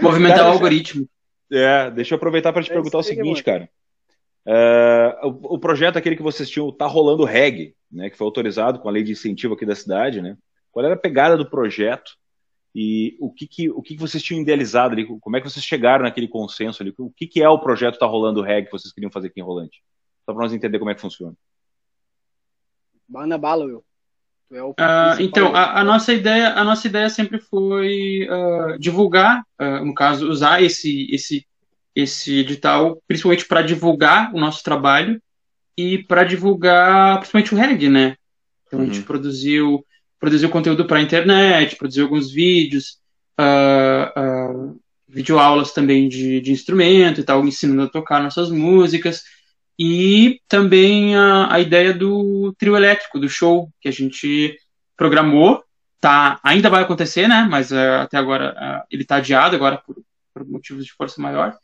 Movimentar 0.00 0.38
cara, 0.38 0.48
o 0.48 0.52
algoritmo. 0.52 1.06
É, 1.52 1.90
deixa 1.90 2.14
eu 2.14 2.16
aproveitar 2.16 2.52
para 2.52 2.62
te 2.62 2.70
é 2.70 2.74
perguntar 2.74 2.98
o 2.98 3.02
seguinte, 3.02 3.44
mano. 3.44 3.44
cara. 3.44 3.70
Uh, 4.46 5.26
o, 5.26 5.54
o, 5.56 5.58
projeto 5.58 5.98
aquele 5.98 6.16
que 6.16 6.22
vocês 6.22 6.48
tinham, 6.48 6.72
tá 6.72 6.86
rolando 6.86 7.24
reggae, 7.24 7.74
né, 7.90 8.10
que 8.10 8.16
foi 8.16 8.24
autorizado 8.24 8.78
com 8.78 8.88
a 8.88 8.92
lei 8.92 9.02
de 9.02 9.12
incentivo 9.12 9.54
aqui 9.54 9.66
da 9.66 9.74
cidade, 9.74 10.20
né? 10.20 10.36
Qual 10.70 10.84
era 10.84 10.94
a 10.94 10.98
pegada 10.98 11.36
do 11.36 11.48
projeto 11.48 12.12
e 12.74 13.16
o 13.20 13.32
que 13.32 13.46
que, 13.46 13.70
o 13.70 13.82
que, 13.82 13.94
que 13.94 14.00
vocês 14.00 14.22
tinham 14.22 14.42
idealizado 14.42 14.94
ali? 14.94 15.04
Como 15.04 15.36
é 15.36 15.40
que 15.40 15.50
vocês 15.50 15.64
chegaram 15.64 16.04
naquele 16.04 16.28
consenso 16.28 16.82
ali? 16.82 16.94
O 16.96 17.10
que, 17.10 17.26
que 17.26 17.42
é 17.42 17.48
o 17.48 17.58
projeto 17.58 17.98
Tá 17.98 18.06
Rolando 18.06 18.42
Reggae 18.42 18.66
que 18.66 18.72
vocês 18.72 18.92
queriam 18.92 19.10
fazer 19.10 19.28
aqui 19.28 19.40
em 19.40 19.44
Rolante? 19.44 19.82
Só 20.24 20.32
para 20.32 20.42
nós 20.42 20.52
entender 20.52 20.78
como 20.78 20.90
é 20.90 20.94
que 20.94 21.00
funciona. 21.00 21.34
Banda 23.08 23.36
bala, 23.36 23.64
Will. 23.64 23.84
É 24.52 24.62
uh, 24.62 25.20
então, 25.20 25.54
a, 25.54 25.80
a, 25.80 25.84
nossa 25.84 26.12
ideia, 26.12 26.54
a 26.54 26.64
nossa 26.64 26.86
ideia 26.86 27.08
sempre 27.08 27.38
foi 27.38 28.28
uh, 28.28 28.78
divulgar, 28.78 29.44
uh, 29.60 29.84
no 29.84 29.94
caso, 29.94 30.28
usar 30.28 30.60
esse, 30.62 31.08
esse 31.12 31.46
esse 31.94 32.38
edital, 32.38 33.02
principalmente 33.06 33.46
para 33.46 33.62
divulgar 33.62 34.34
o 34.34 34.38
nosso 34.38 34.62
trabalho 34.62 35.20
e 35.80 36.04
para 36.04 36.24
divulgar 36.24 37.18
principalmente 37.18 37.54
o 37.54 37.56
reggae, 37.56 37.88
né? 37.88 38.16
Então 38.66 38.78
uhum. 38.78 38.84
a 38.84 38.88
gente 38.88 39.00
uhum. 39.00 39.06
produziu, 39.06 39.86
produziu 40.18 40.50
conteúdo 40.50 40.84
para 40.84 40.98
a 40.98 41.02
internet, 41.02 41.76
produziu 41.76 42.04
alguns 42.04 42.30
vídeos, 42.30 42.98
uh, 43.40 44.20
uh, 44.20 44.80
videoaulas 45.08 45.72
também 45.72 46.08
de, 46.08 46.40
de 46.40 46.52
instrumento 46.52 47.20
e 47.20 47.24
tal, 47.24 47.46
ensinando 47.46 47.82
a 47.82 47.88
tocar 47.88 48.22
nossas 48.22 48.50
músicas. 48.50 49.22
E 49.78 50.40
também 50.46 51.16
a, 51.16 51.54
a 51.54 51.58
ideia 51.58 51.94
do 51.94 52.54
trio 52.58 52.76
elétrico, 52.76 53.18
do 53.18 53.28
show 53.28 53.70
que 53.80 53.88
a 53.88 53.92
gente 53.92 54.56
programou. 54.96 55.64
Tá, 55.98 56.40
ainda 56.42 56.70
vai 56.70 56.82
acontecer, 56.82 57.28
né? 57.28 57.46
Mas 57.50 57.70
uh, 57.70 58.00
até 58.02 58.16
agora 58.16 58.84
ele 58.90 59.02
está 59.02 59.16
adiado 59.16 59.56
agora 59.56 59.78
por, 59.78 59.96
por 60.32 60.46
motivos 60.46 60.84
de 60.84 60.92
força 60.92 61.20
maior. 61.20 61.56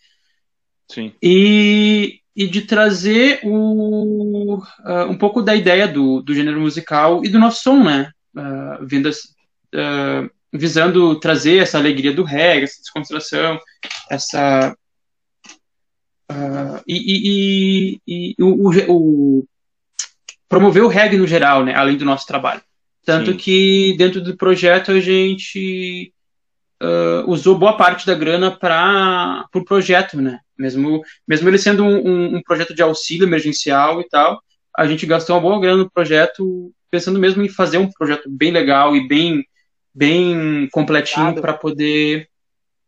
Sim. 0.91 1.13
E, 1.23 2.21
e 2.37 2.47
de 2.47 2.63
trazer 2.63 3.41
o, 3.43 4.59
uh, 4.59 5.09
um 5.09 5.17
pouco 5.17 5.41
da 5.41 5.57
ideia 5.57 5.89
do, 5.89 6.21
do 6.21 6.35
gênero 6.35 6.61
musical 6.61 7.25
e 7.25 7.29
do 7.31 7.39
nosso 7.39 7.63
som, 7.63 7.83
né? 7.83 8.11
Uh, 8.37 8.85
uh, 8.85 10.31
visando 10.53 11.19
trazer 11.19 11.63
essa 11.63 11.79
alegria 11.79 12.13
do 12.13 12.23
reggae, 12.23 12.65
essa 12.65 12.81
descontração, 12.81 13.59
essa. 14.11 14.77
e, 16.87 16.95
e, 16.95 18.01
e, 18.07 18.35
e 18.39 18.43
o, 18.43 18.71
o, 18.93 19.47
promover 20.47 20.85
o 20.85 20.89
reggae 20.89 21.17
no 21.17 21.27
geral, 21.27 21.65
né? 21.65 21.75
Além 21.75 21.97
do 21.97 22.05
nosso 22.05 22.27
trabalho. 22.27 22.61
Tanto 23.03 23.33
Sim. 23.33 23.37
que 23.39 23.95
dentro 23.97 24.21
do 24.21 24.37
projeto 24.37 24.91
a 24.91 25.01
gente 25.01 26.13
uh, 26.83 27.31
usou 27.31 27.59
boa 27.59 27.77
parte 27.77 28.07
da 28.07 28.15
grana 28.15 28.51
para 28.51 29.45
o 29.47 29.51
pro 29.51 29.65
projeto, 29.65 30.21
né? 30.21 30.41
Mesmo, 30.59 31.03
mesmo 31.27 31.49
ele 31.49 31.59
sendo 31.59 31.85
um, 31.85 31.97
um, 31.97 32.37
um, 32.37 32.43
projeto 32.43 32.75
de 32.75 32.83
auxílio 32.83 33.27
emergencial 33.27 34.01
e 34.01 34.09
tal, 34.09 34.41
a 34.77 34.87
gente 34.87 35.07
gastou 35.07 35.37
uma 35.37 35.43
boa 35.43 35.61
grana 35.61 35.83
no 35.83 35.91
projeto, 35.91 36.73
pensando 36.91 37.19
mesmo 37.19 37.43
em 37.43 37.49
fazer 37.49 37.79
um 37.79 37.91
projeto 37.91 38.29
bem 38.31 38.51
legal 38.51 38.97
e 38.97 39.07
bem, 39.07 39.45
bem 39.95 40.69
completinho 40.73 41.41
para 41.41 41.53
poder 41.53 42.29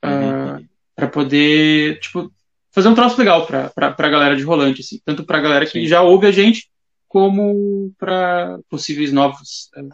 uh, 0.04 0.56
uhum. 0.58 0.66
para 0.96 1.08
poder 1.08 2.00
tipo 2.00 2.30
fazer 2.70 2.88
um 2.88 2.94
troço 2.94 3.18
legal 3.18 3.46
para 3.46 3.72
a 3.76 4.08
galera 4.08 4.36
de 4.36 4.42
rolante, 4.42 4.80
assim, 4.80 5.00
tanto 5.04 5.24
para 5.24 5.38
a 5.38 5.40
galera 5.40 5.66
que 5.66 5.72
Sim. 5.72 5.86
já 5.86 6.00
ouve 6.00 6.26
a 6.26 6.30
gente 6.30 6.70
como 7.08 7.92
para 7.98 8.60
possíveis 8.68 9.12
novos 9.12 9.70
uh, 9.76 9.90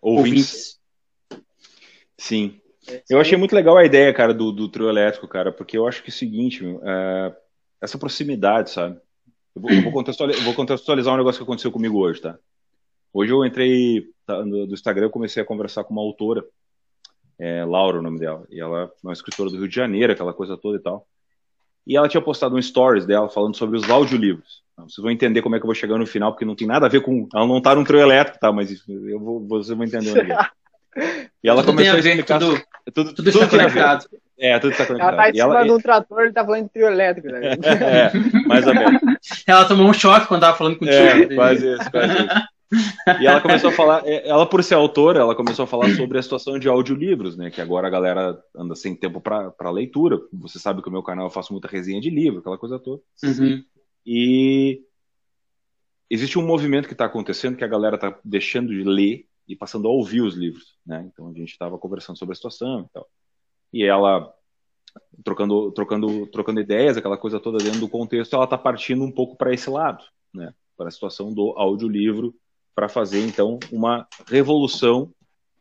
ouvintes. 0.00 0.78
ouvintes. 1.30 1.44
Sim. 2.16 2.59
Eu 3.08 3.20
achei 3.20 3.36
muito 3.36 3.54
legal 3.54 3.76
a 3.76 3.84
ideia, 3.84 4.12
cara, 4.12 4.32
do, 4.32 4.52
do 4.52 4.68
trio 4.68 4.88
elétrico, 4.88 5.28
cara, 5.28 5.52
porque 5.52 5.76
eu 5.76 5.86
acho 5.86 6.02
que 6.02 6.10
é 6.10 6.12
o 6.12 6.16
seguinte, 6.16 6.64
é, 6.82 7.36
essa 7.80 7.98
proximidade, 7.98 8.70
sabe? 8.70 8.98
Eu 9.54 9.62
vou, 9.62 9.70
eu 9.70 9.82
vou, 9.82 9.92
contextualizar, 9.92 10.44
vou, 10.44 10.54
contextualizar, 10.54 11.14
um 11.14 11.18
negócio 11.18 11.38
que 11.38 11.44
aconteceu 11.44 11.72
comigo 11.72 11.98
hoje, 11.98 12.20
tá? 12.20 12.38
Hoje 13.12 13.32
eu 13.32 13.44
entrei 13.44 14.06
tá, 14.26 14.44
no, 14.44 14.66
do 14.66 14.74
Instagram, 14.74 15.06
eu 15.06 15.10
comecei 15.10 15.42
a 15.42 15.46
conversar 15.46 15.84
com 15.84 15.92
uma 15.92 16.02
autora, 16.02 16.44
é, 17.38 17.64
Laura, 17.64 17.98
o 17.98 18.02
nome 18.02 18.18
dela, 18.18 18.46
e 18.50 18.60
ela 18.60 18.82
é 18.82 18.90
uma 19.02 19.12
escritora 19.12 19.50
do 19.50 19.56
Rio 19.56 19.68
de 19.68 19.74
Janeiro, 19.74 20.12
aquela 20.12 20.32
coisa 20.32 20.56
toda 20.56 20.78
e 20.78 20.80
tal. 20.80 21.06
E 21.86 21.96
ela 21.96 22.08
tinha 22.08 22.20
postado 22.20 22.54
um 22.54 22.62
stories 22.62 23.06
dela 23.06 23.28
falando 23.28 23.56
sobre 23.56 23.76
os 23.76 23.88
audiolivros. 23.88 24.62
Vocês 24.76 25.02
vão 25.02 25.10
entender 25.10 25.42
como 25.42 25.56
é 25.56 25.58
que 25.58 25.64
eu 25.64 25.68
vou 25.68 25.74
chegar 25.74 25.98
no 25.98 26.06
final, 26.06 26.32
porque 26.32 26.44
não 26.44 26.54
tem 26.54 26.66
nada 26.66 26.86
a 26.86 26.88
ver 26.88 27.00
com. 27.02 27.28
Ela 27.34 27.46
não 27.46 27.60
tá 27.60 27.74
num 27.74 27.84
trio 27.84 28.00
elétrico, 28.00 28.38
tá? 28.38 28.52
Mas 28.52 28.82
eu 28.88 29.18
vou, 29.18 29.46
vocês 29.46 29.76
vão 29.76 29.86
entender 29.86 30.10
o 30.10 30.14
negócio. 30.14 30.50
E 31.42 31.48
ela 31.48 31.62
tudo 31.62 31.72
começou 31.76 31.96
a, 31.96 31.98
explicar. 31.98 32.38
Tudo, 32.38 32.62
tudo, 32.92 33.14
tudo, 33.14 33.14
tudo 33.14 33.28
está 33.28 33.48
conectado. 33.48 34.06
É, 34.38 34.58
tudo 34.58 34.72
está 34.72 34.86
conectado. 34.86 35.12
Ela 35.12 35.22
tá 35.22 35.30
em 35.30 35.34
cima 35.34 35.54
ela... 35.54 35.64
de 35.64 35.70
um 35.70 35.78
trator 35.78 36.26
e 36.26 36.32
tá 36.32 36.44
falando 36.44 36.64
de 36.64 36.70
trio 36.70 36.86
elétrico, 36.86 37.28
né? 37.28 37.52
é, 37.62 38.46
mais 38.46 38.66
ou 38.66 38.74
menos. 38.74 39.00
Ela 39.46 39.64
tomou 39.66 39.86
um 39.86 39.92
choque 39.92 40.26
quando 40.26 40.40
tava 40.40 40.56
falando 40.56 40.78
contigo. 40.78 40.96
É, 40.96 41.34
quase 41.34 41.74
isso, 41.74 41.90
quase 41.90 42.12
isso. 42.12 43.20
E 43.20 43.26
ela 43.26 43.40
começou 43.40 43.70
a 43.70 43.72
falar, 43.72 44.06
é, 44.06 44.28
ela 44.28 44.46
por 44.46 44.62
ser 44.62 44.74
autora, 44.74 45.20
ela 45.20 45.34
começou 45.34 45.64
a 45.64 45.66
falar 45.66 45.90
sobre 45.96 46.18
a 46.18 46.22
situação 46.22 46.58
de 46.58 46.68
audiolivros, 46.68 47.36
né? 47.36 47.50
Que 47.50 47.60
agora 47.60 47.88
a 47.88 47.90
galera 47.90 48.38
anda 48.56 48.74
sem 48.76 48.94
tempo 48.94 49.20
para 49.20 49.70
leitura. 49.70 50.20
Você 50.32 50.58
sabe 50.58 50.80
que 50.80 50.88
o 50.88 50.92
meu 50.92 51.02
canal 51.02 51.26
eu 51.26 51.30
faço 51.30 51.52
muita 51.52 51.68
resenha 51.68 52.00
de 52.00 52.10
livro, 52.10 52.38
aquela 52.38 52.58
coisa 52.58 52.78
toda. 52.78 53.02
Uhum. 53.24 53.62
E 54.06 54.82
existe 56.08 56.38
um 56.38 56.46
movimento 56.46 56.86
que 56.86 56.94
está 56.94 57.04
acontecendo 57.04 57.56
que 57.56 57.64
a 57.64 57.68
galera 57.68 57.96
está 57.96 58.16
deixando 58.24 58.68
de 58.68 58.84
ler 58.84 59.26
e 59.50 59.56
passando 59.56 59.88
a 59.88 59.90
ouvir 59.90 60.20
os 60.20 60.34
livros, 60.34 60.76
né? 60.86 61.04
Então 61.12 61.28
a 61.28 61.32
gente 61.32 61.50
estava 61.50 61.76
conversando 61.76 62.16
sobre 62.16 62.32
a 62.32 62.36
situação 62.36 62.82
e 62.82 62.92
tal. 62.92 63.08
E 63.72 63.84
ela 63.84 64.32
trocando 65.24 65.72
trocando 65.72 66.26
trocando 66.28 66.60
ideias, 66.60 66.96
aquela 66.96 67.18
coisa 67.18 67.40
toda 67.40 67.58
dentro 67.58 67.80
do 67.80 67.88
contexto, 67.88 68.34
ela 68.34 68.44
está 68.44 68.56
partindo 68.56 69.04
um 69.04 69.10
pouco 69.10 69.36
para 69.36 69.52
esse 69.52 69.68
lado, 69.68 70.04
né? 70.32 70.54
Para 70.76 70.88
a 70.88 70.90
situação 70.90 71.34
do 71.34 71.52
audiolivro, 71.56 72.32
para 72.74 72.88
fazer 72.88 73.26
então 73.26 73.58
uma 73.72 74.06
revolução 74.28 75.12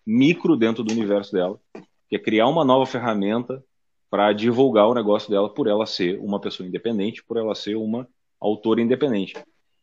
micro 0.05 0.55
dentro 0.55 0.83
do 0.83 0.93
universo 0.93 1.31
dela, 1.31 1.59
que 2.07 2.15
é 2.15 2.19
criar 2.19 2.47
uma 2.47 2.63
nova 2.63 2.85
ferramenta 2.85 3.63
para 4.09 4.31
divulgar 4.33 4.87
o 4.87 4.93
negócio 4.93 5.29
dela 5.29 5.51
por 5.51 5.67
ela 5.67 5.85
ser 5.85 6.19
uma 6.19 6.39
pessoa 6.39 6.67
independente, 6.67 7.23
por 7.23 7.37
ela 7.37 7.55
ser 7.55 7.75
uma 7.75 8.07
autora 8.39 8.81
independente. 8.81 9.33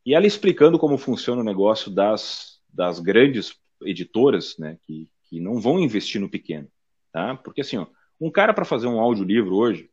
E 0.04 0.14
ela 0.14 0.26
explicando 0.26 0.78
como 0.78 0.96
funciona 0.96 1.40
o 1.40 1.44
negócio 1.44 1.90
das, 1.90 2.60
das 2.68 3.00
grandes 3.00 3.56
editoras, 3.82 4.56
né, 4.58 4.78
que, 4.82 5.08
que 5.24 5.40
não 5.40 5.60
vão 5.60 5.78
investir 5.78 6.20
no 6.20 6.28
pequeno, 6.28 6.68
tá? 7.12 7.36
Porque 7.36 7.60
assim, 7.60 7.76
ó, 7.76 7.86
um 8.20 8.30
cara 8.30 8.54
para 8.54 8.64
fazer 8.64 8.86
um 8.86 9.00
audiolivro 9.00 9.54
hoje, 9.54 9.90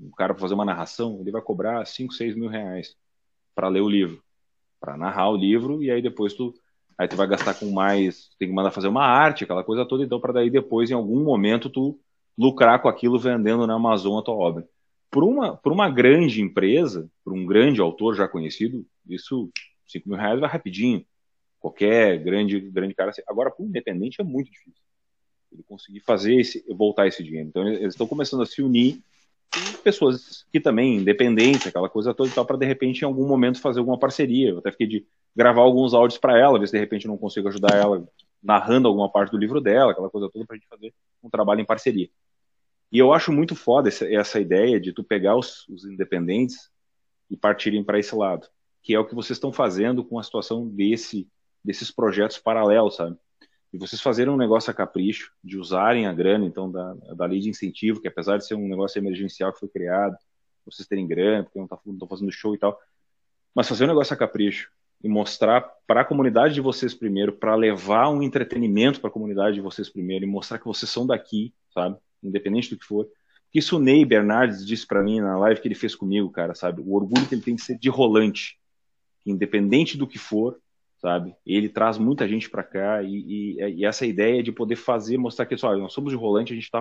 um 0.00 0.10
cara 0.10 0.32
para 0.32 0.40
fazer 0.40 0.54
uma 0.54 0.64
narração, 0.64 1.18
ele 1.20 1.30
vai 1.30 1.42
cobrar 1.42 1.84
5, 1.84 2.14
6 2.14 2.34
mil 2.34 2.48
reais 2.48 2.96
para 3.54 3.68
ler 3.68 3.80
o 3.80 3.88
livro, 3.88 4.22
para 4.80 4.96
narrar 4.96 5.30
o 5.30 5.36
livro 5.36 5.82
e 5.82 5.90
aí 5.90 6.00
depois 6.00 6.34
tu 6.34 6.54
aí 6.96 7.08
tu 7.08 7.16
vai 7.16 7.26
gastar 7.26 7.54
com 7.54 7.70
mais, 7.70 8.30
tem 8.38 8.48
que 8.48 8.54
mandar 8.54 8.70
fazer 8.70 8.88
uma 8.88 9.04
arte, 9.04 9.44
aquela 9.44 9.64
coisa 9.64 9.84
toda, 9.84 10.04
então 10.04 10.20
para 10.20 10.32
daí 10.32 10.50
depois, 10.50 10.90
em 10.90 10.94
algum 10.94 11.22
momento, 11.22 11.68
tu 11.68 11.98
lucrar 12.36 12.80
com 12.80 12.88
aquilo 12.88 13.18
vendendo 13.18 13.66
na 13.66 13.74
Amazon 13.74 14.18
a 14.18 14.22
tua 14.22 14.34
obra. 14.34 14.68
Por 15.10 15.22
uma, 15.22 15.56
por 15.56 15.72
uma 15.72 15.88
grande 15.88 16.40
empresa, 16.42 17.08
por 17.24 17.32
um 17.32 17.46
grande 17.46 17.80
autor 17.80 18.14
já 18.14 18.26
conhecido, 18.26 18.84
isso, 19.08 19.50
5 19.86 20.08
mil 20.08 20.18
reais 20.18 20.40
vai 20.40 20.48
rapidinho. 20.48 21.04
Qualquer 21.64 22.18
grande, 22.18 22.60
grande 22.60 22.94
cara. 22.94 23.10
Agora, 23.26 23.50
para 23.50 23.64
um 23.64 23.68
independente 23.68 24.20
é 24.20 24.24
muito 24.24 24.50
difícil. 24.50 24.82
Ele 25.50 25.62
conseguir 25.62 26.00
fazer 26.00 26.38
esse, 26.38 26.62
voltar 26.68 27.06
esse 27.06 27.24
dinheiro. 27.24 27.48
Então, 27.48 27.66
eles 27.66 27.94
estão 27.94 28.06
começando 28.06 28.42
a 28.42 28.46
se 28.46 28.60
unir 28.60 29.02
com 29.50 29.82
pessoas 29.82 30.44
que 30.52 30.60
também, 30.60 30.96
independentes, 30.96 31.66
aquela 31.66 31.88
coisa 31.88 32.12
toda 32.12 32.28
e 32.28 32.32
tal, 32.34 32.44
para 32.44 32.58
de 32.58 32.66
repente, 32.66 33.00
em 33.00 33.06
algum 33.06 33.26
momento, 33.26 33.62
fazer 33.62 33.78
alguma 33.78 33.98
parceria. 33.98 34.50
Eu 34.50 34.58
até 34.58 34.72
fiquei 34.72 34.86
de 34.86 35.06
gravar 35.34 35.62
alguns 35.62 35.94
áudios 35.94 36.18
para 36.18 36.38
ela, 36.38 36.58
ver 36.58 36.66
se 36.66 36.74
de 36.74 36.78
repente 36.78 37.06
eu 37.06 37.10
não 37.10 37.16
consigo 37.16 37.48
ajudar 37.48 37.74
ela 37.74 38.06
narrando 38.42 38.86
alguma 38.86 39.10
parte 39.10 39.30
do 39.30 39.38
livro 39.38 39.58
dela, 39.58 39.92
aquela 39.92 40.10
coisa 40.10 40.28
toda, 40.30 40.44
para 40.44 40.56
a 40.56 40.58
gente 40.58 40.68
fazer 40.68 40.92
um 41.22 41.30
trabalho 41.30 41.62
em 41.62 41.64
parceria. 41.64 42.10
E 42.92 42.98
eu 42.98 43.10
acho 43.10 43.32
muito 43.32 43.56
foda 43.56 43.88
essa, 43.88 44.06
essa 44.12 44.38
ideia 44.38 44.78
de 44.78 44.92
tu 44.92 45.02
pegar 45.02 45.34
os, 45.34 45.66
os 45.70 45.86
independentes 45.86 46.70
e 47.30 47.38
partirem 47.38 47.82
para 47.82 47.98
esse 47.98 48.14
lado, 48.14 48.46
que 48.82 48.94
é 48.94 48.98
o 48.98 49.06
que 49.06 49.14
vocês 49.14 49.38
estão 49.38 49.50
fazendo 49.50 50.04
com 50.04 50.18
a 50.18 50.22
situação 50.22 50.68
desse, 50.68 51.26
desses 51.64 51.90
projetos 51.90 52.38
paralelos, 52.38 52.96
sabe? 52.96 53.16
E 53.72 53.78
vocês 53.78 54.00
fazerem 54.00 54.32
um 54.32 54.36
negócio 54.36 54.70
a 54.70 54.74
capricho, 54.74 55.32
de 55.42 55.58
usarem 55.58 56.06
a 56.06 56.12
grana, 56.12 56.44
então, 56.44 56.70
da, 56.70 56.94
da 57.16 57.26
lei 57.26 57.40
de 57.40 57.48
incentivo, 57.48 58.00
que 58.00 58.06
apesar 58.06 58.36
de 58.36 58.46
ser 58.46 58.54
um 58.54 58.68
negócio 58.68 58.98
emergencial 58.98 59.52
que 59.52 59.58
foi 59.58 59.68
criado, 59.68 60.16
vocês 60.64 60.86
terem 60.86 61.06
grana, 61.06 61.42
porque 61.42 61.58
não 61.58 61.64
estão 61.64 61.98
tá, 61.98 62.06
fazendo 62.06 62.30
show 62.30 62.54
e 62.54 62.58
tal, 62.58 62.78
mas 63.54 63.68
fazer 63.68 63.84
um 63.84 63.88
negócio 63.88 64.14
a 64.14 64.16
capricho 64.16 64.70
e 65.02 65.08
mostrar 65.08 65.60
para 65.86 66.02
a 66.02 66.04
comunidade 66.04 66.54
de 66.54 66.60
vocês 66.60 66.94
primeiro, 66.94 67.32
para 67.32 67.54
levar 67.54 68.08
um 68.08 68.22
entretenimento 68.22 69.00
para 69.00 69.10
a 69.10 69.12
comunidade 69.12 69.56
de 69.56 69.60
vocês 69.60 69.88
primeiro 69.88 70.24
e 70.24 70.28
mostrar 70.28 70.58
que 70.58 70.64
vocês 70.64 70.90
são 70.90 71.06
daqui, 71.06 71.52
sabe? 71.72 71.96
independente 72.22 72.70
do 72.70 72.78
que 72.78 72.84
for. 72.84 73.06
Isso 73.52 73.76
o 73.76 73.78
Ney 73.78 74.04
Bernardes 74.04 74.66
disse 74.66 74.86
para 74.86 75.02
mim 75.02 75.20
na 75.20 75.38
live 75.38 75.60
que 75.60 75.68
ele 75.68 75.74
fez 75.74 75.94
comigo, 75.94 76.30
cara, 76.30 76.54
sabe? 76.54 76.80
O 76.80 76.94
orgulho 76.94 77.26
que 77.28 77.34
ele 77.34 77.42
tem 77.42 77.54
de 77.54 77.62
ser 77.62 77.78
de 77.78 77.88
rolante, 77.88 78.58
independente 79.24 79.96
do 79.96 80.06
que 80.06 80.18
for, 80.18 80.58
sabe? 81.04 81.36
Ele 81.44 81.68
traz 81.68 81.98
muita 81.98 82.26
gente 82.26 82.48
para 82.48 82.62
cá 82.62 83.02
e, 83.02 83.58
e, 83.58 83.80
e, 83.80 83.84
essa 83.84 84.06
ideia 84.06 84.42
de 84.42 84.50
poder 84.50 84.76
fazer, 84.76 85.18
mostrar 85.18 85.44
que 85.44 85.54
só 85.54 85.76
nós 85.76 85.92
somos 85.92 86.10
de 86.10 86.16
rolante, 86.16 86.54
a 86.54 86.56
gente 86.56 86.64
está 86.64 86.80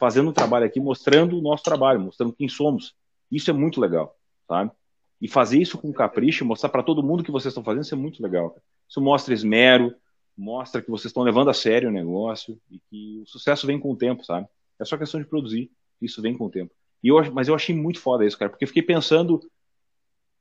fazendo 0.00 0.28
um 0.28 0.32
trabalho 0.32 0.66
aqui, 0.66 0.80
mostrando 0.80 1.38
o 1.38 1.40
nosso 1.40 1.62
trabalho, 1.62 2.00
mostrando 2.00 2.32
quem 2.32 2.48
somos. 2.48 2.96
Isso 3.30 3.48
é 3.48 3.52
muito 3.52 3.80
legal, 3.80 4.18
sabe? 4.48 4.72
E 5.20 5.28
fazer 5.28 5.58
isso 5.62 5.78
com 5.78 5.92
capricho, 5.92 6.44
mostrar 6.44 6.68
para 6.68 6.82
todo 6.82 7.00
mundo 7.00 7.22
que 7.22 7.30
vocês 7.30 7.52
estão 7.52 7.62
fazendo, 7.62 7.84
isso 7.84 7.94
é 7.94 7.96
muito 7.96 8.20
legal. 8.20 8.56
Isso 8.88 9.00
mostra 9.00 9.32
esmero, 9.32 9.94
mostra 10.36 10.82
que 10.82 10.90
vocês 10.90 11.10
estão 11.10 11.22
levando 11.22 11.48
a 11.48 11.54
sério 11.54 11.90
o 11.90 11.92
negócio 11.92 12.58
e 12.68 12.80
que 12.90 13.20
o 13.22 13.26
sucesso 13.28 13.68
vem 13.68 13.78
com 13.78 13.92
o 13.92 13.96
tempo, 13.96 14.24
sabe? 14.24 14.48
É 14.80 14.84
só 14.84 14.98
questão 14.98 15.20
de 15.20 15.28
produzir. 15.28 15.70
Isso 16.02 16.20
vem 16.20 16.36
com 16.36 16.46
o 16.46 16.50
tempo. 16.50 16.74
E 17.04 17.08
eu, 17.08 17.32
mas 17.32 17.46
eu 17.46 17.54
achei 17.54 17.72
muito 17.72 18.00
foda 18.00 18.26
isso, 18.26 18.36
cara, 18.36 18.50
porque 18.50 18.64
eu 18.64 18.68
fiquei 18.68 18.82
pensando 18.82 19.40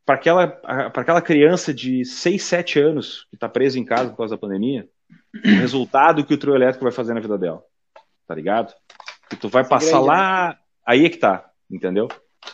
para 0.10 0.16
aquela, 0.16 0.60
aquela 0.64 1.22
criança 1.22 1.72
de 1.72 2.03
6, 2.03 2.41
7 2.41 2.80
anos 2.80 3.28
que 3.30 3.36
está 3.36 3.47
presa 3.47 3.78
em 3.78 3.86
casa 3.86 4.10
por 4.10 4.18
causa 4.18 4.34
da 4.34 4.41
pandemia, 4.41 4.89
o 5.45 5.49
resultado 5.62 6.26
que 6.26 6.34
o 6.34 6.38
trio 6.38 6.55
elétrico 6.55 6.84
vai 6.84 6.91
fazer 6.91 7.14
na 7.14 7.20
vida 7.20 7.38
dela. 7.38 7.62
Tá 8.26 8.34
ligado? 8.34 8.74
Que 9.30 9.36
tu 9.36 9.47
vai 9.49 9.64
passar 9.64 9.99
lá. 9.99 10.47
Né? 10.47 10.57
Aí 10.84 11.05
é 11.05 11.10
que 11.10 11.18
tá, 11.18 11.51
entendeu? 11.70 12.07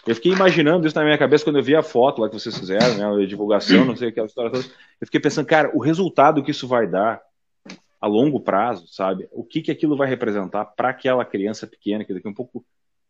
Eu 0.06 0.16
fiquei 0.16 0.34
imaginando 0.34 0.86
isso 0.86 0.98
na 0.98 1.06
minha 1.06 1.18
cabeça 1.18 1.46
quando 1.46 1.58
eu 1.58 1.64
vi 1.64 1.78
a 1.78 1.82
foto 1.82 2.20
lá 2.20 2.28
que 2.28 2.38
vocês 2.38 2.58
fizeram, 2.58 2.98
né? 2.98 3.24
A 3.24 3.26
divulgação, 3.26 3.86
não 3.86 3.96
sei 3.96 4.10
aquela 4.10 4.28
história 4.28 4.52
toda. 4.52 4.66
Eu 5.00 5.08
fiquei 5.08 5.22
pensando, 5.22 5.46
cara, 5.46 5.72
o 5.74 5.80
resultado 5.80 6.44
que 6.44 6.52
isso 6.52 6.68
vai 6.68 6.86
dar 6.86 7.22
a 8.02 8.06
longo 8.06 8.42
prazo, 8.42 8.86
sabe? 8.90 9.30
O 9.32 9.46
que, 9.46 9.62
que 9.62 9.72
aquilo 9.72 9.96
vai 9.96 10.10
representar 10.10 10.66
para 10.66 10.90
aquela 10.90 11.24
criança 11.24 11.66
pequena 11.66 12.04
que 12.04 12.14
daqui 12.14 12.28
a 12.28 12.32
um 12.32 12.36
pouco 12.36 12.66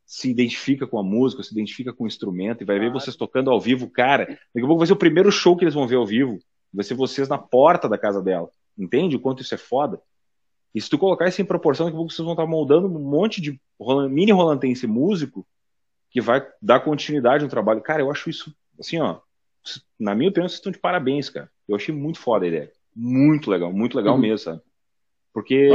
se 0.06 0.30
identifica 0.30 0.86
com 0.86 1.00
a 1.00 1.04
música, 1.04 1.42
se 1.42 1.52
identifica 1.52 1.92
com 1.92 2.04
o 2.04 2.08
instrumento 2.08 2.62
e 2.62 2.66
vai 2.66 2.78
ver 2.78 2.92
vocês 2.92 3.16
tocando 3.16 3.50
ao 3.50 3.60
vivo, 3.60 3.90
cara. 3.90 4.26
Daqui 4.26 4.64
a 4.64 4.68
pouco 4.68 4.78
vai 4.78 4.88
ser 4.88 4.94
o 4.94 4.98
primeiro 4.98 5.32
show 5.32 5.58
que 5.58 5.64
eles 5.64 5.74
vão 5.74 5.88
ver 5.88 5.96
ao 5.96 6.06
vivo. 6.06 6.38
Vai 6.74 6.84
ser 6.84 6.94
vocês 6.94 7.28
na 7.28 7.38
porta 7.38 7.90
da 7.90 7.98
casa 7.98 8.22
dela. 8.22 8.50
Entende 8.78 9.16
o 9.16 9.20
quanto 9.20 9.42
isso 9.42 9.56
é 9.56 9.58
foda? 9.58 10.00
E 10.74 10.82
se 10.82 10.90
tu 10.90 10.98
colocar 10.98 11.28
isso 11.28 11.42
em 11.42 11.46
proporção, 11.46 11.86
daqui 11.86 11.96
a 11.96 11.98
pouco 11.98 12.12
vocês 12.12 12.24
vão 12.24 12.34
estar 12.34 12.46
moldando 12.46 12.88
um 12.88 13.00
monte 13.00 13.42
de 13.42 13.60
mini 14.10 14.32
rolantense 14.32 14.86
músico 14.86 15.48
que 16.12 16.22
vai 16.22 16.46
dar 16.62 16.82
continuidade 16.82 17.44
no 17.44 17.50
trabalho. 17.50 17.82
Cara, 17.82 18.02
eu 18.02 18.12
acho 18.12 18.30
isso, 18.30 18.54
assim, 18.80 19.00
ó, 19.00 19.20
na 20.00 20.14
minha 20.14 20.30
opinião, 20.30 20.48
vocês 20.48 20.60
estão 20.60 20.72
de 20.72 20.80
parabéns, 20.80 21.30
cara. 21.30 21.50
Eu 21.68 21.76
achei 21.76 21.96
muito 21.96 22.20
foda 22.20 22.46
a 22.46 22.48
ideia. 22.48 22.72
Muito 22.96 23.50
legal, 23.50 23.74
muito 23.74 23.98
legal 23.98 24.16
uhum. 24.16 24.22
mesmo, 24.22 24.38
sabe? 24.38 24.62
Porque. 25.34 25.70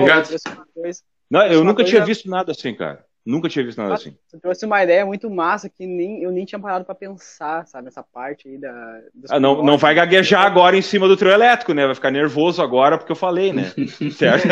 Não, 1.30 1.42
eu 1.46 1.64
nunca 1.64 1.84
tinha 1.84 2.04
visto 2.04 2.28
nada 2.28 2.52
assim, 2.52 2.74
cara. 2.74 3.04
Nunca 3.30 3.48
tinha 3.48 3.64
visto 3.64 3.78
nada 3.78 3.94
assim. 3.94 4.12
Você 4.26 4.38
trouxe 4.38 4.66
uma 4.66 4.82
ideia 4.82 5.06
muito 5.06 5.30
massa 5.30 5.68
que 5.68 5.86
nem, 5.86 6.20
eu 6.20 6.32
nem 6.32 6.44
tinha 6.44 6.58
parado 6.58 6.84
pra 6.84 6.96
pensar, 6.96 7.64
sabe? 7.66 7.86
Essa 7.86 8.02
parte 8.02 8.48
aí 8.48 8.58
da. 8.58 9.00
Ah, 9.30 9.38
não, 9.38 9.62
não 9.62 9.78
vai 9.78 9.94
gaguejar 9.94 10.44
agora 10.44 10.76
em 10.76 10.82
cima 10.82 11.06
do 11.06 11.16
trio 11.16 11.30
elétrico, 11.30 11.72
né? 11.72 11.86
Vai 11.86 11.94
ficar 11.94 12.10
nervoso 12.10 12.60
agora 12.60 12.98
porque 12.98 13.12
eu 13.12 13.16
falei, 13.16 13.52
né? 13.52 13.72
certo? 14.12 14.48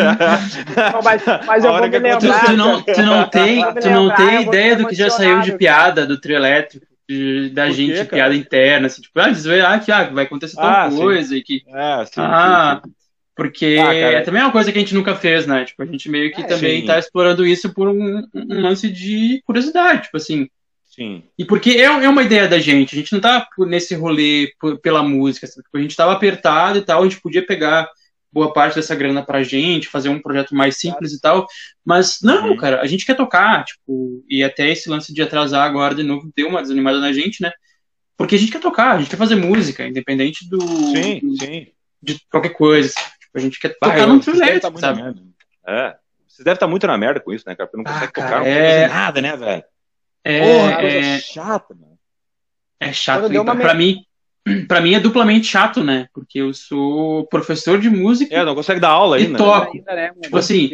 mas, 1.03 1.23
mas 1.45 1.65
eu 1.65 1.73
vou 1.73 1.89
me 1.89 1.99
lembrar. 1.99 2.45
Tu 2.45 2.57
não, 2.57 2.83
tu 2.83 3.03
não 3.03 3.29
tem, 3.29 3.75
tu 3.75 3.91
não 3.91 4.15
tem 4.15 4.43
ideia 4.43 4.77
do 4.77 4.87
que 4.87 4.95
já 4.95 5.11
saiu 5.11 5.41
de 5.41 5.57
piada 5.57 6.07
do 6.07 6.21
trio 6.21 6.37
elétrico. 6.37 6.87
De, 7.09 7.49
da 7.49 7.65
Por 7.65 7.73
gente, 7.73 7.95
quê, 7.95 8.05
piada 8.05 8.35
interna, 8.35 8.87
assim, 8.87 9.01
tipo, 9.01 9.19
ah, 9.19 9.31
dizer, 9.31 9.65
ah, 9.65 9.79
que 9.79 9.91
ah, 9.91 10.11
vai 10.11 10.27
acontecer 10.27 10.57
tal 10.57 10.67
ah, 10.67 10.91
coisa 10.91 11.31
sim. 11.31 11.37
e 11.37 11.43
que. 11.43 11.63
É, 11.67 12.05
sim, 12.05 12.21
ah, 12.21 12.83
sim, 12.85 12.91
sim. 12.91 12.98
Porque 13.39 13.77
ah, 13.81 13.95
é 13.95 14.21
também 14.23 14.43
é 14.43 14.45
uma 14.45 14.51
coisa 14.51 14.73
que 14.73 14.79
a 14.79 14.81
gente 14.81 14.97
nunca 14.97 15.15
fez, 15.15 15.47
né? 15.47 15.65
Tipo, 15.65 15.85
a 15.85 15.87
gente 15.87 16.09
meio 16.09 16.33
que 16.33 16.41
é, 16.41 16.45
também 16.45 16.81
sim. 16.81 16.87
tá 16.89 16.99
explorando 16.99 17.47
isso 17.47 17.73
por 17.73 17.87
um, 17.87 18.19
um, 18.35 18.61
lance 18.61 18.91
de 18.91 19.41
curiosidade, 19.47 20.03
tipo 20.03 20.17
assim. 20.17 20.49
Sim. 20.85 21.23
E 21.39 21.45
porque 21.45 21.71
é, 21.71 21.85
é 21.85 22.09
uma 22.09 22.25
ideia 22.25 22.49
da 22.49 22.59
gente, 22.59 22.97
a 22.97 22.99
gente 22.99 23.13
não 23.13 23.21
tá 23.21 23.47
nesse 23.61 23.95
rolê 23.95 24.51
pela 24.83 25.05
música, 25.05 25.47
assim, 25.47 25.61
a 25.73 25.79
gente 25.79 25.95
tava 25.95 26.15
apertado 26.15 26.79
e 26.79 26.83
tal, 26.83 27.01
a 27.01 27.05
gente 27.05 27.21
podia 27.21 27.47
pegar 27.47 27.89
boa 28.33 28.53
parte 28.53 28.75
dessa 28.75 28.97
grana 28.97 29.25
pra 29.25 29.45
gente, 29.45 29.87
fazer 29.87 30.09
um 30.09 30.21
projeto 30.21 30.53
mais 30.53 30.77
simples 30.77 31.13
e 31.13 31.21
tal, 31.21 31.47
mas 31.87 32.19
não, 32.21 32.49
uhum. 32.49 32.57
cara, 32.57 32.81
a 32.81 32.87
gente 32.87 33.07
quer 33.07 33.15
tocar, 33.15 33.65
tipo, 33.65 34.25
e 34.29 34.43
até 34.43 34.69
esse 34.69 34.91
lance 34.91 35.15
de 35.15 35.23
atrasar 35.23 35.65
agora 35.65 35.95
de 35.95 36.03
novo 36.03 36.29
deu 36.37 36.49
uma 36.49 36.61
desanimada 36.61 36.99
na 36.99 37.13
gente, 37.13 37.41
né? 37.41 37.53
Porque 38.17 38.35
a 38.35 38.39
gente 38.39 38.51
quer 38.51 38.61
tocar, 38.61 38.97
a 38.97 38.99
gente 38.99 39.11
quer 39.11 39.17
fazer 39.17 39.37
música, 39.37 39.87
independente 39.87 40.49
do, 40.49 40.61
sim, 40.61 41.21
do 41.21 41.37
sim. 41.39 41.69
de 42.03 42.21
qualquer 42.29 42.53
coisa. 42.53 42.93
A 43.35 43.39
gente 43.39 43.59
quer 43.61 43.77
tocar 43.79 44.07
no 44.07 44.21
trilete, 44.21 44.61
tá 44.61 44.79
sabe? 44.79 45.03
É. 45.67 45.97
Vocês 46.27 46.45
devem 46.45 46.55
estar 46.55 46.67
muito 46.69 46.87
na 46.87 46.97
merda 46.97 47.21
com 47.21 47.33
isso, 47.33 47.45
né, 47.47 47.55
cara? 47.55 47.69
Porque 47.69 47.83
não 47.83 47.91
ah, 47.91 47.95
consegue 47.95 48.13
cara, 48.13 48.29
tocar, 48.29 48.41
não 48.41 48.47
é... 48.47 48.89
nada, 48.89 49.21
né, 49.21 49.37
velho? 49.37 49.65
É, 50.25 50.41
Porra, 50.41 50.83
é... 50.83 51.21
chata, 51.21 51.75
mano. 51.75 51.99
É 52.81 52.93
chato. 52.93 53.27
Então, 53.27 53.43
uma... 53.43 53.57
Pra 53.57 53.75
mim, 53.75 54.05
pra 54.69 54.81
mim 54.81 54.95
é 54.95 55.01
duplamente 55.01 55.47
chato, 55.47 55.83
né? 55.83 56.09
Porque 56.13 56.39
eu 56.39 56.55
sou 56.55 57.27
professor 57.27 57.81
de 57.81 57.91
música. 57.91 58.35
É, 58.35 58.45
não 58.45 58.55
consegue 58.55 58.81
dar 58.81 58.91
aula 58.91 59.17
ainda. 59.17 59.35
E 59.35 59.37
toco. 59.37 59.77
Ainda, 59.77 59.95
né? 59.95 60.13
Tipo 60.23 60.39
assim, 60.39 60.71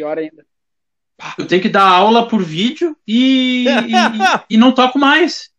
eu 1.37 1.47
tenho 1.47 1.61
que 1.61 1.69
dar 1.69 1.87
aula 1.87 2.27
por 2.27 2.43
vídeo 2.43 2.95
e, 3.07 3.65
e, 3.67 3.91
e 4.55 4.57
não 4.57 4.71
toco 4.71 4.99
mais. 4.99 5.49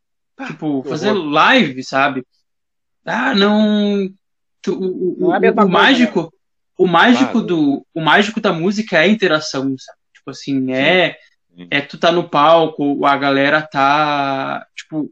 Tipo, 0.47 0.85
fazer 0.87 1.13
live, 1.13 1.83
sabe? 1.83 2.25
Ah, 3.05 3.35
não. 3.35 4.07
O, 4.69 4.73
o, 4.73 5.17
não 5.21 5.35
é 5.35 5.51
o, 5.51 5.65
o 5.65 5.69
mágico, 5.69 6.23
né? 6.23 6.29
O 6.79 6.87
mágico 6.87 7.41
do 7.41 7.87
o 7.95 8.01
mágico 8.01 8.41
da 8.41 8.53
música 8.53 8.97
é 8.97 9.01
a 9.01 9.09
interação, 9.09 9.75
sabe? 9.79 9.99
Tipo 10.15 10.31
assim, 10.31 10.73
é 10.73 11.17
Sim. 11.57 11.69
é 11.71 11.81
tu 11.81 11.99
tá 11.99 12.13
no 12.13 12.29
palco, 12.29 13.05
a 13.05 13.17
galera 13.17 13.63
tá 13.63 14.67
tipo 14.77 15.11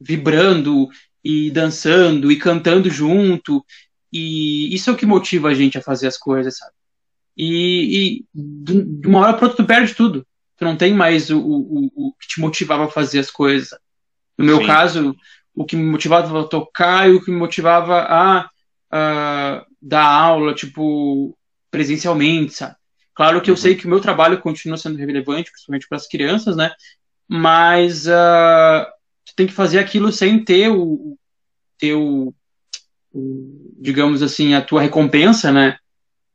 vibrando 0.00 0.88
e 1.24 1.50
dançando 1.50 2.30
e 2.30 2.36
cantando 2.36 2.90
junto 2.90 3.64
e 4.12 4.74
isso 4.74 4.90
é 4.90 4.92
o 4.92 4.96
que 4.96 5.06
motiva 5.06 5.48
a 5.48 5.54
gente 5.54 5.78
a 5.78 5.82
fazer 5.82 6.06
as 6.06 6.16
coisas, 6.16 6.56
sabe? 6.58 6.72
E, 7.36 8.24
e 8.24 8.24
de 8.34 9.06
uma 9.06 9.20
hora 9.20 9.34
para 9.34 9.48
outra 9.48 9.62
tu 9.62 9.66
perde 9.66 9.94
tudo. 9.94 10.26
Tu 10.56 10.64
não 10.64 10.76
tem 10.76 10.94
mais 10.94 11.28
o, 11.28 11.38
o, 11.38 11.90
o 11.94 12.12
que 12.18 12.26
te 12.26 12.40
motivava 12.40 12.86
a 12.86 12.90
fazer 12.90 13.18
as 13.18 13.30
coisas. 13.30 13.78
No 14.38 14.44
meu 14.44 14.58
Sim. 14.58 14.66
caso, 14.66 15.16
o 15.54 15.64
que 15.64 15.76
me 15.76 15.84
motivava 15.84 16.40
a 16.40 16.44
tocar 16.44 17.08
e 17.08 17.12
o 17.12 17.22
que 17.22 17.30
me 17.30 17.36
motivava 17.36 18.06
a 18.08 18.48
uh, 18.92 19.65
dar 19.80 20.04
aula, 20.04 20.54
tipo, 20.54 21.36
presencialmente, 21.70 22.54
sabe? 22.54 22.76
Claro 23.14 23.40
que 23.40 23.50
eu 23.50 23.56
sei 23.56 23.72
uhum. 23.72 23.78
que 23.78 23.86
o 23.86 23.88
meu 23.90 24.00
trabalho 24.00 24.40
continua 24.40 24.76
sendo 24.76 24.98
relevante, 24.98 25.50
principalmente 25.50 25.88
para 25.88 25.96
as 25.96 26.06
crianças, 26.06 26.54
né? 26.54 26.70
Mas 27.26 28.06
uh, 28.06 28.84
tu 29.24 29.34
tem 29.34 29.46
que 29.46 29.52
fazer 29.52 29.78
aquilo 29.78 30.12
sem 30.12 30.44
ter 30.44 30.68
o, 30.68 31.16
o 31.82 32.34
digamos 33.78 34.22
assim, 34.22 34.54
a 34.54 34.60
tua 34.60 34.82
recompensa, 34.82 35.50
né? 35.50 35.78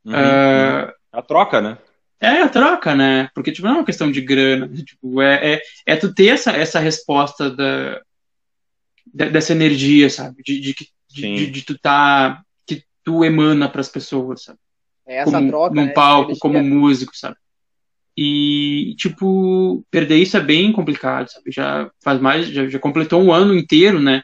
Uhum, 0.04 0.12
uh, 0.12 0.92
a 1.12 1.22
troca, 1.22 1.60
né? 1.60 1.78
É, 2.20 2.40
a 2.40 2.48
troca, 2.48 2.94
né? 2.94 3.28
Porque, 3.34 3.50
tipo, 3.50 3.66
não 3.66 3.74
é 3.74 3.78
uma 3.78 3.86
questão 3.86 4.10
de 4.10 4.20
grana. 4.20 4.68
Tipo, 4.68 5.20
é, 5.20 5.54
é, 5.54 5.62
é 5.86 5.96
tu 5.96 6.14
ter 6.14 6.28
essa, 6.28 6.52
essa 6.52 6.78
resposta 6.78 7.50
da, 7.50 8.00
dessa 9.12 9.52
energia, 9.52 10.08
sabe? 10.08 10.42
De, 10.42 10.60
de, 10.60 10.74
de, 10.74 11.36
de, 11.36 11.50
de 11.50 11.62
tu 11.62 11.76
tá 11.78 12.42
tu 13.04 13.24
emana 13.24 13.68
para 13.68 13.80
as 13.80 13.88
pessoas, 13.88 14.44
sabe? 14.44 14.58
É 15.06 15.16
essa 15.18 15.32
como, 15.32 15.48
troca. 15.48 15.74
num 15.74 15.86
né, 15.86 15.92
palco, 15.92 16.38
como 16.38 16.62
músico, 16.62 17.16
sabe? 17.16 17.36
E, 18.16 18.94
tipo, 18.98 19.84
perder 19.90 20.18
isso 20.18 20.36
é 20.36 20.40
bem 20.40 20.70
complicado, 20.70 21.28
sabe? 21.28 21.50
Já 21.50 21.90
faz 22.02 22.20
mais, 22.20 22.46
já, 22.46 22.66
já 22.66 22.78
completou 22.78 23.22
um 23.22 23.32
ano 23.32 23.54
inteiro, 23.54 24.00
né? 24.00 24.22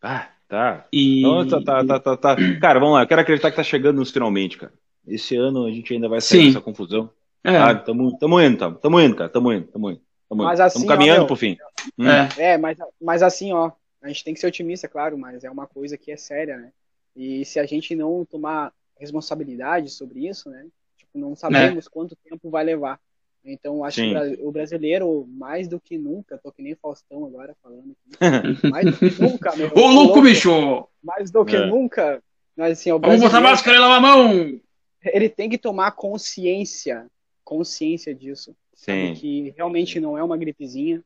Ah, 0.00 0.28
tá. 0.48 0.86
E... 0.92 1.22
Não, 1.22 1.46
tá, 1.46 1.84
tá, 1.84 2.00
tá, 2.00 2.16
tá. 2.16 2.36
Cara, 2.60 2.78
vamos 2.78 2.94
lá, 2.94 3.02
eu 3.02 3.06
quero 3.06 3.20
acreditar 3.20 3.50
que 3.50 3.56
tá 3.56 3.62
chegando 3.62 3.96
nos 3.96 4.10
finalmente, 4.10 4.56
cara. 4.56 4.72
Esse 5.06 5.36
ano 5.36 5.66
a 5.66 5.70
gente 5.70 5.92
ainda 5.92 6.08
vai 6.08 6.20
sair 6.20 6.40
Sim. 6.40 6.46
dessa 6.46 6.60
confusão. 6.60 7.10
É, 7.44 7.56
Ah, 7.56 7.74
tamo, 7.74 8.16
tamo 8.18 8.40
indo, 8.40 8.56
tamo, 8.56 8.76
tamo 8.76 9.00
indo, 9.00 9.16
cara, 9.16 9.28
tamo 9.28 9.52
indo, 9.52 9.66
tamo 9.66 9.90
indo. 9.90 10.00
Tamo, 10.28 10.44
Mas 10.44 10.60
assim, 10.60 10.78
tamo 10.78 10.88
caminhando 10.88 11.18
ó, 11.18 11.20
meu, 11.22 11.26
pro 11.26 11.36
fim. 11.36 11.56
Hum. 11.98 12.08
é. 12.08 12.28
É, 12.38 12.58
mas, 12.58 12.78
mas 13.00 13.22
assim, 13.22 13.52
ó, 13.52 13.72
a 14.00 14.08
gente 14.08 14.22
tem 14.22 14.32
que 14.32 14.38
ser 14.38 14.46
otimista, 14.46 14.86
claro, 14.86 15.18
mas 15.18 15.42
é 15.42 15.50
uma 15.50 15.66
coisa 15.66 15.98
que 15.98 16.12
é 16.12 16.16
séria, 16.16 16.56
né? 16.56 16.70
E 17.16 17.44
se 17.44 17.58
a 17.58 17.66
gente 17.66 17.94
não 17.94 18.24
tomar 18.24 18.72
responsabilidade 18.98 19.90
sobre 19.90 20.26
isso, 20.28 20.48
né? 20.50 20.66
Tipo, 20.96 21.18
não 21.18 21.34
sabemos 21.36 21.88
quanto 21.88 22.16
tempo 22.16 22.48
vai 22.50 22.64
levar. 22.64 22.98
Então, 23.44 23.84
acho 23.84 23.96
Sim. 24.00 24.10
que 24.10 24.10
o 24.10 24.12
bra- 24.36 24.46
o 24.48 24.52
brasileiro, 24.52 25.26
mais 25.28 25.66
do 25.66 25.80
que 25.80 25.98
nunca, 25.98 26.38
tô 26.38 26.52
que 26.52 26.62
nem 26.62 26.76
Faustão 26.76 27.24
agora 27.26 27.56
falando 27.60 27.90
aqui, 27.90 28.20
mais 28.70 28.86
do 28.86 28.96
que 29.10 29.20
nunca, 29.20 29.56
meu. 29.56 29.72
Ô, 29.74 29.88
louco, 29.90 30.22
bicho! 30.22 30.86
Mais 31.02 31.30
do 31.30 31.44
que 31.44 31.56
É. 31.56 31.66
nunca, 31.66 32.22
mas 32.56 32.78
assim, 32.78 32.90
Vamos 32.90 33.20
botar 33.20 33.40
máscara 33.40 33.76
e 33.76 33.80
lavar 33.80 33.98
a 33.98 34.00
mão! 34.00 34.60
ele 35.04 35.28
tem 35.28 35.50
que 35.50 35.58
tomar 35.58 35.90
consciência, 35.92 37.06
consciência 37.44 38.14
disso 38.14 38.54
Sim. 38.72 39.14
que 39.14 39.52
realmente 39.56 39.98
não 39.98 40.16
é 40.16 40.22
uma 40.22 40.36
gripezinha, 40.36 41.02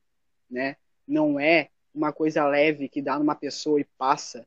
né? 0.50 0.76
Não 1.08 1.40
é 1.40 1.70
uma 1.94 2.12
coisa 2.12 2.46
leve 2.46 2.90
que 2.90 3.00
dá 3.00 3.18
numa 3.18 3.34
pessoa 3.34 3.80
e 3.80 3.86
passa, 3.96 4.46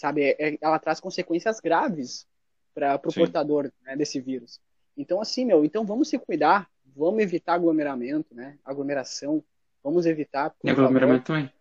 sabe? 0.00 0.22
É- 0.22 0.36
é- 0.54 0.58
ela 0.62 0.78
traz 0.78 0.98
consequências 0.98 1.60
graves 1.60 2.26
para 2.74 2.94
o 2.96 3.12
portador 3.12 3.70
né, 3.84 3.94
desse 3.96 4.18
vírus. 4.20 4.58
Então, 4.96 5.20
assim, 5.20 5.44
meu, 5.44 5.64
então 5.64 5.84
vamos 5.84 6.08
se 6.08 6.18
cuidar, 6.18 6.68
vamos 6.96 7.22
evitar 7.22 7.54
aglomeramento, 7.54 8.34
né? 8.34 8.56
Aglomeração, 8.64 9.44
vamos 9.84 10.06
evitar. 10.06 10.54
E 10.64 10.68
favor. 10.70 10.84
aglomeramento 10.84 11.24
também. 11.26 11.52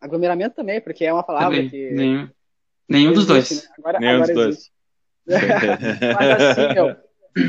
Aglomeramento 0.00 0.54
também, 0.56 0.80
porque 0.80 1.04
é 1.04 1.12
uma 1.12 1.22
palavra 1.22 1.56
Também. 1.56 1.70
que. 1.70 1.90
Nenhum, 1.90 2.28
nenhum 2.88 3.12
dos 3.12 3.28
existe, 3.28 3.54
dois. 3.54 3.64
né? 3.64 3.74
Agora, 3.78 3.98
Nenhum 3.98 4.14
agora 4.22 4.34
dos 4.34 4.42
dois. 4.44 4.54
existe. 4.56 4.72
Mas 6.14 6.40
assim, 6.42 6.74
meu, 6.74 6.96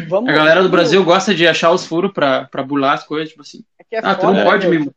vamos. 0.08 0.30
A 0.30 0.34
galera 0.34 0.64
do 0.64 0.70
Brasil 0.70 1.04
gosta 1.04 1.36
de 1.36 1.48
achar 1.48 1.72
os 1.72 1.86
furos 1.86 2.12
pra, 2.14 2.46
pra 2.46 2.64
bular 2.64 2.94
as 2.96 3.04
coisas, 3.04 3.30
tipo 3.30 3.42
assim. 3.42 3.64
é 3.78 3.84
que 3.84 3.96
é 3.96 4.00
Ah, 4.00 4.16
tu 4.16 4.22
foda, 4.22 4.34
não 4.34 4.40
né, 4.40 4.44
pode 4.46 4.68
meu? 4.68 4.80
me. 4.86 4.92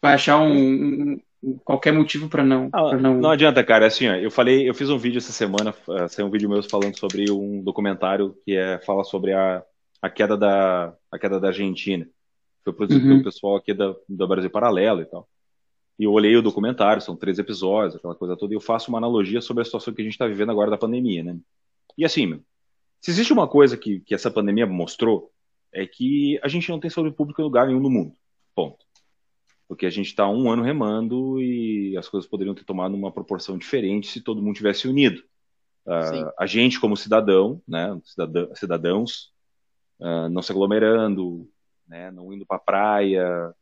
Vai 0.00 0.14
achar 0.14 0.38
um- 0.40 1.20
qualquer 1.64 1.92
motivo 1.92 2.28
pra 2.28 2.44
não. 2.44 2.68
Ah, 2.72 2.96
não... 2.96 3.14
não 3.14 3.30
adianta, 3.30 3.62
cara. 3.64 3.86
Assim, 3.86 4.08
ó, 4.08 4.14
eu 4.14 4.30
falei, 4.30 4.68
eu 4.68 4.74
fiz 4.74 4.88
um 4.88 4.98
vídeo 4.98 5.18
essa 5.18 5.32
semana, 5.32 5.74
uh, 5.88 6.08
saiu 6.08 6.26
um 6.26 6.30
vídeo 6.30 6.48
meu 6.48 6.62
falando 6.62 6.98
sobre 6.98 7.30
um 7.30 7.62
documentário 7.62 8.36
que 8.44 8.56
é 8.56 8.78
fala 8.78 9.04
sobre 9.04 9.32
a, 9.32 9.62
a 10.00 10.08
queda 10.08 10.36
da 10.36 10.94
a 11.10 11.18
queda 11.18 11.40
da 11.40 11.48
Argentina. 11.48 12.06
Foi 12.64 12.72
produzido 12.72 13.04
Uhum. 13.04 13.12
pelo 13.12 13.24
pessoal 13.24 13.56
aqui 13.56 13.74
da, 13.74 13.94
do 14.08 14.28
Brasil 14.28 14.50
Paralelo 14.50 15.02
e 15.02 15.04
tal. 15.06 15.28
E 15.98 16.04
eu 16.04 16.12
olhei 16.12 16.36
o 16.36 16.42
documentário, 16.42 17.02
são 17.02 17.16
três 17.16 17.38
episódios, 17.38 17.96
aquela 17.96 18.14
coisa 18.14 18.36
toda, 18.36 18.54
e 18.54 18.56
eu 18.56 18.60
faço 18.60 18.88
uma 18.88 18.98
analogia 18.98 19.40
sobre 19.40 19.62
a 19.62 19.64
situação 19.64 19.92
que 19.92 20.00
a 20.00 20.04
gente 20.04 20.14
está 20.14 20.26
vivendo 20.26 20.50
agora 20.50 20.70
da 20.70 20.78
pandemia, 20.78 21.22
né? 21.22 21.36
E 21.98 22.04
assim, 22.04 22.26
meu, 22.26 22.40
se 23.00 23.10
existe 23.10 23.32
uma 23.32 23.48
coisa 23.48 23.76
que, 23.76 24.00
que 24.00 24.14
essa 24.14 24.30
pandemia 24.30 24.66
mostrou, 24.66 25.30
é 25.72 25.86
que 25.86 26.38
a 26.42 26.48
gente 26.48 26.70
não 26.70 26.78
tem 26.78 26.90
saúde 26.90 27.14
pública 27.14 27.42
em 27.42 27.44
lugar 27.44 27.66
nenhum 27.66 27.80
no 27.80 27.90
mundo. 27.90 28.12
Ponto. 28.54 28.84
Porque 29.72 29.86
a 29.86 29.90
gente 29.90 30.08
está 30.08 30.28
um 30.28 30.50
ano 30.50 30.62
remando 30.62 31.40
e 31.40 31.96
as 31.96 32.06
coisas 32.06 32.28
poderiam 32.28 32.54
ter 32.54 32.62
tomado 32.62 32.94
uma 32.94 33.10
proporção 33.10 33.56
diferente 33.56 34.08
se 34.08 34.20
todo 34.20 34.42
mundo 34.42 34.54
tivesse 34.54 34.86
unido. 34.86 35.24
Sim. 36.10 36.24
a 36.38 36.44
gente, 36.44 36.78
como 36.78 36.94
cidadão, 36.94 37.60
né, 37.66 37.98
cidadã- 38.04 38.54
cidadãos, 38.54 39.32
ah, 39.98 40.28
não 40.28 40.42
se 40.42 40.52
aglomerando, 40.52 41.48
né, 41.88 42.10
não 42.10 42.30
indo 42.34 42.44
para 42.44 42.58
a 42.58 42.60
praia, 42.60 43.54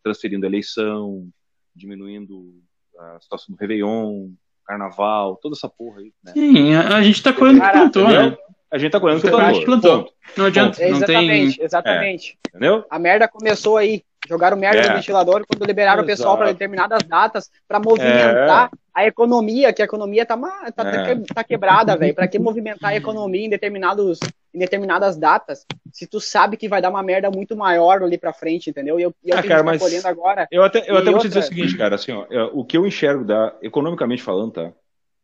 transferindo 0.00 0.46
a 0.46 0.48
eleição, 0.48 1.28
diminuindo 1.74 2.62
a 2.96 3.20
situação 3.20 3.52
do 3.52 3.58
Réveillon, 3.58 4.30
Carnaval, 4.64 5.36
toda 5.42 5.56
essa 5.56 5.68
porra 5.68 6.02
aí. 6.02 6.12
Né? 6.22 6.32
Sim, 6.34 6.74
a, 6.74 7.02
gente 7.02 7.20
tá 7.20 7.32
colhendo 7.32 7.58
o 7.58 7.62
que 7.62 7.72
plantou, 7.72 8.08
né? 8.08 8.38
A 8.70 8.78
gente 8.78 8.92
tá 8.92 9.00
colhendo 9.00 9.18
o 9.18 9.22
que 9.22 9.64
plantou. 9.64 10.12
Não 10.36 10.44
adianta, 10.46 10.80
não 10.88 11.00
tem. 11.00 11.18
Exatamente, 11.18 11.62
exatamente. 11.62 12.38
Entendeu? 12.48 12.84
A 12.88 12.98
merda 12.98 13.26
começou 13.26 13.76
aí. 13.76 14.04
Jogaram 14.28 14.56
merda 14.56 14.80
É. 14.82 14.88
no 14.88 14.94
ventilador 14.96 15.44
quando 15.46 15.66
liberaram 15.66 16.02
o 16.02 16.06
pessoal 16.06 16.30
Exato. 16.34 16.38
para 16.44 16.52
determinadas 16.52 17.02
datas 17.04 17.50
para 17.66 17.80
movimentar 17.80 18.70
a 18.94 19.06
economia, 19.06 19.72
que 19.72 19.80
a 19.80 19.84
economia 19.84 20.26
tá, 20.26 20.36
ma- 20.36 20.70
tá, 20.72 20.88
É. 20.88 21.14
tá- 21.16 21.34
tá 21.36 21.44
quebrada, 21.44 21.96
velho. 21.96 22.14
Para 22.14 22.28
que 22.28 22.38
movimentar 22.38 22.90
a 22.90 22.96
economia 22.96 23.46
em, 23.46 23.48
determinados, 23.48 24.18
em 24.52 24.58
determinadas 24.58 25.16
datas, 25.16 25.64
se 25.92 26.06
tu 26.06 26.20
sabe 26.20 26.56
que 26.56 26.68
vai 26.68 26.82
dar 26.82 26.90
uma 26.90 27.02
merda 27.02 27.30
muito 27.30 27.56
maior 27.56 28.02
ali 28.02 28.18
pra 28.18 28.32
frente, 28.32 28.68
entendeu? 28.68 29.00
E 29.00 29.04
eu, 29.04 29.14
e 29.24 29.30
eu 29.30 29.38
Ah, 29.38 29.42
cara, 29.42 29.62
mas- 29.62 30.02
tá 30.02 30.08
agora. 30.08 30.46
Eu 30.50 30.62
até, 30.62 30.80
eu 30.90 30.96
até 30.98 31.10
vou 31.10 31.20
te 31.20 31.28
dizer 31.28 31.38
o 31.38 31.42
outra- 31.42 31.54
seguinte, 31.56 31.76
cara, 31.78 31.94
assim, 31.94 32.12
ó, 32.12 32.26
é, 32.30 32.42
o 32.52 32.64
que 32.64 32.76
eu 32.76 32.86
enxergo 32.86 33.24
da, 33.24 33.56
economicamente 33.62 34.22
falando, 34.22 34.52
tá? 34.52 34.72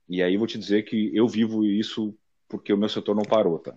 E 0.09 0.22
aí 0.22 0.36
vou 0.36 0.47
te 0.47 0.59
dizer 0.59 0.84
que 0.84 1.11
eu 1.14 1.28
vivo 1.28 1.64
isso 1.64 2.14
porque 2.49 2.72
o 2.72 2.78
meu 2.78 2.88
setor 2.88 3.14
não 3.14 3.24
parou, 3.24 3.59
tá? 3.59 3.74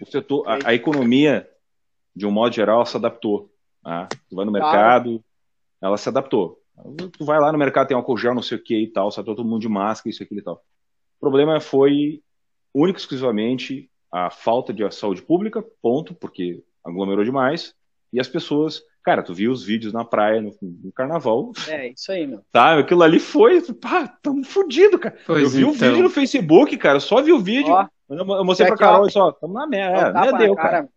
O 0.00 0.06
setor, 0.10 0.44
a, 0.46 0.70
a 0.70 0.74
economia, 0.74 1.48
de 2.14 2.26
um 2.26 2.30
modo 2.32 2.54
geral, 2.54 2.76
ela 2.76 2.84
se 2.86 2.96
adaptou. 2.96 3.48
Tá? 3.82 4.08
Tu 4.28 4.36
vai 4.36 4.44
no 4.44 4.52
Claro. 4.52 4.66
mercado, 4.72 5.24
ela 5.80 5.96
se 5.96 6.08
adaptou. 6.08 6.58
Tu 7.18 7.24
vai 7.24 7.38
lá 7.38 7.52
no 7.52 7.58
mercado, 7.58 7.88
tem 7.88 7.96
álcool 7.96 8.16
gel, 8.16 8.34
não 8.34 8.42
sei 8.42 8.56
o 8.58 8.62
que 8.62 8.76
e 8.76 8.86
tal, 8.86 9.10
só 9.10 9.22
tá 9.22 9.26
todo 9.26 9.44
mundo 9.44 9.60
de 9.60 9.68
máscara, 9.68 10.10
isso, 10.10 10.22
aquilo 10.22 10.40
e 10.40 10.44
tal. 10.44 10.54
O 11.16 11.20
problema 11.20 11.60
foi 11.60 12.22
único 12.74 12.98
e 12.98 13.00
exclusivamente 13.00 13.90
a 14.10 14.30
falta 14.30 14.72
de 14.72 14.88
saúde 14.90 15.22
pública, 15.22 15.64
ponto, 15.80 16.14
porque 16.14 16.62
aglomerou 16.84 17.24
demais, 17.24 17.74
e 18.12 18.20
as 18.20 18.28
pessoas. 18.28 18.82
Cara, 19.04 19.22
tu 19.22 19.34
viu 19.34 19.50
os 19.50 19.64
vídeos 19.64 19.92
na 19.92 20.04
praia, 20.04 20.40
no, 20.40 20.54
no 20.62 20.92
carnaval, 20.92 21.50
É, 21.68 21.88
isso 21.88 22.12
aí, 22.12 22.24
meu. 22.24 22.40
tá? 22.52 22.78
Aquilo 22.78 23.02
ali 23.02 23.18
foi. 23.18 23.60
Pá, 23.74 24.06
tamo 24.22 24.44
fudido, 24.44 24.96
cara. 24.98 25.16
Pois 25.26 25.42
eu 25.42 25.50
vi 25.50 25.64
o 25.64 25.70
então. 25.74 25.88
vídeo 25.88 26.02
no 26.04 26.10
Facebook, 26.10 26.76
cara, 26.76 26.96
eu 26.96 27.00
só 27.00 27.20
vi 27.20 27.32
o 27.32 27.40
vídeo. 27.40 27.72
Ó, 27.72 27.86
eu 28.08 28.44
mostrei 28.44 28.68
pra. 28.68 28.76
Carol 28.76 29.06
e 29.06 29.10
só, 29.10 29.32
tamo 29.32 29.54
na 29.54 29.66
merda. 29.66 30.12
tapa 30.12 30.26
É, 30.28 30.32
na 30.32 30.38
deu, 30.38 30.54
cara. 30.54 30.88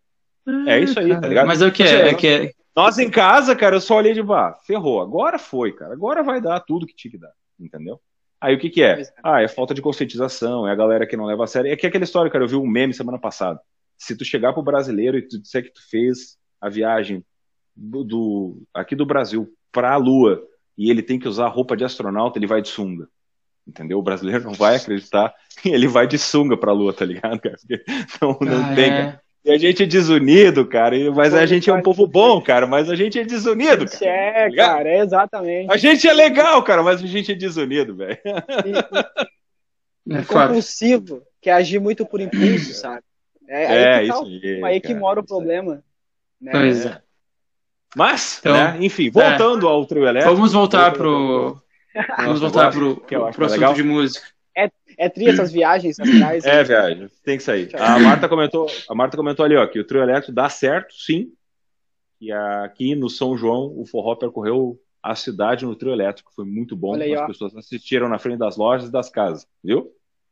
É 0.68 0.78
isso 0.78 1.00
aí, 1.00 1.20
tá 1.20 1.26
ligado? 1.26 1.46
Mas 1.48 1.60
é 1.60 1.66
o 1.66 1.72
que 1.72 1.82
é? 1.82 2.08
É 2.10 2.14
que 2.14 2.26
é. 2.28 2.52
Nós 2.76 2.98
em 2.98 3.10
casa, 3.10 3.56
cara, 3.56 3.76
eu 3.76 3.80
só 3.80 3.96
olhei 3.96 4.12
de 4.12 4.22
bah, 4.22 4.54
ferrou. 4.66 5.00
Agora 5.00 5.38
foi, 5.38 5.72
cara. 5.72 5.94
Agora 5.94 6.22
vai 6.22 6.40
dar 6.40 6.60
tudo 6.60 6.86
que 6.86 6.94
tinha 6.94 7.10
que 7.10 7.18
dar. 7.18 7.32
Entendeu? 7.58 8.00
Aí 8.38 8.54
o 8.54 8.58
que 8.58 8.68
que 8.68 8.82
é? 8.82 9.00
É. 9.00 9.12
Ah, 9.24 9.40
é 9.42 9.48
falta 9.48 9.72
de 9.72 9.80
conscientização, 9.80 10.68
é 10.68 10.72
a 10.72 10.74
galera 10.74 11.06
que 11.06 11.16
não 11.16 11.24
leva 11.24 11.44
a 11.44 11.46
sério. 11.46 11.72
É 11.72 11.76
que 11.76 11.86
é 11.86 11.88
aquela 11.88 12.04
história, 12.04 12.30
cara, 12.30 12.44
eu 12.44 12.48
vi 12.48 12.56
um 12.56 12.66
meme 12.66 12.92
semana 12.92 13.18
passada. 13.18 13.58
Se 13.96 14.14
tu 14.14 14.24
chegar 14.26 14.52
pro 14.52 14.62
brasileiro 14.62 15.16
e 15.16 15.22
tu 15.26 15.40
disser 15.40 15.62
que 15.64 15.72
tu 15.72 15.80
fez 15.88 16.36
a 16.60 16.68
viagem 16.68 17.24
do, 17.74 18.04
do- 18.04 18.62
aqui 18.74 18.94
do 18.94 19.06
Brasil 19.06 19.50
pra 19.72 19.96
Lua 19.96 20.42
e 20.76 20.90
ele 20.90 21.02
tem 21.02 21.18
que 21.18 21.26
usar 21.28 21.48
roupa 21.48 21.74
de 21.76 21.84
astronauta, 21.84 22.38
ele 22.38 22.46
vai 22.46 22.60
de 22.60 22.68
sunga. 22.68 23.08
Entendeu? 23.66 23.98
O 23.98 24.02
brasileiro 24.02 24.44
não 24.44 24.52
vai 24.52 24.76
acreditar 24.76 25.34
ele 25.64 25.88
vai 25.88 26.06
de 26.06 26.18
sunga 26.18 26.56
pra 26.58 26.72
Lua, 26.72 26.92
tá 26.92 27.06
ligado, 27.06 27.40
cara? 27.40 27.56
Porque 27.66 27.84
Não, 28.20 28.38
não 28.42 28.64
Ah, 28.70 28.74
tem, 28.74 28.84
é. 28.84 28.88
cara. 28.90 29.22
E 29.46 29.52
a 29.52 29.56
gente 29.56 29.84
é 29.84 29.86
desunido, 29.86 30.66
cara. 30.66 30.96
Mas 31.14 31.32
a 31.32 31.46
gente 31.46 31.70
é 31.70 31.72
um 31.72 31.80
povo 31.80 32.04
bom, 32.04 32.40
cara. 32.42 32.66
Mas 32.66 32.90
a 32.90 32.96
gente 32.96 33.16
é 33.16 33.24
desunido, 33.24 33.82
Gente, 33.82 34.00
cara. 34.00 34.10
é, 34.10 34.48
ligado? 34.48 34.68
cara, 34.76 34.88
é 34.88 34.98
exatamente. 34.98 35.72
A 35.72 35.76
gente 35.76 36.08
é 36.08 36.12
legal, 36.12 36.60
cara, 36.64 36.82
mas 36.82 37.00
a 37.00 37.06
gente 37.06 37.30
é 37.30 37.34
desunido, 37.34 37.94
velho. 37.94 38.18
É 40.08 40.22
compulsivo, 40.22 41.20
que 41.42 41.50
é 41.50 41.52
agir 41.52 41.80
muito 41.80 42.06
por 42.06 42.20
impulso, 42.20 42.74
sabe? 42.78 43.02
É, 43.48 43.64
É, 43.64 43.94
aí 43.96 44.08
tá, 44.08 44.14
isso 44.14 44.24
aí. 44.24 44.64
aí 44.64 44.80
que 44.80 44.88
cara, 44.88 45.00
mora 45.00 45.18
o 45.18 45.26
problema. 45.26 45.82
Né? 46.40 46.52
Pois 46.52 46.86
é. 46.86 47.02
Mas, 47.96 48.38
Então, 48.38 48.52
né, 48.52 48.76
enfim, 48.80 49.10
voltando 49.10 49.66
ao 49.66 49.84
trio 49.84 50.06
elétrico. 50.06 50.32
Vamos 50.32 50.52
voltar 50.52 50.92
pro. 50.92 51.60
Vamos 52.18 52.40
voltar 52.40 52.70
pro, 52.70 52.90
acho 52.92 53.06
pro 53.06 53.20
mais 53.20 53.36
assunto 53.38 53.50
legal. 53.52 53.74
de 53.74 53.82
música. 53.82 54.26
É 54.98 55.08
tri 55.08 55.28
essas 55.28 55.52
viagens 55.52 55.98
astrais. 56.00 56.44
É, 56.44 56.64
viagem, 56.64 57.08
tem 57.24 57.36
que 57.36 57.42
sair. 57.42 57.68
A 57.76 57.98
Marta 57.98 58.28
comentou, 58.28 58.66
a 58.88 58.94
Marta 58.94 59.16
comentou 59.16 59.44
ali, 59.44 59.54
ó, 59.56 59.66
que 59.66 59.78
o 59.78 59.84
trio 59.84 60.02
elétrico 60.02 60.32
dá 60.32 60.48
certo, 60.48 60.94
sim. 60.94 61.32
E 62.20 62.32
aqui 62.32 62.94
no 62.94 63.10
São 63.10 63.36
João, 63.36 63.72
o 63.78 63.84
forró 63.84 64.14
percorreu 64.14 64.78
a 65.02 65.14
cidade 65.14 65.66
no 65.66 65.76
trio 65.76 65.92
elétrico. 65.92 66.32
Foi 66.34 66.44
muito 66.46 66.74
bom. 66.74 66.94
Aí, 66.94 67.14
As 67.14 67.20
ó. 67.20 67.26
pessoas 67.26 67.54
assistiram 67.54 68.08
na 68.08 68.18
frente 68.18 68.38
das 68.38 68.56
lojas 68.56 68.88
e 68.88 68.92
das 68.92 69.10
casas, 69.10 69.46
viu? 69.62 69.90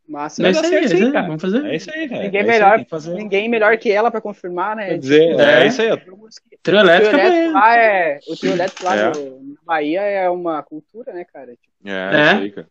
Massa. 0.09 0.43
É 0.43 0.45
Vai 0.45 0.53
isso 0.53 0.65
aí, 0.65 0.75
é 0.75 0.89
sim, 0.89 0.95
isso 0.97 1.05
aí, 1.07 1.13
cara. 1.13 1.27
vamos 1.27 1.43
fazer. 1.43 1.65
É 1.65 1.77
isso 1.77 1.91
aí, 1.91 2.07
velho. 2.09 2.23
Ninguém 2.23 2.41
é 2.41 2.43
isso 2.45 2.53
aí, 2.53 2.59
melhor, 2.59 3.17
ninguém 3.17 3.49
melhor 3.49 3.79
que 3.79 3.91
ela 3.91 4.11
pra 4.11 4.21
confirmar, 4.21 4.77
né? 4.77 4.89
Quer 4.89 4.99
dizer, 4.99 5.41
É. 5.41 5.63
é 5.63 5.67
isso 5.67 5.81
aí. 5.83 5.91
ó. 5.93 5.97
Trio 5.97 6.77
O 6.77 6.81
elétrico 6.81 7.11
trio 7.11 7.21
é 7.21 7.27
elétrico 7.27 7.53
lá 7.55 7.77
é. 7.77 8.19
O 8.29 8.37
trio 8.37 8.53
elétrico 8.53 8.85
lá 8.85 8.97
É. 8.97 9.13
no- 9.13 9.43
na 9.55 9.61
Bahia 9.65 10.01
é 10.03 10.29
uma 10.31 10.63
cultura, 10.63 11.13
né, 11.13 11.25
cara? 11.25 11.53
Tipo, 11.53 11.89
É, 11.89 11.91
É? 11.93 12.33
isso 12.33 12.43
aí, 12.43 12.51
cara. 12.51 12.69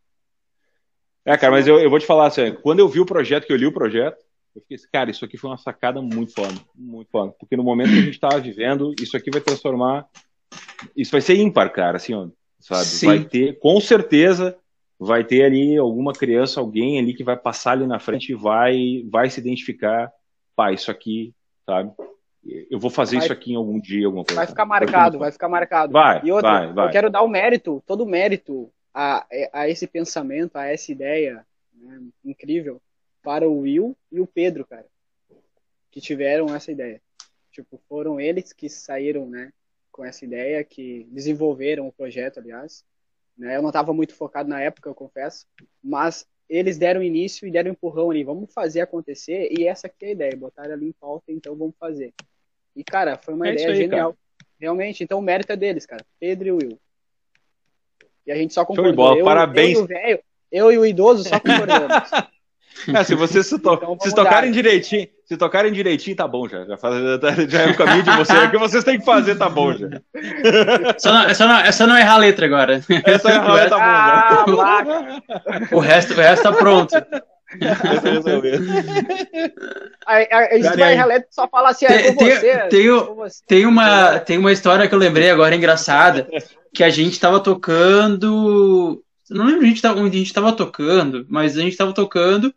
É, 1.26 1.38
cara, 1.38 1.52
mas 1.52 1.68
eu, 1.68 1.80
eu 1.80 1.90
vou 1.90 2.00
te 2.00 2.06
falar 2.06 2.28
assim, 2.28 2.54
quando 2.62 2.80
eu 2.80 2.88
vi 2.88 3.00
o 3.00 3.06
projeto, 3.06 3.48
que 3.48 3.54
eu 3.54 3.58
li 3.58 3.66
o 3.66 3.74
projeto, 3.74 4.18
eu 4.56 4.62
fiquei 4.62 4.76
assim, 4.76 4.88
cara, 4.92 5.10
isso 5.10 5.24
aqui 5.24 5.38
foi 5.38 5.50
uma 5.50 5.58
sacada 5.58 6.02
muito 6.02 6.34
foda, 6.34 6.54
muito 6.76 7.10
foda. 7.10 7.34
Porque 7.40 7.56
no 7.56 7.64
momento 7.64 7.90
que 7.90 8.00
a 8.00 8.04
gente 8.04 8.20
tava 8.20 8.40
vivendo, 8.40 8.94
isso 9.00 9.16
aqui 9.16 9.32
vai 9.32 9.42
transformar. 9.42 10.06
Isso 10.96 11.12
vai 11.12 11.22
ser 11.22 11.36
ímpar, 11.36 11.72
cara, 11.72 11.98
assim, 11.98 12.14
ó, 12.14 12.28
sabe? 12.60 12.86
Sim. 12.86 13.08
Vai 13.08 13.24
ter, 13.24 13.58
com 13.60 13.80
certeza, 13.80 14.56
vai 15.00 15.24
ter 15.24 15.44
ali 15.44 15.78
alguma 15.78 16.14
criança, 16.14 16.60
alguém 16.60 17.00
ali 17.00 17.14
que 17.14 17.24
vai 17.24 17.38
passar 17.38 17.72
ali 17.72 17.88
na 17.88 18.00
frente 18.00 18.32
e 18.32 18.36
vai, 18.36 19.04
vai 19.10 19.30
se 19.30 19.40
identificar, 19.40 20.12
pá, 20.56 20.72
isso 20.72 20.92
aqui, 20.92 21.34
sabe? 21.66 21.92
Eu 22.70 22.78
vou 22.78 22.92
fazer 22.92 23.16
vai, 23.16 23.26
isso 23.26 23.34
aqui 23.34 23.54
em 23.54 23.56
algum 23.56 23.80
dia, 23.80 24.06
alguma 24.06 24.26
coisa. 24.26 24.36
Vai 24.36 24.48
ficar 24.48 24.66
marcado, 24.66 25.18
vai 25.18 25.32
ficar 25.32 25.48
marcado. 25.48 25.94
Vai, 25.94 26.22
e 26.24 26.32
outra, 26.32 26.52
vai, 26.52 26.74
vai. 26.74 26.88
eu 26.88 26.92
quero 26.92 27.10
dar 27.10 27.22
o 27.22 27.28
mérito, 27.28 27.82
todo 27.88 28.02
o 28.02 28.08
mérito 28.08 28.70
a, 28.94 29.26
a 29.52 29.68
esse 29.68 29.88
pensamento, 29.88 30.56
a 30.56 30.66
essa 30.66 30.92
ideia 30.92 31.46
né, 31.74 32.02
incrível 32.24 32.82
para 33.22 33.48
o 33.48 33.60
Will 33.60 33.98
e 34.12 34.20
o 34.20 34.28
Pedro, 34.28 34.66
cara, 34.66 34.86
que 35.90 36.00
tiveram 36.00 36.54
essa 36.54 36.72
ideia. 36.72 37.02
Tipo, 37.52 37.82
foram 37.88 38.20
eles 38.20 38.52
que 38.52 38.70
saíram, 38.70 39.28
né, 39.28 39.52
com 39.92 40.04
essa 40.04 40.26
ideia, 40.26 40.64
que 40.64 41.08
desenvolveram 41.12 41.88
o 41.88 41.94
projeto, 41.94 42.40
aliás. 42.40 42.84
Né? 43.38 43.56
Eu 43.56 43.62
não 43.62 43.70
estava 43.70 43.94
muito 43.94 44.14
focado 44.16 44.50
na 44.50 44.60
época, 44.60 44.90
eu 44.90 44.96
confesso, 44.96 45.48
mas 45.82 46.28
eles 46.50 46.78
deram 46.78 47.02
início 47.02 47.48
e 47.48 47.52
deram 47.52 47.70
um 47.70 47.74
empurrão 47.74 48.12
ali, 48.12 48.24
vamos 48.24 48.52
fazer 48.54 48.82
acontecer, 48.82 49.50
e 49.58 49.66
essa 49.68 49.88
aqui 49.88 50.06
é 50.06 50.08
a 50.10 50.12
ideia, 50.12 50.36
botaram 50.36 50.74
ali 50.74 50.88
em 50.88 50.92
pauta, 50.92 51.32
então 51.32 51.56
vamos 51.56 51.76
fazer. 51.80 52.14
E, 52.76 52.84
cara, 52.84 53.18
foi 53.18 53.34
uma 53.34 53.48
é 53.48 53.54
ideia 53.54 53.70
aí, 53.70 53.76
genial. 53.76 54.14
Cara. 54.14 54.24
Realmente, 54.60 55.04
então 55.04 55.20
o 55.20 55.22
mérito 55.22 55.52
é 55.52 55.56
deles, 55.56 55.86
cara. 55.86 56.06
Pedro 56.20 56.48
e 56.48 56.52
Will. 56.52 56.80
E 58.26 58.32
a 58.32 58.36
gente 58.36 58.54
só 58.54 58.66
concordou. 58.66 58.86
Show 58.86 58.92
de 58.92 58.96
bola, 58.96 59.18
eu, 59.18 59.26
parabéns. 59.26 59.78
Eu 59.78 59.82
e, 59.82 59.84
o 59.84 59.88
véio, 59.88 60.20
eu 60.52 60.72
e 60.72 60.78
o 60.78 60.86
idoso 60.86 61.28
só 61.28 61.40
concordamos. 61.40 61.94
É, 62.94 63.04
se 63.04 63.16
vocês 63.16 63.48
se, 63.48 63.58
to 63.60 63.74
então, 63.76 63.98
se 64.02 64.14
tocarem 64.14 64.52
dar. 64.52 64.56
direitinho, 64.56 65.08
se 65.26 65.38
tocarem 65.38 65.72
direitinho, 65.72 66.16
tá 66.16 66.28
bom 66.28 66.50
já. 66.50 66.66
Já, 66.66 66.76
faz, 66.76 66.96
já 67.48 67.62
é 67.62 67.68
o 67.68 67.78
caminho 67.78 68.04
de 68.04 68.12
vocês. 68.18 68.44
O 68.44 68.52
que 68.52 68.58
vocês 68.58 68.84
têm 68.84 69.00
que 69.00 69.06
fazer 69.06 69.36
tá 69.36 69.48
bom 69.48 69.72
já. 69.74 69.88
Só 70.98 71.14
não, 71.14 71.24
é 71.24 71.34
só 71.34 71.48
não, 71.48 71.60
é 71.60 71.72
só 71.72 71.88
não 71.88 71.98
errar 71.98 72.16
a 72.16 72.18
letra 72.18 72.46
agora. 72.46 72.82
É 73.06 73.20
só 73.20 73.30
errar 73.30 73.50
a 73.50 73.54
letra, 73.54 73.70
tá 73.70 74.46
bom. 74.46 74.62
Ah, 74.62 74.92
o, 75.72 75.80
resto, 75.80 76.14
o 76.14 76.18
resto 76.18 76.44
tá 76.44 76.52
pronto. 76.52 76.94
A, 80.06 80.14
a, 80.14 80.48
a 80.52 80.56
gente 80.56 80.82
a 80.82 81.26
só 81.30 81.48
fala 81.48 81.70
assim, 81.70 81.86
é 81.86 81.98
tem, 82.02 82.16
com 82.16 82.26
você. 82.26 82.58
Tem, 82.70 82.88
com 82.88 83.16
você. 83.16 83.44
tem, 83.48 83.66
uma, 83.66 84.20
tem 84.20 84.38
uma 84.38 84.52
história 84.52 84.88
que 84.88 84.94
eu 84.96 85.00
lembrei 85.00 85.30
agora 85.30 85.56
engraçada, 85.56 86.28
que 86.74 86.84
a 86.84 86.90
gente 86.90 87.20
tava 87.20 87.40
tocando. 87.40 89.04
Não 89.30 89.46
lembro 89.46 89.68
onde 89.68 90.18
a 90.18 90.20
gente 90.20 90.34
tava 90.34 90.52
tocando, 90.54 91.26
mas 91.30 91.58
a 91.58 91.62
gente 91.62 91.78
tava 91.78 91.94
tocando 91.94 92.54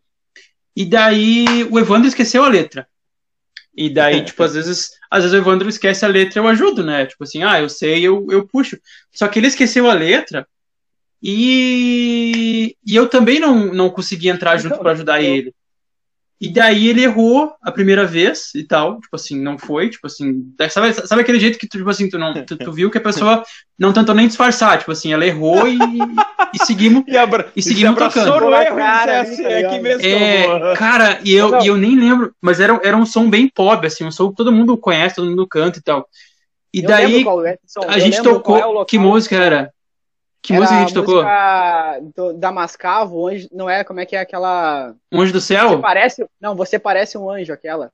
e 0.77 0.85
daí 0.85 1.65
o 1.71 1.79
Evandro 1.79 2.07
esqueceu 2.07 2.45
a 2.45 2.49
letra. 2.49 2.87
E 3.75 3.91
daí, 3.91 4.25
tipo, 4.25 4.43
às 4.43 4.55
vezes, 4.55 4.91
às 5.11 5.23
vezes 5.23 5.35
o 5.35 5.41
Evandro 5.41 5.69
esquece 5.69 6.05
a 6.05 6.09
letra, 6.09 6.41
eu 6.41 6.49
ajudo, 6.49 6.85
né? 6.85 7.07
Tipo 7.07 7.25
assim, 7.25 7.43
ah, 7.43 7.61
eu 7.61 7.69
sei, 7.69 8.03
eu, 8.03 8.27
eu 8.31 8.47
puxo. 8.47 8.79
Só 9.13 9.27
que 9.29 9.39
ele 9.39 9.49
esqueceu 9.49 9.91
a 9.91 9.95
letra 9.95 10.47
e, 11.23 12.77
e 12.87 12.95
eu 12.95 13.09
também 13.09 13.41
não, 13.41 13.73
não 13.73 13.91
consegui 13.91 14.29
entrar 14.29 14.57
junto 14.59 14.79
para 14.79 14.93
ajudar 14.93 15.21
ele. 15.23 15.55
E 16.39 16.51
daí 16.51 16.89
ele 16.89 17.03
errou 17.03 17.55
a 17.63 17.73
primeira 17.73 18.05
vez 18.05 18.55
e 18.55 18.63
tal, 18.63 19.01
tipo 19.01 19.17
assim, 19.17 19.41
não 19.41 19.57
foi, 19.57 19.89
tipo 19.89 20.07
assim, 20.07 20.45
sabe, 20.69 20.93
sabe 20.93 21.23
aquele 21.23 21.41
jeito 21.41 21.59
que 21.59 21.67
tu, 21.67 21.79
tipo 21.79 21.89
assim, 21.89 22.11
tu, 22.11 22.19
não, 22.19 22.45
tu, 22.45 22.59
tu 22.59 22.71
viu 22.71 22.91
que 22.91 22.99
a 22.99 23.01
pessoa 23.01 23.43
não 23.79 23.91
tentou 23.91 24.15
nem 24.15 24.27
disfarçar, 24.27 24.79
tipo 24.79 24.93
assim, 24.93 25.15
ela 25.15 25.25
errou 25.25 25.67
e, 25.67 25.79
e 26.53 26.67
seguimos 26.67 27.05
e, 27.09 27.17
abra, 27.17 27.51
e 27.57 27.63
seguimos 27.63 27.97
e 27.97 27.99
tocando. 27.99 28.27
Erro, 28.53 28.77
cara, 28.77 29.13
é, 29.13 29.63
é, 29.63 29.81
mesmo 29.81 30.07
é, 30.07 30.77
cara, 30.77 31.21
e 31.25 31.33
eu, 31.33 31.59
e 31.63 31.69
eu 31.69 31.77
nem 31.79 31.99
lembro, 31.99 32.35
mas 32.39 32.61
era, 32.61 32.79
era 32.85 32.97
um 32.99 33.07
som 33.07 33.31
bem 33.31 33.49
pop, 33.49 33.87
assim, 33.87 34.05
um 34.05 34.13
som 34.13 34.29
que 34.29 34.37
todo 34.37 34.53
mundo 34.53 34.77
conhece, 34.77 35.17
todo 35.17 35.31
mundo 35.31 35.47
canta 35.47 35.79
e 35.79 35.83
tal. 35.83 36.07
E 36.71 36.83
eu 36.83 36.87
daí 36.87 37.25
é, 37.47 37.59
a 37.89 37.99
gente 37.99 38.23
tocou, 38.23 38.83
é 38.83 38.85
que 38.85 38.99
música 38.99 39.37
era? 39.37 39.73
Que 40.47 40.53
Era 40.53 40.61
música 40.61 40.79
a 40.79 40.81
gente 40.81 40.95
tocou? 40.95 41.25
Do, 42.15 42.33
da 42.35 42.53
Mascavo, 42.53 43.27
anjo, 43.27 43.49
não 43.53 43.69
é? 43.69 43.83
Como 43.83 43.99
é 43.99 44.07
que 44.07 44.15
é 44.15 44.21
aquela. 44.21 44.95
Um 45.13 45.21
anjo 45.21 45.33
do 45.33 45.41
céu? 45.41 45.71
Você 45.71 45.79
parece, 45.79 46.27
não, 46.41 46.55
você 46.55 46.79
parece 46.79 47.19
um 47.19 47.29
anjo, 47.29 47.53
aquela. 47.53 47.91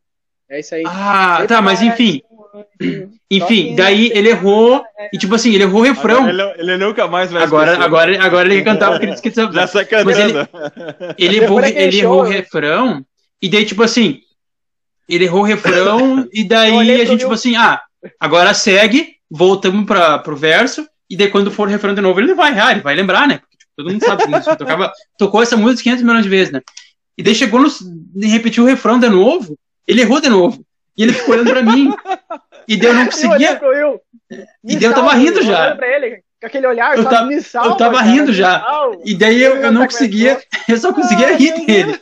É 0.51 0.61
isso 0.61 0.75
aí. 0.75 0.83
Ah, 0.87 1.39
você 1.41 1.47
tá, 1.47 1.63
mas 1.63 1.81
enfim. 1.81 2.21
Um 2.31 3.13
enfim, 3.31 3.75
daí 3.75 4.13
ele 4.13 4.29
errou. 4.29 4.85
É... 4.99 5.09
E 5.15 5.17
tipo 5.19 5.35
assim, 5.35 5.55
ele 5.55 5.63
errou 5.63 5.81
o 5.81 5.85
refrão. 5.85 6.29
Ele, 6.29 6.43
ele, 6.59 6.77
nunca 6.77 7.09
mais 7.09 7.33
vai 7.33 7.43
agora, 7.43 7.83
agora, 7.83 8.23
agora 8.23 8.53
ele 8.53 8.63
cantava 8.63 8.93
porque 8.93 9.07
ele 9.07 9.13
disse 9.13 9.23
que 9.23 9.31
Já. 9.35 10.05
Mas 10.05 10.19
ele, 10.19 10.35
ele 11.17 11.37
errou, 11.39 11.65
ele 11.65 12.01
errou 12.01 12.21
o 12.21 12.25
refrão. 12.25 13.03
E 13.41 13.49
daí, 13.49 13.65
tipo 13.65 13.83
assim, 13.83 14.21
ele 15.09 15.25
errou 15.25 15.41
o 15.41 15.47
refrão. 15.47 16.29
e 16.35 16.45
daí 16.45 17.01
a 17.01 17.05
gente, 17.07 17.21
tipo 17.21 17.33
assim, 17.33 17.57
ah, 17.57 17.81
agora 18.21 18.53
segue, 18.53 19.15
voltamos 19.31 19.87
para 19.87 20.19
pro 20.19 20.37
verso. 20.37 20.87
E 21.13 21.17
daí, 21.17 21.29
quando 21.29 21.51
for 21.51 21.69
o 21.69 21.71
refrão 21.71 21.95
de 21.95 22.01
novo, 22.01 22.19
ele 22.19 22.33
vai 22.33 22.53
errar, 22.53 22.73
ele 22.73 22.81
vai 22.81 22.95
lembrar, 22.95 23.29
né? 23.29 23.37
Porque 23.37 23.59
tipo, 23.59 23.71
todo 23.77 23.91
mundo 23.91 24.03
sabe 24.03 24.23
que 24.25 24.57
tocava, 24.57 24.91
tocou 25.19 25.43
essa 25.43 25.59
música 25.59 25.83
500 25.83 26.03
milhões 26.05 26.23
de 26.23 26.31
vezes, 26.31 26.53
né? 26.55 26.63
E 27.19 27.23
daí 27.23 27.35
chegou 27.35 27.61
no. 27.61 27.69
repetiu 28.19 28.65
o 28.65 28.67
refrão 28.67 28.99
de 28.99 29.11
novo, 29.11 29.59
ele 29.87 30.01
errou 30.01 30.23
de 30.23 30.31
novo. 30.31 30.65
E 30.97 31.03
ele 31.03 31.13
ficou 31.13 31.35
olhando 31.35 31.51
pra 31.51 31.63
mim. 31.63 31.93
E 32.67 32.79
daí 32.79 32.89
eu 32.89 32.95
não 32.95 33.05
conseguia. 33.13 33.61
Eu, 33.63 34.01
e 34.65 34.77
daí 34.77 34.85
eu 34.85 34.95
tava 34.95 35.13
rindo 35.13 35.43
já. 35.43 35.77
Ele, 35.83 36.23
com 36.41 36.47
aquele 36.47 36.67
olhar, 36.67 36.97
eu, 36.97 37.05
tava, 37.05 37.41
salva, 37.43 37.69
eu 37.69 37.77
tava 37.77 37.99
cara, 37.99 38.11
rindo 38.11 38.33
já. 38.33 38.65
E 39.05 39.15
daí 39.15 39.43
eu, 39.43 39.57
eu 39.57 39.71
não 39.71 39.85
conseguia, 39.85 40.41
eu 40.67 40.79
só 40.79 40.95
conseguia 40.95 41.37
rir 41.37 41.67
dele. 41.67 42.01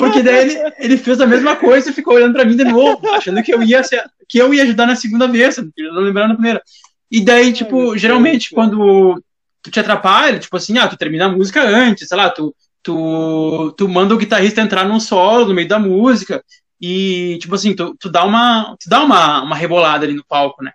Porque 0.00 0.20
daí 0.20 0.50
ele, 0.50 0.74
ele 0.80 0.96
fez 0.96 1.20
a 1.20 1.26
mesma 1.28 1.54
coisa 1.54 1.90
e 1.90 1.92
ficou 1.92 2.14
olhando 2.14 2.32
pra 2.32 2.44
mim 2.44 2.56
de 2.56 2.64
novo, 2.64 3.08
achando 3.14 3.40
que 3.40 3.54
eu 3.54 3.62
ia, 3.62 3.82
que 4.28 4.38
eu 4.38 4.52
ia 4.52 4.64
ajudar 4.64 4.86
na 4.86 4.96
segunda 4.96 5.28
vez, 5.28 5.58
não 5.58 6.00
lembrando 6.00 6.30
na 6.30 6.34
primeira. 6.34 6.62
E 7.10 7.20
daí, 7.20 7.52
tipo, 7.52 7.96
geralmente 7.96 8.50
quando 8.50 9.22
tu 9.62 9.70
te 9.70 9.80
atrapalha, 9.80 10.38
tipo 10.38 10.56
assim, 10.56 10.78
ah, 10.78 10.88
tu 10.88 10.96
termina 10.96 11.26
a 11.26 11.30
música 11.30 11.62
antes, 11.62 12.06
sei 12.06 12.16
lá, 12.16 12.30
tu, 12.30 12.54
tu, 12.82 13.72
tu 13.76 13.88
manda 13.88 14.14
o 14.14 14.18
guitarrista 14.18 14.60
entrar 14.60 14.86
num 14.86 15.00
solo 15.00 15.46
no 15.46 15.54
meio 15.54 15.68
da 15.68 15.78
música 15.78 16.42
e, 16.80 17.38
tipo 17.40 17.54
assim, 17.54 17.74
tu, 17.74 17.96
tu 17.98 18.10
dá, 18.10 18.24
uma, 18.24 18.76
tu 18.78 18.88
dá 18.88 19.02
uma, 19.02 19.42
uma 19.42 19.56
rebolada 19.56 20.04
ali 20.04 20.14
no 20.14 20.24
palco, 20.24 20.62
né? 20.62 20.72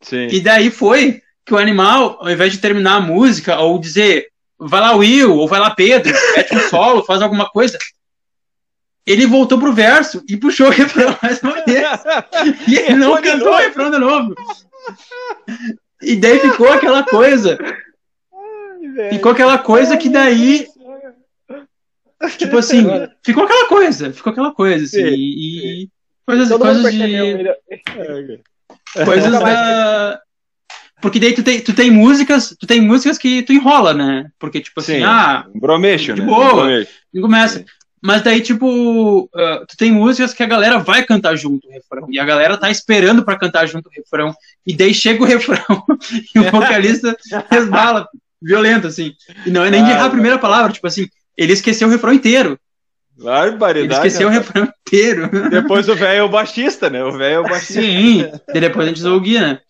Sim. 0.00 0.26
E 0.30 0.40
daí 0.40 0.70
foi 0.70 1.22
que 1.44 1.54
o 1.54 1.58
animal, 1.58 2.18
ao 2.20 2.30
invés 2.30 2.52
de 2.52 2.58
terminar 2.58 2.96
a 2.96 3.00
música 3.00 3.58
ou 3.58 3.78
dizer 3.78 4.28
vai 4.58 4.80
lá 4.80 4.94
Will, 4.94 5.34
ou 5.34 5.48
vai 5.48 5.58
lá 5.58 5.70
Pedro, 5.70 6.12
mete 6.36 6.54
um 6.54 6.68
solo, 6.68 7.02
faz 7.04 7.22
alguma 7.22 7.48
coisa, 7.48 7.78
ele 9.06 9.26
voltou 9.26 9.58
pro 9.58 9.72
verso 9.72 10.22
e 10.28 10.36
puxou 10.36 10.68
o 10.68 10.70
refrão 10.70 11.16
mais 11.22 11.40
uma 11.42 11.64
vez. 11.64 11.88
E 12.68 12.76
ele 12.76 12.94
não 12.94 13.20
cantou 13.20 13.52
o 13.52 13.56
refrão 13.56 13.90
de 13.90 13.98
novo. 13.98 14.34
E 16.02 16.16
daí 16.16 16.38
ficou 16.38 16.68
aquela 16.68 17.02
coisa. 17.04 17.58
Ai, 18.32 19.10
ficou 19.10 19.32
aquela 19.32 19.58
coisa 19.58 19.96
que 19.96 20.08
daí. 20.08 20.66
Tipo 22.36 22.58
assim, 22.58 22.84
ficou 23.24 23.44
aquela 23.44 23.66
coisa, 23.68 24.12
ficou 24.12 24.30
aquela 24.30 24.52
coisa, 24.52 24.84
assim, 24.84 25.08
sim, 25.08 25.14
e, 25.14 25.82
e 25.84 25.88
coisas, 26.26 26.50
coisas 26.50 26.92
de. 26.92 28.40
Coisas 29.04 29.32
da. 29.32 30.20
Porque 31.00 31.18
daí 31.18 31.32
tu 31.32 31.42
tem, 31.42 31.60
tu 31.60 31.72
tem 31.72 31.90
músicas, 31.90 32.54
tu 32.58 32.66
tem 32.66 32.80
músicas 32.80 33.16
que 33.16 33.42
tu 33.42 33.52
enrola, 33.52 33.94
né? 33.94 34.30
Porque, 34.38 34.60
tipo 34.60 34.80
assim, 34.80 34.96
sim, 34.96 35.02
ah. 35.02 35.46
Bromeixo, 35.54 36.12
de 36.12 36.20
né? 36.20 36.26
boa. 36.26 36.86
E 37.12 37.20
começa. 37.20 37.60
Sim. 37.60 37.64
Mas 38.02 38.22
daí, 38.22 38.40
tipo, 38.40 39.24
uh, 39.24 39.66
tu 39.68 39.76
tem 39.76 39.92
músicas 39.92 40.32
que 40.32 40.42
a 40.42 40.46
galera 40.46 40.78
vai 40.78 41.04
cantar 41.04 41.36
junto 41.36 41.68
o 41.68 41.70
refrão. 41.70 42.06
E 42.10 42.18
a 42.18 42.24
galera 42.24 42.56
tá 42.56 42.70
esperando 42.70 43.24
para 43.24 43.38
cantar 43.38 43.66
junto 43.66 43.88
o 43.88 43.92
refrão. 43.92 44.34
E 44.66 44.74
daí 44.74 44.94
chega 44.94 45.22
o 45.22 45.26
refrão 45.26 45.84
e 46.34 46.38
o 46.38 46.50
vocalista 46.50 47.14
resbala, 47.50 48.08
violento, 48.40 48.86
assim. 48.86 49.12
E 49.44 49.50
não 49.50 49.64
é 49.64 49.70
nem 49.70 49.84
de 49.84 49.90
errar 49.90 50.06
a 50.06 50.10
primeira 50.10 50.38
palavra, 50.38 50.72
tipo 50.72 50.86
assim, 50.86 51.06
ele 51.36 51.52
esqueceu 51.52 51.88
o 51.88 51.90
refrão 51.90 52.12
inteiro. 52.12 52.58
Barbaridade. 53.18 53.84
Ele 53.84 53.94
esqueceu 53.94 54.28
o 54.28 54.30
refrão 54.30 54.72
inteiro. 54.86 55.28
Depois 55.50 55.86
o 55.88 55.94
velho 55.94 56.20
é 56.20 56.22
o 56.22 56.28
baixista, 56.28 56.88
né? 56.88 57.04
O 57.04 57.12
velho 57.12 57.34
é 57.34 57.40
o 57.40 57.42
baixista. 57.42 57.82
Sim, 57.82 58.30
e 58.54 58.60
depois 58.60 58.86
a 58.86 58.88
gente 58.88 59.00
usou 59.00 59.16
o 59.18 59.20
guia, 59.20 59.40
né? 59.40 59.60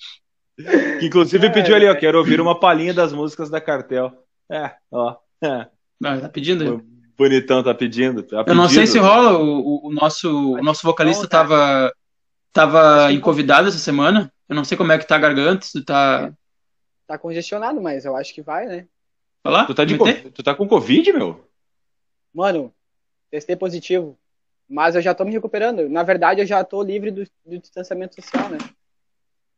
Que 1.01 1.07
inclusive 1.07 1.47
é, 1.47 1.51
pediu 1.51 1.75
ali, 1.75 1.89
ó, 1.89 1.95
quero 1.95 2.19
ouvir 2.19 2.41
uma 2.41 2.59
palhinha 2.59 2.95
das 2.95 3.13
músicas 3.13 3.51
da 3.51 3.61
Cartel. 3.61 4.13
É, 4.51 4.71
ó. 4.93 5.17
É. 5.43 5.67
Ah, 6.05 6.19
tá 6.19 6.29
pedindo? 6.29 6.85
Bonitão 7.21 7.63
tá 7.63 7.75
pedindo. 7.75 8.23
Tá 8.23 8.45
eu 8.47 8.55
não 8.55 8.67
sei 8.67 8.87
se 8.87 8.99
rola, 8.99 9.39
o, 9.39 9.89
o 9.89 9.93
nosso, 9.93 10.55
o 10.55 10.63
nosso 10.63 10.83
vocalista 10.83 11.29
tava, 11.29 11.95
tava 12.51 13.13
em 13.13 13.21
convidado 13.21 13.69
essa 13.69 13.77
semana. 13.77 14.33
Eu 14.49 14.57
não 14.57 14.65
sei 14.65 14.75
como 14.75 14.91
é 14.91 14.97
que 14.97 15.07
tá 15.07 15.17
a 15.17 15.19
garganta, 15.19 15.67
se 15.67 15.85
tá. 15.85 16.33
Tá 17.07 17.19
congestionado, 17.19 17.79
mas 17.79 18.07
eu 18.07 18.17
acho 18.17 18.33
que 18.33 18.41
vai, 18.41 18.65
né? 18.65 18.89
Lá? 19.45 19.67
Tu 19.67 19.75
tá, 19.75 19.85
de, 19.85 19.99
tu 20.31 20.43
tá 20.43 20.55
com 20.55 20.67
Covid, 20.67 21.13
meu? 21.13 21.47
Mano, 22.33 22.73
testei 23.31 23.55
positivo. 23.55 24.19
Mas 24.67 24.95
eu 24.95 25.03
já 25.03 25.15
tô 25.15 25.23
me 25.23 25.33
recuperando. 25.33 25.91
Na 25.91 26.03
verdade, 26.03 26.41
eu 26.41 26.47
já 26.47 26.65
tô 26.65 26.83
livre 26.83 27.11
do, 27.11 27.25
do 27.45 27.59
distanciamento 27.59 28.15
social, 28.15 28.49
né? 28.49 28.57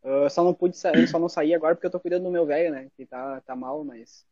Eu 0.02 0.28
só 0.28 0.42
não 0.42 0.52
pude 0.52 0.76
sair, 0.76 1.06
só 1.06 1.16
não 1.16 1.28
saí 1.28 1.54
agora 1.54 1.76
porque 1.76 1.86
eu 1.86 1.92
tô 1.92 2.00
cuidando 2.00 2.24
do 2.24 2.30
meu 2.30 2.44
velho, 2.44 2.72
né? 2.72 2.88
Que 2.96 3.06
tá, 3.06 3.40
tá 3.42 3.54
mal, 3.54 3.84
mas 3.84 4.26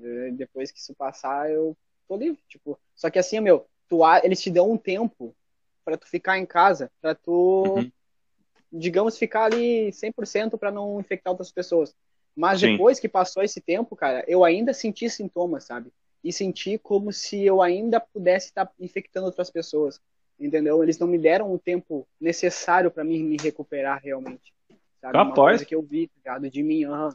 eh, 0.00 0.30
depois 0.34 0.70
que 0.70 0.78
isso 0.78 0.94
passar, 0.94 1.50
eu 1.50 1.76
tô 2.14 2.16
livre, 2.16 2.42
tipo. 2.48 2.78
Só 2.94 3.10
que 3.10 3.18
assim, 3.18 3.40
meu, 3.40 3.66
tu, 3.88 4.00
eles 4.22 4.40
te 4.40 4.50
dão 4.50 4.70
um 4.70 4.76
tempo 4.76 5.34
para 5.84 5.96
tu 5.96 6.06
ficar 6.06 6.38
em 6.38 6.46
casa, 6.46 6.90
para 7.00 7.14
tu, 7.14 7.76
uhum. 7.76 7.90
digamos, 8.72 9.16
ficar 9.18 9.44
ali 9.44 9.90
100% 9.90 10.58
para 10.58 10.70
não 10.70 11.00
infectar 11.00 11.32
outras 11.32 11.50
pessoas. 11.50 11.94
Mas 12.36 12.60
Sim. 12.60 12.72
depois 12.72 13.00
que 13.00 13.08
passou 13.08 13.42
esse 13.42 13.60
tempo, 13.60 13.96
cara, 13.96 14.24
eu 14.28 14.44
ainda 14.44 14.72
senti 14.72 15.08
sintomas, 15.08 15.64
sabe? 15.64 15.92
e 16.22 16.32
senti 16.32 16.78
como 16.78 17.12
se 17.12 17.42
eu 17.44 17.62
ainda 17.62 17.98
pudesse 17.98 18.46
estar 18.46 18.70
infectando 18.78 19.26
outras 19.26 19.50
pessoas, 19.50 20.00
entendeu? 20.38 20.82
Eles 20.82 20.98
não 20.98 21.06
me 21.06 21.18
deram 21.18 21.52
o 21.52 21.58
tempo 21.58 22.06
necessário 22.20 22.90
para 22.90 23.04
mim 23.04 23.22
me 23.22 23.36
recuperar 23.40 24.00
realmente, 24.02 24.52
sabe? 25.00 25.16
Uma 25.16 25.32
coisa 25.32 25.64
que 25.64 25.74
eu 25.74 25.82
vi, 25.82 26.08
tá 26.08 26.14
ligado? 26.16 26.50
De 26.50 26.62
mim, 26.62 26.84
uhum. 26.84 27.10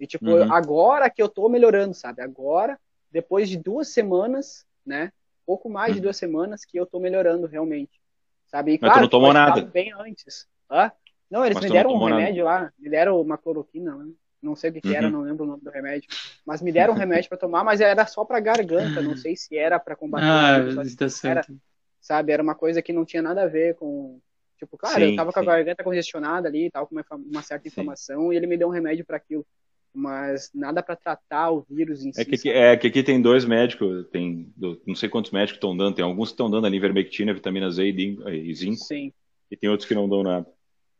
E 0.00 0.06
tipo, 0.06 0.26
uhum. 0.26 0.52
agora 0.52 1.10
que 1.10 1.22
eu 1.22 1.28
tô 1.28 1.48
melhorando, 1.48 1.94
sabe? 1.94 2.22
Agora, 2.22 2.78
depois 3.10 3.48
de 3.48 3.56
duas 3.56 3.88
semanas, 3.88 4.66
né? 4.84 5.12
Pouco 5.46 5.68
mais 5.68 5.90
uhum. 5.90 5.94
de 5.96 6.00
duas 6.02 6.16
semanas 6.16 6.64
que 6.64 6.78
eu 6.78 6.86
tô 6.86 7.00
melhorando 7.00 7.46
realmente, 7.46 8.00
sabe? 8.46 8.72
E, 8.72 8.78
Mas 8.80 8.80
claro, 8.80 8.98
tu 8.98 9.02
não 9.02 9.08
tomou 9.08 9.32
nada? 9.32 9.62
Bem 9.62 9.92
antes. 9.94 10.46
Hã? 10.70 10.92
Não, 11.30 11.44
eles 11.44 11.56
Mas 11.56 11.64
me 11.64 11.70
deram 11.70 11.92
um 11.92 12.04
remédio 12.04 12.44
nada. 12.44 12.64
lá, 12.64 12.72
me 12.78 12.88
deram 12.88 13.20
uma 13.20 13.36
cloroquina, 13.36 13.94
né? 13.96 14.10
não 14.42 14.54
sei 14.54 14.70
o 14.70 14.72
que, 14.72 14.80
que 14.80 14.94
era, 14.94 15.06
uhum. 15.06 15.12
não 15.12 15.20
lembro 15.22 15.44
o 15.44 15.46
nome 15.48 15.62
do 15.62 15.70
remédio, 15.70 16.08
mas 16.46 16.62
me 16.62 16.72
deram 16.72 16.94
um 16.94 16.96
remédio 16.96 17.28
para 17.28 17.38
tomar, 17.38 17.64
mas 17.64 17.80
era 17.80 18.06
só 18.06 18.24
para 18.24 18.40
garganta, 18.40 19.02
não 19.02 19.16
sei 19.16 19.36
se 19.36 19.56
era 19.56 19.78
para 19.78 19.96
combater. 19.96 20.24
Ah, 20.26 20.84
tá 20.96 21.08
certo. 21.08 21.50
Era, 21.50 21.60
sabe, 22.00 22.32
era 22.32 22.42
uma 22.42 22.54
coisa 22.54 22.80
que 22.80 22.92
não 22.92 23.04
tinha 23.04 23.22
nada 23.22 23.42
a 23.42 23.46
ver 23.46 23.74
com 23.74 24.20
tipo, 24.56 24.76
cara, 24.76 24.94
sim, 24.94 25.10
eu 25.10 25.16
tava 25.16 25.30
sim. 25.30 25.34
com 25.34 25.40
a 25.40 25.44
garganta 25.44 25.84
congestionada 25.84 26.48
ali 26.48 26.66
e 26.66 26.70
tal, 26.70 26.86
com 26.86 26.94
uma, 26.94 27.04
uma 27.10 27.42
certa 27.42 27.68
inflamação, 27.68 28.32
e 28.32 28.36
ele 28.36 28.46
me 28.46 28.56
deu 28.56 28.68
um 28.68 28.72
remédio 28.72 29.04
para 29.04 29.16
aquilo. 29.16 29.46
Mas 29.94 30.50
nada 30.54 30.82
para 30.82 30.96
tratar 30.96 31.50
o 31.50 31.64
vírus 31.68 32.04
em 32.04 32.10
é 32.10 32.24
si. 32.24 32.24
Que, 32.24 32.50
é 32.50 32.76
que 32.76 32.86
aqui 32.86 33.02
tem 33.02 33.20
dois 33.20 33.44
médicos, 33.44 34.06
tem 34.12 34.52
não 34.86 34.94
sei 34.94 35.08
quantos 35.08 35.30
médicos 35.32 35.56
estão 35.56 35.76
dando, 35.76 35.94
tem 35.94 36.04
alguns 36.04 36.28
que 36.28 36.34
estão 36.34 36.50
dando 36.50 36.66
ali 36.66 36.76
ivermectina, 36.76 37.34
vitamina 37.34 37.70
Z 37.70 37.84
e 37.88 38.54
zinco. 38.54 38.76
Sim. 38.76 39.12
E 39.50 39.56
tem 39.56 39.68
outros 39.68 39.88
que 39.88 39.94
não 39.94 40.08
dão 40.08 40.22
nada. 40.22 40.46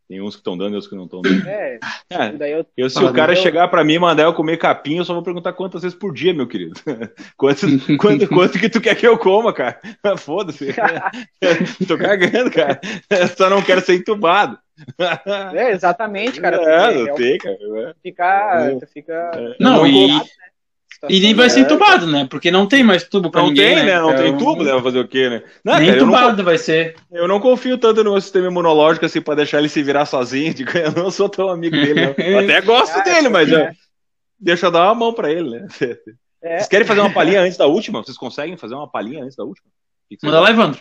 Tem 0.08 0.22
uns 0.22 0.34
que 0.34 0.40
estão 0.40 0.56
dando 0.56 0.72
e 0.72 0.74
outros 0.76 0.88
que 0.88 0.96
não 0.96 1.04
estão 1.04 1.20
dando. 1.20 1.46
É, 1.46 1.78
é 2.08 2.32
daí 2.32 2.52
eu, 2.52 2.64
eu 2.74 2.88
se 2.88 3.04
o 3.04 3.12
cara 3.12 3.32
eu... 3.32 3.36
chegar 3.36 3.68
para 3.68 3.84
mim 3.84 3.92
e 3.94 3.98
mandar 3.98 4.22
eu 4.22 4.32
comer 4.32 4.56
capim, 4.56 4.96
eu 4.96 5.04
só 5.04 5.12
vou 5.12 5.22
perguntar 5.22 5.52
quantas 5.52 5.82
vezes 5.82 5.98
por 5.98 6.14
dia, 6.14 6.32
meu 6.32 6.46
querido. 6.46 6.80
quanto, 7.36 7.66
quanto, 7.98 8.26
quanto 8.26 8.58
que 8.58 8.70
tu 8.70 8.80
quer 8.80 8.96
que 8.96 9.06
eu 9.06 9.18
coma, 9.18 9.52
cara? 9.52 9.78
Foda-se. 10.16 10.68
Tô 11.86 11.98
cagando, 11.98 12.50
cara. 12.50 12.80
Só 13.36 13.50
não 13.50 13.60
quero 13.60 13.82
ser 13.82 13.96
entubado. 13.96 14.58
É, 15.54 15.70
exatamente, 15.72 16.40
cara. 16.40 16.56
É, 16.56 16.94
não 16.94 17.14
tem, 17.14 17.38
cara. 17.38 17.96
Fica, 18.02 18.80
é. 18.82 18.86
fica... 18.86 19.56
Não, 19.58 19.86
e, 19.86 20.10
e 21.08 21.20
nem 21.20 21.34
vai 21.34 21.48
ser 21.48 21.60
entubado, 21.60 22.06
né? 22.06 22.26
Porque 22.28 22.50
não 22.50 22.66
tem 22.66 22.82
mais 22.82 23.04
tubo 23.04 23.30
pra 23.30 23.42
não 23.42 23.48
ninguém, 23.48 23.76
tem, 23.76 23.84
né? 23.84 23.94
né? 23.94 24.00
Não 24.00 24.16
tem 24.16 24.36
tubo, 24.36 24.64
né? 24.64 24.72
Vai 24.72 24.82
fazer 24.82 24.98
o 24.98 25.06
quê, 25.06 25.30
né? 25.30 25.42
Não, 25.64 25.78
nem 25.78 25.86
cara, 25.86 25.96
entubado 25.96 26.36
não, 26.36 26.44
vai 26.44 26.58
ser. 26.58 26.96
Eu 27.10 27.28
não 27.28 27.38
confio 27.38 27.78
tanto 27.78 28.02
no 28.02 28.12
meu 28.12 28.20
sistema 28.20 28.48
imunológico 28.48 29.06
assim 29.06 29.20
pra 29.20 29.36
deixar 29.36 29.58
ele 29.58 29.68
se 29.68 29.82
virar 29.82 30.06
sozinho. 30.06 30.52
Eu 30.74 30.92
não 30.92 31.10
sou 31.10 31.28
tão 31.28 31.48
amigo 31.48 31.76
dele, 31.76 32.06
não. 32.06 32.14
Eu 32.24 32.38
até 32.40 32.60
gosto 32.60 32.96
ah, 32.98 33.02
dele, 33.02 33.28
mas 33.28 33.52
é. 33.52 33.72
deixa 34.40 34.66
eu 34.66 34.70
dar 34.72 34.86
uma 34.86 34.94
mão 34.94 35.12
pra 35.12 35.30
ele, 35.30 35.50
né? 35.50 35.66
É. 36.42 36.56
Vocês 36.56 36.68
querem 36.68 36.86
fazer 36.86 37.00
uma 37.00 37.12
palhinha 37.12 37.42
antes 37.42 37.56
da 37.56 37.66
última? 37.66 38.02
Vocês 38.02 38.16
conseguem 38.16 38.56
fazer 38.56 38.74
uma 38.74 38.90
palhinha 38.90 39.22
antes 39.22 39.36
da 39.36 39.44
última? 39.44 39.68
Manda 40.22 40.40
lá, 40.40 40.50
Evandro. 40.50 40.80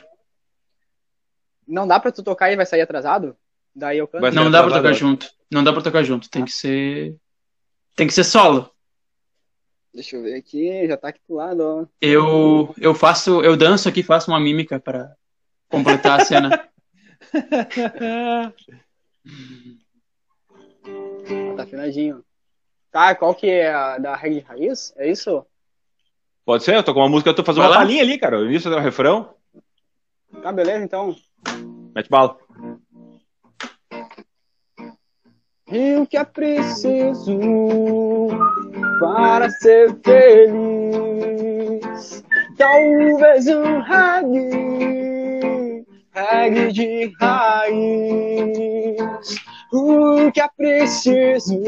Não 1.67 1.87
dá 1.87 1.99
pra 1.99 2.11
tu 2.11 2.23
tocar 2.23 2.51
e 2.51 2.55
vai 2.55 2.65
sair 2.65 2.81
atrasado? 2.81 3.35
Daí 3.77 3.99
eu 3.99 4.07
canto. 4.07 4.33
Não 4.33 4.49
dá 4.49 4.63
pra 4.63 4.75
tocar 4.75 4.93
junto. 4.93 5.29
Não 5.51 5.63
dá 5.63 5.71
pra 5.71 5.83
tocar 5.83 6.03
junto. 6.03 6.29
Tem 6.29 6.41
ah. 6.41 6.45
que 6.45 6.51
ser. 6.51 7.15
Tem 7.95 8.07
que 8.07 8.13
ser 8.13 8.23
solo. 8.23 8.71
Deixa 9.93 10.15
eu 10.15 10.23
ver 10.23 10.35
aqui, 10.35 10.87
já 10.87 10.97
tá 10.97 11.09
aqui 11.09 11.19
do 11.27 11.35
lado, 11.35 11.61
ó. 11.61 11.85
Eu, 12.01 12.73
eu 12.79 12.93
faço, 12.93 13.41
eu 13.41 13.55
danço 13.55 13.89
aqui, 13.89 14.03
faço 14.03 14.29
uma 14.29 14.39
mímica 14.39 14.79
para 14.79 15.15
completar 15.69 16.21
a 16.21 16.25
cena. 16.25 16.69
tá 21.55 21.63
afinadinho. 21.63 22.23
Tá, 22.91 23.15
qual 23.15 23.33
que 23.33 23.47
é 23.47 23.73
a 23.73 23.97
da 23.97 24.15
reggae 24.15 24.39
raiz? 24.39 24.93
É 24.97 25.09
isso? 25.09 25.45
Pode 26.45 26.63
ser, 26.63 26.75
eu 26.75 26.83
tô 26.83 26.93
com 26.93 26.99
uma 26.99 27.09
música, 27.09 27.29
eu 27.29 27.35
tô 27.35 27.43
fazendo 27.43 27.63
Vai 27.63 27.71
uma 27.71 27.77
lá. 27.77 27.81
palhinha 27.81 28.03
ali, 28.03 28.17
cara. 28.17 28.39
O 28.39 28.45
início 28.45 28.69
do 28.69 28.79
refrão. 28.79 29.33
Tá, 30.41 30.51
beleza, 30.51 30.83
então. 30.83 31.15
Mete 31.95 32.09
bala. 32.09 32.37
E 35.69 35.97
o 35.97 36.07
que 36.07 36.15
é 36.15 36.23
preciso 36.23 37.37
para 39.01 39.49
ser 39.49 39.93
feliz? 40.01 40.63
Talvez 42.57 43.47
um 43.47 43.81
reggae, 43.81 45.85
reggae 46.13 46.71
de 46.71 47.11
raiz. 47.19 48.95
O 49.73 50.31
que 50.31 50.39
é 50.39 50.47
preciso 50.55 51.61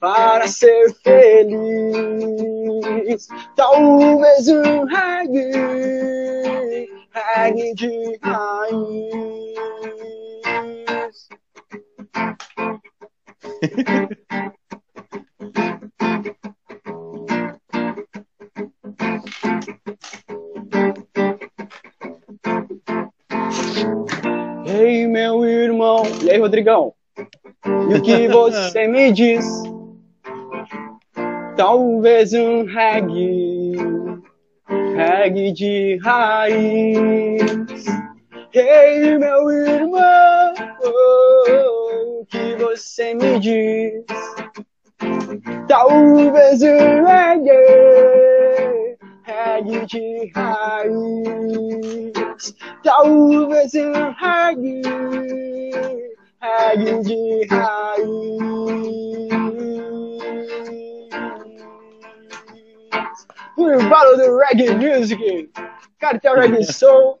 para 0.00 0.48
ser 0.48 0.92
feliz? 1.04 3.28
Talvez 3.54 4.48
um 4.48 4.84
reggae, 4.84 6.88
reggae 7.12 7.72
de 7.74 8.18
raiz. 8.20 9.41
Ei, 24.66 25.06
meu 25.06 25.44
irmão. 25.44 26.02
E 26.22 26.30
aí, 26.30 26.40
Rodrigão? 26.40 26.92
E 27.64 27.94
o 27.94 28.02
que 28.02 28.26
você 28.26 28.88
me 28.88 29.12
diz? 29.12 29.46
Talvez 31.56 32.32
um 32.32 32.64
reggae, 32.64 33.74
reggae 34.96 35.52
de 35.52 36.00
raiz. 36.02 37.40
Ei, 38.52 39.16
meu 39.18 39.48
irmão, 39.50 40.52
você 42.76 43.12
me 43.14 43.38
diz? 43.38 44.02
Talvez 45.68 46.62
um 46.62 47.04
reggae, 47.04 48.96
reggae 49.24 49.84
de 49.86 50.32
raiz. 50.34 52.12
Talvez 52.82 53.74
um 53.74 53.92
reggae, 54.12 54.80
reggae 56.40 57.02
de 57.02 57.46
raiz. 57.50 58.02
O 63.58 63.70
embalo 63.70 64.16
do 64.16 64.38
reggae 64.38 64.70
music, 64.74 65.50
cartel 65.98 66.36
reggae 66.36 66.64
soul. 66.72 67.18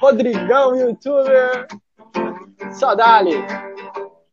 Rodrigão, 0.00 0.74
youtuber. 0.74 1.68
Dali. 2.96 3.36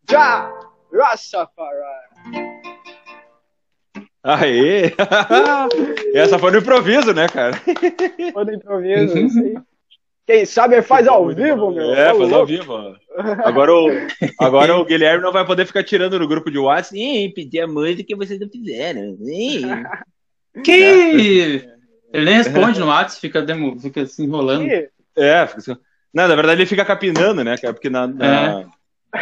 Já, 0.09 0.51
Rastafari. 0.91 1.77
Aê! 4.23 4.93
Essa 6.13 6.37
foi 6.37 6.51
no 6.51 6.57
improviso, 6.57 7.13
né, 7.13 7.27
cara? 7.27 7.53
Foi 8.33 8.45
no 8.45 8.53
improviso, 8.53 9.15
uhum. 9.17 9.63
Quem 10.25 10.45
sabe 10.45 10.81
faz 10.81 11.07
ao 11.07 11.27
vivo, 11.27 11.71
meu. 11.71 11.93
É, 11.93 12.13
faz 12.13 12.33
ao 12.33 12.45
vivo. 12.45 12.73
Agora 13.43 13.73
o, 13.73 13.89
agora 14.39 14.77
o 14.77 14.85
Guilherme 14.85 15.23
não 15.23 15.33
vai 15.33 15.45
poder 15.45 15.65
ficar 15.65 15.83
tirando 15.83 16.17
no 16.17 16.27
grupo 16.27 16.49
de 16.49 16.57
WhatsApp. 16.57 16.97
Ih, 16.97 17.33
pedir 17.33 17.61
a 17.61 17.67
música 17.67 18.03
que 18.03 18.15
vocês 18.15 18.39
não 18.39 18.47
fizeram. 18.47 19.17
Que? 20.63 21.67
Ele 22.13 22.25
nem 22.25 22.35
responde 22.35 22.79
no 22.79 22.87
WhatsApp, 22.87 23.19
fica, 23.19 23.45
fica 23.81 24.05
se 24.05 24.23
enrolando. 24.23 24.69
É, 25.17 25.47
fica 25.47 25.59
assim. 25.59 25.75
Não, 26.13 26.27
na 26.27 26.35
verdade 26.35 26.61
ele 26.61 26.69
fica 26.69 26.85
capinando, 26.85 27.43
né, 27.43 27.57
cara? 27.57 27.73
Porque 27.73 27.89
na, 27.89 28.07
na, 28.07 28.61
é. 28.61 28.65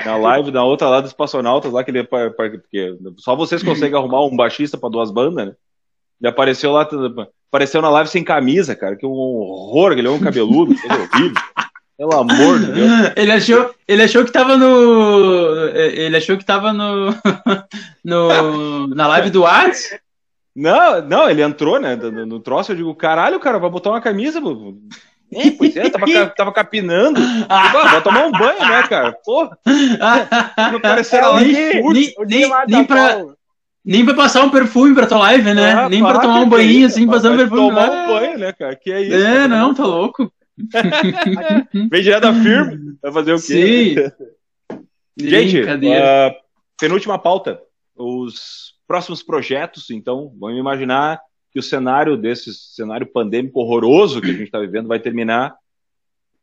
Na 0.05 0.17
live, 0.17 0.51
na 0.51 0.63
outra 0.63 0.89
lá 0.89 1.01
dos 1.01 1.13
Passionautas, 1.13 1.71
lá 1.71 1.83
que 1.83 1.91
ele. 1.91 2.03
Porque 2.03 2.97
só 3.17 3.35
vocês 3.35 3.63
conseguem 3.63 3.97
arrumar 3.97 4.25
um 4.25 4.35
baixista 4.35 4.77
para 4.77 4.89
duas 4.89 5.11
bandas, 5.11 5.47
né? 5.47 5.53
Ele 6.19 6.29
apareceu 6.29 6.71
lá, 6.71 6.87
apareceu 7.49 7.81
na 7.81 7.89
live 7.89 8.09
sem 8.09 8.23
camisa, 8.23 8.75
cara, 8.75 8.95
que 8.95 9.05
é 9.05 9.07
um 9.07 9.11
horror, 9.11 9.93
ele 9.93 10.07
é 10.07 10.11
um 10.11 10.19
cabeludo, 10.19 10.75
coisa 10.79 11.03
horrível. 11.03 11.41
Pelo 11.97 12.13
amor 12.13 12.59
de 12.59 12.71
Deus. 12.73 12.91
Ele 13.17 13.31
achou, 13.31 13.73
ele 13.87 14.03
achou 14.03 14.23
que 14.23 14.31
tava 14.31 14.55
no. 14.55 15.67
Ele 15.73 16.15
achou 16.15 16.37
que 16.37 16.45
tava 16.45 16.71
no. 16.71 17.09
no 18.05 18.87
na 18.89 19.07
live 19.07 19.31
do 19.31 19.41
Whats. 19.41 19.97
Não, 20.55 21.01
não, 21.01 21.29
ele 21.29 21.41
entrou, 21.41 21.79
né? 21.79 21.95
No, 21.95 22.25
no 22.25 22.39
troço, 22.39 22.71
eu 22.71 22.75
digo, 22.75 22.95
caralho, 22.95 23.39
cara, 23.39 23.57
vai 23.57 23.69
botar 23.69 23.89
uma 23.89 24.01
camisa, 24.01 24.39
é, 25.33 25.51
pois 25.51 25.75
é, 25.75 25.89
tava, 25.89 26.29
tava 26.29 26.53
capinando. 26.53 27.19
Pô, 27.19 27.83
vai 27.83 28.01
tomar 28.01 28.27
um 28.27 28.31
banho, 28.31 28.59
né, 28.59 28.83
cara? 28.83 29.11
Porra. 29.25 29.57
Não 30.71 30.79
parecia 30.79 31.27
lá 31.27 31.41
nem, 31.41 31.53
nem, 31.53 32.13
nem, 32.25 32.51
nem 32.67 32.85
pra, 32.85 33.25
nem 33.83 34.05
pra 34.05 34.13
passar 34.13 34.43
um 34.43 34.49
perfume 34.49 34.95
pra 34.95 35.05
tua 35.05 35.19
live, 35.19 35.53
né? 35.53 35.73
Ah, 35.73 35.89
nem 35.89 36.01
pra 36.01 36.19
tomar 36.19 36.41
um 36.41 36.49
banho 36.49 36.85
assim, 36.85 37.05
passar 37.05 37.31
um 37.31 37.37
perfume. 37.37 37.69
Tomar 37.69 37.89
um 37.89 38.07
banho, 38.07 38.37
né, 38.37 38.53
cara? 38.53 38.75
Que 38.75 38.91
é 38.91 39.01
isso? 39.01 39.15
É, 39.15 39.33
cara? 39.33 39.47
não, 39.47 39.73
tá 39.73 39.85
louco. 39.85 40.31
Vem 41.73 42.01
direto 42.01 42.21
da 42.21 42.33
firma. 42.33 42.77
Vai 43.01 43.11
fazer 43.11 43.33
o 43.33 43.41
quê? 43.41 43.41
Sim. 43.41 44.77
Gente, 45.19 45.61
uh, 45.61 46.35
penúltima 46.79 47.19
pauta. 47.19 47.59
Os 47.95 48.75
próximos 48.87 49.23
projetos, 49.23 49.89
então, 49.89 50.31
vamos 50.39 50.59
imaginar 50.59 51.19
que 51.51 51.59
o 51.59 51.63
cenário 51.63 52.17
desse 52.17 52.53
cenário 52.53 53.07
pandêmico 53.07 53.59
horroroso 53.59 54.21
que 54.21 54.29
a 54.29 54.33
gente 54.33 54.43
está 54.43 54.59
vivendo 54.59 54.87
vai 54.87 54.99
terminar 54.99 55.57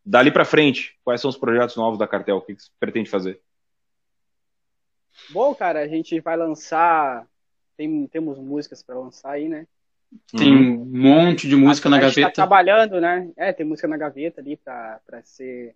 dali 0.04 0.30
para 0.30 0.44
frente? 0.44 0.96
Quais 1.04 1.20
são 1.20 1.30
os 1.30 1.36
projetos 1.36 1.76
novos 1.76 1.98
da 1.98 2.06
Cartel? 2.06 2.36
O 2.36 2.42
que 2.42 2.54
você 2.54 2.68
pretende 2.78 3.10
fazer? 3.10 3.40
Bom, 5.30 5.54
cara, 5.54 5.80
a 5.80 5.88
gente 5.88 6.18
vai 6.20 6.36
lançar. 6.36 7.26
Tem, 7.76 8.06
temos 8.08 8.38
músicas 8.38 8.82
para 8.82 8.98
lançar 8.98 9.32
aí, 9.32 9.48
né? 9.48 9.66
Tem 10.36 10.54
um 10.54 10.84
monte 10.84 11.48
de 11.48 11.56
música 11.56 11.88
a, 11.88 11.90
na 11.90 11.96
a 11.96 12.00
gaveta. 12.00 12.28
Tá 12.28 12.34
trabalhando, 12.34 13.00
né? 13.00 13.30
É, 13.36 13.52
tem 13.52 13.66
música 13.66 13.88
na 13.88 13.96
gaveta 13.96 14.40
ali 14.40 14.56
para 14.56 15.00
ser. 15.24 15.74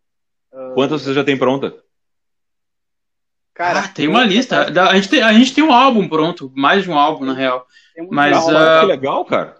Uh... 0.52 0.74
Quantas 0.74 1.02
você 1.02 1.12
já 1.12 1.24
tem 1.24 1.36
pronta? 1.36 1.74
Cara, 3.58 3.80
ah, 3.80 3.88
tem 3.88 4.06
uma 4.06 4.22
lista. 4.22 4.68
A 4.88 4.94
gente 4.94 5.08
tem, 5.08 5.20
a 5.20 5.32
gente 5.32 5.52
tem 5.52 5.64
um 5.64 5.72
álbum 5.72 6.08
pronto, 6.08 6.52
mais 6.54 6.84
de 6.84 6.90
um 6.90 6.96
álbum, 6.96 7.24
na 7.24 7.32
real. 7.32 7.66
Mas, 8.08 8.38
uh, 8.46 8.80
que 8.80 8.86
legal, 8.86 9.24
cara. 9.24 9.56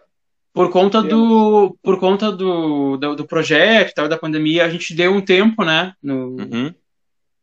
Por 0.54 0.70
conta 0.70 1.02
do, 1.02 1.76
por 1.82 1.98
conta 1.98 2.30
do, 2.30 2.96
do, 2.96 3.16
do 3.16 3.26
projeto 3.26 3.92
tal, 3.92 4.08
da 4.08 4.16
pandemia, 4.16 4.64
a 4.64 4.70
gente 4.70 4.94
deu 4.94 5.12
um 5.12 5.20
tempo, 5.20 5.64
né? 5.64 5.94
No, 6.00 6.36
uhum. 6.36 6.72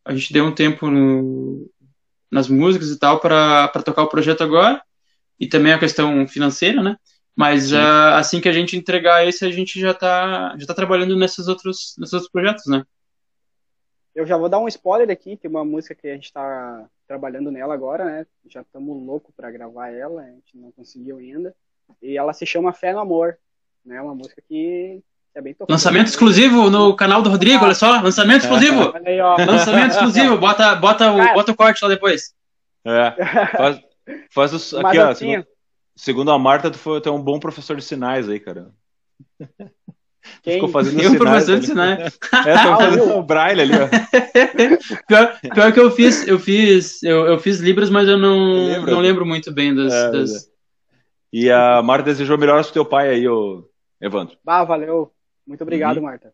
A 0.06 0.16
gente 0.16 0.32
deu 0.32 0.46
um 0.46 0.52
tempo 0.54 0.90
no, 0.90 1.70
nas 2.32 2.48
músicas 2.48 2.90
e 2.90 2.98
tal 2.98 3.20
para 3.20 3.68
tocar 3.84 4.04
o 4.04 4.10
projeto 4.10 4.42
agora. 4.42 4.82
E 5.38 5.48
também 5.48 5.74
a 5.74 5.80
questão 5.80 6.26
financeira, 6.26 6.82
né? 6.82 6.96
Mas 7.36 7.74
uh, 7.74 8.14
assim 8.14 8.40
que 8.40 8.48
a 8.48 8.54
gente 8.54 8.78
entregar 8.78 9.28
esse, 9.28 9.44
a 9.44 9.52
gente 9.52 9.78
já 9.78 9.94
tá, 9.94 10.56
já 10.58 10.66
tá 10.66 10.74
trabalhando 10.74 11.18
nesses 11.18 11.50
outros, 11.50 11.96
nesses 11.98 12.14
outros 12.14 12.32
projetos, 12.32 12.66
né? 12.68 12.86
Eu 14.16 14.26
já 14.26 14.38
vou 14.38 14.48
dar 14.48 14.60
um 14.60 14.68
spoiler 14.68 15.10
aqui, 15.12 15.36
tem 15.36 15.52
uma 15.52 15.66
música 15.66 15.94
que 15.94 16.08
a 16.08 16.14
gente 16.14 16.26
está 16.26 16.86
trabalhando 17.06 17.52
nela 17.52 17.74
agora, 17.74 18.06
né? 18.06 18.26
Já 18.48 18.62
estamos 18.62 19.06
louco 19.06 19.34
para 19.36 19.52
gravar 19.52 19.90
ela, 19.90 20.22
a 20.22 20.28
gente 20.28 20.56
não 20.56 20.72
conseguiu 20.72 21.18
ainda. 21.18 21.54
E 22.02 22.18
ela 22.18 22.32
se 22.32 22.46
chama 22.46 22.72
Fé 22.72 22.94
no 22.94 23.00
Amor, 23.00 23.38
né? 23.86 24.02
Uma 24.02 24.16
música 24.16 24.42
que 24.48 25.04
é 25.36 25.42
bem 25.42 25.54
tocada. 25.54 25.74
Lançamento 25.74 26.08
exclusivo 26.08 26.70
no 26.70 26.96
canal 26.96 27.22
do 27.22 27.30
Rodrigo, 27.30 27.62
ah. 27.62 27.66
olha 27.66 27.76
só, 27.76 28.02
lançamento 28.02 28.44
exclusivo. 28.44 28.94
Aí, 29.06 29.22
lançamento 29.46 29.92
exclusivo, 29.92 30.38
bota, 30.38 30.76
bota, 30.76 31.12
o, 31.12 31.34
bota 31.34 31.52
o 31.52 31.56
corte 31.56 31.84
lá 31.84 31.90
depois. 31.90 32.34
É. 32.86 33.48
Faz, 33.58 33.82
faz 34.32 34.54
os, 34.54 34.74
aqui, 34.80 34.98
ó, 34.98 35.10
assim, 35.10 35.26
segundo, 35.32 35.48
segundo, 35.94 36.32
a 36.32 36.40
Marta, 36.40 36.72
tu, 36.72 36.78
foi, 36.78 37.02
tu 37.02 37.10
é 37.10 37.12
um 37.12 37.22
bom 37.22 37.38
professor 37.38 37.76
de 37.76 37.84
sinais 37.84 38.30
aí, 38.30 38.40
cara. 38.40 38.72
Quem? 40.42 40.56
Ficou 40.56 40.70
fazendo 40.70 41.02
eu, 41.02 41.12
sinais, 41.12 41.18
professor 41.18 41.60
de 41.60 41.66
sinais. 41.66 42.20
É, 42.46 42.64
tô 42.64 42.78
fazendo 42.78 43.18
o 43.18 43.24
braille 43.24 43.62
ali, 43.62 43.74
ó. 43.74 43.88
pior, 45.08 45.40
pior, 45.42 45.74
que 45.74 45.80
eu 45.80 45.92
fiz, 45.92 46.28
eu 46.28 46.40
fiz, 46.40 47.02
eu, 47.04 47.26
eu 47.26 47.40
fiz 47.40 47.60
Libras, 47.60 47.90
mas 47.90 48.08
eu 48.08 48.18
não, 48.18 48.86
não 48.86 49.00
lembro 49.00 49.26
muito 49.26 49.52
bem 49.52 49.74
das. 49.74 49.94
É, 49.94 50.12
das... 50.12 50.46
É. 50.46 50.56
E 51.34 51.52
a 51.52 51.82
Marta 51.82 52.06
desejou 52.06 52.38
melhoras 52.38 52.68
pro 52.68 52.74
teu 52.74 52.86
pai 52.86 53.10
aí, 53.10 53.28
ô 53.28 53.70
Evandro. 54.00 54.38
Ah, 54.46 54.64
valeu. 54.64 55.12
Muito 55.46 55.62
obrigado, 55.62 55.98
uhum. 55.98 56.04
Marta. 56.04 56.34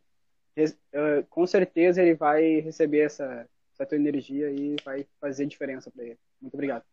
Uh, 0.57 1.25
com 1.29 1.47
certeza 1.47 2.01
ele 2.01 2.13
vai 2.13 2.59
receber 2.59 2.99
essa, 2.99 3.47
essa 3.73 3.85
tua 3.85 3.97
energia 3.97 4.51
e 4.51 4.75
vai 4.83 5.05
fazer 5.19 5.45
diferença 5.45 5.89
para 5.89 6.03
ele. 6.03 6.17
Muito 6.41 6.53
obrigado. 6.53 6.83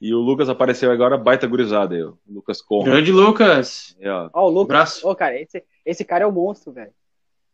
E 0.00 0.14
o 0.14 0.18
Lucas 0.18 0.48
apareceu 0.48 0.92
agora, 0.92 1.18
baita 1.18 1.46
gurizada 1.46 1.94
aí, 1.94 2.02
o 2.02 2.16
Lucas 2.28 2.62
Conrad. 2.62 2.92
Grande 2.92 3.12
Lucas! 3.12 3.96
Ó, 4.04 4.30
oh, 4.32 4.46
o 4.46 4.48
Lucas. 4.48 4.68
Braço. 4.68 5.08
Oh, 5.08 5.14
cara, 5.14 5.40
esse, 5.40 5.64
esse 5.84 6.04
cara 6.04 6.24
é 6.24 6.26
o 6.26 6.32
monstro, 6.32 6.72
velho. 6.72 6.92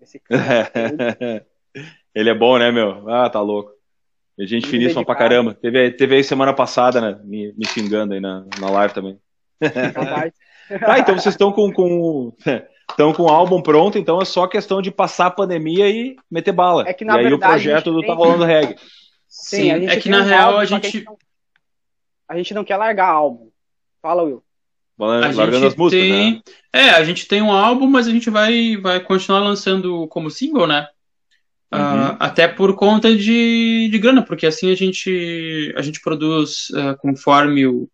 Esse 0.01 0.19
cara. 0.19 0.71
É 0.75 1.43
Ele 2.15 2.31
é 2.31 2.35
bom, 2.35 2.59
né, 2.59 2.71
meu? 2.71 3.09
Ah, 3.09 3.29
tá 3.29 3.41
louco. 3.41 3.73
E 4.39 4.47
gente 4.47 4.67
finíssima 4.67 5.05
pra 5.05 5.15
caramba. 5.15 5.55
Teve, 5.55 5.91
teve 5.93 6.17
aí 6.17 6.25
semana 6.25 6.53
passada, 6.53 7.01
né? 7.01 7.19
Me, 7.25 7.53
me 7.57 7.67
xingando 7.67 8.15
aí 8.15 8.21
na, 8.21 8.45
na 8.61 8.71
live 8.71 8.95
também. 8.95 9.19
ah, 10.83 10.99
então 10.99 11.15
vocês 11.15 11.35
estão 11.35 11.53
com, 11.53 11.73
com, 11.73 12.33
estão 12.91 13.13
com 13.13 13.25
o 13.25 13.29
álbum 13.29 13.63
pronto, 13.63 13.97
então 13.97 14.21
é 14.21 14.25
só 14.25 14.47
questão 14.47 14.83
de 14.83 14.91
passar 14.91 15.27
a 15.27 15.31
pandemia 15.31 15.89
e 15.89 16.17
meter 16.31 16.53
bala. 16.53 16.85
É 16.87 16.93
que, 16.93 17.05
na 17.05 17.21
e 17.21 17.23
verdade, 17.23 17.35
aí 17.35 17.35
o 17.35 17.39
projeto 17.39 17.93
do 17.93 18.01
tem... 18.01 18.09
Tá 18.09 18.15
Rolando 18.15 18.45
Reggae. 18.45 18.77
Sim, 19.29 19.57
Sim 19.57 19.87
é 19.87 19.97
que 19.97 20.09
na 20.09 20.23
real 20.23 20.59
a 20.59 20.65
gente 20.65 20.87
a 20.87 20.91
gente 20.91 21.05
não 21.05 21.17
quer 22.65 22.77
largar 22.77 23.09
álbum. 23.09 23.51
Fala, 24.03 24.23
Will. 24.23 24.43
Largando 24.99 25.67
as 25.67 25.75
músicas, 25.75 26.09
tem... 26.09 26.35
né? 26.35 26.43
É, 26.73 26.91
a 26.91 27.05
gente 27.05 27.27
tem 27.27 27.43
um 27.43 27.51
álbum, 27.51 27.87
mas 27.89 28.07
a 28.07 28.11
gente 28.11 28.31
vai, 28.31 28.77
vai 28.77 29.01
continuar 29.01 29.41
lançando 29.41 30.07
como 30.09 30.31
single, 30.31 30.67
né? 30.67 30.87
Ah, 31.71 31.95
uhum. 31.95 32.11
Uh, 32.11 32.17
até 32.21 32.47
por 32.47 32.77
conta 32.77 33.17
de, 33.17 33.89
de 33.91 33.99
grana, 33.99 34.23
porque 34.23 34.47
assim 34.47 34.71
a 34.71 34.77
gente, 34.77 35.75
a 35.77 35.83
gente 35.83 36.01
produz 36.01 36.71
uh, 36.71 36.97
conforme 36.99 37.67
o, 37.67 37.89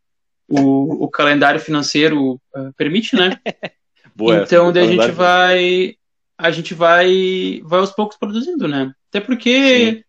o, 0.48 1.04
o, 1.04 1.08
calendário 1.08 1.58
financeiro 1.58 2.34
uh, 2.54 2.72
permite, 2.76 3.16
né? 3.16 3.40
Boa, 4.14 4.42
então 4.42 4.70
daí 4.70 4.84
a 4.84 4.90
gente 4.90 5.10
vai 5.12 5.94
a 6.36 6.50
gente 6.50 6.74
vai 6.74 7.62
vai 7.64 7.80
aos 7.80 7.92
poucos 7.92 8.18
produzindo, 8.18 8.68
né? 8.68 8.92
Até 9.08 9.20
porque 9.20 10.04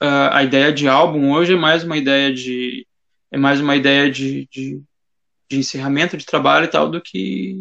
a 0.00 0.42
ideia 0.42 0.70
de 0.70 0.86
álbum 0.86 1.32
hoje 1.32 1.54
é 1.54 1.56
mais 1.56 1.82
uma 1.82 1.96
ideia 1.96 2.32
de 2.32 2.86
é 3.34 3.36
mais 3.36 3.60
uma 3.60 3.74
ideia 3.74 4.08
de, 4.08 4.46
de, 4.46 4.80
de 5.50 5.58
encerramento 5.58 6.16
de 6.16 6.24
trabalho 6.24 6.66
e 6.66 6.68
tal 6.68 6.88
do 6.88 7.00
que. 7.00 7.56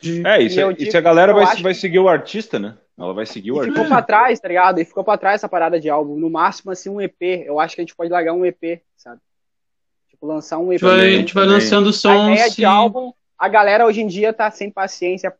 De... 0.00 0.26
É, 0.26 0.42
isso, 0.42 0.60
é, 0.60 0.74
isso 0.76 0.96
a 0.96 1.00
galera 1.00 1.32
vai, 1.32 1.62
vai 1.62 1.72
seguir 1.72 2.00
o 2.00 2.08
artista, 2.08 2.58
né? 2.58 2.76
Ela 2.98 3.14
vai 3.14 3.24
seguir 3.24 3.52
o 3.52 3.56
e 3.56 3.58
artista. 3.60 3.80
Ficou 3.80 3.96
pra 3.96 4.02
trás, 4.02 4.40
tá 4.40 4.48
ligado? 4.48 4.80
E 4.80 4.84
ficou 4.84 5.04
pra 5.04 5.16
trás 5.16 5.36
essa 5.36 5.48
parada 5.48 5.78
de 5.78 5.88
álbum. 5.88 6.16
No 6.16 6.28
máximo, 6.28 6.72
assim, 6.72 6.90
um 6.90 7.00
EP. 7.00 7.22
Eu 7.46 7.60
acho 7.60 7.76
que 7.76 7.80
a 7.80 7.84
gente 7.84 7.94
pode 7.94 8.10
largar 8.10 8.32
um 8.32 8.44
EP, 8.44 8.82
sabe? 8.96 9.20
Tipo, 10.10 10.26
lançar 10.26 10.58
um 10.58 10.72
EP. 10.72 10.82
A 10.82 10.88
gente 10.88 10.98
vai, 10.98 11.06
a 11.06 11.10
gente 11.16 11.34
vai 11.34 11.46
lançando 11.46 11.92
sons. 11.92 12.30
A 12.30 12.32
ideia 12.32 12.50
de 12.50 12.64
álbum, 12.64 13.12
a 13.38 13.48
galera 13.48 13.86
hoje 13.86 14.00
em 14.00 14.06
dia 14.08 14.32
tá 14.32 14.50
sem 14.50 14.68
paciência 14.68 15.32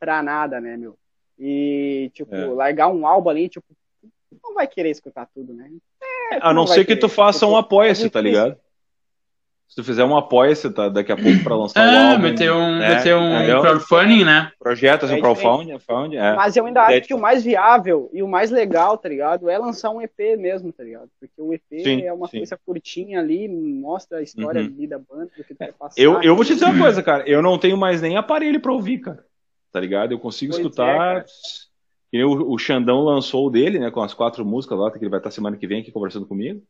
pra 0.00 0.20
nada, 0.20 0.60
né, 0.60 0.76
meu? 0.76 0.98
E, 1.38 2.10
tipo, 2.12 2.34
é. 2.34 2.44
largar 2.46 2.88
um 2.88 3.06
álbum 3.06 3.30
ali, 3.30 3.48
tipo, 3.48 3.66
não 4.42 4.52
vai 4.52 4.66
querer 4.66 4.90
escutar 4.90 5.28
tudo, 5.32 5.54
né? 5.54 5.70
É, 6.32 6.38
a 6.40 6.52
não, 6.52 6.62
não 6.62 6.66
ser 6.66 6.84
que 6.84 6.96
tu 6.96 7.08
faça 7.08 7.46
um 7.46 7.56
apoia-se, 7.56 8.10
tá 8.10 8.20
ligado? 8.20 8.58
Se 9.70 9.76
tu 9.76 9.84
fizer 9.84 10.04
um 10.04 10.16
apoia-se 10.16 10.68
tá, 10.70 10.88
daqui 10.88 11.12
a 11.12 11.16
pouco 11.16 11.44
para 11.44 11.54
lançar 11.54 11.80
é, 11.80 11.94
o 11.94 12.10
álbum. 12.10 12.22
Meter 12.24 12.52
um, 12.52 12.76
né? 12.76 12.96
meter 12.96 13.14
um 13.14 13.60
crowdfunding, 13.60 14.24
né? 14.24 14.50
Projeto, 14.58 15.04
assim, 15.04 15.14
é 15.14 15.20
crowdfunding. 15.20 16.16
É. 16.16 16.34
Mas 16.34 16.56
eu 16.56 16.66
ainda 16.66 16.82
acho 16.82 17.02
que 17.02 17.14
o 17.14 17.20
mais 17.20 17.44
viável 17.44 18.10
e 18.12 18.20
o 18.20 18.26
mais 18.26 18.50
legal, 18.50 18.98
tá 18.98 19.08
ligado? 19.08 19.48
É 19.48 19.56
lançar 19.56 19.90
um 19.90 20.02
EP 20.02 20.36
mesmo, 20.36 20.72
tá 20.72 20.82
ligado? 20.82 21.08
Porque 21.20 21.40
o 21.40 21.54
EP 21.54 21.84
sim, 21.84 22.02
é 22.02 22.12
uma 22.12 22.26
sim. 22.26 22.38
coisa 22.38 22.58
curtinha 22.66 23.20
ali, 23.20 23.46
mostra 23.48 24.18
a 24.18 24.22
história 24.22 24.60
uhum. 24.60 24.88
da 24.88 24.98
banda, 24.98 25.30
do 25.36 25.44
que 25.44 25.54
tu 25.54 25.58
quer 25.58 25.72
passar. 25.72 26.02
Eu, 26.02 26.20
eu 26.20 26.34
vou 26.34 26.44
te 26.44 26.54
dizer 26.54 26.64
uma 26.64 26.76
coisa, 26.76 27.00
cara. 27.00 27.22
Eu 27.28 27.40
não 27.40 27.56
tenho 27.56 27.76
mais 27.76 28.02
nem 28.02 28.16
aparelho 28.16 28.58
para 28.58 28.72
ouvir, 28.72 28.98
cara. 28.98 29.24
Tá 29.70 29.78
ligado? 29.78 30.10
Eu 30.10 30.18
consigo 30.18 30.50
pois 30.52 30.64
é, 30.64 30.66
escutar. 30.66 31.24
É, 32.12 32.24
o, 32.24 32.54
o 32.54 32.58
Xandão 32.58 33.04
lançou 33.04 33.46
o 33.46 33.50
dele, 33.50 33.78
né? 33.78 33.88
Com 33.92 34.02
as 34.02 34.14
quatro 34.14 34.44
músicas 34.44 34.76
lá, 34.76 34.90
que 34.90 34.98
ele 34.98 35.08
vai 35.08 35.20
estar 35.20 35.30
semana 35.30 35.56
que 35.56 35.66
vem 35.68 35.80
aqui 35.80 35.92
conversando 35.92 36.26
comigo. 36.26 36.60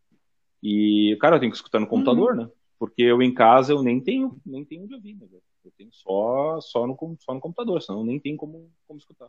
E, 0.62 1.16
cara, 1.18 1.36
eu 1.36 1.40
tenho 1.40 1.50
que 1.50 1.56
escutar 1.56 1.80
no 1.80 1.86
computador, 1.86 2.32
uhum. 2.32 2.42
né? 2.42 2.48
Porque 2.80 3.02
eu 3.02 3.22
em 3.22 3.32
casa 3.32 3.74
eu 3.74 3.82
nem 3.82 4.00
tenho 4.00 4.40
nem 4.44 4.64
tenho 4.64 4.88
de 4.88 4.94
ouvir, 4.94 5.14
né, 5.14 5.26
eu 5.62 5.70
tenho 5.76 5.90
só 5.92 6.58
só 6.62 6.86
no 6.86 6.96
só 7.20 7.34
no 7.34 7.40
computador, 7.40 7.82
senão 7.82 8.02
nem 8.02 8.18
tem 8.18 8.34
como 8.36 8.70
como 8.88 8.98
escutar. 8.98 9.28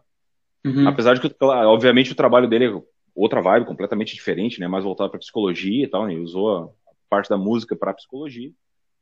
Uhum. 0.66 0.88
Apesar 0.88 1.16
de 1.16 1.22
que 1.22 1.36
obviamente 1.44 2.14
o 2.14 2.16
trabalho 2.16 2.48
dele 2.48 2.66
é 2.68 2.82
outra 3.14 3.42
vibe 3.42 3.66
completamente 3.66 4.16
diferente, 4.16 4.60
né, 4.60 4.70
mais 4.70 4.86
voltado 4.86 5.10
para 5.10 5.20
psicologia 5.20 5.84
e 5.84 5.88
tal, 5.88 6.06
né, 6.06 6.14
ele 6.14 6.22
usou 6.22 6.74
a 6.88 6.92
parte 7.10 7.30
da 7.30 7.38
música 7.38 7.76
para 7.76 7.94
psicologia, 7.94 8.52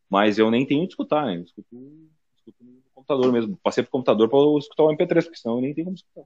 mas 0.09 0.39
eu 0.39 0.49
nem 0.49 0.65
tenho 0.65 0.81
de 0.81 0.93
escutar, 0.93 1.27
né, 1.27 1.37
eu 1.37 1.43
escuto, 1.43 1.67
escuto 2.35 2.63
no 2.63 2.81
computador 2.95 3.31
mesmo, 3.31 3.59
passei 3.61 3.83
pro 3.83 3.91
computador 3.91 4.27
para 4.27 4.39
escutar 4.57 4.83
o 4.83 4.89
MP3, 4.89 5.23
porque 5.25 5.37
senão 5.37 5.57
eu 5.57 5.61
nem 5.61 5.75
tenho 5.75 5.85
como 5.85 5.95
escutar. 5.95 6.23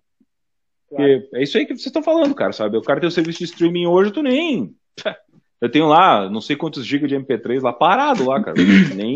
É 1.33 1.41
isso 1.41 1.57
aí 1.57 1.65
que 1.65 1.73
vocês 1.73 1.87
estão 1.87 2.03
falando, 2.03 2.35
cara, 2.35 2.53
sabe? 2.53 2.77
O 2.77 2.81
cara 2.83 2.99
tem 2.99 3.07
o 3.07 3.11
serviço 3.11 3.39
de 3.39 3.45
streaming 3.45 3.87
hoje, 3.87 4.11
tu 4.11 4.21
nem 4.21 4.75
eu 5.63 5.69
tenho 5.69 5.87
lá, 5.87 6.29
não 6.29 6.41
sei 6.41 6.57
quantos 6.57 6.85
gigas 6.85 7.07
de 7.07 7.15
MP3 7.15 7.61
lá 7.61 7.71
parado 7.71 8.27
lá, 8.27 8.43
cara. 8.43 8.57
Nem. 8.93 9.15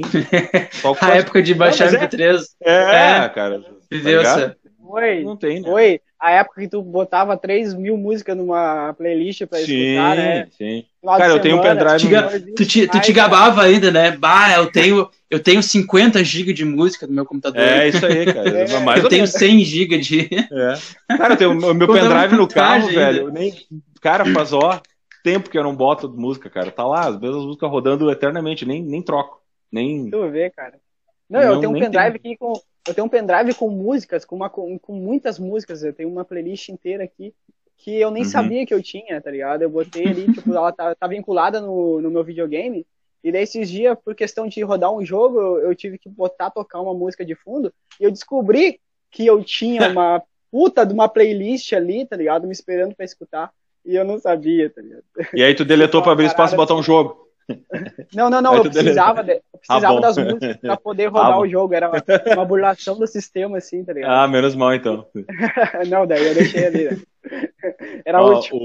a 1.01 1.09
época 1.17 1.43
de 1.43 1.53
baixar 1.53 1.91
não, 1.91 1.99
MP3. 1.99 2.39
É, 2.63 2.71
é, 2.71 3.25
é 3.25 3.29
cara. 3.29 3.61
Viveu 3.91 4.23
tá 4.23 4.55
Foi. 4.81 5.25
Não 5.25 5.35
tem, 5.35 5.59
né? 5.59 5.69
Foi. 5.69 5.99
A 6.17 6.31
época 6.31 6.61
que 6.61 6.69
tu 6.69 6.81
botava 6.81 7.35
3 7.35 7.73
mil 7.73 7.97
músicas 7.97 8.37
numa 8.37 8.93
playlist 8.93 9.45
pra 9.45 9.59
sim, 9.59 9.73
escutar, 9.73 10.15
né? 10.15 10.47
Sim, 10.57 10.85
Cara, 11.05 11.33
eu 11.33 11.41
tenho 11.41 11.57
um 11.57 11.61
pendrive. 11.61 11.97
Te, 11.97 12.07
no... 12.07 12.55
tu, 12.55 12.65
te, 12.65 12.87
tu 12.87 12.99
te 13.01 13.11
gabava 13.11 13.63
ainda, 13.63 13.91
né? 13.91 14.11
Bah, 14.11 14.53
eu 14.55 14.71
tenho, 14.71 15.09
eu 15.29 15.39
tenho 15.41 15.61
50 15.61 16.23
GB 16.23 16.53
de 16.53 16.63
música 16.63 17.05
no 17.05 17.13
meu 17.13 17.25
computador. 17.25 17.61
É, 17.61 17.89
isso 17.89 18.05
aí, 18.05 18.25
cara. 18.25 18.49
É. 18.57 18.79
Mais 18.79 19.03
eu 19.03 19.09
tenho 19.09 19.27
100 19.27 19.65
GB 19.65 19.97
de. 19.97 20.29
É. 20.33 21.17
Cara, 21.17 21.33
eu 21.33 21.37
tenho 21.37 21.51
o 21.51 21.73
meu 21.73 21.87
pendrive 21.91 22.37
no 22.37 22.47
carro, 22.47 22.87
ainda. 22.87 22.99
velho. 23.01 23.29
Nem... 23.31 23.53
Cara, 23.99 24.25
faz 24.27 24.53
ó 24.53 24.81
tempo 25.27 25.49
que 25.49 25.57
eu 25.57 25.63
não 25.63 25.75
boto 25.75 26.07
música, 26.07 26.49
cara. 26.49 26.71
Tá 26.71 26.85
lá, 26.85 27.09
as 27.09 27.19
mesmas 27.19 27.43
músicas 27.43 27.69
rodando 27.69 28.09
eternamente, 28.09 28.65
nem, 28.65 28.81
nem 28.81 29.01
troco. 29.01 29.41
Nem... 29.69 30.09
Tu 30.09 30.29
vê, 30.29 30.49
cara. 30.49 30.79
Não, 31.29 31.41
não 31.41 31.53
eu 31.53 31.59
tenho 31.59 31.75
um 31.75 31.79
pendrive 31.79 32.15
aqui 32.15 32.37
com. 32.37 32.53
Eu 32.87 32.93
tenho 32.93 33.05
um 33.05 33.09
pendrive 33.09 33.53
com 33.53 33.69
músicas, 33.69 34.23
com, 34.23 34.37
uma, 34.37 34.49
com, 34.49 34.79
com 34.79 34.93
muitas 34.93 35.37
músicas. 35.37 35.83
Eu 35.83 35.91
tenho 35.91 36.07
uma 36.07 36.23
playlist 36.23 36.69
inteira 36.69 37.03
aqui 37.03 37.33
que 37.75 37.99
eu 37.99 38.09
nem 38.09 38.23
uhum. 38.23 38.29
sabia 38.29 38.65
que 38.65 38.73
eu 38.73 38.81
tinha, 38.81 39.21
tá 39.21 39.29
ligado? 39.29 39.63
Eu 39.63 39.69
botei 39.69 40.07
ali, 40.07 40.25
tipo, 40.33 40.53
ela 40.53 40.71
tá, 40.71 40.95
tá 40.95 41.07
vinculada 41.07 41.59
no, 41.59 42.01
no 42.01 42.09
meu 42.09 42.23
videogame. 42.23 42.87
E 43.21 43.29
daí 43.29 43.43
esses 43.43 43.69
dias, 43.69 43.97
por 44.03 44.15
questão 44.15 44.47
de 44.47 44.63
rodar 44.63 44.93
um 44.93 45.03
jogo, 45.03 45.37
eu, 45.37 45.57
eu 45.59 45.75
tive 45.75 45.97
que 45.97 46.07
botar, 46.07 46.49
tocar 46.49 46.79
uma 46.79 46.93
música 46.93 47.25
de 47.25 47.35
fundo, 47.35 47.73
e 47.99 48.05
eu 48.05 48.11
descobri 48.11 48.79
que 49.11 49.25
eu 49.25 49.43
tinha 49.43 49.89
uma 49.91 50.23
puta 50.49 50.85
de 50.85 50.93
uma 50.93 51.09
playlist 51.09 51.73
ali, 51.73 52.05
tá 52.05 52.15
ligado? 52.15 52.47
Me 52.47 52.53
esperando 52.53 52.95
pra 52.95 53.03
escutar. 53.03 53.51
E 53.87 53.95
eu 53.95 54.03
não 54.03 54.19
sabia, 54.19 54.69
tá 54.69 54.81
ligado? 54.81 55.03
E 55.33 55.41
aí 55.41 55.55
tu 55.55 55.63
deletou 55.63 56.01
pra 56.03 56.11
abrir 56.11 56.25
espaço 56.25 56.53
e 56.53 56.57
botar 56.57 56.75
um 56.75 56.83
jogo. 56.83 57.25
Não, 58.13 58.29
não, 58.29 58.41
não, 58.41 58.55
eu 58.55 58.63
precisava, 58.63 59.23
de, 59.23 59.35
eu 59.35 59.41
precisava 59.57 59.97
ah, 59.97 60.01
das 60.01 60.17
músicas 60.17 60.57
pra 60.57 60.75
poder 60.75 61.07
rodar 61.07 61.31
ah, 61.31 61.39
o 61.39 61.47
jogo. 61.47 61.73
Era 61.73 61.89
uma, 61.89 62.03
uma, 62.35 62.45
burlação 62.45 62.99
do 62.99 63.07
sistema, 63.07 63.57
assim, 63.57 63.85
tá 63.85 63.93
ligado? 63.93 64.11
Ah, 64.11 64.27
menos 64.27 64.53
mal 64.53 64.73
então. 64.73 65.07
não, 65.87 66.05
daí 66.05 66.27
eu 66.27 66.33
deixei 66.35 66.65
ali, 66.65 66.83
né? 66.83 66.97
Era 68.03 68.21
Ó, 68.21 68.37
útil. 68.37 68.57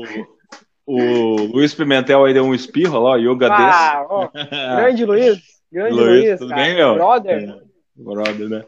O, 0.85 0.97
o 0.97 1.37
Luiz 1.53 1.73
Pimentel 1.73 2.25
aí 2.25 2.35
deu 2.35 2.45
um 2.45 2.55
espirro 2.55 2.99
lá, 2.99 3.13
o 3.13 3.19
yoga 3.19 3.49
ah, 3.53 4.05
ó, 4.09 4.29
grande 4.77 5.05
Luiz, 5.05 5.41
grande 5.71 5.95
Luiz, 5.95 6.25
Luiz 6.25 6.39
tudo 6.41 6.49
cara. 6.49 6.63
bem, 6.63 6.75
meu? 6.75 6.95
Brother. 6.95 7.43
É, 7.43 7.59
brother, 7.97 8.49
né? 8.49 8.65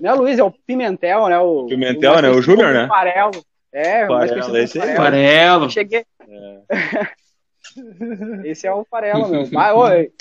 Não 0.00 0.10
é 0.10 0.14
o 0.14 0.16
Luiz, 0.16 0.38
é 0.40 0.42
o 0.42 0.50
Pimentel, 0.50 1.28
né? 1.28 1.38
O, 1.38 1.66
Pimentel, 1.66 2.14
o 2.14 2.20
né? 2.20 2.30
O 2.30 2.42
Júnior, 2.42 2.72
né? 2.72 2.88
Farelo. 2.88 3.30
É, 3.72 4.06
Farelo, 4.06 4.56
esse 4.56 4.80
aí. 4.80 4.96
Farelo. 4.96 5.70
Cheguei. 5.70 6.04
É. 6.20 6.62
esse 8.44 8.66
é 8.66 8.72
o 8.72 8.84
Farelo, 8.84 9.28
meu. 9.28 9.48
Mas, 9.50 9.76
oi. 9.76 10.12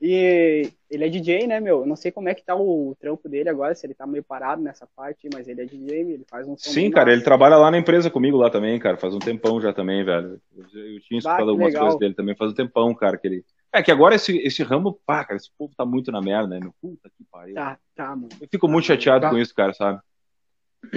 E 0.00 0.70
ele 0.90 1.04
é 1.04 1.08
DJ, 1.08 1.46
né, 1.46 1.58
meu? 1.58 1.80
Eu 1.80 1.86
não 1.86 1.96
sei 1.96 2.12
como 2.12 2.28
é 2.28 2.34
que 2.34 2.44
tá 2.44 2.54
o 2.54 2.94
trampo 3.00 3.28
dele 3.28 3.48
agora, 3.48 3.74
se 3.74 3.86
ele 3.86 3.94
tá 3.94 4.06
meio 4.06 4.22
parado 4.22 4.60
nessa 4.60 4.86
parte, 4.94 5.28
mas 5.32 5.48
ele 5.48 5.62
é 5.62 5.64
DJ, 5.64 6.00
ele 6.00 6.24
faz 6.28 6.46
um 6.46 6.54
Sim, 6.56 6.90
cara, 6.90 7.12
ele 7.12 7.22
trabalha 7.22 7.56
lá 7.56 7.70
na 7.70 7.78
empresa 7.78 8.10
comigo 8.10 8.36
lá 8.36 8.50
também, 8.50 8.78
cara, 8.78 8.98
faz 8.98 9.14
um 9.14 9.18
tempão 9.18 9.58
já 9.60 9.72
também, 9.72 10.04
velho. 10.04 10.38
Eu, 10.54 11.00
tinha 11.00 11.18
escutado 11.18 11.48
algumas 11.48 11.68
legal. 11.68 11.84
coisas 11.84 11.98
dele 11.98 12.14
também, 12.14 12.36
faz 12.36 12.52
um 12.52 12.54
tempão, 12.54 12.94
cara, 12.94 13.16
que 13.16 13.26
ele... 13.26 13.44
É 13.72 13.82
que 13.82 13.90
agora 13.90 14.14
esse, 14.14 14.36
esse 14.38 14.62
ramo, 14.62 15.00
pá, 15.06 15.24
cara, 15.24 15.36
esse 15.36 15.50
povo 15.56 15.72
tá 15.74 15.84
muito 15.84 16.12
na 16.12 16.20
merda, 16.20 16.46
né, 16.46 16.60
meu? 16.60 16.74
Puta 16.80 17.08
que 17.08 17.24
pariu. 17.30 17.54
Tá, 17.54 17.78
tá, 17.94 18.08
mano. 18.14 18.28
Eu 18.40 18.48
fico 18.50 18.68
muito 18.68 18.86
chateado 18.86 19.22
tá. 19.22 19.30
com 19.30 19.38
isso, 19.38 19.54
cara, 19.54 19.72
sabe? 19.72 20.00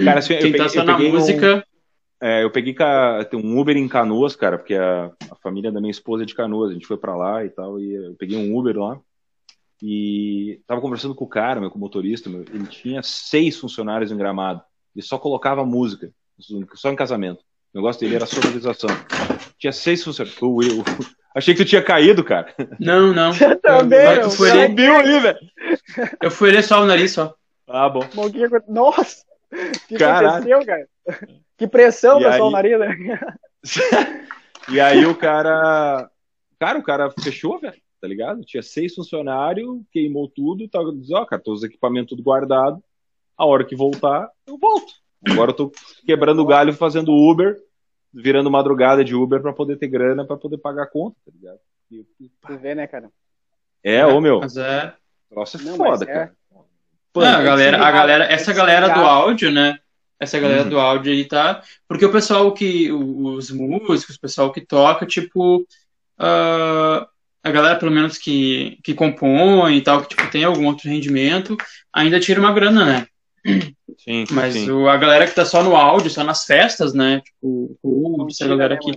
Cara, 0.04 0.18
assim, 0.18 0.36
Quem 0.36 0.36
eu 0.36 0.52
peguei, 0.52 0.60
tá 0.60 0.68
só 0.68 0.84
na 0.84 0.98
música... 0.98 1.56
Um... 1.56 1.69
É, 2.20 2.44
eu 2.44 2.50
peguei 2.50 2.74
um 3.34 3.58
Uber 3.58 3.76
em 3.76 3.88
Canoas, 3.88 4.36
cara, 4.36 4.58
porque 4.58 4.74
a, 4.74 5.10
a, 5.30 5.36
família 5.36 5.72
da 5.72 5.80
minha 5.80 5.90
esposa 5.90 6.22
é 6.22 6.26
de 6.26 6.34
Canoas, 6.34 6.70
a 6.70 6.74
gente 6.74 6.86
foi 6.86 6.98
para 6.98 7.16
lá 7.16 7.44
e 7.44 7.48
tal, 7.48 7.80
e 7.80 7.94
eu 7.94 8.14
peguei 8.14 8.36
um 8.36 8.54
Uber 8.56 8.76
lá. 8.76 9.00
E 9.82 10.60
tava 10.66 10.82
conversando 10.82 11.14
com 11.14 11.24
o 11.24 11.28
cara, 11.28 11.58
meu, 11.58 11.70
com 11.70 11.78
o 11.78 11.80
motorista, 11.80 12.28
meu, 12.28 12.40
ele 12.52 12.66
tinha 12.66 13.02
seis 13.02 13.58
funcionários 13.58 14.12
em 14.12 14.16
Gramado. 14.16 14.60
Ele 14.94 15.02
só 15.02 15.18
colocava 15.18 15.64
música, 15.64 16.12
só 16.74 16.90
em 16.90 16.96
casamento. 16.96 17.40
O 17.72 17.78
negócio 17.78 18.00
dele 18.00 18.16
era 18.16 18.26
sonorização. 18.26 18.90
Tinha 19.58 19.72
seis 19.72 20.04
funcionários. 20.04 20.40
Eu, 20.42 20.60
eu, 20.60 20.84
achei 21.34 21.54
que 21.54 21.64
tu 21.64 21.68
tinha 21.68 21.82
caído, 21.82 22.22
cara. 22.22 22.54
Não, 22.78 23.14
não. 23.14 23.32
Você 23.32 23.56
também, 23.56 23.98
eu, 23.98 24.22
eu 24.22 24.30
fui 24.30 24.50
subiu 24.50 24.96
ali, 24.96 25.20
velho. 25.20 25.38
Eu 26.20 26.30
fui 26.30 26.50
ler 26.50 26.62
só 26.62 26.82
o 26.82 26.86
nariz, 26.86 27.12
só. 27.12 27.34
Ah, 27.66 27.88
bom. 27.88 28.02
Nossa! 28.68 29.24
O 29.52 29.88
que 29.88 29.96
Caralho. 29.96 30.28
aconteceu, 30.28 30.66
cara? 30.66 30.88
Que 31.60 31.68
pressão, 31.68 32.20
e 32.20 32.24
pessoal, 32.24 32.48
aí... 32.56 32.76
nariz, 32.76 32.80
e 34.72 34.80
aí 34.80 35.04
o 35.04 35.14
cara. 35.14 36.10
Cara, 36.58 36.78
o 36.78 36.82
cara 36.82 37.10
fechou, 37.22 37.60
velho 37.60 37.80
tá 38.00 38.08
ligado? 38.08 38.42
Tinha 38.42 38.62
seis 38.62 38.94
funcionários, 38.94 39.82
queimou 39.92 40.28
tudo, 40.28 40.66
tá 40.68 40.80
dizendo, 40.82 41.18
ó, 41.18 41.24
cara, 41.26 41.42
todos 41.42 41.60
os 41.60 41.68
equipamentos 41.68 42.08
tudo 42.08 42.22
guardado, 42.22 42.82
a 43.36 43.44
hora 43.44 43.64
que 43.64 43.76
voltar, 43.76 44.30
eu 44.46 44.56
volto. 44.56 44.94
Agora 45.28 45.50
eu 45.50 45.54
tô 45.54 45.72
quebrando 46.06 46.40
o 46.40 46.46
galho 46.46 46.72
fazendo 46.72 47.12
Uber, 47.12 47.56
virando 48.12 48.50
madrugada 48.50 49.04
de 49.04 49.14
Uber 49.14 49.42
para 49.42 49.52
poder 49.52 49.76
ter 49.76 49.88
grana, 49.88 50.24
para 50.24 50.36
poder 50.36 50.56
pagar 50.58 50.84
a 50.84 50.86
conta, 50.86 51.16
tá 51.24 51.32
ligado? 51.34 51.58
Você 51.90 52.56
vê, 52.56 52.74
né, 52.74 52.86
cara? 52.86 53.10
É, 53.84 54.04
ô 54.06 54.20
meu. 54.20 54.40
Mas 54.40 54.56
é. 54.56 54.94
Nossa, 55.30 55.58
é 55.58 55.76
foda, 55.76 56.04
é... 56.04 56.06
cara. 56.06 56.36
Pô, 57.12 57.20
a 57.20 57.42
galera, 57.42 57.84
a 57.84 57.90
galera, 57.90 58.24
essa 58.24 58.52
galera 58.52 58.88
do 58.88 59.00
áudio, 59.00 59.50
né? 59.50 59.78
Essa 60.20 60.38
galera 60.38 60.64
uhum. 60.64 60.68
do 60.68 60.78
áudio 60.78 61.12
aí 61.12 61.24
tá. 61.24 61.62
Porque 61.88 62.04
o 62.04 62.12
pessoal 62.12 62.52
que. 62.52 62.92
Os 62.92 63.50
músicos, 63.50 64.16
o 64.16 64.20
pessoal 64.20 64.52
que 64.52 64.60
toca, 64.60 65.06
tipo. 65.06 65.66
Uh, 66.18 67.08
a 67.42 67.50
galera, 67.50 67.78
pelo 67.78 67.90
menos, 67.90 68.18
que, 68.18 68.78
que 68.84 68.92
compõe 68.92 69.78
e 69.78 69.80
tal, 69.80 70.02
que 70.02 70.08
tipo, 70.08 70.30
tem 70.30 70.44
algum 70.44 70.66
outro 70.66 70.90
rendimento, 70.90 71.56
ainda 71.90 72.20
tira 72.20 72.38
uma 72.38 72.52
grana, 72.52 72.84
né? 72.84 73.06
Sim, 73.98 74.24
Mas 74.30 74.54
sim. 74.54 74.70
O, 74.70 74.88
a 74.88 74.96
galera 74.98 75.26
que 75.26 75.34
tá 75.34 75.46
só 75.46 75.62
no 75.62 75.74
áudio, 75.74 76.10
só 76.10 76.22
nas 76.22 76.44
festas, 76.44 76.92
né? 76.92 77.22
Tipo, 77.24 77.78
o 77.82 78.26
essa 78.28 78.46
galera 78.46 78.74
aqui. 78.74 78.92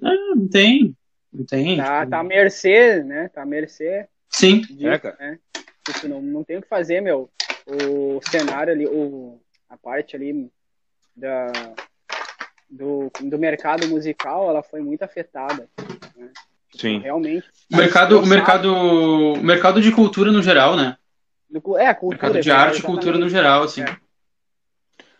Não, 0.00 0.10
ah, 0.10 0.34
não 0.36 0.48
tem. 0.48 0.96
Não 1.32 1.44
tem. 1.44 1.76
Tá, 1.76 2.00
tipo... 2.00 2.10
tá 2.10 2.20
à 2.20 2.24
mercê, 2.24 3.02
né? 3.04 3.28
Tá 3.28 3.42
à 3.42 3.46
mercê. 3.46 4.08
Sim. 4.30 4.62
Disso, 4.62 4.88
é, 4.88 4.98
cara. 4.98 5.16
Né? 5.20 5.38
Tipo, 5.84 6.08
não, 6.08 6.22
não 6.22 6.44
tem 6.44 6.56
o 6.56 6.62
que 6.62 6.68
fazer, 6.68 7.00
meu. 7.00 7.30
O 7.66 8.20
cenário 8.30 8.72
ali, 8.72 8.86
o, 8.86 9.38
a 9.70 9.76
parte 9.76 10.16
ali 10.16 10.50
da, 11.16 11.52
do, 12.68 13.10
do 13.20 13.38
mercado 13.38 13.86
musical, 13.88 14.50
ela 14.50 14.62
foi 14.62 14.80
muito 14.80 15.02
afetada. 15.02 15.68
Né? 16.16 16.30
Sim. 16.76 16.98
Realmente. 16.98 17.48
O 17.72 17.76
mercado, 17.76 18.20
o 18.20 18.26
mercado, 18.26 18.74
o 18.74 19.42
mercado 19.42 19.80
de 19.80 19.92
cultura 19.92 20.32
no 20.32 20.42
geral, 20.42 20.76
né? 20.76 20.96
É, 21.78 21.94
cultura. 21.94 22.22
Mercado 22.22 22.40
de 22.40 22.50
arte 22.50 22.78
e 22.80 22.82
cultura 22.82 23.16
no 23.16 23.28
geral, 23.28 23.62
assim. 23.62 23.82
É. 23.82 23.96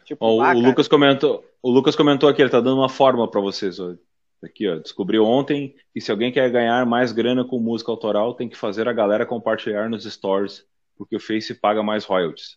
Tipo, 0.04 0.26
o, 0.26 0.42
o 0.42 0.58
Lucas 0.58 0.88
comentou, 0.88 1.44
o 1.62 1.70
Lucas 1.70 1.94
comentou 1.94 2.28
aqui, 2.28 2.42
ele 2.42 2.50
tá 2.50 2.60
dando 2.60 2.78
uma 2.78 2.88
forma 2.88 3.28
para 3.30 3.40
vocês. 3.40 3.78
Ó. 3.78 3.94
Aqui, 4.42 4.68
ó, 4.68 4.76
descobriu 4.76 5.24
ontem 5.24 5.74
que 5.92 6.00
se 6.00 6.10
alguém 6.10 6.32
quer 6.32 6.50
ganhar 6.50 6.84
mais 6.86 7.12
grana 7.12 7.44
com 7.44 7.58
música 7.58 7.90
autoral, 7.92 8.34
tem 8.34 8.48
que 8.48 8.56
fazer 8.56 8.88
a 8.88 8.92
galera 8.92 9.26
compartilhar 9.26 9.88
nos 9.88 10.04
stories, 10.04 10.64
porque 10.96 11.14
o 11.14 11.20
Face 11.20 11.54
paga 11.54 11.82
mais 11.82 12.04
royalties. 12.04 12.56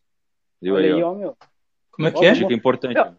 Viu 0.61 0.77
aí, 0.77 0.93
ó. 1.03 1.13
Meu. 1.13 1.37
Como 1.93 2.07
é 2.07 2.11
que 2.11 2.25
é? 2.25 2.33
Dica 2.33 2.53
importante. 2.53 2.95
Meu, 2.95 3.13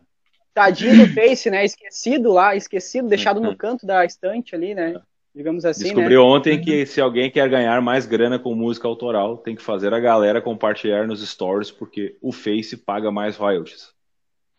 tadinho 0.53 1.07
do 1.07 1.13
Face, 1.15 1.49
né? 1.49 1.65
Esquecido 1.65 2.33
lá, 2.33 2.55
esquecido, 2.55 3.09
deixado 3.09 3.41
no 3.41 3.51
uhum. 3.51 3.57
canto 3.57 3.87
da 3.87 4.05
estante 4.05 4.55
ali, 4.55 4.75
né? 4.75 5.01
Digamos 5.35 5.65
assim. 5.65 5.85
Descobriu 5.85 6.21
né? 6.21 6.27
ontem 6.27 6.61
que 6.61 6.81
uhum. 6.81 6.87
se 6.87 7.01
alguém 7.01 7.31
quer 7.31 7.49
ganhar 7.49 7.81
mais 7.81 8.07
grana 8.07 8.39
com 8.39 8.55
música 8.55 8.87
autoral, 8.87 9.39
tem 9.39 9.57
que 9.57 9.63
fazer 9.63 9.95
a 9.95 9.99
galera 9.99 10.43
compartilhar 10.43 11.07
nos 11.07 11.27
stories, 11.27 11.71
porque 11.71 12.17
o 12.21 12.31
Face 12.33 12.77
paga 12.77 13.11
mais 13.11 13.37
royalties. 13.37 13.93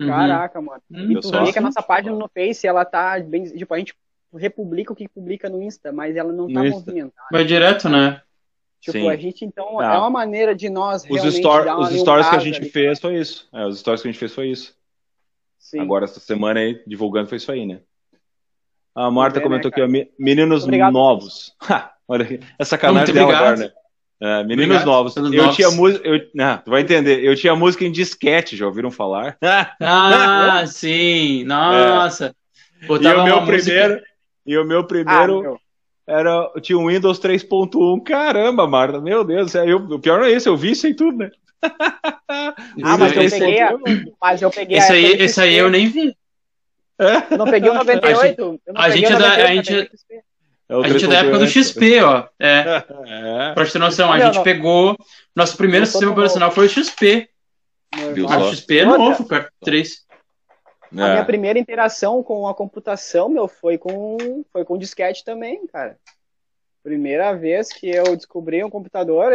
Uhum. 0.01 0.07
Caraca, 0.07 0.61
mano. 0.61 0.81
Uhum. 0.89 1.11
E 1.11 1.19
tu 1.19 1.31
vê 1.31 1.51
que 1.51 1.59
a 1.59 1.61
nossa 1.61 1.81
página 1.81 2.15
no 2.15 2.29
Face, 2.29 2.65
ela 2.65 2.83
tá 2.83 3.19
bem. 3.19 3.43
Tipo, 3.43 3.73
a 3.73 3.77
gente 3.77 3.93
republica 4.33 4.91
o 4.91 4.95
que 4.95 5.07
publica 5.07 5.49
no 5.49 5.61
Insta, 5.61 5.93
mas 5.93 6.15
ela 6.15 6.33
não 6.33 6.51
tá 6.51 6.63
movimentada. 6.63 7.27
Vai 7.31 7.45
direto, 7.45 7.87
né? 7.87 8.21
Tipo, 8.85 8.99
Sim. 8.99 9.09
a 9.09 9.15
gente, 9.15 9.43
então, 9.43 9.81
é 9.81 9.97
uma 9.97 10.11
maneira 10.11 10.53
de 10.53 10.69
nós 10.69 11.01
os 11.01 11.09
realmente 11.09 11.37
story, 11.37 11.69
Os 11.71 11.89
stories 11.99 12.29
que 12.29 12.35
a 12.35 12.39
gente 12.39 12.57
ali, 12.59 12.69
fez 12.69 12.99
foi 12.99 13.17
isso. 13.17 13.49
É, 13.51 13.65
os 13.65 13.79
stories 13.79 14.03
que 14.03 14.07
a 14.07 14.11
gente 14.11 14.19
fez 14.19 14.31
foi 14.31 14.49
isso. 14.49 14.75
Sim. 15.57 15.79
Agora, 15.79 16.05
essa 16.05 16.19
semana 16.19 16.59
aí, 16.59 16.79
divulgando, 16.85 17.27
foi 17.27 17.37
isso 17.37 17.51
aí, 17.51 17.65
né? 17.65 17.79
A 18.93 19.09
Marta 19.09 19.41
comentou 19.41 19.71
né, 19.71 19.85
aqui, 19.85 20.05
ó, 20.05 20.07
meninos 20.19 20.65
obrigado. 20.65 20.93
novos. 20.93 21.55
olha, 22.07 22.39
essa 22.59 22.77
canal 22.77 23.03
dela 23.03 23.35
agora, 23.35 23.57
né? 23.57 23.71
É, 24.21 24.43
meninos 24.43 24.65
obrigado 24.65 24.85
novos. 24.85 25.15
Eu 25.17 25.23
novos. 25.31 25.55
tinha 25.55 25.71
música. 25.71 26.07
Eu, 26.07 26.21
ah, 26.39 26.61
tu 26.63 26.69
vai 26.69 26.81
entender. 26.81 27.23
Eu 27.23 27.35
tinha 27.35 27.55
música 27.55 27.83
em 27.83 27.91
disquete, 27.91 28.55
já 28.55 28.67
ouviram 28.67 28.91
falar? 28.91 29.35
ah, 29.81 30.63
sim. 30.67 31.43
Nossa. 31.45 32.35
É. 32.81 32.85
E 32.87 33.07
o 33.07 33.23
meu 33.23 33.45
primeiro. 33.45 33.93
Música... 33.95 34.09
E 34.45 34.57
o 34.59 34.63
meu 34.63 34.83
primeiro. 34.85 35.55
Ah, 35.55 35.64
era, 36.07 36.51
tinha 36.61 36.77
um 36.77 36.87
Windows 36.87 37.19
3.1. 37.19 38.03
Caramba, 38.03 38.67
Marta, 38.67 39.01
meu 39.01 39.23
Deus. 39.23 39.55
Eu, 39.55 39.77
o 39.77 39.99
pior 39.99 40.19
não 40.19 40.25
é 40.25 40.31
isso, 40.31 40.47
eu 40.47 40.55
vi 40.55 40.71
isso 40.71 40.85
aí 40.85 40.93
tudo, 40.93 41.17
né? 41.17 41.31
ah, 41.63 42.97
mas 42.97 43.15
eu 43.15 43.29
peguei, 43.29 43.61
a, 43.61 43.77
mas 44.21 44.41
eu 44.41 44.51
peguei 44.51 44.77
esse 44.77 44.91
aí, 44.91 45.05
esse 45.13 45.41
aí 45.41 45.55
eu 45.55 45.69
nem 45.69 45.87
vi. 45.87 46.15
Eu 47.31 47.37
não 47.37 47.45
peguei 47.45 47.69
o 47.69 47.73
98. 47.73 48.61
A 48.75 48.89
gente, 48.89 49.05
a 49.05 49.09
gente 49.09 49.13
é 49.13 49.17
da, 49.17 49.33
a 49.33 49.47
gente, 49.47 49.73
é 49.73 49.89
a 50.69 50.87
gente 50.87 51.05
é 51.05 51.07
da 51.07 51.17
época 51.17 51.39
do 51.39 51.47
XP, 51.47 52.01
ó. 52.01 52.27
É. 52.39 52.83
é. 53.05 53.53
Pra 53.53 53.65
ter 53.65 53.79
noção, 53.79 54.11
a 54.11 54.19
gente 54.19 54.35
não. 54.35 54.43
pegou. 54.43 54.97
Nosso 55.35 55.57
primeiro 55.57 55.85
sistema 55.85 56.11
operacional 56.11 56.51
foi 56.51 56.67
o 56.67 56.69
XP. 56.69 57.29
O 57.93 58.53
XP 58.53 58.77
é 58.79 58.85
novo, 58.85 59.25
perto 59.25 59.51
3. 59.63 60.04
A 61.03 61.09
minha 61.09 61.21
é. 61.21 61.25
primeira 61.25 61.59
interação 61.59 62.23
com 62.23 62.47
a 62.47 62.53
computação, 62.53 63.29
meu, 63.29 63.47
foi 63.47 63.77
com, 63.77 64.43
foi 64.51 64.63
com 64.63 64.77
disquete 64.77 65.23
também, 65.23 65.65
cara. 65.67 65.97
Primeira 66.83 67.33
vez 67.33 67.69
que 67.69 67.89
eu 67.89 68.15
descobri 68.15 68.63
um 68.63 68.69
computador, 68.69 69.31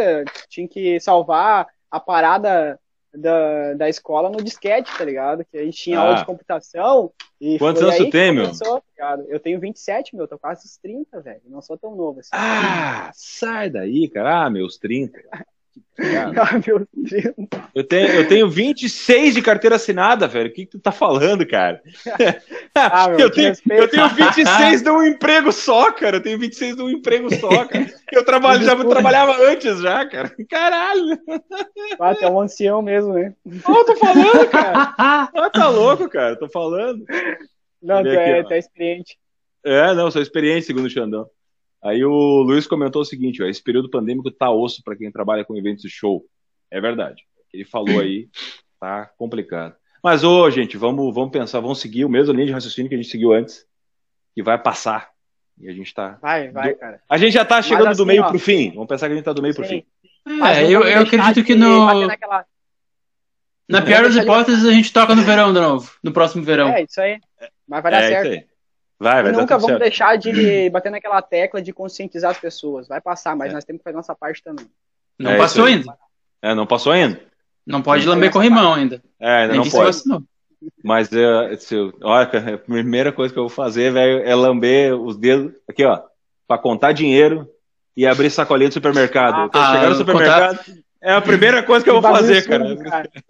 tinha 0.49 0.67
que 0.67 0.99
salvar 0.99 1.67
a 1.89 1.99
parada 1.99 2.79
da, 3.13 3.73
da 3.73 3.89
escola 3.89 4.29
no 4.29 4.41
disquete, 4.41 4.95
tá 4.97 5.03
ligado? 5.03 5.45
Que 5.45 5.57
a 5.57 5.65
gente 5.65 5.77
tinha 5.77 5.99
ah. 5.99 6.03
aula 6.03 6.15
de 6.15 6.25
computação. 6.25 7.11
E 7.39 7.57
Quantos 7.57 7.81
anos 7.81 7.97
tu 7.97 8.09
tem, 8.09 8.31
meu? 8.31 8.51
Tá 8.57 9.17
eu 9.27 9.39
tenho 9.39 9.59
27, 9.59 10.15
meu, 10.15 10.27
tô 10.27 10.37
quase 10.37 10.65
os 10.65 10.77
30, 10.77 11.19
velho. 11.21 11.41
Não 11.47 11.61
sou 11.61 11.77
tão 11.77 11.95
novo 11.95 12.19
assim. 12.19 12.29
Ah, 12.31 13.11
sai 13.13 13.69
daí, 13.69 14.07
cara. 14.07 14.45
Ah, 14.45 14.49
meus 14.49 14.77
30. 14.77 15.19
Ah, 16.35 16.59
meu 16.65 16.87
Deus. 16.93 17.33
Eu 17.75 17.83
tenho, 17.83 18.07
eu 18.07 18.27
tenho 18.27 18.49
26 18.49 19.35
de 19.35 19.41
carteira 19.41 19.75
assinada, 19.75 20.27
velho. 20.27 20.49
O 20.49 20.53
que, 20.53 20.65
que 20.65 20.71
tu 20.71 20.79
tá 20.79 20.91
falando, 20.91 21.45
cara? 21.45 21.81
Ah, 22.73 23.09
meu, 23.09 23.19
eu, 23.19 23.29
tenho, 23.29 23.53
eu 23.69 23.87
tenho 23.87 24.07
26 24.09 24.81
de 24.81 24.89
um 24.89 25.03
emprego 25.03 25.51
só, 25.51 25.91
cara. 25.91 26.17
Eu 26.17 26.23
tenho 26.23 26.39
26 26.39 26.77
de 26.77 26.81
um 26.81 26.89
emprego 26.89 27.33
só, 27.35 27.65
cara. 27.65 27.85
Eu 28.11 28.23
trabalho, 28.23 28.63
já 28.63 28.75
trabalhava 28.75 29.37
antes 29.45 29.79
já, 29.81 30.05
cara. 30.05 30.33
Caralho. 30.49 31.19
Ah, 31.99 32.15
tu 32.15 32.25
é 32.25 32.31
um 32.31 32.39
ancião 32.39 32.81
mesmo, 32.81 33.13
né? 33.13 33.33
Oh, 33.67 33.83
tô 33.83 33.95
falando, 33.97 34.47
cara. 34.49 34.93
Ah, 34.97 35.49
tá 35.53 35.67
louco, 35.69 36.09
cara. 36.09 36.37
Tô 36.37 36.47
falando. 36.47 37.05
Não, 37.81 38.01
tu 38.01 38.09
é, 38.09 38.43
tu 38.43 38.53
é 38.53 38.59
experiente. 38.59 39.17
É, 39.63 39.93
não, 39.93 40.09
sou 40.09 40.21
experiente, 40.21 40.65
segundo 40.65 40.85
o 40.85 40.89
Xandão. 40.89 41.27
Aí 41.83 42.03
o 42.05 42.43
Luiz 42.43 42.67
comentou 42.67 43.01
o 43.01 43.05
seguinte: 43.05 43.41
ó, 43.41 43.47
esse 43.47 43.61
período 43.61 43.89
pandêmico 43.89 44.29
tá 44.29 44.51
osso 44.51 44.83
para 44.83 44.95
quem 44.95 45.11
trabalha 45.11 45.43
com 45.43 45.57
eventos 45.57 45.81
de 45.81 45.89
show. 45.89 46.25
É 46.69 46.79
verdade. 46.79 47.23
Ele 47.53 47.65
falou 47.65 47.99
aí, 47.99 48.29
tá 48.79 49.11
complicado. 49.17 49.75
Mas, 50.03 50.23
ô, 50.23 50.49
gente, 50.49 50.77
vamos, 50.77 51.13
vamos 51.13 51.31
pensar, 51.31 51.59
vamos 51.59 51.79
seguir 51.79 52.05
o 52.05 52.09
mesmo 52.09 52.33
linha 52.33 52.47
de 52.47 52.53
raciocínio 52.53 52.89
que 52.89 52.95
a 52.95 52.97
gente 52.97 53.09
seguiu 53.09 53.33
antes, 53.33 53.65
que 54.33 54.41
vai 54.41 54.57
passar. 54.57 55.09
E 55.59 55.69
a 55.69 55.73
gente 55.73 55.93
tá. 55.93 56.17
Vai, 56.21 56.49
vai, 56.49 56.73
cara. 56.73 57.01
A 57.07 57.17
gente 57.17 57.33
já 57.33 57.45
tá 57.45 57.61
chegando 57.61 57.89
assim, 57.89 57.97
do 57.97 58.05
meio 58.05 58.23
ó, 58.23 58.29
pro 58.29 58.39
fim. 58.39 58.71
Vamos 58.71 58.87
pensar 58.87 59.07
que 59.07 59.13
a 59.13 59.15
gente 59.15 59.25
tá 59.25 59.33
do 59.33 59.41
meio 59.41 59.53
Sim. 59.53 59.61
pro 59.61 59.69
fim. 59.69 59.85
É, 60.43 60.65
eu, 60.65 60.83
eu 60.83 61.01
acredito 61.01 61.43
que 61.43 61.55
no. 61.55 62.07
Naquela... 62.07 62.45
Na 63.69 63.81
pior 63.81 64.03
das 64.03 64.15
hipóteses, 64.15 64.65
a 64.65 64.71
gente 64.71 64.91
toca 64.91 65.15
no 65.15 65.21
verão 65.21 65.53
de 65.53 65.59
novo, 65.59 65.93
no 66.03 66.11
próximo 66.11 66.43
verão. 66.43 66.69
É, 66.69 66.83
isso 66.83 66.99
aí. 66.99 67.19
Mas 67.67 67.81
vai 67.81 67.91
dar 67.91 68.01
é, 68.01 68.07
certo. 68.09 68.50
Vai, 69.01 69.23
vai 69.23 69.31
nunca 69.31 69.55
vamos 69.57 69.65
certo. 69.65 69.81
deixar 69.81 70.15
de 70.15 70.69
bater 70.69 70.91
naquela 70.91 71.19
tecla 71.23 71.59
de 71.59 71.73
conscientizar 71.73 72.29
as 72.29 72.37
pessoas. 72.37 72.87
Vai 72.87 73.01
passar, 73.01 73.35
mas 73.35 73.49
é. 73.49 73.53
nós 73.53 73.65
temos 73.65 73.79
que 73.79 73.83
fazer 73.83 73.95
nossa 73.95 74.13
parte 74.13 74.43
também. 74.43 74.67
Não 75.17 75.31
é 75.31 75.37
passou 75.37 75.65
ainda. 75.65 75.97
É, 76.39 76.53
não 76.53 76.67
passou 76.67 76.91
ainda. 76.91 77.19
Não 77.65 77.81
pode 77.81 78.05
não 78.05 78.13
lamber 78.13 78.31
corrimão 78.31 78.75
ainda. 78.75 79.01
É, 79.19 79.41
ainda 79.41 79.53
Nem 79.53 79.63
não 79.63 79.71
pode. 79.71 80.03
Mas 80.83 81.11
é, 81.11 81.55
se 81.57 81.75
olha, 82.03 82.29
a 82.53 82.57
primeira 82.59 83.11
coisa 83.11 83.33
que 83.33 83.39
eu 83.39 83.47
vou 83.47 83.49
fazer, 83.49 83.91
velho, 83.91 84.21
é 84.23 84.35
lamber 84.35 84.93
os 84.93 85.17
dedos 85.17 85.51
aqui, 85.67 85.83
ó, 85.83 86.03
para 86.47 86.61
contar 86.61 86.91
dinheiro 86.91 87.49
e 87.97 88.05
abrir 88.05 88.29
sacolinha 88.29 88.69
do 88.69 88.73
supermercado. 88.73 89.49
Ah, 89.51 89.73
chegar 89.73 89.89
no 89.89 89.95
supermercado, 89.95 90.57
contar... 90.57 90.81
É 91.03 91.13
a 91.13 91.21
primeira 91.21 91.63
coisa 91.63 91.83
que 91.83 91.89
eu 91.89 91.99
vou 91.99 92.11
fazer, 92.11 92.47
cara. 92.47 92.77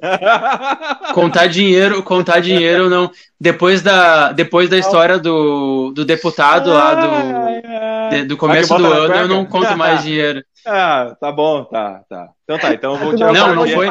Contar 1.14 1.48
dinheiro, 1.48 2.04
contar 2.04 2.42
dinheiro 2.42 2.90
não. 2.90 3.10
Depois 3.40 3.82
da, 3.82 4.34
depois 4.34 4.70
da 4.70 4.78
história 4.78 5.18
do, 5.18 5.92
do 5.92 6.04
deputado 6.04 6.70
lá 6.70 6.96
do, 6.96 8.10
de, 8.10 8.24
do 8.26 8.36
começo 8.36 8.76
do 8.76 8.86
ano, 8.86 9.16
eu 9.16 9.28
não 9.28 9.46
conto 9.46 9.78
mais 9.78 10.04
dinheiro. 10.04 10.44
Ah, 10.66 11.16
tá 11.20 11.32
bom, 11.32 11.64
tá, 11.64 12.02
tá. 12.10 12.30
Então 12.44 12.60
tá, 12.60 12.74
então 12.74 12.94
eu 12.94 13.00
vou 13.00 13.16
tirar 13.16 13.32
Não, 13.32 13.56
não 13.56 13.68
foi. 13.68 13.90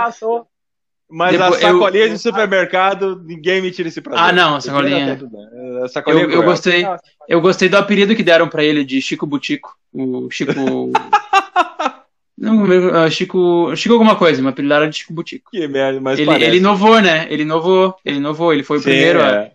Mas 1.13 1.33
Depois, 1.33 1.65
a 1.65 1.69
sacolinha 1.69 2.05
eu... 2.05 2.09
de 2.11 2.19
supermercado, 2.19 3.23
ninguém 3.25 3.61
me 3.61 3.71
tira 3.73 3.89
esse 3.89 4.01
prazer. 4.01 4.23
Ah, 4.23 4.31
não, 4.31 4.57
a 4.57 4.61
sacolinha. 4.61 5.19
A 5.83 5.89
sacolinha 5.89 6.25
eu, 6.25 6.31
eu 6.31 6.43
gostei, 6.45 6.87
eu 7.27 7.41
gostei 7.41 7.69
do 7.69 7.77
apelido 7.77 8.15
que 8.15 8.23
deram 8.23 8.49
para 8.49 8.63
ele 8.63 8.85
de 8.85 9.03
Chico 9.03 9.27
Butico. 9.27 9.75
O 9.93 10.31
Chico. 10.31 10.53
Não, 12.41 12.65
uh, 12.65 13.11
Chico. 13.11 13.77
Chico 13.77 13.93
alguma 13.93 14.17
coisa, 14.17 14.41
mas 14.41 14.55
apelidaram 14.55 14.89
de 14.89 14.97
Chico 14.97 15.13
Butico. 15.13 15.51
Que 15.51 15.69
merda, 15.69 16.01
mas 16.01 16.19
ele, 16.19 16.33
ele 16.43 16.57
inovou, 16.57 16.99
né? 16.99 17.27
Ele 17.31 17.43
inovou, 17.43 17.95
ele 18.03 18.17
inovou, 18.17 18.51
ele 18.55 18.63
foi 18.63 18.79
o 18.79 18.81
Sim, 18.81 18.89
primeiro. 18.89 19.21
É, 19.21 19.53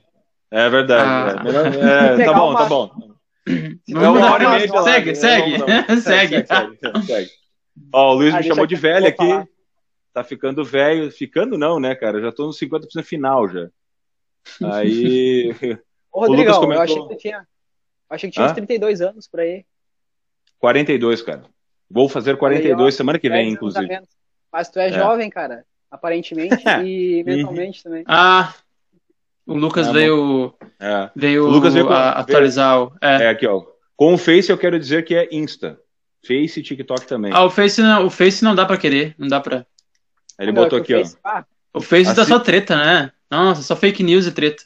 é 0.51 0.69
verdade. 0.69 1.03
Ah. 1.03 2.17
É. 2.17 2.21
É, 2.21 2.25
tá 2.25 2.33
bom, 2.33 2.53
tá 2.53 2.65
bom. 2.65 2.91
Vamos 3.89 4.19
uma 4.19 4.33
hora 4.33 4.43
e 4.43 4.47
meia 4.47 4.83
segue, 4.83 5.15
segue, 5.15 5.57
segue, 5.99 6.45
segue. 7.05 7.29
Ó, 7.91 8.11
o 8.11 8.15
Luiz 8.17 8.35
ah, 8.35 8.37
me 8.37 8.43
chamou 8.43 8.67
de 8.67 8.75
velho 8.75 9.07
aqui. 9.07 9.17
Falar. 9.17 9.47
Tá 10.13 10.23
ficando 10.23 10.63
velho. 10.63 11.11
Ficando 11.11 11.57
não, 11.57 11.79
né, 11.79 11.95
cara? 11.95 12.21
Já 12.21 12.31
tô 12.31 12.45
no 12.45 12.51
50% 12.51 13.03
final 13.03 13.49
já. 13.49 13.67
Aí. 14.63 15.55
Ô, 16.11 16.21
Rodrigão, 16.27 16.59
comentou... 16.59 16.75
eu 16.75 16.81
achei 16.81 17.07
que 17.07 17.15
tinha. 17.15 17.47
Achei 18.07 18.29
que 18.29 18.33
tinha 18.35 18.45
Hã? 18.45 18.49
uns 18.49 18.55
32 18.55 19.01
anos 19.01 19.27
por 19.27 19.39
aí. 19.39 19.65
42, 20.59 21.23
cara. 21.23 21.43
Vou 21.89 22.09
fazer 22.09 22.37
42 22.37 22.85
aí, 22.85 22.91
semana 22.91 23.19
que 23.19 23.29
vem, 23.29 23.49
inclusive. 23.49 23.99
Mas 24.51 24.69
tu 24.69 24.79
é, 24.79 24.89
é, 24.89 24.93
jovem, 24.93 25.29
cara, 25.29 25.65
aparentemente, 25.91 26.55
e 26.85 27.23
mentalmente 27.25 27.83
também. 27.83 28.03
Ah, 28.07 28.53
o 29.45 29.53
Lucas 29.53 29.87
é, 29.87 29.91
veio, 29.93 30.53
é. 30.79 31.09
veio, 31.15 31.45
o 31.45 31.49
Lucas 31.49 31.73
veio 31.73 31.87
com, 31.87 31.93
atualizar. 31.93 32.77
Veio, 32.77 32.93
é. 33.01 33.23
é, 33.25 33.29
aqui, 33.29 33.45
ó. 33.45 33.63
Com 33.95 34.13
o 34.13 34.17
Face 34.17 34.49
eu 34.49 34.57
quero 34.57 34.79
dizer 34.79 35.05
que 35.05 35.15
é 35.15 35.29
Insta. 35.31 35.79
Face 36.25 36.59
e 36.59 36.63
TikTok 36.63 37.05
também. 37.05 37.31
Ah, 37.33 37.43
o 37.43 37.49
Face 37.49 37.81
não, 37.81 38.07
o 38.07 38.09
Face 38.09 38.43
não 38.43 38.55
dá 38.55 38.65
pra 38.65 38.77
querer, 38.77 39.13
não 39.17 39.27
dá 39.27 39.39
pra. 39.39 39.65
Ele 40.39 40.51
não, 40.51 40.63
botou 40.63 40.79
aqui, 40.79 40.95
ó. 40.95 41.03
Ah. 41.23 41.45
O 41.73 41.81
Face 41.81 42.09
assim... 42.09 42.15
dá 42.15 42.25
só 42.25 42.39
treta, 42.39 42.75
né? 42.75 43.11
Nossa, 43.29 43.61
só 43.61 43.75
fake 43.75 44.01
news 44.01 44.25
e 44.25 44.31
treta. 44.31 44.63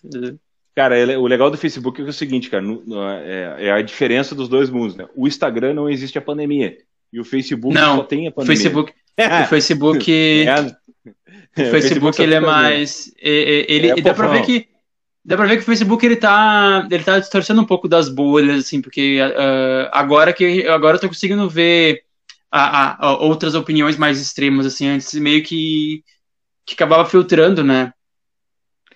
Cara, 0.75 0.95
o 1.19 1.27
legal 1.27 1.51
do 1.51 1.57
Facebook 1.57 2.01
é, 2.01 2.05
é 2.05 2.07
o 2.07 2.13
seguinte, 2.13 2.49
cara, 2.49 2.63
é, 3.25 3.67
é 3.67 3.71
a 3.71 3.81
diferença 3.81 4.33
dos 4.33 4.47
dois 4.47 4.69
mundos, 4.69 4.95
né? 4.95 5.07
O 5.15 5.27
Instagram 5.27 5.73
não 5.73 5.89
existe 5.89 6.17
a 6.17 6.21
pandemia. 6.21 6.77
E 7.11 7.19
o 7.19 7.25
Facebook 7.25 7.73
não, 7.73 7.97
só 7.97 8.03
tem 8.03 8.27
a 8.27 8.31
pandemia. 8.31 8.55
Facebook, 8.55 8.93
o 9.17 9.47
Facebook. 9.47 10.11
É. 11.55 11.67
O 11.67 11.71
Facebook, 11.71 12.21
ele 12.21 12.35
é 12.35 12.39
mais. 12.39 13.11
Ele, 13.17 13.89
é, 13.89 14.01
dá 14.01 14.13
pra 14.13 14.27
ver 14.27 14.45
que. 14.45 14.67
Dá 15.25 15.35
pra 15.35 15.45
ver 15.45 15.57
que 15.57 15.63
o 15.63 15.65
Facebook 15.65 16.05
ele 16.05 16.15
tá, 16.15 16.87
ele 16.89 17.03
tá 17.03 17.19
distorcendo 17.19 17.61
um 17.61 17.65
pouco 17.65 17.87
das 17.87 18.07
bolhas, 18.07 18.65
assim, 18.65 18.81
porque 18.81 19.19
uh, 19.21 19.89
agora 19.91 20.31
que 20.31 20.65
agora 20.65 20.95
eu 20.95 21.01
tô 21.01 21.07
conseguindo 21.07 21.49
ver 21.49 22.03
a, 22.49 22.61
a, 22.61 23.07
a 23.07 23.17
outras 23.17 23.53
opiniões 23.53 23.97
mais 23.97 24.19
extremas, 24.19 24.65
assim, 24.65 24.87
antes 24.87 25.13
meio 25.15 25.43
que, 25.43 26.03
que 26.65 26.73
acabava 26.73 27.07
filtrando, 27.07 27.63
né? 27.63 27.93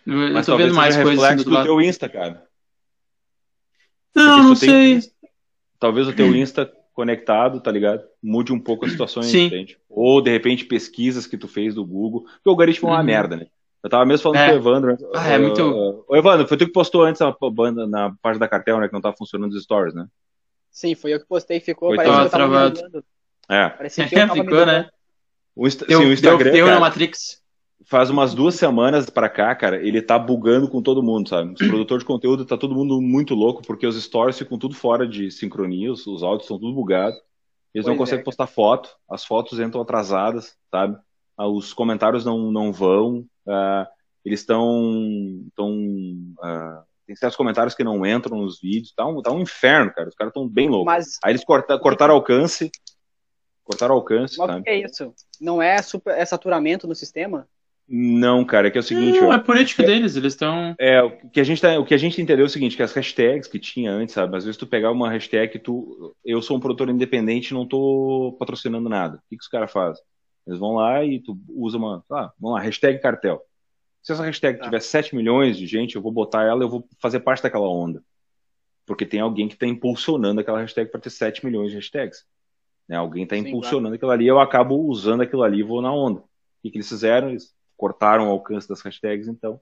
Eu, 0.08 0.34
Mas 0.34 0.46
tô 0.46 0.58
vendo 0.58 0.74
mais 0.74 0.96
coisas 0.96 1.24
assim, 1.24 1.44
do, 1.44 1.50
do 1.50 1.64
teu 1.64 1.82
Insta, 1.82 2.08
cara. 2.08 2.44
Não, 4.16 4.44
não 4.44 4.56
sei. 4.56 5.02
Tem, 5.02 5.12
talvez 5.80 6.08
o 6.08 6.14
teu. 6.14 6.28
Insta 6.34 6.72
conectado, 6.94 7.60
tá 7.60 7.72
ligado? 7.72 8.04
Mude 8.22 8.54
um 8.54 8.60
pouco 8.60 8.86
a 8.86 8.90
situação 8.90 9.22
existente. 9.22 9.78
Ou, 9.90 10.22
de 10.22 10.32
repente, 10.32 10.66
pesquisas 10.66 11.28
que 11.28 11.38
tu 11.38 11.48
fez 11.48 11.76
do 11.76 11.86
Google. 11.86 12.22
Porque 12.22 12.48
o 12.48 12.52
algoritmo 12.52 12.88
uhum. 12.88 12.94
é 12.94 12.98
uma 12.98 13.02
uhum. 13.02 13.08
merda, 13.08 13.36
né? 13.36 13.48
Eu 13.84 13.90
tava 13.90 14.06
mesmo 14.06 14.24
falando 14.24 14.40
é. 14.40 14.48
com 14.48 14.54
o 14.54 14.58
Evandro. 14.58 14.92
Né? 14.92 14.98
Ah, 15.14 15.30
é 15.30 15.38
muito. 15.38 15.62
Uh, 15.62 16.06
o 16.08 16.16
Evandro, 16.16 16.48
foi 16.48 16.56
tu 16.56 16.66
que 16.66 16.72
postou 16.72 17.04
antes 17.04 17.22
a 17.22 17.36
banda 17.52 17.86
na 17.86 18.16
parte 18.22 18.40
da 18.40 18.48
cartel, 18.48 18.80
né? 18.80 18.88
Que 18.88 18.94
não 18.94 19.02
tava 19.02 19.18
funcionando 19.18 19.52
os 19.52 19.62
stories, 19.62 19.94
né? 19.94 20.08
Sim, 20.72 20.96
foi 20.96 21.14
eu 21.14 21.20
que 21.20 21.28
postei, 21.28 21.60
ficou 21.60 21.90
foi 21.90 21.98
parecendo 21.98 22.18
que 22.18 22.26
eu 22.26 22.32
tava 22.32 22.72
travado. 22.72 23.06
É. 23.50 23.70
Parecia 23.70 24.08
que 24.08 24.16
eu 24.16 24.20
tava 24.28 24.34
ficou, 24.36 24.66
né? 24.66 24.90
O, 25.56 25.68
Insta... 25.68 25.86
deu, 25.86 26.00
Sim, 26.00 26.06
o 26.08 26.14
Instagram. 26.14 26.44
Deu, 26.46 26.54
deu 26.54 26.66
cara, 26.66 26.80
na 26.80 26.82
Matrix 26.82 27.43
faz 27.94 28.10
umas 28.10 28.34
duas 28.34 28.56
semanas 28.56 29.08
para 29.08 29.30
cá, 29.30 29.54
cara, 29.54 29.78
ele 29.78 30.02
tá 30.02 30.18
bugando 30.18 30.68
com 30.68 30.82
todo 30.82 31.04
mundo, 31.04 31.30
sabe? 31.30 31.54
Os 31.54 31.60
produtores 31.70 32.02
de 32.02 32.08
conteúdo 32.08 32.44
tá 32.44 32.58
todo 32.58 32.74
mundo 32.74 33.00
muito 33.00 33.36
louco, 33.36 33.62
porque 33.62 33.86
os 33.86 34.02
stories 34.04 34.36
ficam 34.36 34.58
tudo 34.58 34.74
fora 34.74 35.08
de 35.08 35.30
sincronia, 35.30 35.92
os, 35.92 36.08
os 36.08 36.24
áudios 36.24 36.46
estão 36.46 36.58
tudo 36.58 36.74
bugados. 36.74 37.16
Eles 37.72 37.86
pois 37.86 37.86
não 37.86 37.96
conseguem 37.96 38.22
é. 38.22 38.26
postar 38.26 38.48
foto, 38.48 38.90
as 39.08 39.24
fotos 39.24 39.60
entram 39.60 39.80
atrasadas, 39.80 40.58
sabe? 40.72 40.98
Ah, 41.38 41.48
os 41.48 41.72
comentários 41.72 42.26
não, 42.26 42.52
não 42.52 42.74
vão, 42.74 43.28
uh, 43.48 43.86
eles 44.26 44.40
estão. 44.40 45.46
Tão, 45.56 45.72
uh, 45.72 46.84
tem 47.06 47.16
certos 47.16 47.38
comentários 47.38 47.76
que 47.76 47.84
não 47.84 48.04
entram 48.04 48.38
nos 48.38 48.60
vídeos, 48.60 48.92
tá 48.96 49.06
um, 49.06 49.22
tá 49.22 49.32
um 49.32 49.42
inferno, 49.42 49.94
cara. 49.94 50.10
Os 50.10 50.16
caras 50.16 50.32
estão 50.32 50.50
bem 50.50 50.68
loucos. 50.68 50.92
Mas... 50.92 51.20
Aí 51.24 51.32
eles 51.32 51.46
corta, 51.46 51.78
cortaram 51.78 52.16
alcance. 52.16 52.72
Cortaram 53.64 53.94
alcance. 53.94 54.36
Mas 54.40 54.58
o 54.58 54.64
que 54.64 54.70
é 54.72 54.80
isso? 54.80 55.14
Não 55.40 55.62
é, 55.62 55.80
super, 55.84 56.18
é 56.18 56.26
saturamento 56.26 56.88
no 56.88 56.96
sistema? 56.96 57.48
Não, 57.88 58.46
cara, 58.46 58.68
é 58.68 58.72
que 58.72 58.78
é 58.78 58.82
o 58.82 58.84
seguinte. 58.84 59.20
Não, 59.20 59.28
ó, 59.28 59.34
é 59.34 59.40
política 59.40 59.84
é, 59.84 59.86
deles, 59.86 60.16
eles 60.16 60.34
estão. 60.34 60.74
É, 60.80 61.02
o 61.02 61.30
que, 61.30 61.40
a 61.40 61.44
gente 61.44 61.62
tá, 61.62 61.78
o 61.78 61.86
que 61.86 61.94
a 61.94 61.98
gente 61.98 62.22
entendeu 62.22 62.46
é 62.46 62.48
o 62.48 62.50
seguinte: 62.50 62.78
que 62.78 62.84
as 62.84 62.94
hashtags 62.94 63.48
que 63.48 63.60
tinha 63.60 63.92
antes, 63.92 64.14
sabe? 64.14 64.36
Às 64.38 64.46
vezes 64.46 64.58
tu 64.58 64.66
pegar 64.66 64.92
uma 64.92 65.10
hashtag, 65.10 65.60
tu. 65.60 66.16
Eu 66.24 66.42
sou 66.42 66.58
um 66.58 66.60
produtor 66.60 66.90
independente 66.90 67.54
não 67.54 67.68
tô 67.68 68.36
patrocinando 68.40 68.88
nada. 68.88 69.18
O 69.18 69.20
que, 69.30 69.38
que 69.38 69.44
os 69.44 69.50
caras 69.50 69.72
fazem? 69.72 70.02
Eles 70.48 70.60
vão 70.60 70.76
lá 70.76 71.04
e 71.04 71.20
tu 71.20 71.38
usa 71.50 71.78
uma. 71.78 72.04
Ah, 72.12 72.32
vamos 72.40 72.58
lá, 72.58 72.64
hashtag 72.64 73.00
cartel. 73.00 73.42
Se 74.02 74.12
essa 74.12 74.24
hashtag 74.24 74.60
ah. 74.60 74.64
tiver 74.64 74.82
7 74.82 75.16
milhões 75.16 75.58
de 75.58 75.66
gente, 75.66 75.96
eu 75.96 76.02
vou 76.02 76.12
botar 76.12 76.44
ela 76.44 76.64
eu 76.64 76.70
vou 76.70 76.88
fazer 77.02 77.20
parte 77.20 77.44
daquela 77.44 77.68
onda. 77.68 78.02
Porque 78.86 79.06
tem 79.06 79.20
alguém 79.20 79.48
que 79.48 79.54
está 79.54 79.66
impulsionando 79.66 80.42
aquela 80.42 80.60
hashtag 80.60 80.90
para 80.90 81.00
ter 81.00 81.10
7 81.10 81.46
milhões 81.46 81.70
de 81.70 81.78
hashtags. 81.78 82.26
Né? 82.88 82.98
Alguém 82.98 83.24
está 83.24 83.38
impulsionando 83.38 83.84
claro. 83.84 83.96
aquilo 83.96 84.12
ali, 84.12 84.28
eu 84.28 84.40
acabo 84.40 84.76
usando 84.76 85.22
aquilo 85.22 85.44
ali 85.44 85.60
e 85.60 85.64
vou 85.64 85.82
na 85.82 85.94
onda. 85.94 86.20
O 86.20 86.24
que, 86.62 86.72
que 86.72 86.78
eles 86.78 86.90
fizeram? 86.90 87.30
Eles 87.30 87.54
cortaram 87.84 88.30
o 88.30 88.32
alcance 88.32 88.66
das 88.66 88.80
hashtags, 88.80 89.28
então. 89.28 89.60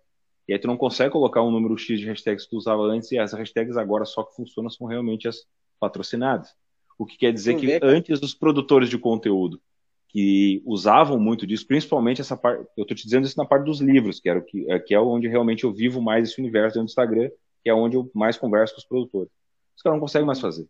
E 0.48 0.54
aí 0.54 0.60
tu 0.60 0.68
não 0.68 0.78
consegue 0.78 1.10
colocar 1.10 1.42
um 1.42 1.50
número 1.50 1.76
X 1.76 2.00
de 2.00 2.06
hashtags 2.06 2.44
que 2.44 2.52
tu 2.52 2.58
usava 2.58 2.84
antes 2.84 3.12
e 3.12 3.18
essas 3.18 3.40
hashtags 3.40 3.76
agora 3.78 4.06
só 4.06 4.22
que 4.22 4.36
funcionam 4.36 4.70
são 4.70 4.86
realmente 4.86 5.28
as 5.28 5.38
patrocinadas. 5.80 6.54
O 7.00 7.06
que 7.06 7.18
quer 7.18 7.34
dizer 7.34 7.56
que 7.56 7.80
antes 7.82 8.22
os 8.22 8.36
produtores 8.36 8.90
de 8.90 8.98
conteúdo 9.00 9.60
que 10.08 10.62
usavam 10.68 11.20
muito 11.20 11.48
disso, 11.48 11.66
principalmente 11.66 12.22
essa 12.22 12.38
parte, 12.38 12.64
eu 12.78 12.84
estou 12.84 12.96
te 12.96 13.06
dizendo 13.06 13.26
isso 13.26 13.40
na 13.40 13.46
parte 13.46 13.66
dos 13.66 13.82
livros, 13.82 14.20
que, 14.20 14.30
era 14.30 14.38
o 14.38 14.44
que, 14.44 14.70
é, 14.70 14.78
que 14.78 14.94
é 14.94 15.00
onde 15.00 15.28
realmente 15.28 15.64
eu 15.64 15.74
vivo 15.74 16.00
mais 16.00 16.30
esse 16.30 16.40
universo 16.40 16.76
dentro 16.76 16.86
do 16.86 16.92
Instagram, 16.92 17.28
que 17.64 17.72
é 17.72 17.74
onde 17.74 17.96
eu 17.96 18.12
mais 18.14 18.38
converso 18.38 18.76
com 18.76 18.82
os 18.82 18.86
produtores. 18.86 19.32
Os 19.76 19.82
caras 19.82 19.96
não 19.96 20.02
conseguem 20.02 20.28
mais 20.28 20.40
fazer. 20.40 20.68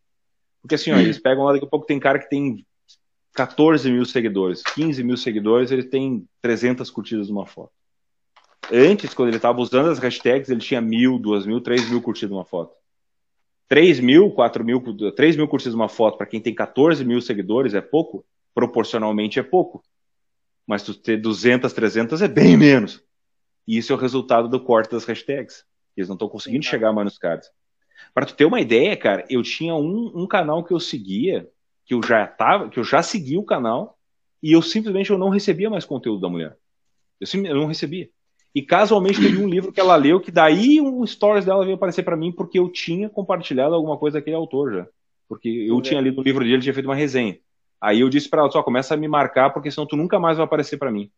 Porque 0.62 0.76
assim, 0.76 0.92
ó, 0.92 0.98
eles 0.98 1.20
pegam 1.20 1.44
lá, 1.44 1.52
daqui 1.52 1.66
a 1.66 1.70
pouco 1.70 1.86
tem 1.86 2.00
cara 2.00 2.18
que 2.18 2.30
tem 2.30 2.66
14 3.34 3.90
mil 3.90 4.06
seguidores, 4.06 4.62
15 4.62 5.04
mil 5.04 5.18
seguidores, 5.18 5.72
ele 5.72 5.84
tem 5.84 6.28
300 6.42 6.90
curtidas 6.90 7.30
numa 7.30 7.46
foto. 7.46 7.72
Antes, 8.72 9.14
quando 9.14 9.30
ele 9.30 9.38
estava 9.38 9.60
usando 9.60 9.90
as 9.90 10.00
hashtags, 10.00 10.50
ele 10.50 10.60
tinha 10.60 10.82
mil, 10.82 11.18
duas 11.18 11.46
mil, 11.46 11.62
três 11.62 11.90
mil 11.90 12.02
curtidas 12.02 12.32
numa 12.32 12.46
foto. 12.46 12.74
3 13.68 14.02
mil, 14.02 14.30
4 14.32 14.66
mil, 14.66 14.82
3 15.16 15.36
mil 15.38 15.48
curtidas 15.48 15.74
numa 15.74 15.88
foto 15.88 16.18
para 16.18 16.28
quem 16.28 16.42
tem 16.42 16.54
14 16.54 17.06
mil 17.06 17.22
seguidores 17.22 17.74
é 17.74 17.80
pouco? 17.80 18.26
Proporcionalmente 18.54 19.40
é 19.40 19.44
pouco. 19.44 19.82
Mas 20.68 20.84
tu 20.84 20.94
ter 20.94 21.18
200, 21.18 21.72
300 21.72 22.22
é 22.22 22.28
bem 22.28 22.58
menos. 22.58 23.02
E 23.66 23.78
isso 23.78 23.94
é 23.94 23.96
o 23.96 24.00
resultado 24.00 24.50
do 24.50 24.60
corte 24.60 24.92
das 24.92 25.06
hashtags. 25.06 25.64
Eles 25.96 26.10
não 26.10 26.16
estão 26.16 26.28
conseguindo 26.28 26.66
Sim, 26.66 26.70
chegar 26.70 26.92
mais 26.92 27.06
nos 27.06 27.18
caras. 27.18 27.50
Para 28.14 28.26
tu 28.26 28.36
ter 28.36 28.46
uma 28.46 28.60
ideia, 28.60 28.96
cara, 28.98 29.26
eu 29.30 29.42
tinha 29.42 29.74
um, 29.74 30.12
um 30.16 30.28
canal 30.28 30.64
que 30.64 30.74
eu 30.74 30.80
seguia, 30.80 31.48
que 31.92 31.96
eu 31.96 32.02
já 32.02 32.26
tava, 32.26 32.70
que 32.70 32.80
eu 32.80 32.86
já 32.86 33.04
segui 33.04 33.38
o 33.38 33.44
canal, 33.44 33.98
e 34.42 34.54
eu 34.54 34.62
simplesmente 34.62 35.10
eu 35.10 35.18
não 35.18 35.28
recebia 35.28 35.70
mais 35.70 35.84
conteúdo 35.84 36.22
da 36.22 36.30
mulher. 36.30 36.56
Eu, 37.20 37.44
eu 37.44 37.56
não 37.56 37.66
recebia. 37.66 38.10
E 38.56 38.62
casualmente 38.62 39.22
teve 39.22 39.44
um 39.44 39.50
livro 39.50 39.74
que 39.74 39.80
ela 39.82 39.98
leu, 39.98 40.22
que 40.22 40.32
daí 40.32 40.80
um 40.80 41.06
stories 41.06 41.44
dela 41.44 41.66
veio 41.66 41.76
aparecer 41.76 42.04
para 42.04 42.16
mim 42.16 42.32
porque 42.32 42.58
eu 42.58 42.70
tinha 42.70 43.10
compartilhado 43.10 43.76
alguma 43.76 43.98
coisa 43.98 44.20
daquele 44.20 44.38
autor 44.38 44.74
já. 44.74 44.88
Porque 45.28 45.50
eu 45.50 45.76
Sim, 45.76 45.82
tinha 45.82 46.00
lido 46.00 46.22
o 46.22 46.24
livro 46.24 46.46
dele, 46.46 46.56
ele 46.56 46.62
tinha 46.62 46.74
feito 46.74 46.86
uma 46.86 46.96
resenha. 46.96 47.38
Aí 47.82 48.00
eu 48.00 48.08
disse 48.08 48.30
para 48.30 48.40
ela, 48.40 48.52
só 48.52 48.64
começa 48.64 48.94
a 48.94 48.98
me 48.98 49.10
marcar, 49.10 49.50
porque 49.50 49.70
senão 49.70 49.86
tu 49.86 49.98
nunca 49.98 50.18
mais 50.18 50.38
vai 50.38 50.46
aparecer 50.46 50.78
para 50.78 50.92
mim. 50.92 51.12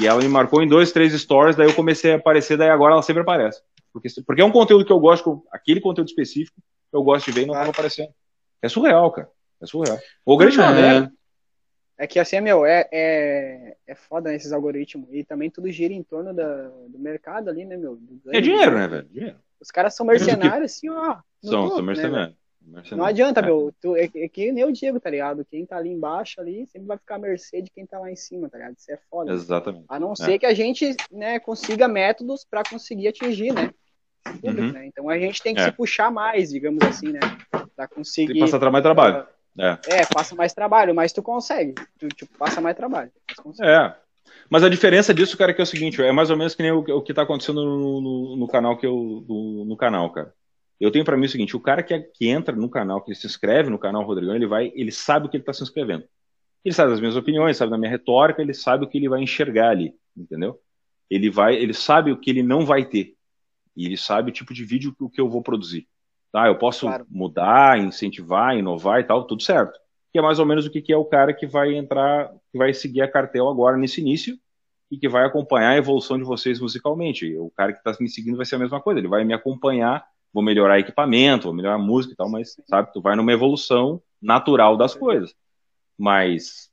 E 0.00 0.08
ela 0.08 0.20
me 0.20 0.28
marcou 0.28 0.60
em 0.60 0.66
dois, 0.66 0.90
três 0.90 1.12
stories, 1.12 1.54
daí 1.54 1.68
eu 1.68 1.74
comecei 1.74 2.14
a 2.14 2.16
aparecer, 2.16 2.58
daí 2.58 2.68
agora 2.68 2.94
ela 2.94 3.02
sempre 3.02 3.22
aparece. 3.22 3.62
Porque, 3.92 4.08
porque 4.26 4.42
é 4.42 4.44
um 4.44 4.50
conteúdo 4.50 4.84
que 4.84 4.92
eu 4.92 4.98
gosto, 4.98 5.44
aquele 5.52 5.80
conteúdo 5.80 6.08
específico, 6.08 6.60
eu 6.92 7.04
gosto 7.04 7.26
de 7.26 7.32
ver 7.32 7.42
e 7.42 7.46
não 7.46 7.54
estava 7.54 7.70
aparecendo. 7.70 8.10
É 8.60 8.68
surreal, 8.68 9.08
cara. 9.12 9.35
É 9.60 9.66
surreal. 9.66 9.98
O 10.24 10.36
grande 10.36 10.60
é, 10.60 11.10
é 11.98 12.06
que 12.06 12.18
assim, 12.18 12.40
meu, 12.40 12.66
é, 12.66 12.88
é, 12.92 13.76
é 13.86 13.94
foda 13.94 14.28
né, 14.30 14.36
esses 14.36 14.52
algoritmos. 14.52 15.08
E 15.12 15.24
também 15.24 15.50
tudo 15.50 15.70
gira 15.70 15.94
em 15.94 16.02
torno 16.02 16.34
da, 16.34 16.68
do 16.88 16.98
mercado 16.98 17.48
ali, 17.48 17.64
né, 17.64 17.76
meu? 17.76 17.98
É 18.28 18.40
dinheiro, 18.40 18.76
né, 18.76 18.86
velho? 18.86 19.08
Dinheiro. 19.08 19.36
Os 19.58 19.70
caras 19.70 19.94
são 19.94 20.04
mercenários, 20.04 20.72
assim, 20.72 20.90
ó. 20.90 21.16
São, 21.42 21.68
são 21.68 21.76
né, 21.78 21.82
mercenários. 21.82 22.36
Né, 22.60 22.82
não 22.92 23.04
adianta, 23.04 23.40
é. 23.40 23.44
meu. 23.44 23.72
Tu, 23.80 23.96
é, 23.96 24.10
é, 24.14 24.28
que 24.28 24.50
nem 24.52 24.62
eu 24.62 24.72
digo, 24.72 24.98
tá 24.98 25.08
ligado? 25.08 25.44
Quem 25.44 25.64
tá 25.64 25.76
ali 25.76 25.90
embaixo 25.90 26.40
ali 26.40 26.66
sempre 26.66 26.88
vai 26.88 26.98
ficar 26.98 27.14
à 27.14 27.18
mercê 27.18 27.62
de 27.62 27.70
quem 27.70 27.86
tá 27.86 27.98
lá 27.98 28.10
em 28.10 28.16
cima, 28.16 28.48
tá 28.50 28.58
ligado? 28.58 28.76
Isso 28.76 28.90
é 28.90 28.98
foda. 29.08 29.32
Exatamente. 29.32 29.86
A 29.88 30.00
não 30.00 30.14
ser 30.16 30.34
é. 30.34 30.38
que 30.38 30.46
a 30.46 30.52
gente, 30.52 30.94
né, 31.10 31.38
consiga 31.38 31.86
métodos 31.88 32.44
para 32.44 32.62
conseguir 32.68 33.08
atingir, 33.08 33.52
né? 33.52 33.70
Público, 34.40 34.60
uhum. 34.60 34.72
né? 34.72 34.86
Então 34.86 35.08
a 35.08 35.18
gente 35.18 35.40
tem 35.40 35.54
que 35.54 35.62
se 35.62 35.68
é. 35.68 35.72
puxar 35.72 36.10
mais, 36.10 36.50
digamos 36.50 36.84
assim, 36.84 37.12
né? 37.12 37.20
Pra 37.76 37.86
conseguir. 37.86 38.32
Tem 38.32 38.44
que 38.44 38.50
passar 38.50 38.70
mais 38.70 38.82
trabalho. 38.82 39.26
É. 39.58 39.78
é, 40.00 40.06
passa 40.06 40.34
mais 40.34 40.52
trabalho, 40.52 40.94
mas 40.94 41.12
tu 41.12 41.22
consegue. 41.22 41.74
Tu 41.98 42.08
tipo, 42.08 42.38
passa 42.38 42.60
mais 42.60 42.76
trabalho. 42.76 43.10
Mas 43.44 43.60
é. 43.60 43.96
Mas 44.50 44.62
a 44.62 44.68
diferença 44.68 45.14
disso, 45.14 45.36
cara, 45.36 45.50
é 45.50 45.54
que 45.54 45.60
é 45.60 45.64
o 45.64 45.66
seguinte, 45.66 46.00
é 46.02 46.12
mais 46.12 46.30
ou 46.30 46.36
menos 46.36 46.54
que 46.54 46.62
nem 46.62 46.72
o, 46.72 46.78
o 46.78 47.02
que 47.02 47.14
tá 47.14 47.22
acontecendo 47.22 47.64
no, 47.64 48.00
no, 48.00 48.36
no, 48.36 48.48
canal 48.48 48.76
que 48.76 48.86
eu. 48.86 49.24
No, 49.28 49.64
no 49.64 49.76
canal, 49.76 50.10
cara. 50.12 50.32
Eu 50.78 50.90
tenho 50.90 51.04
para 51.04 51.16
mim 51.16 51.24
o 51.24 51.28
seguinte, 51.28 51.56
o 51.56 51.60
cara 51.60 51.82
que, 51.82 51.98
que 51.98 52.28
entra 52.28 52.54
no 52.54 52.68
canal, 52.68 53.00
que 53.00 53.14
se 53.14 53.26
inscreve 53.26 53.70
no 53.70 53.78
canal 53.78 54.04
Rodrigão, 54.04 54.36
ele 54.36 54.46
vai, 54.46 54.70
ele 54.74 54.92
sabe 54.92 55.26
o 55.26 55.28
que 55.28 55.36
ele 55.36 55.42
está 55.42 55.52
se 55.52 55.62
inscrevendo. 55.62 56.04
Ele 56.62 56.74
sabe 56.74 56.90
das 56.90 57.00
minhas 57.00 57.16
opiniões, 57.16 57.56
sabe 57.56 57.70
da 57.70 57.78
minha 57.78 57.90
retórica, 57.90 58.42
ele 58.42 58.52
sabe 58.52 58.84
o 58.84 58.88
que 58.88 58.98
ele 58.98 59.08
vai 59.08 59.22
enxergar 59.22 59.70
ali, 59.70 59.94
entendeu? 60.14 60.60
Ele 61.08 61.30
vai, 61.30 61.54
ele 61.54 61.72
sabe 61.72 62.12
o 62.12 62.16
que 62.16 62.28
ele 62.28 62.42
não 62.42 62.66
vai 62.66 62.84
ter. 62.84 63.14
E 63.74 63.86
ele 63.86 63.96
sabe 63.96 64.30
o 64.30 64.34
tipo 64.34 64.52
de 64.52 64.64
vídeo 64.64 64.94
que 65.12 65.20
eu 65.20 65.28
vou 65.28 65.42
produzir. 65.42 65.88
Tá? 66.32 66.46
Eu 66.46 66.58
posso 66.58 66.86
claro. 66.86 67.06
mudar, 67.10 67.78
incentivar, 67.78 68.56
inovar 68.56 69.00
e 69.00 69.04
tal, 69.04 69.24
tudo 69.24 69.42
certo. 69.42 69.78
Que 70.12 70.18
é 70.18 70.22
mais 70.22 70.38
ou 70.38 70.46
menos 70.46 70.66
o 70.66 70.70
que, 70.70 70.82
que 70.82 70.92
é 70.92 70.96
o 70.96 71.04
cara 71.04 71.32
que 71.32 71.46
vai 71.46 71.74
entrar, 71.74 72.30
que 72.52 72.58
vai 72.58 72.72
seguir 72.72 73.02
a 73.02 73.10
cartel 73.10 73.48
agora 73.48 73.76
nesse 73.76 74.00
início 74.00 74.38
e 74.90 74.96
que 74.96 75.08
vai 75.08 75.24
acompanhar 75.24 75.70
a 75.70 75.76
evolução 75.76 76.16
de 76.16 76.24
vocês 76.24 76.60
musicalmente. 76.60 77.36
O 77.36 77.50
cara 77.50 77.72
que 77.72 77.78
está 77.78 77.94
me 78.00 78.08
seguindo 78.08 78.36
vai 78.36 78.46
ser 78.46 78.56
a 78.56 78.60
mesma 78.60 78.80
coisa, 78.80 79.00
ele 79.00 79.08
vai 79.08 79.24
me 79.24 79.34
acompanhar, 79.34 80.04
vou 80.32 80.42
melhorar 80.42 80.78
equipamento, 80.78 81.44
vou 81.44 81.54
melhorar 81.54 81.76
a 81.76 81.78
música 81.78 82.12
e 82.12 82.16
tal, 82.16 82.30
mas 82.30 82.56
sabe, 82.68 82.92
tu 82.92 83.00
vai 83.00 83.16
numa 83.16 83.32
evolução 83.32 84.00
natural 84.20 84.76
das 84.76 84.94
coisas. 84.94 85.34
Mas, 85.98 86.70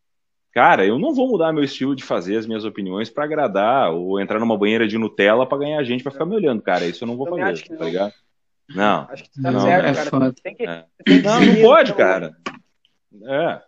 cara, 0.52 0.86
eu 0.86 1.00
não 1.00 1.14
vou 1.14 1.28
mudar 1.28 1.54
meu 1.54 1.64
estilo 1.64 1.96
de 1.96 2.04
fazer 2.04 2.38
as 2.38 2.46
minhas 2.46 2.66
opiniões 2.66 3.10
para 3.10 3.24
agradar 3.24 3.92
ou 3.92 4.20
entrar 4.20 4.40
numa 4.40 4.58
banheira 4.58 4.88
de 4.88 4.98
Nutella 4.98 5.48
para 5.48 5.60
ganhar 5.60 5.84
gente 5.84 6.04
para 6.04 6.12
ficar 6.12 6.26
me 6.26 6.36
olhando, 6.36 6.62
cara. 6.62 6.86
Isso 6.86 7.04
eu 7.04 7.08
não 7.08 7.18
vou 7.18 7.28
fazer, 7.28 7.78
tá 7.78 7.86
ligado? 7.86 8.14
Não. 8.70 9.08
Acho 9.10 9.24
que 9.24 9.32
tu 9.32 9.42
tá 9.42 9.52
não, 9.52 9.60
certo, 9.62 9.86
é 9.86 10.10
cara. 10.10 10.34
Tem 10.44 10.56
que, 10.56 10.64
é. 10.64 10.86
tem 11.06 11.22
que 11.22 11.28
não, 11.28 11.42
não 11.42 11.62
pode, 11.62 11.94
cara. 11.94 12.36
É. 13.26 13.62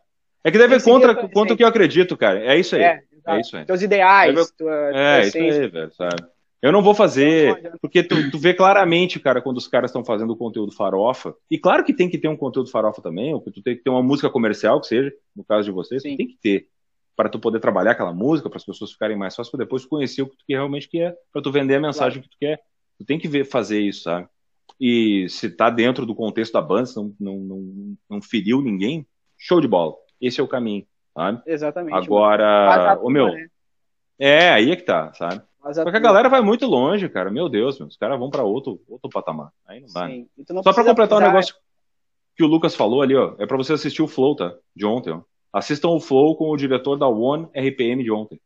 É 0.44 0.52
que 0.52 0.58
deve 0.58 0.80
contra, 0.82 1.16
contra 1.16 1.54
o 1.54 1.58
que 1.58 1.64
eu 1.64 1.68
acredito, 1.68 2.16
cara. 2.16 2.40
É 2.40 2.58
isso 2.58 2.76
aí. 2.76 2.84
É, 2.84 3.04
é 3.28 3.40
isso 3.40 3.58
aí. 3.58 3.66
Teus 3.66 3.82
ideais. 3.82 4.36
Deve... 4.36 4.48
Tua, 4.58 4.92
é, 4.94 5.28
isso 5.28 5.38
aí, 5.38 5.68
velho, 5.68 5.92
sabe? 5.94 6.24
Eu 6.62 6.72
não 6.72 6.82
vou 6.82 6.96
fazer, 6.96 7.78
porque 7.80 8.02
tu, 8.02 8.32
tu 8.32 8.40
vê 8.40 8.52
claramente, 8.52 9.20
cara, 9.20 9.40
quando 9.42 9.58
os 9.58 9.68
caras 9.68 9.92
estão 9.92 10.04
fazendo 10.04 10.32
o 10.32 10.38
conteúdo 10.38 10.72
farofa, 10.72 11.36
e 11.50 11.60
claro 11.60 11.84
que 11.84 11.94
tem 11.94 12.10
que 12.10 12.18
ter 12.18 12.28
um 12.28 12.36
conteúdo 12.36 12.72
farofa 12.72 13.04
também, 13.04 13.34
ou 13.34 13.42
que 13.42 13.52
tu 13.52 13.62
tem 13.62 13.76
que 13.76 13.84
ter 13.84 13.90
uma 13.92 14.02
música 14.02 14.32
comercial, 14.32 14.82
que 14.82 14.88
seja, 14.88 15.14
no 15.36 15.44
caso 15.44 15.66
de 15.66 15.72
vocês, 15.72 16.02
Sim. 16.02 16.18
tem 16.18 16.28
que 16.28 16.38
ter, 16.42 16.68
para 17.16 17.30
tu 17.30 17.38
poder 17.38 17.60
trabalhar 17.60 17.92
aquela 17.92 18.14
música, 18.14 18.50
para 18.50 18.58
as 18.58 18.66
pessoas 18.66 18.92
ficarem 18.92 19.16
mais 19.16 19.36
fáceis, 19.36 19.52
para 19.52 19.64
depois 19.64 19.86
conhecer 19.86 20.24
o 20.24 20.28
que 20.28 20.38
tu 20.38 20.44
realmente 20.50 20.90
quer, 20.90 21.16
para 21.32 21.42
tu 21.42 21.52
vender 21.52 21.76
a 21.76 21.82
mensagem 21.82 22.20
claro. 22.20 22.24
que 22.24 22.30
tu 22.30 22.40
quer. 22.40 22.60
Tu 22.98 23.06
tem 23.06 23.20
que 23.20 23.28
ver, 23.28 23.46
fazer 23.46 23.80
isso, 23.80 24.04
sabe? 24.04 24.28
E 24.80 25.28
se 25.30 25.50
tá 25.50 25.70
dentro 25.70 26.06
do 26.06 26.16
contexto 26.16 26.54
da 26.54 26.62
banda, 26.62 26.86
se 26.86 26.96
não, 26.96 27.14
não, 27.20 27.38
não, 27.38 27.98
não 28.10 28.22
feriu 28.22 28.62
ninguém, 28.62 29.06
show 29.38 29.62
de 29.62 29.68
bola. 29.68 29.96
Esse 30.20 30.40
é 30.40 30.44
o 30.44 30.48
caminho, 30.48 30.86
sabe? 31.14 31.42
Exatamente. 31.46 31.96
Agora, 31.96 33.00
o 33.02 33.10
meu. 33.10 33.28
Né? 33.28 33.48
É, 34.18 34.50
aí 34.50 34.72
é 34.72 34.76
que 34.76 34.84
tá, 34.84 35.14
sabe? 35.14 35.42
Só 35.74 35.90
que 35.90 35.98
a 35.98 36.00
galera 36.00 36.30
vai 36.30 36.42
muito 36.42 36.66
longe, 36.68 37.10
cara. 37.10 37.32
Meu 37.32 37.50
Deus, 37.50 37.80
meu, 37.80 37.88
os 37.88 37.98
caras 37.98 38.20
vão 38.20 38.30
para 38.30 38.44
outro, 38.44 38.80
outro 38.88 39.10
patamar. 39.10 39.52
Aí 39.66 39.82
não 39.82 39.88
dá. 39.92 40.08
Né? 40.08 40.26
Não 40.50 40.62
Só 40.62 40.72
para 40.72 40.84
completar 40.84 41.18
o 41.18 41.22
um 41.22 41.26
negócio 41.26 41.56
que 42.36 42.44
o 42.44 42.48
Lucas 42.48 42.76
falou 42.76 43.02
ali, 43.02 43.16
ó, 43.16 43.34
é 43.40 43.46
para 43.46 43.58
você 43.58 43.74
assistir 43.74 44.02
o 44.02 44.08
Flow, 44.08 44.36
tá? 44.36 44.54
De 44.76 44.86
ontem, 44.86 45.12
ó. 45.12 45.22
Assistam 45.54 45.90
o 45.90 46.02
Flow 46.02 46.36
com 46.36 46.50
o 46.50 46.58
diretor 46.58 46.98
da 46.98 47.08
One 47.08 47.48
RPM 47.56 48.04
de 48.04 48.12
ontem. 48.12 48.40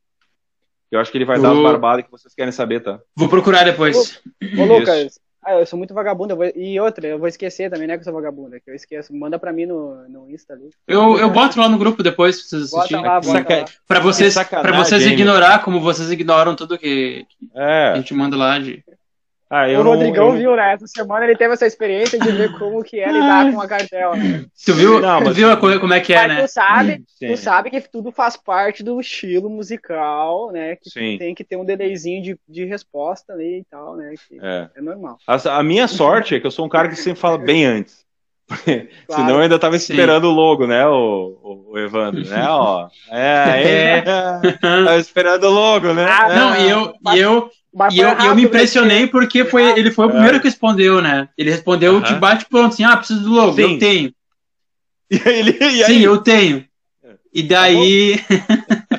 Eu 0.92 1.00
acho 1.00 1.12
que 1.12 1.18
ele 1.18 1.26
vai 1.26 1.40
dar 1.40 1.52
as 1.52 1.60
barbadas 1.60 2.06
que 2.06 2.12
vocês 2.12 2.34
querem 2.34 2.52
saber, 2.52 2.82
tá? 2.82 3.00
Vou 3.16 3.28
procurar 3.28 3.64
depois. 3.64 4.22
Ô, 4.58 4.62
ô 4.62 4.66
Lucas, 4.66 5.20
ah, 5.44 5.53
eu 5.53 5.66
sou 5.66 5.78
muito 5.78 5.94
vagabunda. 5.94 6.36
Vou... 6.36 6.45
E 6.56 6.80
outra, 6.80 7.07
eu 7.07 7.18
vou 7.18 7.28
esquecer 7.28 7.70
também, 7.70 7.88
né, 7.88 7.95
que 7.95 8.02
eu 8.02 8.06
sou 8.06 8.14
vagabunda, 8.14 8.60
que 8.60 8.70
eu 8.70 8.76
esqueço. 8.76 9.16
Manda 9.16 9.40
pra 9.40 9.53
mim 9.53 9.66
no, 9.66 10.07
no 10.10 10.30
Insta 10.30 10.53
ali. 10.53 10.70
Eu, 10.88 11.18
eu 11.18 11.30
boto 11.30 11.60
lá 11.60 11.70
no 11.70 11.78
grupo 11.78 12.03
depois 12.03 12.40
pra 12.40 12.49
vocês 12.49 12.74
assistirem. 12.74 13.02
Bota 13.03 13.14
lá, 13.14 13.22
bota 13.22 13.56
lá. 13.56 13.66
Pra 13.88 13.99
vocês, 13.99 14.36
pra 14.36 14.78
vocês 14.78 15.06
ignorar 15.06 15.64
como 15.64 15.80
vocês 15.80 16.11
ignoram 16.11 16.56
tudo 16.56 16.78
que, 16.78 17.26
que 17.30 17.49
é. 17.56 17.90
a 17.90 17.95
gente 17.95 18.14
manda 18.14 18.36
lá 18.36 18.60
de. 18.60 18.84
Ah, 19.50 19.68
o 19.68 19.82
Rodrigão 19.82 20.28
eu... 20.28 20.34
viu, 20.34 20.56
né? 20.56 20.74
Essa 20.74 20.86
semana 20.86 21.26
ele 21.26 21.36
teve 21.36 21.54
essa 21.56 21.66
experiência 21.66 22.20
de 22.20 22.32
ver 22.32 22.56
como 22.60 22.84
que 22.84 23.00
é 23.00 23.12
lidar 23.12 23.52
com 23.52 23.60
a 23.60 23.68
cartela. 23.68 24.16
Né? 24.16 24.46
Tu 24.64 24.74
viu, 24.76 25.00
não, 25.00 25.22
mas... 25.22 25.36
viu 25.36 25.58
como 25.58 25.94
é 25.94 26.00
que 26.00 26.14
é, 26.14 26.28
né? 26.28 26.44
Tu 26.44 26.52
sabe, 26.52 27.04
tu 27.20 27.36
sabe 27.36 27.72
que 27.72 27.82
tudo 27.82 28.12
faz 28.12 28.38
parte 28.38 28.84
do 28.84 29.02
estilo 29.02 29.50
musical, 29.50 30.52
né? 30.52 30.76
Que 30.76 30.92
Sim. 30.92 31.18
tem 31.18 31.34
que 31.34 31.44
ter 31.44 31.58
um 31.58 31.66
delayzinho 31.66 32.22
de, 32.22 32.40
de 32.48 32.66
resposta 32.66 33.34
ali 33.34 33.62
e 33.62 33.66
tal, 33.72 33.96
né? 33.96 34.14
É. 34.40 34.70
é. 34.76 34.82
normal. 34.82 35.18
A, 35.26 35.58
a, 35.58 35.64
minha 35.64 35.88
sorte 35.88 36.36
é 36.36 36.40
que 36.40 36.46
eu 36.46 36.52
sou 36.52 36.68
um 36.68 36.70
cara 36.70 36.88
que 36.88 36.96
sempre 36.96 37.20
fala 37.20 37.38
bem 37.40 37.66
antes. 37.66 38.08
Claro. 39.06 39.24
Senão 39.24 39.36
eu 39.36 39.42
ainda 39.42 39.60
tava 39.60 39.76
esperando 39.76 40.24
Sim. 40.24 40.34
o 40.34 40.36
logo, 40.36 40.66
né, 40.66 40.86
o, 40.88 41.68
o, 41.72 41.78
Evandro, 41.78 42.28
né, 42.28 42.48
ó. 42.50 42.88
É, 43.12 44.02
é. 44.02 44.02
tava 44.58 44.98
esperando 44.98 45.44
o 45.46 45.52
logo, 45.52 45.94
né? 45.94 46.06
Ah, 46.06 46.30
não, 46.30 46.56
e 46.56 46.70
eu, 46.70 46.94
e 47.14 47.20
eu, 47.20 47.50
e 47.92 48.00
eu, 48.00 48.10
eu 48.10 48.36
me 48.36 48.44
impressionei 48.44 49.08
porque 49.08 49.46
foi, 49.46 49.78
ele 49.78 49.92
foi 49.92 50.08
o 50.08 50.10
primeiro 50.10 50.38
é. 50.38 50.40
que 50.40 50.48
respondeu, 50.48 51.02
né? 51.02 51.30
Ele 51.38 51.52
respondeu 51.52 51.96
uh 51.96 52.02
-huh. 52.02 52.08
de 52.08 52.16
bate 52.16 52.46
pronto, 52.46 52.74
assim, 52.74 52.84
ah, 52.84 52.98
preciso 52.98 53.22
do 53.22 53.32
logo, 53.32 53.56
Sim. 53.56 53.74
eu 53.74 53.80
tenho. 53.80 54.14
E 55.12 55.20
ele, 55.28 55.58
e 55.60 55.86
Sim, 55.86 56.02
eu 56.02 56.18
tenho. 56.20 56.66
E 57.34 57.42
daí. 57.42 58.20
Tá 58.88 58.99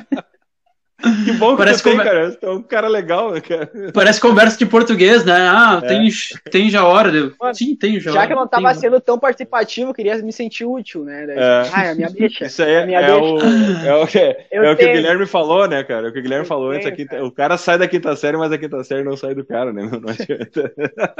Que 1.25 1.33
bom 1.33 1.51
que 1.51 1.57
Parece 1.57 1.81
você 1.81 1.89
tem, 1.89 1.97
cara. 1.97 2.31
Você 2.31 2.45
é 2.45 2.49
um 2.49 2.61
cara 2.61 2.87
legal, 2.87 3.31
né, 3.31 3.41
cara? 3.41 3.69
Parece 3.93 4.19
conversa 4.19 4.57
de 4.57 4.65
português, 4.65 5.25
né? 5.25 5.33
Ah, 5.33 5.81
é. 5.83 5.87
tem, 5.87 6.09
tem 6.51 6.69
já 6.69 6.85
hora. 6.85 7.11
Mano, 7.39 7.55
Sim, 7.55 7.75
tem 7.75 7.99
já 7.99 8.11
Já 8.11 8.19
hora, 8.19 8.27
que 8.27 8.33
eu 8.33 8.37
não 8.37 8.47
tava 8.47 8.73
sendo 8.75 8.99
tão 8.99 9.19
participativo, 9.19 9.89
eu 9.89 9.93
queria 9.93 10.17
me 10.17 10.31
sentir 10.31 10.65
útil, 10.65 11.03
né? 11.03 11.25
Daí, 11.27 11.37
é. 11.37 11.69
Ah, 11.73 11.85
é 11.85 11.91
a 11.91 11.95
minha 11.95 12.09
bicha. 12.11 12.45
Isso 12.45 12.63
aí 12.63 12.73
é, 12.73 12.85
minha 12.85 12.99
é, 12.99 13.13
o, 13.13 13.37
é, 13.85 13.95
o, 13.95 14.07
que, 14.07 14.19
é 14.19 14.71
o 14.71 14.75
que 14.75 14.85
o 14.85 14.93
Guilherme 14.93 15.25
falou, 15.25 15.67
né, 15.67 15.83
cara? 15.83 16.09
O 16.09 16.13
que 16.13 16.19
o 16.19 16.21
Guilherme 16.21 16.45
eu 16.45 16.47
falou 16.47 16.71
tenho, 16.71 16.87
antes. 16.87 16.95
Quinta, 16.95 17.23
o 17.23 17.31
cara 17.31 17.57
sai 17.57 17.77
da 17.77 17.87
quinta 17.87 18.15
série, 18.15 18.37
mas 18.37 18.51
a 18.51 18.57
quinta 18.57 18.83
série 18.83 19.03
não 19.03 19.17
sai 19.17 19.33
do 19.33 19.45
cara, 19.45 19.73
né? 19.73 19.89
Não 19.91 20.09
adianta. 20.09 20.73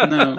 Não. 0.09 0.35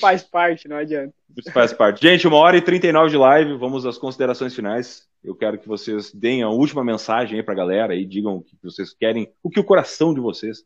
Faz 0.00 0.22
parte, 0.22 0.68
não 0.68 0.76
adianta. 0.76 1.12
Faz 1.52 1.72
parte. 1.72 2.02
Gente, 2.02 2.26
uma 2.26 2.36
hora 2.36 2.56
e 2.56 2.60
39 2.60 3.10
de 3.10 3.16
live, 3.16 3.56
vamos 3.56 3.86
às 3.86 3.98
considerações 3.98 4.54
finais. 4.54 5.06
Eu 5.22 5.34
quero 5.34 5.58
que 5.58 5.68
vocês 5.68 6.12
deem 6.12 6.42
a 6.42 6.48
última 6.48 6.84
mensagem 6.84 7.36
aí 7.36 7.42
pra 7.42 7.54
galera 7.54 7.94
e 7.94 8.04
digam 8.04 8.36
o 8.36 8.42
que 8.42 8.56
vocês 8.62 8.92
querem, 8.92 9.30
o 9.42 9.48
que 9.48 9.60
o 9.60 9.64
coração 9.64 10.12
de 10.12 10.20
vocês 10.20 10.64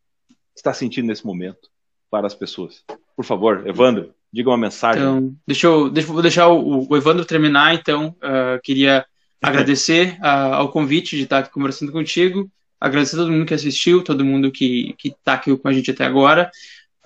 está 0.55 0.73
sentindo 0.73 1.07
nesse 1.07 1.27
momento 1.27 1.69
para 2.11 2.27
as 2.27 2.35
pessoas. 2.35 2.83
Por 3.15 3.25
favor, 3.25 3.67
Evandro, 3.67 4.15
diga 4.33 4.51
uma 4.51 4.59
mensagem. 4.59 5.03
Então, 5.03 5.35
deixa 5.47 5.67
eu, 5.67 5.91
deixa, 5.91 6.13
vou 6.13 6.23
deixar 6.23 6.49
o, 6.49 6.87
o 6.89 6.97
Evandro 6.97 7.25
terminar, 7.25 7.75
então. 7.75 8.17
Uh, 8.23 8.61
queria 8.63 9.05
agradecer 9.43 10.19
a, 10.23 10.57
ao 10.57 10.71
convite 10.71 11.17
de 11.17 11.25
estar 11.25 11.39
aqui 11.39 11.53
conversando 11.53 11.93
contigo, 11.93 12.51
agradecer 12.81 13.17
a 13.17 13.19
todo 13.19 13.33
mundo 13.33 13.47
que 13.47 13.55
assistiu, 13.55 14.03
todo 14.03 14.25
mundo 14.25 14.51
que 14.51 14.95
está 15.05 15.35
aqui 15.35 15.57
com 15.57 15.69
a 15.69 15.73
gente 15.73 15.91
até 15.91 16.05
agora. 16.05 16.51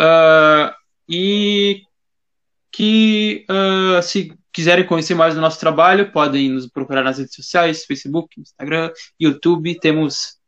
Uh, 0.01 0.73
e 1.09 1.83
que 2.73 3.45
uh, 3.51 4.03
se 4.03 4.33
quiserem 4.53 4.87
conhecer 4.87 5.15
mais 5.15 5.35
do 5.35 5.41
nosso 5.41 5.59
trabalho, 5.59 6.13
podem 6.13 6.51
nos 6.51 6.69
procurar 6.69 7.03
nas 7.03 7.19
redes 7.19 7.35
sociais, 7.35 7.85
Facebook, 7.85 8.41
Instagram, 8.41 8.93
YouTube, 9.19 9.79
temos 9.79 10.39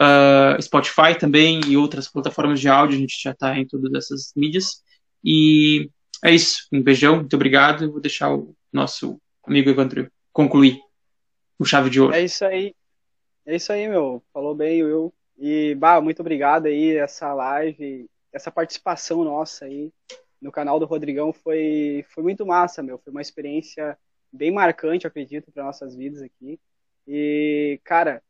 uh, 0.00 0.60
Spotify 0.60 1.18
também 1.18 1.60
e 1.66 1.76
outras 1.76 2.08
plataformas 2.08 2.60
de 2.60 2.68
áudio, 2.68 2.96
a 2.96 3.00
gente 3.00 3.20
já 3.22 3.32
está 3.32 3.56
em 3.58 3.66
todas 3.66 3.92
essas 3.94 4.32
mídias. 4.36 4.82
E 5.24 5.90
é 6.24 6.34
isso, 6.34 6.66
um 6.72 6.82
beijão, 6.82 7.16
muito 7.16 7.34
obrigado. 7.34 7.90
Vou 7.90 8.00
deixar 8.00 8.34
o 8.34 8.54
nosso 8.72 9.20
amigo 9.44 9.70
Evandro 9.70 10.10
concluir 10.32 10.78
o 11.58 11.64
chave 11.64 11.90
de 11.90 12.00
ouro. 12.00 12.14
É 12.14 12.24
isso 12.24 12.44
aí, 12.44 12.74
é 13.46 13.56
isso 13.56 13.72
aí, 13.72 13.88
meu. 13.88 14.22
Falou 14.32 14.54
bem, 14.54 14.82
Will. 14.82 15.12
E, 15.38 15.74
bah, 15.74 16.00
muito 16.00 16.20
obrigado 16.20 16.66
aí, 16.66 16.96
essa 16.96 17.32
live, 17.34 18.06
essa 18.32 18.50
participação 18.50 19.24
nossa 19.24 19.66
aí 19.66 19.90
no 20.40 20.52
canal 20.52 20.78
do 20.78 20.86
Rodrigão 20.86 21.32
foi, 21.32 22.04
foi 22.08 22.22
muito 22.22 22.46
massa, 22.46 22.82
meu. 22.82 22.98
Foi 22.98 23.10
uma 23.10 23.22
experiência 23.22 23.98
bem 24.32 24.52
marcante, 24.52 25.06
acredito, 25.06 25.50
para 25.50 25.64
nossas 25.64 25.94
vidas 25.94 26.22
aqui. 26.22 26.60
E, 27.06 27.80
cara, 27.84 28.22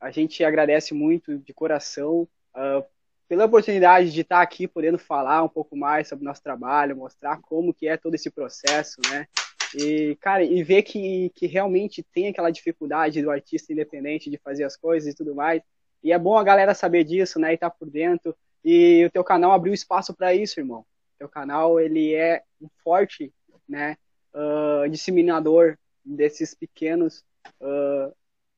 a 0.00 0.10
gente 0.10 0.42
agradece 0.42 0.94
muito 0.94 1.38
de 1.38 1.52
coração 1.52 2.28
uh, 2.54 2.84
pela 3.28 3.44
oportunidade 3.44 4.10
de 4.10 4.22
estar 4.22 4.40
aqui 4.40 4.66
podendo 4.66 4.98
falar 4.98 5.42
um 5.42 5.48
pouco 5.48 5.76
mais 5.76 6.08
sobre 6.08 6.24
o 6.24 6.28
nosso 6.28 6.42
trabalho, 6.42 6.96
mostrar 6.96 7.40
como 7.42 7.74
que 7.74 7.86
é 7.86 7.96
todo 7.96 8.14
esse 8.14 8.30
processo, 8.30 9.00
né? 9.10 9.26
E, 9.74 10.16
cara, 10.20 10.42
e 10.42 10.62
ver 10.64 10.82
que, 10.82 11.30
que 11.34 11.46
realmente 11.46 12.02
tem 12.02 12.28
aquela 12.28 12.50
dificuldade 12.50 13.22
do 13.22 13.30
artista 13.30 13.72
independente 13.72 14.28
de 14.28 14.38
fazer 14.38 14.64
as 14.64 14.76
coisas 14.76 15.12
e 15.12 15.16
tudo 15.16 15.34
mais. 15.34 15.62
E 16.02 16.12
é 16.12 16.18
bom 16.18 16.36
a 16.36 16.42
galera 16.42 16.74
saber 16.74 17.04
disso, 17.04 17.38
né? 17.38 17.52
E 17.52 17.54
estar 17.54 17.70
tá 17.70 17.76
por 17.78 17.88
dentro. 17.88 18.34
E 18.64 19.04
o 19.04 19.10
teu 19.10 19.22
canal 19.22 19.52
abriu 19.52 19.72
espaço 19.72 20.12
para 20.14 20.34
isso, 20.34 20.58
irmão. 20.58 20.84
Teu 21.20 21.28
canal 21.28 21.78
ele 21.78 22.14
é 22.14 22.42
um 22.58 22.66
forte, 22.82 23.30
né, 23.68 23.98
uh, 24.34 24.88
disseminador 24.88 25.76
desses 26.02 26.54
pequenos 26.54 27.22
uh, 27.60 28.08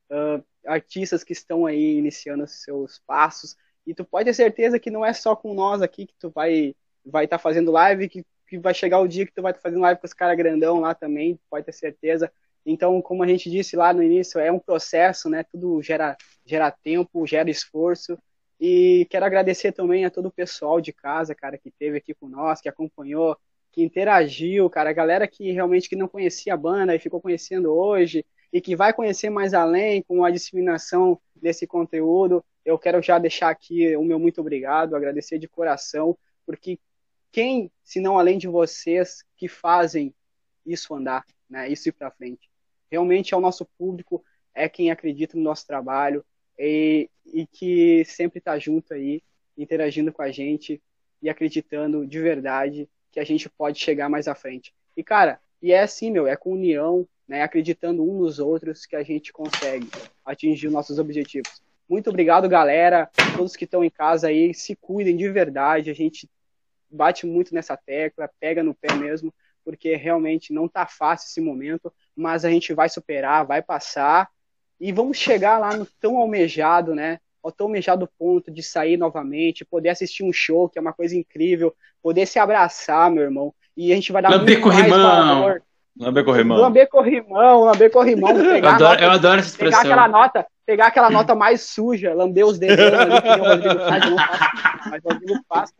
uh, 0.09 0.45
artistas 0.65 1.25
que 1.25 1.33
estão 1.33 1.67
aí 1.67 1.99
iniciando 1.99 2.47
seus 2.47 3.01
passos. 3.05 3.57
E 3.85 3.93
tu 3.93 4.05
pode 4.05 4.27
ter 4.27 4.35
certeza 4.35 4.79
que 4.79 4.93
não 4.93 5.05
é 5.05 5.13
só 5.13 5.35
com 5.35 5.53
nós 5.53 5.83
aqui 5.83 6.07
que 6.07 6.15
tu 6.21 6.31
vai 6.31 6.77
vai 7.05 7.25
estar 7.25 7.37
tá 7.37 7.43
fazendo 7.43 7.73
live, 7.73 8.09
que, 8.09 8.25
que 8.47 8.57
vai 8.61 8.73
chegar 8.73 9.01
o 9.01 9.09
dia 9.09 9.27
que 9.27 9.33
tu 9.33 9.43
vai 9.43 9.51
estar 9.51 9.61
tá 9.61 9.69
fazendo 9.69 9.83
live 9.83 10.01
com 10.01 10.07
os 10.07 10.13
caras 10.13 10.37
grandão 10.37 10.79
lá 10.79 10.95
também, 10.95 11.37
pode 11.51 11.67
ter 11.67 11.73
certeza. 11.73 12.33
Então, 12.65 13.03
como 13.03 13.25
a 13.25 13.27
gente 13.27 13.51
disse 13.51 13.75
lá 13.75 13.93
no 13.93 14.05
início, 14.05 14.39
é 14.39 14.53
um 14.53 14.61
processo, 14.61 15.29
né? 15.29 15.43
Tudo 15.43 15.83
gera, 15.83 16.17
gera 16.47 16.71
tempo, 16.71 17.27
gera 17.27 17.51
esforço. 17.51 18.17
E 18.65 19.09
quero 19.11 19.27
agradecer 19.27 19.73
também 19.73 20.05
a 20.05 20.11
todo 20.11 20.27
o 20.27 20.31
pessoal 20.31 20.81
de 20.81 20.93
casa, 20.93 21.35
cara, 21.35 21.59
que 21.59 21.69
teve 21.69 21.99
aqui 21.99 22.15
com 22.15 22.29
nós, 22.29 22.61
que 22.61 22.69
acompanhou, 22.69 23.37
que 23.73 23.83
interagiu, 23.83 24.71
cara, 24.71 24.91
a 24.91 24.93
galera 24.93 25.27
que 25.27 25.51
realmente 25.51 25.89
que 25.89 25.97
não 25.97 26.07
conhecia 26.07 26.55
a 26.55 26.57
banda 26.57 26.95
e 26.95 27.01
ficou 27.01 27.21
conhecendo 27.21 27.75
hoje 27.75 28.25
e 28.53 28.61
que 28.61 28.77
vai 28.77 28.93
conhecer 28.93 29.31
mais 29.31 29.53
além 29.53 30.01
com 30.03 30.25
a 30.25 30.31
disseminação 30.31 31.21
desse 31.35 31.67
conteúdo. 31.67 32.45
Eu 32.65 32.79
quero 32.79 33.03
já 33.03 33.19
deixar 33.19 33.51
aqui 33.51 33.97
o 33.97 34.05
meu 34.05 34.21
muito 34.21 34.41
obrigado, 34.41 34.95
agradecer 34.95 35.41
de 35.41 35.49
coração, 35.49 36.17
porque 36.47 36.79
quem, 37.33 37.69
se 37.83 37.99
não 37.99 38.17
além 38.17 38.39
de 38.39 38.47
vocês, 38.47 39.25
que 39.37 39.49
fazem 39.49 40.15
isso 40.65 40.95
andar, 40.95 41.27
né, 41.51 41.69
isso 41.69 41.89
ir 41.89 41.93
para 41.93 42.13
frente. 42.13 42.49
Realmente 42.89 43.35
é 43.35 43.37
o 43.37 43.41
nosso 43.41 43.67
público, 43.77 44.25
é 44.55 44.69
quem 44.69 44.93
acredita 44.93 45.37
no 45.37 45.43
nosso 45.43 45.67
trabalho, 45.67 46.25
e, 46.65 47.11
e 47.27 47.45
que 47.45 48.05
sempre 48.05 48.39
está 48.39 48.57
junto 48.57 48.95
aí, 48.95 49.21
interagindo 49.59 50.13
com 50.13 50.23
a 50.23 50.31
gente 50.31 50.81
e 51.21 51.29
acreditando 51.29 52.07
de 52.07 52.21
verdade 52.21 52.89
que 53.11 53.19
a 53.19 53.25
gente 53.25 53.49
pode 53.51 53.81
chegar 53.81 54.09
mais 54.09 54.29
à 54.29 54.35
frente. 54.35 54.73
E, 54.97 55.03
cara, 55.03 55.41
e 55.61 55.73
é 55.73 55.83
assim, 55.83 56.11
meu, 56.11 56.27
é 56.27 56.37
com 56.37 56.53
união, 56.53 57.07
né, 57.27 57.43
acreditando 57.43 58.03
um 58.09 58.21
nos 58.21 58.39
outros 58.39 58.87
que 58.87 58.95
a 58.95 59.03
gente 59.03 59.33
consegue 59.33 59.89
atingir 60.25 60.69
os 60.69 60.73
nossos 60.73 61.01
objetivos. 61.01 61.61
Muito 61.89 62.11
obrigado, 62.11 62.49
galera, 62.49 63.11
todos 63.37 63.57
que 63.57 63.65
estão 63.65 63.85
em 63.85 63.91
casa 63.91 64.29
aí, 64.29 64.55
se 64.55 64.77
cuidem 64.77 65.17
de 65.17 65.29
verdade, 65.29 65.91
a 65.91 65.95
gente 65.95 66.31
bate 66.89 67.27
muito 67.27 67.53
nessa 67.53 67.77
tecla, 67.77 68.31
pega 68.39 68.63
no 68.63 68.75
pé 68.75 68.95
mesmo, 68.95 69.35
porque 69.65 69.97
realmente 69.97 70.53
não 70.53 70.69
tá 70.69 70.87
fácil 70.87 71.27
esse 71.27 71.41
momento, 71.41 71.93
mas 72.15 72.45
a 72.45 72.51
gente 72.51 72.73
vai 72.73 72.89
superar, 72.89 73.45
vai 73.45 73.63
passar 73.63 74.29
e 74.83 74.91
vamos 74.91 75.17
chegar 75.17 75.59
lá 75.59 75.77
no 75.77 75.87
tão 76.01 76.17
almejado, 76.17 76.93
né? 76.93 77.21
Ao 77.41 77.53
tão 77.53 77.69
almejado 77.69 78.09
ponto 78.19 78.51
de 78.51 78.65
sair 78.65 78.97
novamente, 78.97 79.65
poder 79.65 79.91
assistir 79.91 80.25
um 80.25 80.33
show, 80.33 80.69
que 80.69 80.77
é 80.77 80.83
uma 80.83 80.93
coisa 80.93 81.17
incrível, 81.17 81.73
poder 82.03 82.27
se 82.27 82.41
abraçar, 82.41 83.09
meu 83.09 83.23
irmão. 83.23 83.55
E 83.77 83.93
a 83.93 83.95
gente 83.95 84.11
vai 84.11 84.21
dar 84.21 84.31
Lamber 84.31 84.61
muito 84.61 84.77
mais 84.77 84.89
valor. 84.89 85.63
Lamber 85.97 86.25
corrimão. 86.25 86.59
Lamber 86.59 86.89
corrimão, 86.89 87.65
lamber 87.65 87.91
corrimão. 87.93 88.31
eu, 88.35 88.57
adoro, 88.57 88.79
nota, 88.81 89.05
eu 89.05 89.11
adoro 89.11 89.39
essa 89.39 89.51
expressão. 89.51 89.83
Pegar 89.83 89.95
aquela 89.95 90.09
nota, 90.09 90.47
pegar 90.67 90.87
aquela 90.89 91.11
nota 91.11 91.35
mais 91.37 91.61
suja, 91.61 92.13
lamber 92.13 92.45
os 92.45 92.59
dedos 92.59 92.85
ali, 92.85 93.23
que 93.23 93.29
o 93.29 93.45
Rodrigo 93.45 93.79
faz, 93.79 94.11
não 94.11 94.17
faz, 94.17 94.51
mas 94.91 95.05
o 95.05 95.09
Rodrigo 95.09 95.41
faz. 95.49 95.73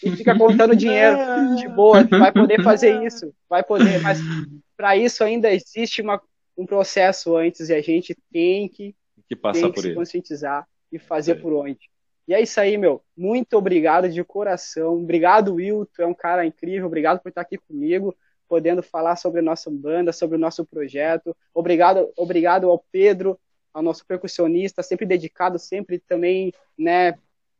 E 0.00 0.10
fica 0.12 0.38
contando 0.38 0.76
dinheiro 0.76 1.16
de 1.56 1.66
boa, 1.66 2.04
vai 2.04 2.30
poder 2.30 2.62
fazer 2.62 3.02
isso, 3.04 3.32
vai 3.48 3.64
poder, 3.64 4.00
mas 4.00 4.20
para 4.76 4.96
isso 4.96 5.24
ainda 5.24 5.52
existe 5.52 6.02
uma, 6.02 6.20
um 6.56 6.66
processo 6.66 7.36
antes 7.36 7.68
e 7.68 7.74
a 7.74 7.80
gente 7.80 8.16
tem 8.32 8.68
que, 8.68 8.94
que, 9.28 9.36
passar 9.36 9.62
tem 9.62 9.72
que 9.72 9.80
se 9.80 9.94
conscientizar 9.94 10.68
e 10.90 10.98
fazer 10.98 11.36
por 11.36 11.52
onde. 11.52 11.90
E 12.26 12.32
é 12.32 12.40
isso 12.40 12.58
aí, 12.58 12.78
meu. 12.78 13.02
Muito 13.16 13.54
obrigado 13.54 14.08
de 14.08 14.24
coração. 14.24 14.94
Obrigado, 14.94 15.54
Will. 15.54 15.86
Tu 15.86 16.02
é 16.02 16.06
um 16.06 16.14
cara 16.14 16.46
incrível. 16.46 16.86
Obrigado 16.86 17.20
por 17.20 17.28
estar 17.28 17.42
aqui 17.42 17.58
comigo, 17.58 18.16
podendo 18.48 18.82
falar 18.82 19.16
sobre 19.16 19.40
a 19.40 19.42
nossa 19.42 19.70
banda, 19.70 20.12
sobre 20.12 20.36
o 20.36 20.40
nosso 20.40 20.64
projeto. 20.64 21.36
Obrigado, 21.52 22.10
obrigado 22.16 22.70
ao 22.70 22.78
Pedro, 22.90 23.38
ao 23.74 23.82
nosso 23.82 24.06
percussionista, 24.06 24.82
sempre 24.82 25.04
dedicado, 25.04 25.58
sempre 25.58 25.98
também, 25.98 26.52
né, 26.78 27.10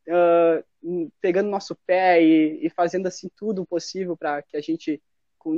uh, 0.08 1.10
pegando 1.20 1.50
nosso 1.50 1.76
pé 1.86 2.22
e, 2.22 2.66
e, 2.66 2.70
fazendo 2.70 3.06
assim 3.06 3.28
tudo 3.36 3.66
possível 3.66 4.16
para 4.16 4.42
que 4.42 4.56
a 4.56 4.60
gente 4.60 5.02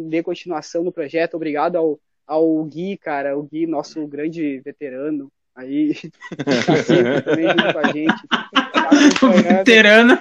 dê 0.09 0.23
continuação 0.23 0.83
no 0.83 0.91
projeto. 0.91 1.35
Obrigado 1.35 1.77
ao 1.77 2.01
ao 2.27 2.65
Gui, 2.65 2.97
cara, 2.97 3.39
o 3.39 3.43
Gui, 3.43 3.66
nosso 3.66 4.07
grande 4.07 4.61
veterano, 4.61 5.31
aí 5.55 5.94
tá 6.66 6.77
sempre 6.82 7.23
também 7.23 7.48
junto 7.48 7.73
com 7.73 7.78
a 7.78 7.93
gente. 7.93 8.28
Tá 8.28 8.90
veterano! 9.57 10.19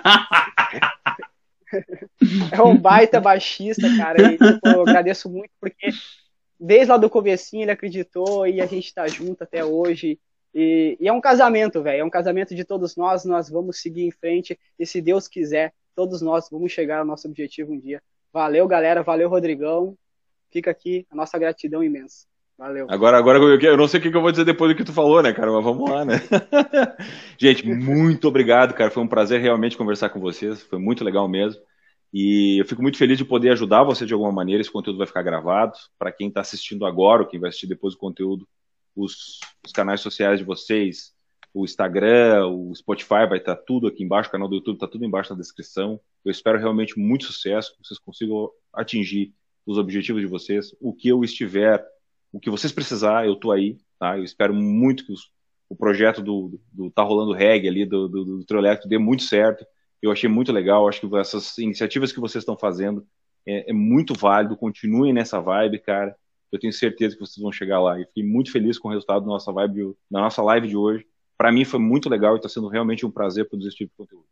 é 2.52 2.62
um 2.62 2.78
baita 2.78 3.20
baixista, 3.20 3.88
cara, 3.98 4.34
e 4.34 4.38
tipo, 4.38 4.68
eu 4.68 4.82
agradeço 4.82 5.30
muito 5.30 5.52
porque 5.60 5.90
desde 6.60 6.92
lá 6.92 6.98
do 6.98 7.10
comecinho 7.10 7.64
ele 7.64 7.72
acreditou 7.72 8.48
e 8.48 8.62
a 8.62 8.66
gente 8.66 8.94
tá 8.94 9.08
junto 9.08 9.44
até 9.44 9.66
hoje. 9.66 10.20
E, 10.54 10.96
e 11.02 11.08
é 11.08 11.12
um 11.12 11.20
casamento, 11.20 11.84
velho, 11.84 12.02
é 12.02 12.06
um 12.06 12.10
casamento 12.10 12.56
de 12.56 12.64
todos 12.64 12.96
nós, 12.96 13.26
nós 13.26 13.50
vamos 13.50 13.82
seguir 13.82 14.04
em 14.04 14.12
frente 14.12 14.58
e 14.80 14.86
se 14.86 15.02
Deus 15.02 15.28
quiser, 15.28 15.74
todos 15.94 16.22
nós 16.22 16.48
vamos 16.50 16.72
chegar 16.72 17.00
ao 17.00 17.06
nosso 17.06 17.28
objetivo 17.28 17.74
um 17.74 17.80
dia. 17.80 18.02
Valeu, 18.32 18.68
galera, 18.68 19.04
valeu, 19.04 19.28
Rodrigão 19.28 19.98
fica 20.56 20.72
aqui 20.72 21.06
a 21.12 21.16
nossa 21.16 21.38
gratidão 21.38 21.84
imensa. 21.84 22.26
Valeu. 22.58 22.88
Agora, 22.90 23.18
agora 23.18 23.38
eu 23.38 23.76
não 23.76 23.86
sei 23.90 24.00
o 24.00 24.04
que 24.04 24.08
eu 24.16 24.22
vou 24.22 24.32
dizer 24.32 24.46
depois 24.46 24.72
do 24.72 24.78
que 24.78 24.86
tu 24.86 24.94
falou, 24.94 25.22
né, 25.22 25.34
cara? 25.34 25.52
Mas 25.52 25.64
vamos 25.66 25.90
lá, 25.90 26.06
né? 26.06 26.22
Gente, 27.38 27.68
muito 27.68 28.30
obrigado, 28.30 28.74
cara. 28.74 28.90
Foi 28.90 29.04
um 29.04 29.08
prazer 29.08 29.42
realmente 29.42 29.76
conversar 29.76 30.08
com 30.08 30.22
vocês. 30.22 30.64
Foi 30.64 30.80
muito 30.80 31.04
legal 31.04 31.28
mesmo. 31.28 31.62
E 32.14 32.62
eu 32.62 32.66
fico 32.66 32.82
muito 32.82 32.98
feliz 32.98 33.18
de 33.18 33.26
poder 33.26 33.50
ajudar 33.50 33.84
você 33.84 34.06
de 34.06 34.14
alguma 34.14 34.32
maneira. 34.32 34.62
Esse 34.62 34.72
conteúdo 34.72 34.98
vai 34.98 35.08
ficar 35.08 35.22
gravado. 35.22 35.74
Para 36.00 36.14
quem 36.14 36.30
está 36.30 36.40
assistindo 36.40 36.86
agora, 36.86 37.24
ou 37.24 37.28
quem 37.28 37.42
vai 37.42 37.50
assistir 37.50 37.68
depois 37.68 37.94
o 37.94 37.98
conteúdo, 37.98 38.48
os, 38.96 39.42
os, 39.66 39.74
canais 39.74 40.00
sociais 40.00 40.40
de 40.40 40.46
vocês, 40.46 41.14
o 41.54 41.66
Instagram, 41.66 42.48
o 42.48 42.74
Spotify 42.74 43.28
vai 43.28 43.40
estar 43.40 43.58
tá 43.58 43.64
tudo 43.68 43.88
aqui 43.88 44.02
embaixo, 44.02 44.30
o 44.30 44.32
canal 44.32 44.48
do 44.48 44.56
YouTube 44.56 44.76
está 44.76 44.88
tudo 44.88 45.04
embaixo 45.04 45.34
na 45.34 45.38
descrição. 45.38 46.00
Eu 46.24 46.32
espero 46.32 46.58
realmente 46.58 46.98
muito 46.98 47.26
sucesso, 47.26 47.74
que 47.74 47.86
vocês 47.86 48.00
consigam 48.00 48.50
atingir 48.74 49.34
os 49.66 49.78
objetivos 49.78 50.22
de 50.22 50.28
vocês, 50.28 50.76
o 50.80 50.94
que 50.94 51.10
eu 51.10 51.24
estiver, 51.24 51.84
o 52.32 52.40
que 52.40 52.50
vocês 52.50 52.72
precisar, 52.72 53.26
eu 53.26 53.34
estou 53.34 53.52
aí, 53.52 53.78
tá? 54.00 54.18
Eu 54.18 54.24
espero 54.24 54.54
muito 54.54 55.06
que 55.06 55.14
os, 55.14 55.32
o 55.70 55.76
projeto 55.76 56.22
do, 56.22 56.60
do 56.72 56.92
Tá 56.92 57.02
Rolando 57.02 57.34
Reggae 57.34 57.68
ali, 57.68 57.86
do, 57.86 58.08
do, 58.08 58.26
do 58.26 58.88
dê 58.88 58.98
muito 58.98 59.24
certo. 59.24 59.66
Eu 60.02 60.12
achei 60.12 60.30
muito 60.30 60.52
legal, 60.52 60.88
acho 60.88 61.02
que 61.02 61.16
essas 61.18 61.58
iniciativas 61.58 62.12
que 62.12 62.20
vocês 62.20 62.42
estão 62.42 62.58
fazendo 62.58 63.06
é, 63.46 63.72
é 63.72 63.74
muito 63.74 64.14
válido, 64.14 64.58
continuem 64.58 65.14
nessa 65.14 65.40
vibe, 65.40 65.80
cara. 65.80 66.16
Eu 66.52 66.60
tenho 66.60 66.74
certeza 66.74 67.16
que 67.16 67.22
vocês 67.22 67.42
vão 67.42 67.52
chegar 67.52 67.82
lá. 67.82 68.00
E 68.00 68.06
fiquei 68.06 68.24
muito 68.24 68.52
feliz 68.52 68.78
com 68.78 68.88
o 68.88 68.92
resultado 68.92 69.22
da 69.22 69.28
nossa, 69.28 69.52
vibe, 69.52 69.96
da 70.10 70.22
nossa 70.22 70.42
live 70.42 70.68
de 70.68 70.78
hoje. 70.78 71.06
Para 71.38 71.52
mim 71.52 71.66
foi 71.66 71.80
muito 71.80 72.10
legal 72.10 72.36
e 72.36 72.38
está 72.38 72.48
sendo 72.48 72.68
realmente 72.68 73.06
um 73.06 73.12
prazer 73.12 73.48
produzir 73.48 73.70
esse 73.70 73.78
tipo 73.78 73.92
de 73.92 73.98
conteúdo. 73.98 74.26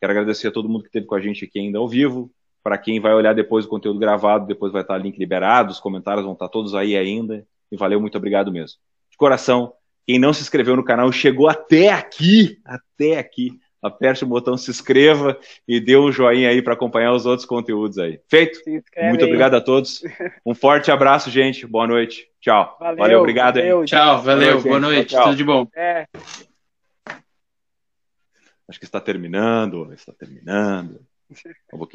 Quero 0.00 0.12
agradecer 0.12 0.48
a 0.48 0.52
todo 0.52 0.68
mundo 0.68 0.82
que 0.82 0.88
esteve 0.88 1.06
com 1.06 1.14
a 1.14 1.20
gente 1.20 1.44
aqui 1.44 1.58
ainda 1.58 1.78
ao 1.78 1.88
vivo, 1.88 2.30
para 2.64 2.78
quem 2.78 2.98
vai 2.98 3.12
olhar 3.12 3.34
depois 3.34 3.66
o 3.66 3.68
conteúdo 3.68 3.98
gravado, 3.98 4.46
depois 4.46 4.72
vai 4.72 4.80
estar 4.80 4.96
link 4.96 5.18
liberado, 5.18 5.70
os 5.70 5.78
comentários 5.78 6.24
vão 6.24 6.32
estar 6.32 6.48
todos 6.48 6.74
aí 6.74 6.96
ainda. 6.96 7.46
E 7.70 7.76
valeu, 7.76 8.00
muito 8.00 8.16
obrigado 8.16 8.50
mesmo. 8.50 8.78
de 9.10 9.18
coração, 9.18 9.74
quem 10.06 10.18
não 10.18 10.32
se 10.32 10.40
inscreveu 10.40 10.74
no 10.74 10.82
canal 10.82 11.12
chegou 11.12 11.46
até 11.46 11.90
aqui, 11.90 12.58
até 12.64 13.18
aqui, 13.18 13.60
aperte 13.82 14.24
o 14.24 14.26
botão 14.26 14.56
se 14.56 14.70
inscreva 14.70 15.38
e 15.68 15.78
dê 15.78 15.94
um 15.94 16.10
joinha 16.10 16.48
aí 16.48 16.62
para 16.62 16.72
acompanhar 16.72 17.12
os 17.12 17.26
outros 17.26 17.44
conteúdos 17.46 17.98
aí. 17.98 18.18
Feito? 18.28 18.58
Muito 18.66 18.96
aí. 18.96 19.24
obrigado 19.24 19.54
a 19.54 19.60
todos. 19.60 20.02
Um 20.46 20.54
forte 20.54 20.90
abraço, 20.90 21.30
gente. 21.30 21.66
Boa 21.66 21.86
noite. 21.86 22.28
Tchau. 22.40 22.76
Valeu, 22.80 22.96
valeu 22.96 23.20
obrigado 23.20 23.56
valeu, 23.56 23.80
aí. 23.80 23.86
Tchau, 23.86 24.22
valeu. 24.22 24.62
Boa 24.62 24.80
noite. 24.80 25.10
Tchau, 25.10 25.18
tchau. 25.18 25.28
Tudo 25.28 25.36
de 25.36 25.44
bom. 25.44 25.68
É. 25.76 26.06
Acho 28.66 28.78
que 28.78 28.86
está 28.86 29.00
terminando, 29.00 29.92
está 29.92 30.12
terminando. 30.12 31.00
Um 31.72 31.78
pouquinho. 31.78 31.92